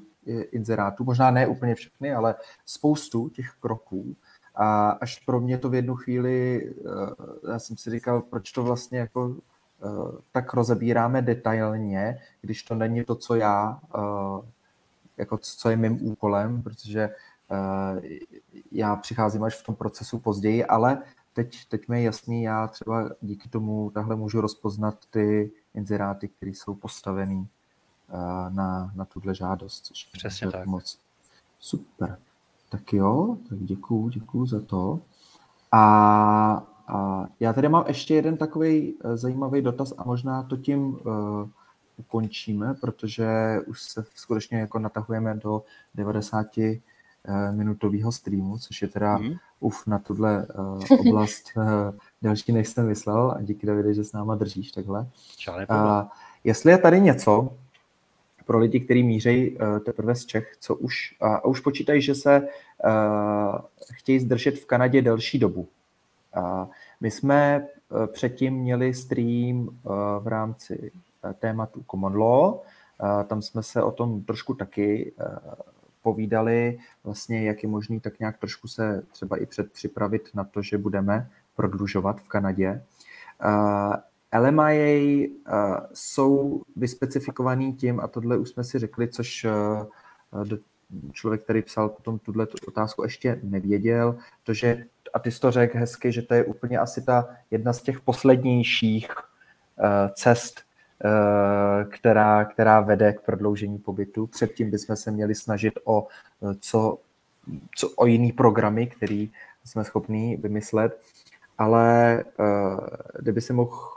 inzerátu. 0.52 1.04
Možná 1.04 1.32
ne 1.32 1.48
úplně 1.48 1.76
všechny, 1.76 2.14
ale 2.14 2.36
spoustu 2.66 3.30
těch 3.30 3.52
kroků. 3.60 4.16
A 4.56 4.90
až 4.90 5.20
pro 5.20 5.42
mě 5.42 5.58
to 5.58 5.70
v 5.70 5.76
jednu 5.76 5.96
chvíli, 5.96 6.66
eh, 6.78 7.52
já 7.52 7.60
jsem 7.60 7.78
si 7.78 7.92
říkal, 7.92 8.22
proč 8.22 8.52
to 8.52 8.64
vlastně 8.64 9.00
jako 9.00 9.36
eh, 9.84 10.22
tak 10.32 10.54
rozebíráme 10.54 11.22
detailně, 11.22 12.20
když 12.42 12.64
to 12.64 12.76
není 12.76 13.04
to, 13.04 13.16
co 13.16 13.36
já, 13.36 13.80
eh, 13.96 14.48
jako 15.18 15.38
co 15.38 15.70
je 15.70 15.78
mým 15.78 16.08
úkolem, 16.08 16.62
protože 16.62 17.10
já 18.72 18.96
přicházím 18.96 19.44
až 19.44 19.56
v 19.56 19.66
tom 19.66 19.76
procesu 19.76 20.20
později, 20.20 20.66
ale 20.66 21.04
teď, 21.36 21.66
teď 21.70 21.88
mi 21.88 22.00
je 22.00 22.06
jasný, 22.06 22.44
já 22.44 22.68
třeba 22.68 23.10
díky 23.22 23.50
tomu 23.50 23.92
tahle 23.92 24.16
můžu 24.16 24.42
rozpoznat 24.42 25.06
ty 25.10 25.52
inzeráty, 25.74 26.28
které 26.28 26.52
jsou 26.52 26.76
postavený 26.76 27.48
eh, 28.10 28.14
na, 28.50 28.92
na 28.96 29.06
tuhle 29.06 29.36
žádost. 29.36 29.86
Což 29.86 30.06
Přesně 30.06 30.52
tak. 30.52 30.66
Moc 30.66 31.00
super. 31.60 32.18
Tak 32.70 32.94
jo, 32.94 33.38
tak 33.50 33.60
děkuju, 33.60 34.10
děkuju 34.10 34.46
za 34.46 34.62
to. 34.62 35.00
A, 35.72 35.84
a 36.88 37.26
já 37.40 37.54
tady 37.54 37.70
mám 37.70 37.84
ještě 37.88 38.16
jeden 38.16 38.38
takový 38.38 38.96
eh, 39.04 39.18
zajímavý 39.18 39.62
dotaz 39.62 39.94
a 39.98 40.04
možná 40.04 40.44
to 40.44 40.58
tím 40.58 40.86
uh, 40.86 41.00
ukončíme, 41.98 42.74
protože 42.82 43.60
už 43.68 43.82
se 43.82 44.06
skutečně 44.16 44.60
jako 44.60 44.80
natahujeme 44.80 45.36
do 45.36 45.64
90 45.96 46.46
Eh, 47.28 47.52
minutového 47.52 48.12
streamu, 48.12 48.58
což 48.58 48.82
je 48.82 48.88
teda 48.88 49.18
mm. 49.18 49.34
uf 49.60 49.88
na 49.88 50.00
tuhle 50.00 50.48
uh, 50.58 51.00
oblast 51.00 51.44
uh, 51.58 51.64
další, 52.22 52.52
než 52.52 52.68
jsem 52.68 52.88
myslel 52.88 53.34
a 53.38 53.42
díky 53.42 53.68
Davide, 53.68 53.94
že 53.94 54.04
s 54.04 54.14
náma 54.14 54.36
držíš 54.36 54.72
takhle. 54.72 55.08
Uh, 55.70 56.08
jestli 56.44 56.72
je 56.72 56.78
tady 56.78 57.02
něco 57.02 57.58
pro 58.46 58.60
lidi, 58.60 58.80
kteří 58.80 59.04
mířejí 59.04 59.58
uh, 59.58 59.80
teprve 59.80 60.16
z 60.16 60.26
Čech, 60.26 60.58
co 60.60 60.76
už, 60.76 61.16
a 61.22 61.46
už 61.46 61.60
počítají, 61.60 62.02
že 62.02 62.16
se 62.16 62.42
uh, 62.42 63.60
chtějí 63.94 64.20
zdržet 64.20 64.60
v 64.60 64.66
Kanadě 64.66 65.02
delší 65.02 65.40
dobu. 65.40 65.68
My 67.02 67.12
jsme 67.12 67.68
uh, 67.90 68.06
předtím 68.06 68.54
měli 68.54 68.94
stream 68.94 69.80
v 70.20 70.28
rámci 70.28 70.92
tématu 71.40 71.86
Common 71.92 72.16
Law, 72.16 72.54
tam 73.28 73.42
jsme 73.42 73.64
se 73.64 73.84
o 73.84 73.92
tom 73.92 74.24
trošku 74.24 74.54
taky 74.54 75.14
povídali, 76.02 76.80
vlastně 77.04 77.44
jak 77.44 77.64
je 77.64 77.70
možný 77.70 78.00
tak 78.00 78.20
nějak 78.20 78.38
trošku 78.38 78.68
se 78.68 79.04
třeba 79.12 79.38
i 79.38 79.46
předpřipravit 79.46 80.30
na 80.34 80.44
to, 80.44 80.62
že 80.62 80.78
budeme 80.78 81.30
prodlužovat 81.56 82.22
v 82.22 82.28
Kanadě. 82.28 82.84
Uh, 84.40 84.48
LMIA 84.48 85.28
uh, 85.28 85.78
jsou 85.94 86.62
vyspecifikovaný 86.76 87.74
tím, 87.74 88.00
a 88.00 88.08
tohle 88.08 88.38
už 88.38 88.50
jsme 88.50 88.64
si 88.64 88.80
řekli, 88.80 89.08
což 89.08 89.46
uh, 89.46 90.44
člověk, 91.12 91.44
který 91.44 91.62
psal 91.62 91.90
potom 91.90 92.20
tuhle 92.20 92.48
otázku, 92.68 93.04
ještě 93.04 93.40
nevěděl, 93.44 94.18
to, 94.44 94.54
že, 94.54 94.86
a 95.14 95.20
ty 95.20 95.32
jsi 95.32 95.40
to 95.40 95.52
řekl 95.52 95.78
hezky, 95.78 96.12
že 96.12 96.22
to 96.22 96.34
je 96.34 96.44
úplně 96.44 96.80
asi 96.80 97.02
ta 97.02 97.30
jedna 97.52 97.74
z 97.74 97.82
těch 97.82 98.02
poslednějších 98.02 99.08
uh, 99.18 100.14
cest 100.14 100.66
Eh, 101.04 101.86
která, 101.86 102.46
která 102.46 102.80
vede 102.82 103.14
k 103.14 103.22
prodloužení 103.22 103.78
pobytu. 103.78 104.28
Předtím 104.28 104.72
bychom 104.72 104.96
se 104.96 105.12
měli 105.12 105.36
snažit 105.36 105.74
o, 105.84 106.08
eh, 106.44 106.56
co, 106.60 106.98
co, 107.76 107.90
o 107.90 108.06
jiný 108.06 108.32
programy, 108.32 108.88
který 108.88 109.32
jsme 109.66 109.84
schopní 109.84 110.36
vymyslet, 110.36 111.02
ale 111.58 112.24
uh, 112.40 112.80
kdyby 113.20 113.42
se 113.42 113.54
mohl 113.54 113.72
uh, 113.72 113.95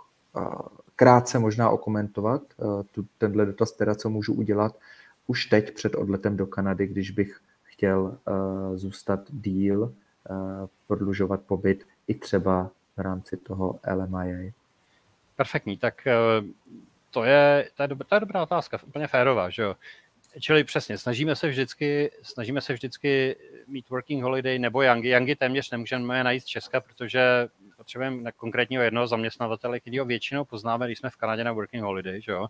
krátce 0.97 1.39
možná 1.39 1.71
okomentovat 1.71 2.43
uh, 2.57 2.83
tu, 2.83 3.07
tenhle 3.19 3.47
dotaz, 3.47 3.73
teda 3.73 3.95
co 3.95 4.11
můžu 4.11 4.35
udělat 4.35 4.77
už 5.27 5.47
teď 5.47 5.75
před 5.75 5.95
odletem 5.95 6.37
do 6.37 6.47
Kanady, 6.47 6.87
když 6.87 7.11
bych 7.11 7.41
chtěl 7.65 8.01
uh, 8.01 8.77
zůstat 8.77 9.21
díl, 9.31 9.83
uh, 9.83 10.69
prodlužovat 10.87 11.41
pobyt 11.43 11.87
i 12.07 12.15
třeba 12.15 12.71
v 12.97 13.01
rámci 13.01 13.37
toho 13.37 13.81
LMIA. 13.95 14.53
Perfektní, 15.37 15.77
tak 15.77 16.09
to 17.11 17.25
je, 17.25 17.71
to 17.77 17.83
je, 17.83 17.89
dobrá, 17.89 18.07
to 18.09 18.15
je 18.15 18.21
dobrá 18.21 18.43
otázka, 18.43 18.79
úplně 18.87 19.07
férová, 19.07 19.51
že 19.51 19.63
jo. 19.63 19.77
Čili 20.41 20.65
přesně, 20.65 20.99
snažíme 20.99 21.37
se 21.37 21.49
vždycky, 21.49 22.11
snažíme 22.23 22.61
se 22.61 22.73
vždycky 22.73 23.37
mít 23.67 23.89
working 23.91 24.23
holiday 24.23 24.59
nebo 24.59 24.83
Yangi. 24.83 25.09
Yangi 25.09 25.37
téměř 25.37 25.71
nemůžeme 25.71 26.25
najít 26.25 26.41
z 26.41 26.47
Česka, 26.47 26.81
protože 26.81 27.49
potřebujeme 27.77 28.33
konkrétního 28.33 28.83
jednoho 28.83 29.07
zaměstnavatele, 29.07 29.81
který 29.81 29.99
ho 29.99 30.05
většinou 30.05 30.45
poznáme, 30.45 30.87
když 30.87 30.99
jsme 30.99 31.11
v 31.11 31.17
Kanadě 31.17 31.45
na 31.45 31.53
working 31.53 31.85
holiday, 31.85 32.21
že 32.21 32.33
jo. 32.33 32.47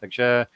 Takže 0.00 0.46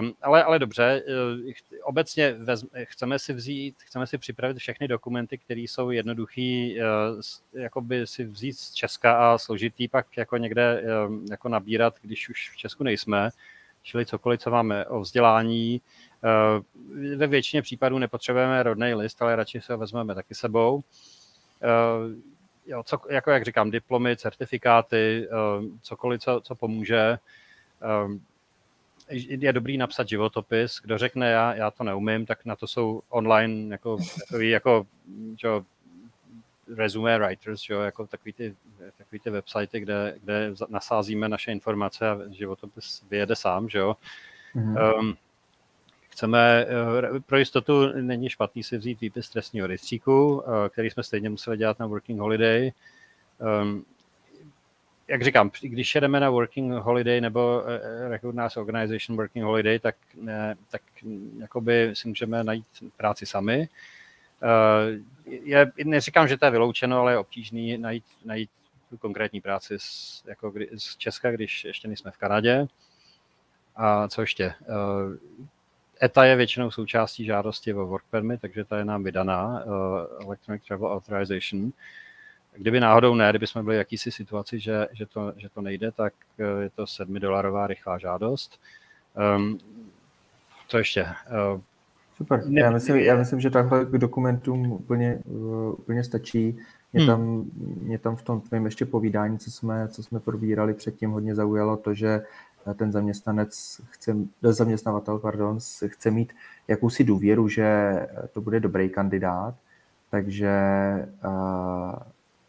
Um, 0.00 0.14
ale, 0.22 0.44
ale 0.44 0.58
dobře, 0.58 1.02
uh, 1.42 1.52
obecně 1.82 2.32
vezm, 2.32 2.68
chceme 2.82 3.18
si 3.18 3.32
vzít, 3.32 3.76
chceme 3.82 4.06
si 4.06 4.18
připravit 4.18 4.56
všechny 4.58 4.88
dokumenty, 4.88 5.38
které 5.38 5.60
jsou 5.60 5.90
jednoduchý, 5.90 6.76
uh, 6.78 7.60
jakoby 7.62 8.06
si 8.06 8.24
vzít 8.24 8.52
z 8.52 8.74
Česka 8.74 9.32
a 9.32 9.38
složitý 9.38 9.88
pak 9.88 10.16
jako 10.16 10.36
někde 10.36 10.82
uh, 10.82 11.16
jako 11.30 11.48
nabírat, 11.48 11.94
když 12.02 12.28
už 12.28 12.50
v 12.50 12.56
Česku 12.56 12.84
nejsme, 12.84 13.30
čili 13.84 14.06
cokoliv, 14.06 14.40
co 14.40 14.50
máme 14.50 14.86
o 14.86 15.00
vzdělání. 15.00 15.80
Uh, 16.24 17.16
ve 17.16 17.26
většině 17.26 17.62
případů 17.62 17.98
nepotřebujeme 17.98 18.62
rodný 18.62 18.94
list, 18.94 19.22
ale 19.22 19.36
radši 19.36 19.60
se 19.60 19.72
ho 19.72 19.78
vezmeme 19.78 20.14
taky 20.14 20.34
sebou. 20.34 20.74
Uh, 20.74 20.82
jo, 22.66 22.82
co, 22.82 22.98
jako 23.10 23.30
jak 23.30 23.44
říkám, 23.44 23.70
diplomy, 23.70 24.16
certifikáty, 24.16 25.28
uh, 25.28 25.64
cokoliv, 25.82 26.20
co, 26.20 26.40
co 26.40 26.54
pomůže. 26.54 27.18
Je 29.10 29.52
dobrý 29.52 29.78
napsat 29.78 30.08
životopis. 30.08 30.80
Kdo 30.82 30.98
řekne, 30.98 31.30
já, 31.30 31.54
já 31.54 31.70
to 31.70 31.84
neumím, 31.84 32.26
tak 32.26 32.44
na 32.44 32.56
to 32.56 32.66
jsou 32.66 33.02
online 33.08 33.72
jako, 33.72 33.98
jako, 34.30 34.40
jako 34.40 34.86
čo, 35.36 35.64
resume 36.76 37.18
writers, 37.18 37.68
jo, 37.68 37.80
jako 37.80 38.06
takový 38.06 38.32
ty, 38.32 38.54
takový 38.98 39.18
ty 39.18 39.30
websitey, 39.30 39.80
kde, 39.80 40.14
kde 40.24 40.54
nasázíme 40.68 41.28
naše 41.28 41.52
informace 41.52 42.08
a 42.08 42.18
životopis 42.30 43.02
vyjede 43.10 43.36
sám, 43.36 43.68
že 43.68 43.78
jo. 43.78 43.96
Mm-hmm. 44.56 44.98
Um, 44.98 45.16
chceme, 46.14 46.66
eh, 47.16 47.20
pro 47.20 47.38
jistotu 47.38 47.92
není 48.00 48.30
špatný 48.30 48.62
si 48.62 48.78
vzít 48.78 49.00
výpis 49.00 49.30
trestního 49.30 49.66
rejstříku, 49.66 50.42
eh, 50.46 50.68
který 50.68 50.90
jsme 50.90 51.02
stejně 51.02 51.30
museli 51.30 51.56
dělat 51.56 51.78
na 51.78 51.86
Working 51.86 52.20
Holiday. 52.20 52.72
Um, 53.62 53.84
jak 55.08 55.22
říkám, 55.22 55.50
když 55.60 55.94
jedeme 55.94 56.20
na 56.20 56.30
Working 56.30 56.72
Holiday 56.72 57.20
nebo 57.20 57.62
eh, 57.66 58.08
Recognized 58.08 58.56
Organization 58.56 59.16
Working 59.16 59.44
Holiday, 59.44 59.78
tak, 59.78 59.96
tak 60.70 60.82
jakoby 61.38 61.90
si 61.92 62.08
můžeme 62.08 62.44
najít 62.44 62.66
práci 62.96 63.26
sami. 63.26 63.68
Je, 65.26 65.72
neříkám, 65.84 66.28
že 66.28 66.36
to 66.36 66.44
je 66.44 66.50
vyloučeno, 66.50 66.98
ale 66.98 67.12
je 67.12 67.18
obtížný 67.18 67.78
najít, 67.78 68.04
najít 68.24 68.50
tu 68.90 68.96
konkrétní 68.98 69.40
práci 69.40 69.74
z, 69.78 70.22
jako 70.26 70.50
kdy, 70.50 70.68
z 70.76 70.96
Česka, 70.96 71.30
když 71.30 71.64
ještě 71.64 71.88
nejsme 71.88 72.10
v 72.10 72.16
Kanadě. 72.16 72.66
A 73.76 74.08
co 74.08 74.20
ještě? 74.20 74.54
ETA 76.02 76.24
je 76.24 76.36
většinou 76.36 76.70
součástí 76.70 77.24
žádosti 77.24 77.74
o 77.74 77.86
work 77.86 78.04
permit, 78.10 78.40
takže 78.40 78.64
ta 78.64 78.78
je 78.78 78.84
nám 78.84 79.04
vydaná, 79.04 79.64
uh, 79.64 80.26
Electronic 80.26 80.64
Travel 80.64 80.92
Authorization. 80.92 81.72
Kdyby 82.56 82.80
náhodou 82.80 83.14
ne, 83.14 83.30
kdyby 83.30 83.46
jsme 83.46 83.62
byli 83.62 83.76
v 83.76 83.78
jakýsi 83.78 84.12
situaci, 84.12 84.60
že, 84.60 84.88
že, 84.92 85.06
to, 85.06 85.32
že 85.36 85.48
to 85.48 85.60
nejde, 85.60 85.92
tak 85.92 86.14
je 86.60 86.70
to 86.70 86.86
7 86.86 87.14
dolarová 87.14 87.66
rychlá 87.66 87.98
žádost. 87.98 88.60
Um, 89.36 89.58
co 90.68 90.78
ještě? 90.78 91.06
Super. 92.16 92.42
Já 92.48 92.70
myslím, 92.70 92.96
já 92.96 93.16
myslím, 93.16 93.40
že 93.40 93.50
takhle 93.50 93.84
k 93.84 93.90
dokumentům 93.90 94.72
úplně, 94.72 95.18
uh, 95.24 95.72
úplně 95.78 96.04
stačí. 96.04 96.58
Mě, 96.92 97.02
hmm. 97.02 97.06
tam, 97.06 97.44
mě 97.82 97.98
tam 97.98 98.16
v 98.16 98.22
tom 98.22 98.40
tvém 98.40 98.64
ještě 98.64 98.86
povídání, 98.86 99.38
co 99.38 99.50
jsme, 99.50 99.88
co 99.88 100.02
jsme 100.02 100.20
probírali 100.20 100.74
předtím, 100.74 101.10
hodně 101.10 101.34
zaujalo 101.34 101.76
to, 101.76 101.94
že 101.94 102.22
ten 102.76 102.92
zaměstnanec 102.92 103.80
chce, 103.90 104.16
zaměstnavatel 104.42 105.18
pardon, 105.18 105.58
chce 105.86 106.10
mít 106.10 106.32
jakousi 106.68 107.04
důvěru, 107.04 107.48
že 107.48 107.66
to 108.32 108.40
bude 108.40 108.60
dobrý 108.60 108.88
kandidát, 108.88 109.54
takže 110.10 110.50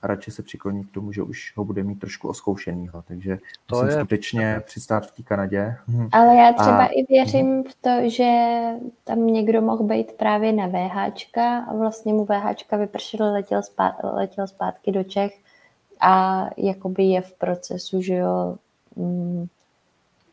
radši 0.08 0.32
se 0.32 0.44
přikloní 0.44 0.84
k 0.84 0.92
tomu, 0.92 1.12
že 1.12 1.22
už 1.22 1.54
ho 1.56 1.66
bude 1.66 1.84
mít 1.84 2.00
trošku 2.00 2.28
oskoušenýho, 2.28 3.04
takže 3.08 3.38
to 3.66 3.76
musím 3.76 3.90
je... 3.90 3.96
skutečně 3.96 4.62
přistát 4.66 5.08
v 5.08 5.12
té 5.12 5.24
Kanadě. 5.24 5.76
Mhm. 5.88 6.10
Ale 6.12 6.36
já 6.36 6.54
třeba 6.54 6.86
a... 6.86 6.86
i 6.86 7.04
věřím 7.10 7.64
v 7.64 7.76
to, 7.82 8.10
že 8.10 8.32
tam 9.04 9.28
někdo 9.28 9.62
mohl 9.62 9.84
být 9.84 10.12
právě 10.12 10.54
na 10.54 10.68
VHčka 10.68 11.60
a 11.60 11.74
vlastně 11.74 12.14
mu 12.14 12.26
VHčka 12.26 12.78
vypršel, 12.78 13.34
letěl, 13.34 13.64
zpát, 13.64 13.96
letěl 14.04 14.48
zpátky 14.48 14.92
do 14.92 15.04
Čech 15.04 15.32
a 16.00 16.46
jakoby 16.58 17.04
je 17.04 17.22
v 17.22 17.34
procesu, 17.34 18.02
že 18.02 18.16
jo, 18.16 18.56
mm, 18.96 19.48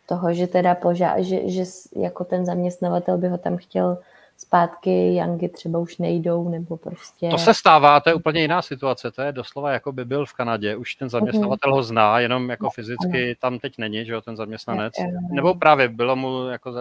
toho, 0.07 0.35
že 0.35 0.47
teda 0.47 0.74
požá, 0.74 1.20
že, 1.23 1.49
že 1.49 1.65
jako 1.97 2.24
ten 2.24 2.47
zaměstnavatel 2.47 3.19
by 3.19 3.28
ho 3.28 3.39
tam 3.39 3.57
chtěl 3.57 3.99
zpátky, 4.43 5.14
Yangy 5.14 5.48
třeba 5.48 5.78
už 5.78 5.98
nejdou, 5.98 6.48
nebo 6.48 6.77
prostě... 6.77 7.28
To 7.28 7.39
se 7.39 7.55
stává, 7.55 8.01
to 8.01 8.10
je 8.10 8.14
úplně 8.14 8.40
jiná 8.40 8.62
situace, 8.62 9.10
to 9.10 9.23
je 9.23 9.32
doslova 9.32 9.73
jako 9.73 9.93
by 9.93 10.05
byl 10.05 10.27
v 10.27 10.32
Kanadě, 10.32 10.77
už 10.77 10.94
ten 10.94 11.10
zaměstnavatel 11.10 11.74
ho 11.74 11.82
zná, 11.82 12.20
jenom 12.20 12.51
jako 12.51 12.70
fyzicky 12.70 13.36
tam 13.40 13.59
teď 13.59 13.78
není, 13.78 14.06
že 14.06 14.12
jo, 14.12 14.20
ten 14.20 14.36
zaměstnanec. 14.36 14.94
Nebo 15.31 15.55
právě 15.55 15.89
bylo 15.89 16.16
mu 16.16 16.48
jako 16.48 16.74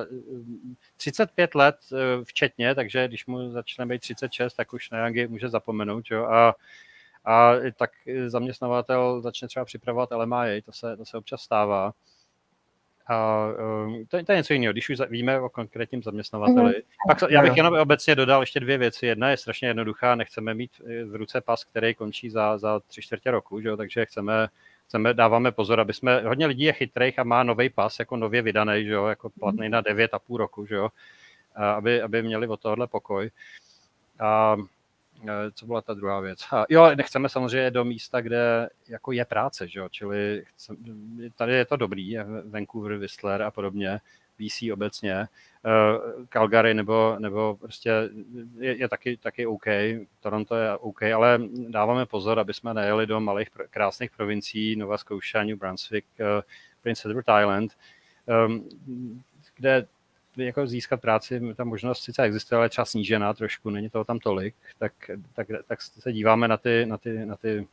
35 0.98 1.56
let 1.56 1.76
eh, 1.94 2.24
včetně, 2.24 2.76
takže 2.76 3.08
když 3.08 3.26
mu 3.26 3.52
začne 3.52 3.86
být 3.86 4.00
36, 4.02 4.54
tak 4.54 4.74
už 4.74 4.90
na 4.90 4.98
Yangy 4.98 5.28
může 5.28 5.50
zapomenout, 5.50 6.06
že 6.06 6.16
jo, 6.16 6.26
a 6.26 6.56
a 7.26 7.52
tak 7.78 7.92
zaměstnavatel 8.28 9.22
začne 9.22 9.48
třeba 9.48 9.66
připravovat 9.66 10.12
LMIA, 10.12 10.62
to 10.66 10.72
se, 10.72 10.98
to 10.98 11.06
se 11.06 11.18
občas 11.18 11.42
stává. 11.42 11.94
A 13.12 13.48
um, 13.86 14.06
to, 14.06 14.24
to 14.24 14.32
je 14.32 14.38
něco 14.38 14.54
jiného, 14.54 14.74
když 14.74 14.90
už 14.90 14.98
víme 15.10 15.40
o 15.40 15.50
konkrétním 15.50 16.04
zaměstnavateli. 16.04 16.72
Mm-hmm. 16.72 17.08
Pak 17.08 17.32
já 17.32 17.42
bych 17.42 17.58
jenom 17.58 17.74
obecně 17.74 18.16
dodal 18.16 18.42
ještě 18.42 18.60
dvě 18.60 18.78
věci. 18.78 19.06
Jedna 19.06 19.30
je 19.30 19.38
strašně 19.38 19.68
jednoduchá, 19.68 20.16
nechceme 20.16 20.54
mít 20.54 20.72
eh, 20.86 21.04
v 21.04 21.16
ruce 21.16 21.42
pas, 21.42 21.64
který 21.64 21.96
končí 21.96 22.30
za, 22.30 22.58
za 22.58 22.80
tři 22.80 23.02
čtvrtě 23.02 23.32
roku, 23.32 23.62
že 23.62 23.68
jo? 23.68 23.78
takže 23.78 24.06
chceme, 24.06 24.48
chceme, 24.88 25.14
dáváme 25.14 25.52
pozor, 25.52 25.80
aby 25.80 25.94
jsme, 25.94 26.22
hodně 26.22 26.46
lidí 26.46 26.64
je 26.64 26.74
chytrých 26.74 27.20
a 27.20 27.24
má 27.24 27.44
nový 27.44 27.70
pas, 27.70 28.00
jako 28.00 28.18
nově 28.18 28.42
vydaný, 28.42 28.86
že 28.86 28.92
jo? 28.92 29.06
jako 29.06 29.30
platný 29.30 29.70
na 29.70 29.82
devět 29.82 30.14
a 30.14 30.20
půl 30.20 30.38
roku, 30.38 30.66
že 30.66 30.76
jo? 30.76 30.90
A 31.56 31.72
aby, 31.72 32.02
aby 32.02 32.24
měli 32.24 32.48
od 32.48 32.60
tohohle 32.60 32.88
pokoj. 32.88 33.30
A 34.20 34.58
Eh, 34.58 34.66
co 35.54 35.66
byla 35.66 35.82
ta 35.82 35.94
druhá 35.94 36.20
věc? 36.20 36.46
A 36.52 36.66
jo, 36.70 36.96
nechceme 36.96 37.30
samozřejmě 37.30 37.72
do 37.72 37.86
místa, 37.86 38.22
kde 38.22 38.70
jako 38.88 39.12
je 39.12 39.26
práce, 39.26 39.68
že 39.68 39.80
jo? 39.80 39.90
čili 39.90 40.44
chcem, 40.46 40.78
tady 41.36 41.54
je 41.54 41.66
to 41.66 41.76
dobrý, 41.76 42.18
Vancouver, 42.50 42.98
Whistler 42.98 43.42
a 43.42 43.52
podobně, 43.52 44.00
VC 44.42 44.64
obecně, 44.74 45.28
uh, 45.66 46.26
Calgary 46.26 46.74
nebo, 46.74 47.16
nebo 47.20 47.56
prostě 47.56 48.10
je, 48.60 48.78
je 48.78 48.90
taky, 48.90 49.18
taky 49.18 49.46
OK, 49.46 49.66
Toronto 50.20 50.56
je 50.56 50.78
OK, 50.78 51.04
ale 51.04 51.40
dáváme 51.70 52.06
pozor, 52.06 52.40
aby 52.40 52.54
jsme 52.54 52.74
nejeli 52.74 53.08
do 53.08 53.20
malých 53.20 53.50
krásných 53.70 54.12
provincií, 54.12 54.76
Nova 54.76 54.98
Scotia, 54.98 55.44
New 55.44 55.58
Brunswick, 55.58 56.08
uh, 56.20 56.42
Prince 56.82 57.10
Edward 57.10 57.42
Island, 57.42 57.78
um, 58.46 58.70
kde 59.56 59.88
jako 60.38 60.68
získat 60.68 61.02
práci, 61.02 61.42
ta 61.56 61.64
možnost 61.64 62.04
sice 62.04 62.24
existuje, 62.24 62.58
ale 62.58 62.70
čas 62.70 62.90
snížená 62.90 63.34
trošku, 63.34 63.70
není 63.70 63.90
toho 63.90 64.04
tam 64.04 64.20
tolik, 64.20 64.56
tak, 64.80 64.94
tak, 65.34 65.48
tak 65.68 65.82
se 65.82 66.14
díváme 66.14 66.48
na 66.48 66.58
ty, 66.58 66.86
na 66.86 66.98
ty, 66.98 67.26
na 67.26 67.36
ty 67.36 67.68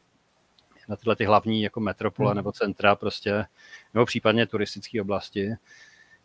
na 0.89 0.97
tyhle 0.97 1.17
ty 1.17 1.25
hlavní 1.25 1.63
jako 1.63 1.81
metropole 1.81 2.31
hmm. 2.31 2.37
nebo 2.37 2.53
centra 2.53 2.97
prostě, 2.97 3.45
nebo 3.95 4.07
případně 4.07 4.47
turistické 4.47 5.01
oblasti. 5.01 5.51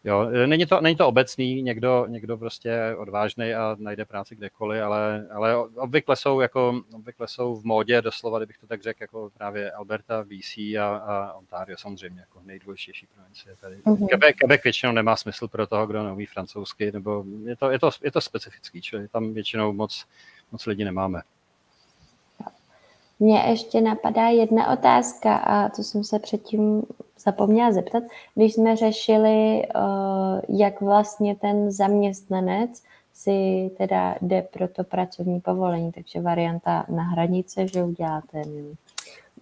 Jo, 0.06 0.30
není 0.46 0.66
to, 0.66 0.82
není 0.82 0.96
to 0.96 1.08
obecný, 1.08 1.62
někdo, 1.62 2.06
někdo 2.10 2.38
prostě 2.38 2.96
odvážný 2.98 3.54
a 3.54 3.76
najde 3.80 4.06
práci 4.06 4.36
kdekoliv, 4.36 4.84
ale, 4.84 5.28
ale 5.32 5.58
obvykle 5.58 6.16
jsou 6.16 6.40
jako, 6.40 6.82
obvykle 6.94 7.28
jsou 7.28 7.56
v 7.56 7.64
módě 7.64 8.02
doslova, 8.02 8.40
kdybych 8.40 8.58
to 8.58 8.68
tak 8.68 8.82
řekl, 8.82 9.04
jako 9.04 9.30
právě 9.38 9.72
Alberta, 9.72 10.24
BC 10.24 10.58
a, 10.58 10.98
a 10.98 11.34
Ontario 11.34 11.78
samozřejmě 11.78 12.20
jako 12.20 12.42
nejdůležitější 12.46 13.08
provincie 13.16 13.56
tady. 13.62 13.76
Mm-hmm. 13.76 14.08
Quebec, 14.08 14.36
Quebec 14.36 14.64
většinou 14.64 14.92
nemá 14.92 15.16
smysl 15.16 15.48
pro 15.48 15.68
toho, 15.68 15.88
kdo 15.88 16.04
neumí 16.04 16.26
francouzsky, 16.26 16.92
nebo 16.92 17.24
je 17.46 17.56
to, 17.56 17.72
je 17.72 17.80
to, 17.80 17.90
je 18.04 18.12
to 18.12 18.22
specifický, 18.22 18.82
čili 18.82 19.08
tam 19.08 19.34
většinou 19.34 19.74
moc, 19.74 20.06
moc 20.52 20.66
lidí 20.66 20.84
nemáme. 20.84 21.22
Mně 23.19 23.40
ještě 23.40 23.81
napadá 23.81 24.27
jedna 24.27 24.73
otázka 24.73 25.35
a 25.35 25.69
to 25.69 25.84
jsem 25.84 26.03
se 26.03 26.19
předtím 26.19 26.84
zapomněla 27.19 27.72
zeptat. 27.72 28.03
Když 28.35 28.53
jsme 28.53 28.76
řešili, 28.76 29.64
eh, 29.64 29.69
jak 30.49 30.81
vlastně 30.81 31.35
ten 31.35 31.72
zaměstnanec 31.72 32.84
si 33.14 33.72
teda 33.77 34.15
jde 34.22 34.41
pro 34.41 34.68
to 34.68 34.84
pracovní 34.84 35.40
povolení, 35.40 35.91
takže 35.91 36.22
varianta 36.22 36.85
na 36.90 37.03
hranice, 37.03 37.68
že 37.68 37.84
uděláte 37.84 38.41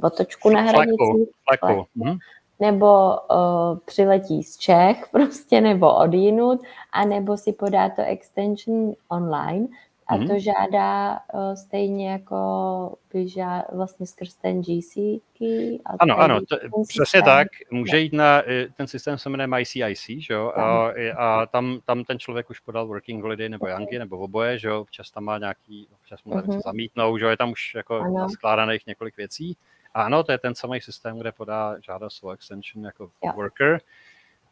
otočku 0.03 0.49
na 0.49 0.61
hranici, 0.61 0.95
fleku, 0.97 1.85
fleku. 1.93 2.17
nebo 2.59 3.09
uh, 3.09 3.79
přiletí 3.85 4.43
z 4.43 4.57
Čech 4.57 5.07
prostě, 5.11 5.61
nebo 5.61 5.95
od 5.95 6.13
jinut, 6.13 6.61
a 6.91 7.05
nebo 7.05 7.37
si 7.37 7.53
podá 7.53 7.89
to 7.89 8.01
extension 8.01 8.93
online, 9.09 9.67
a 10.11 10.17
mm-hmm. 10.17 10.27
to 10.27 10.39
žádá 10.39 11.19
uh, 11.33 11.53
stejně 11.53 12.11
jako 12.11 12.97
by 13.13 13.27
žá, 13.27 13.63
vlastně 13.73 14.05
skrz 14.05 14.35
ten 14.35 14.61
GC 14.61 14.93
key. 15.37 15.79
A 15.85 15.93
ano, 15.99 16.19
ano, 16.19 16.39
to, 16.41 16.57
přesně 16.87 17.05
systém. 17.05 17.23
tak. 17.23 17.47
Může 17.71 17.99
jít 17.99 18.13
na, 18.13 18.43
ten 18.77 18.87
systém 18.87 19.17
se 19.17 19.29
jmenuje 19.29 19.47
MyCIC, 19.47 20.05
že 20.07 20.33
jo, 20.33 20.51
a, 20.55 20.91
a 21.17 21.45
tam, 21.45 21.79
tam 21.85 22.03
ten 22.03 22.19
člověk 22.19 22.49
už 22.49 22.59
podal 22.59 22.87
Working 22.87 23.23
Holiday 23.23 23.49
nebo 23.49 23.67
Yangi 23.67 23.99
nebo 23.99 24.17
oboje, 24.17 24.59
že 24.59 24.67
jo, 24.67 24.81
občas 24.81 25.11
tam 25.11 25.23
má 25.23 25.37
nějaký, 25.37 25.87
občas 25.93 26.23
mu 26.23 26.33
mm-hmm. 26.33 26.61
zamítnou, 26.61 27.17
že 27.17 27.25
jo, 27.25 27.29
je 27.29 27.37
tam 27.37 27.51
už 27.51 27.75
jako 27.75 28.27
skládaných 28.33 28.87
několik 28.87 29.17
věcí. 29.17 29.57
A 29.93 30.03
ano, 30.03 30.23
to 30.23 30.31
je 30.31 30.37
ten 30.37 30.55
samý 30.55 30.81
systém, 30.81 31.19
kde 31.19 31.31
podá 31.31 31.75
žádost 31.79 32.23
o 32.23 32.31
extension 32.31 32.85
jako 32.85 33.11
jo. 33.25 33.31
worker. 33.35 33.81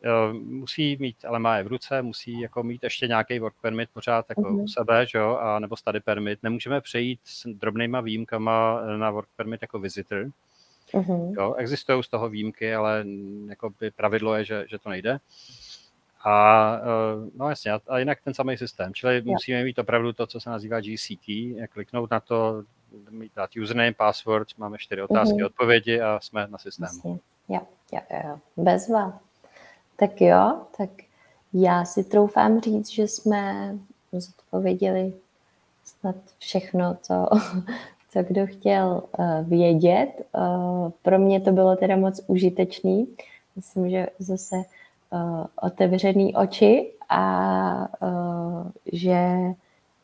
Eh, 0.04 0.34
musí 0.34 0.98
mít 1.00 1.16
LMA 1.30 1.62
v 1.62 1.68
ruce, 1.68 2.02
musí 2.02 2.40
jako 2.40 2.64
mít 2.64 2.84
ještě 2.84 3.08
nějaký 3.08 3.40
work 3.40 3.56
permit 3.62 3.90
pořád 3.94 4.26
jako 4.30 4.42
uh-huh. 4.42 4.64
u 4.64 4.68
sebe, 4.68 5.06
že 5.06 5.18
jo, 5.18 5.36
a 5.36 5.60
nebo 5.60 5.78
study 5.78 6.00
permit. 6.00 6.40
Nemůžeme 6.44 6.82
přejít 6.82 7.20
s 7.24 7.48
drobnýma 7.48 8.02
výjimkama 8.02 8.82
na 8.98 9.12
work 9.12 9.28
permit 9.36 9.62
jako 9.62 9.80
visitor. 9.80 10.26
Uh-huh. 10.92 11.34
Jo, 11.38 11.54
existují 11.54 12.04
z 12.04 12.08
toho 12.08 12.30
výjimky, 12.30 12.76
ale 12.76 13.06
jako 13.50 13.70
by 13.80 13.92
pravidlo 13.92 14.36
je, 14.36 14.46
že, 14.46 14.66
že 14.70 14.80
to 14.80 14.90
nejde. 14.90 15.20
A 16.24 16.76
eh, 16.78 17.30
no 17.36 17.50
jasně, 17.50 17.72
a 17.88 18.00
jinak 18.00 18.22
ten 18.22 18.34
samý 18.34 18.58
systém. 18.58 18.94
Čili 18.94 19.16
jo. 19.16 19.24
musíme 19.26 19.64
mít 19.64 19.80
opravdu 19.80 20.14
to, 20.14 20.28
co 20.28 20.40
se 20.40 20.50
nazývá 20.50 20.80
GCT, 20.80 21.28
kliknout 21.70 22.12
na 22.12 22.20
to, 22.20 22.64
mít 23.10 23.32
dát 23.36 23.50
username, 23.62 23.94
password, 23.94 24.48
máme 24.58 24.78
čtyři 24.78 25.02
otázky, 25.02 25.36
uh-huh. 25.36 25.46
odpovědi 25.46 26.02
a 26.02 26.20
jsme 26.22 26.48
na 26.48 26.58
systému. 26.58 27.20
Jo, 27.50 27.68
jo, 27.92 28.02
jo. 28.24 28.40
Bezva. 28.58 29.29
Tak 30.00 30.22
jo, 30.22 30.62
tak 30.78 30.90
já 31.54 31.86
si 31.86 32.04
troufám 32.04 32.62
říct, 32.62 32.90
že 32.90 33.08
jsme 33.08 33.76
zodpověděli 34.12 35.14
snad 35.86 36.16
všechno, 36.38 36.98
co, 37.02 37.14
co 38.10 38.24
kdo 38.24 38.48
chtěl 38.48 39.04
vědět. 39.44 40.12
Pro 41.02 41.20
mě 41.20 41.42
to 41.42 41.52
bylo 41.52 41.76
teda 41.76 41.96
moc 41.96 42.22
užitečný. 42.28 43.08
Myslím, 43.56 43.90
že 43.90 44.08
zase 44.20 44.56
otevřený 45.62 46.36
oči 46.36 46.92
a 47.10 47.88
že 48.94 49.30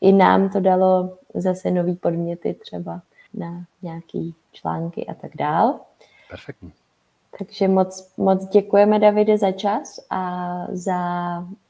i 0.00 0.12
nám 0.12 0.50
to 0.50 0.60
dalo 0.60 1.18
zase 1.34 1.70
nový 1.70 1.96
podměty 1.96 2.54
třeba 2.54 3.00
na 3.34 3.64
nějaký 3.82 4.34
články 4.52 5.06
a 5.06 5.14
tak 5.14 5.36
dál. 5.36 5.80
Perfektní. 6.30 6.72
Takže 7.38 7.68
moc, 7.68 8.12
moc 8.16 8.48
děkujeme, 8.48 8.98
Davide, 8.98 9.38
za 9.38 9.52
čas 9.52 10.00
a 10.10 10.52
za 10.72 11.00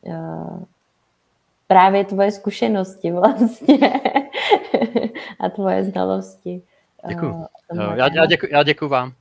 uh, 0.03 0.63
právě 1.67 2.05
tvoje 2.05 2.33
zkušenosti 2.33 3.13
vlastně 3.13 3.79
a 5.41 5.49
tvoje 5.49 5.85
znalosti. 5.85 6.63
Děkuji. 7.09 7.35
Uh, 7.73 7.95
já, 7.95 8.15
já, 8.15 8.27
děkuji, 8.27 8.53
já 8.53 8.63
děkuji 8.63 8.89
vám. 8.89 9.13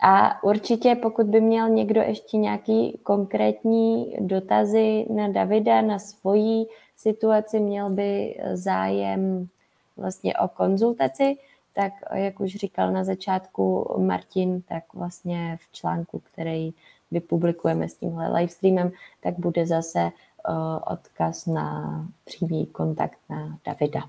A 0.00 0.42
určitě, 0.42 0.94
pokud 0.94 1.26
by 1.26 1.40
měl 1.40 1.68
někdo 1.68 2.00
ještě 2.00 2.36
nějaký 2.36 2.98
konkrétní 3.02 4.16
dotazy 4.20 5.06
na 5.10 5.28
Davida, 5.28 5.80
na 5.80 5.98
svoji 5.98 6.66
situaci, 6.96 7.60
měl 7.60 7.90
by 7.90 8.38
zájem 8.52 9.48
vlastně 9.96 10.36
o 10.36 10.48
konzultaci, 10.48 11.36
tak 11.72 11.92
jak 12.14 12.40
už 12.40 12.54
říkal 12.54 12.92
na 12.92 13.04
začátku 13.04 13.94
Martin, 13.98 14.62
tak 14.62 14.84
vlastně 14.94 15.58
v 15.60 15.72
článku, 15.72 16.22
který 16.32 16.70
vypublikujeme 17.10 17.88
s 17.88 17.94
tímhle 17.94 18.32
livestreamem, 18.32 18.90
tak 19.20 19.34
bude 19.38 19.66
zase 19.66 20.10
uh, 20.48 20.54
odkaz 20.86 21.46
na 21.46 22.06
přímý 22.24 22.66
kontakt 22.66 23.18
na 23.30 23.58
Davida. 23.64 24.00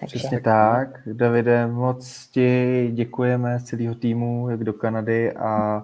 Takže... 0.00 0.18
Přesně 0.18 0.40
tak. 0.40 1.08
Davide, 1.12 1.66
moc 1.66 2.26
ti 2.26 2.90
děkujeme 2.92 3.58
z 3.58 3.64
celého 3.64 3.94
týmu, 3.94 4.50
jak 4.50 4.64
do 4.64 4.72
Kanady 4.72 5.32
a 5.32 5.82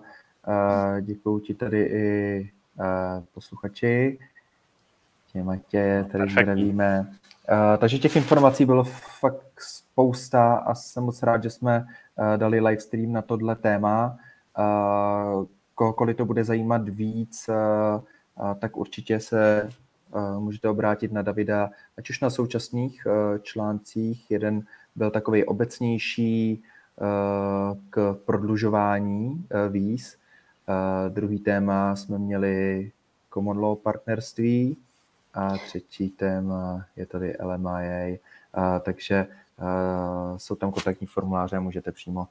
uh, 0.48 1.00
děkuji 1.00 1.38
ti 1.38 1.54
tady 1.54 1.82
i 1.82 2.50
uh, 2.78 3.24
posluchači. 3.34 4.18
Tě 5.68 6.04
tady 6.12 6.30
zdravíme. 6.30 7.12
Uh, 7.52 7.78
takže 7.78 7.98
těch 7.98 8.16
informací 8.16 8.64
bylo 8.64 8.84
fakt 9.20 9.60
spousta 9.60 10.54
a 10.54 10.74
jsem 10.74 11.04
moc 11.04 11.22
rád, 11.22 11.42
že 11.42 11.50
jsme 11.50 11.86
uh, 12.18 12.36
dali 12.36 12.60
livestream 12.60 13.12
na 13.12 13.22
tohle 13.22 13.56
téma. 13.56 14.16
Uh, 14.58 15.44
kohokoliv 15.74 16.16
to 16.16 16.24
bude 16.24 16.44
zajímat 16.44 16.88
víc, 16.88 17.50
tak 18.58 18.76
určitě 18.76 19.20
se 19.20 19.70
můžete 20.38 20.68
obrátit 20.68 21.12
na 21.12 21.22
Davida, 21.22 21.70
ať 21.98 22.10
už 22.10 22.20
na 22.20 22.30
současných 22.30 23.06
článcích. 23.42 24.30
Jeden 24.30 24.62
byl 24.94 25.10
takový 25.10 25.44
obecnější 25.44 26.62
k 27.90 28.18
prodlužování 28.24 29.46
víz. 29.68 30.16
Druhý 31.08 31.38
téma 31.38 31.96
jsme 31.96 32.18
měli 32.18 32.90
common 33.34 33.58
law 33.58 33.76
partnerství 33.76 34.76
a 35.36 35.58
třetí 35.58 36.08
téma 36.08 36.84
je 36.96 37.06
tady 37.06 37.36
LMIA, 37.40 38.18
takže 38.80 39.26
jsou 40.36 40.54
tam 40.54 40.72
kontaktní 40.72 41.06
formuláře, 41.06 41.60
můžete 41.60 41.92
přímo 41.92 42.28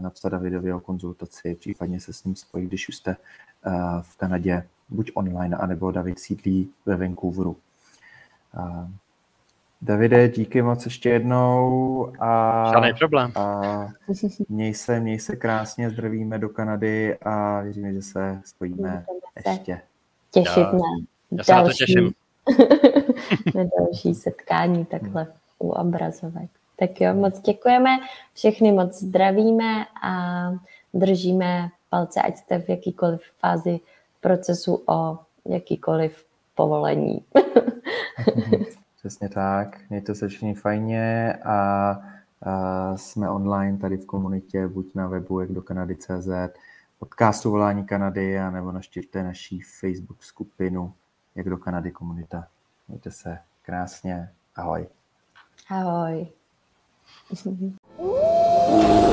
napsat 0.00 0.28
Davidovi 0.28 0.72
o 0.72 0.80
konzultaci, 0.80 1.54
případně 1.54 2.00
se 2.00 2.12
s 2.12 2.24
ním 2.24 2.36
spojit, 2.36 2.66
když 2.66 2.88
už 2.88 2.96
jste 2.96 3.16
v 4.02 4.16
Kanadě 4.16 4.66
buď 4.88 5.10
online, 5.14 5.56
anebo 5.56 5.90
David 5.90 6.18
sídlí 6.18 6.70
ve 6.86 6.96
Vancouveru. 6.96 7.56
Davide, 9.82 10.28
díky 10.28 10.62
moc 10.62 10.84
ještě 10.84 11.08
jednou. 11.08 12.12
A, 12.20 12.70
Žádný 12.72 12.98
problém. 12.98 13.32
A 13.34 13.60
měj 14.48 14.74
se, 14.74 15.00
měj 15.00 15.18
se 15.18 15.36
krásně, 15.36 15.90
zdravíme 15.90 16.38
do 16.38 16.48
Kanady 16.48 17.18
a 17.18 17.60
věříme, 17.60 17.92
že 17.92 18.02
se 18.02 18.40
spojíme 18.44 19.04
ještě. 19.46 19.80
Těšit 20.30 20.66
já 21.38 21.44
se 21.44 21.52
další, 21.52 21.64
na 21.64 21.64
to 21.64 21.72
těším. 21.72 22.12
na 23.54 23.64
další 23.78 24.14
setkání 24.14 24.84
takhle 24.84 25.26
u 25.58 25.68
obrazovek. 25.68 26.50
Tak 26.78 27.00
jo, 27.00 27.14
moc 27.14 27.40
děkujeme, 27.40 27.90
všechny 28.34 28.72
moc 28.72 29.02
zdravíme 29.02 29.86
a 30.02 30.50
držíme 30.94 31.68
palce, 31.90 32.22
ať 32.22 32.36
jste 32.36 32.58
v 32.58 32.68
jakýkoliv 32.68 33.20
fázi 33.38 33.80
procesu 34.20 34.82
o 34.86 35.18
jakýkoliv 35.44 36.24
povolení. 36.54 37.24
Přesně 38.98 39.28
tak, 39.28 39.90
mějte 39.90 40.14
se 40.14 40.28
všichni 40.28 40.54
fajně 40.54 41.34
a, 41.44 41.90
a 42.42 42.96
jsme 42.96 43.30
online 43.30 43.78
tady 43.78 43.96
v 43.96 44.06
komunitě, 44.06 44.68
buď 44.68 44.94
na 44.94 45.06
webu 45.06 45.40
jak 45.40 45.52
do 45.52 45.62
Kanady.cz, 45.62 46.28
podcastu 46.98 47.50
Volání 47.50 47.84
Kanady, 47.84 48.38
nebo 48.50 48.72
naštěvte 48.72 49.22
naší 49.22 49.60
Facebook 49.60 50.22
skupinu 50.22 50.92
jak 51.36 51.48
do 51.48 51.58
Kanady 51.58 51.90
komunita. 51.90 52.48
Mějte 52.88 53.10
se 53.10 53.38
krásně, 53.62 54.32
ahoj. 54.56 54.88
Ahoj. 55.68 56.26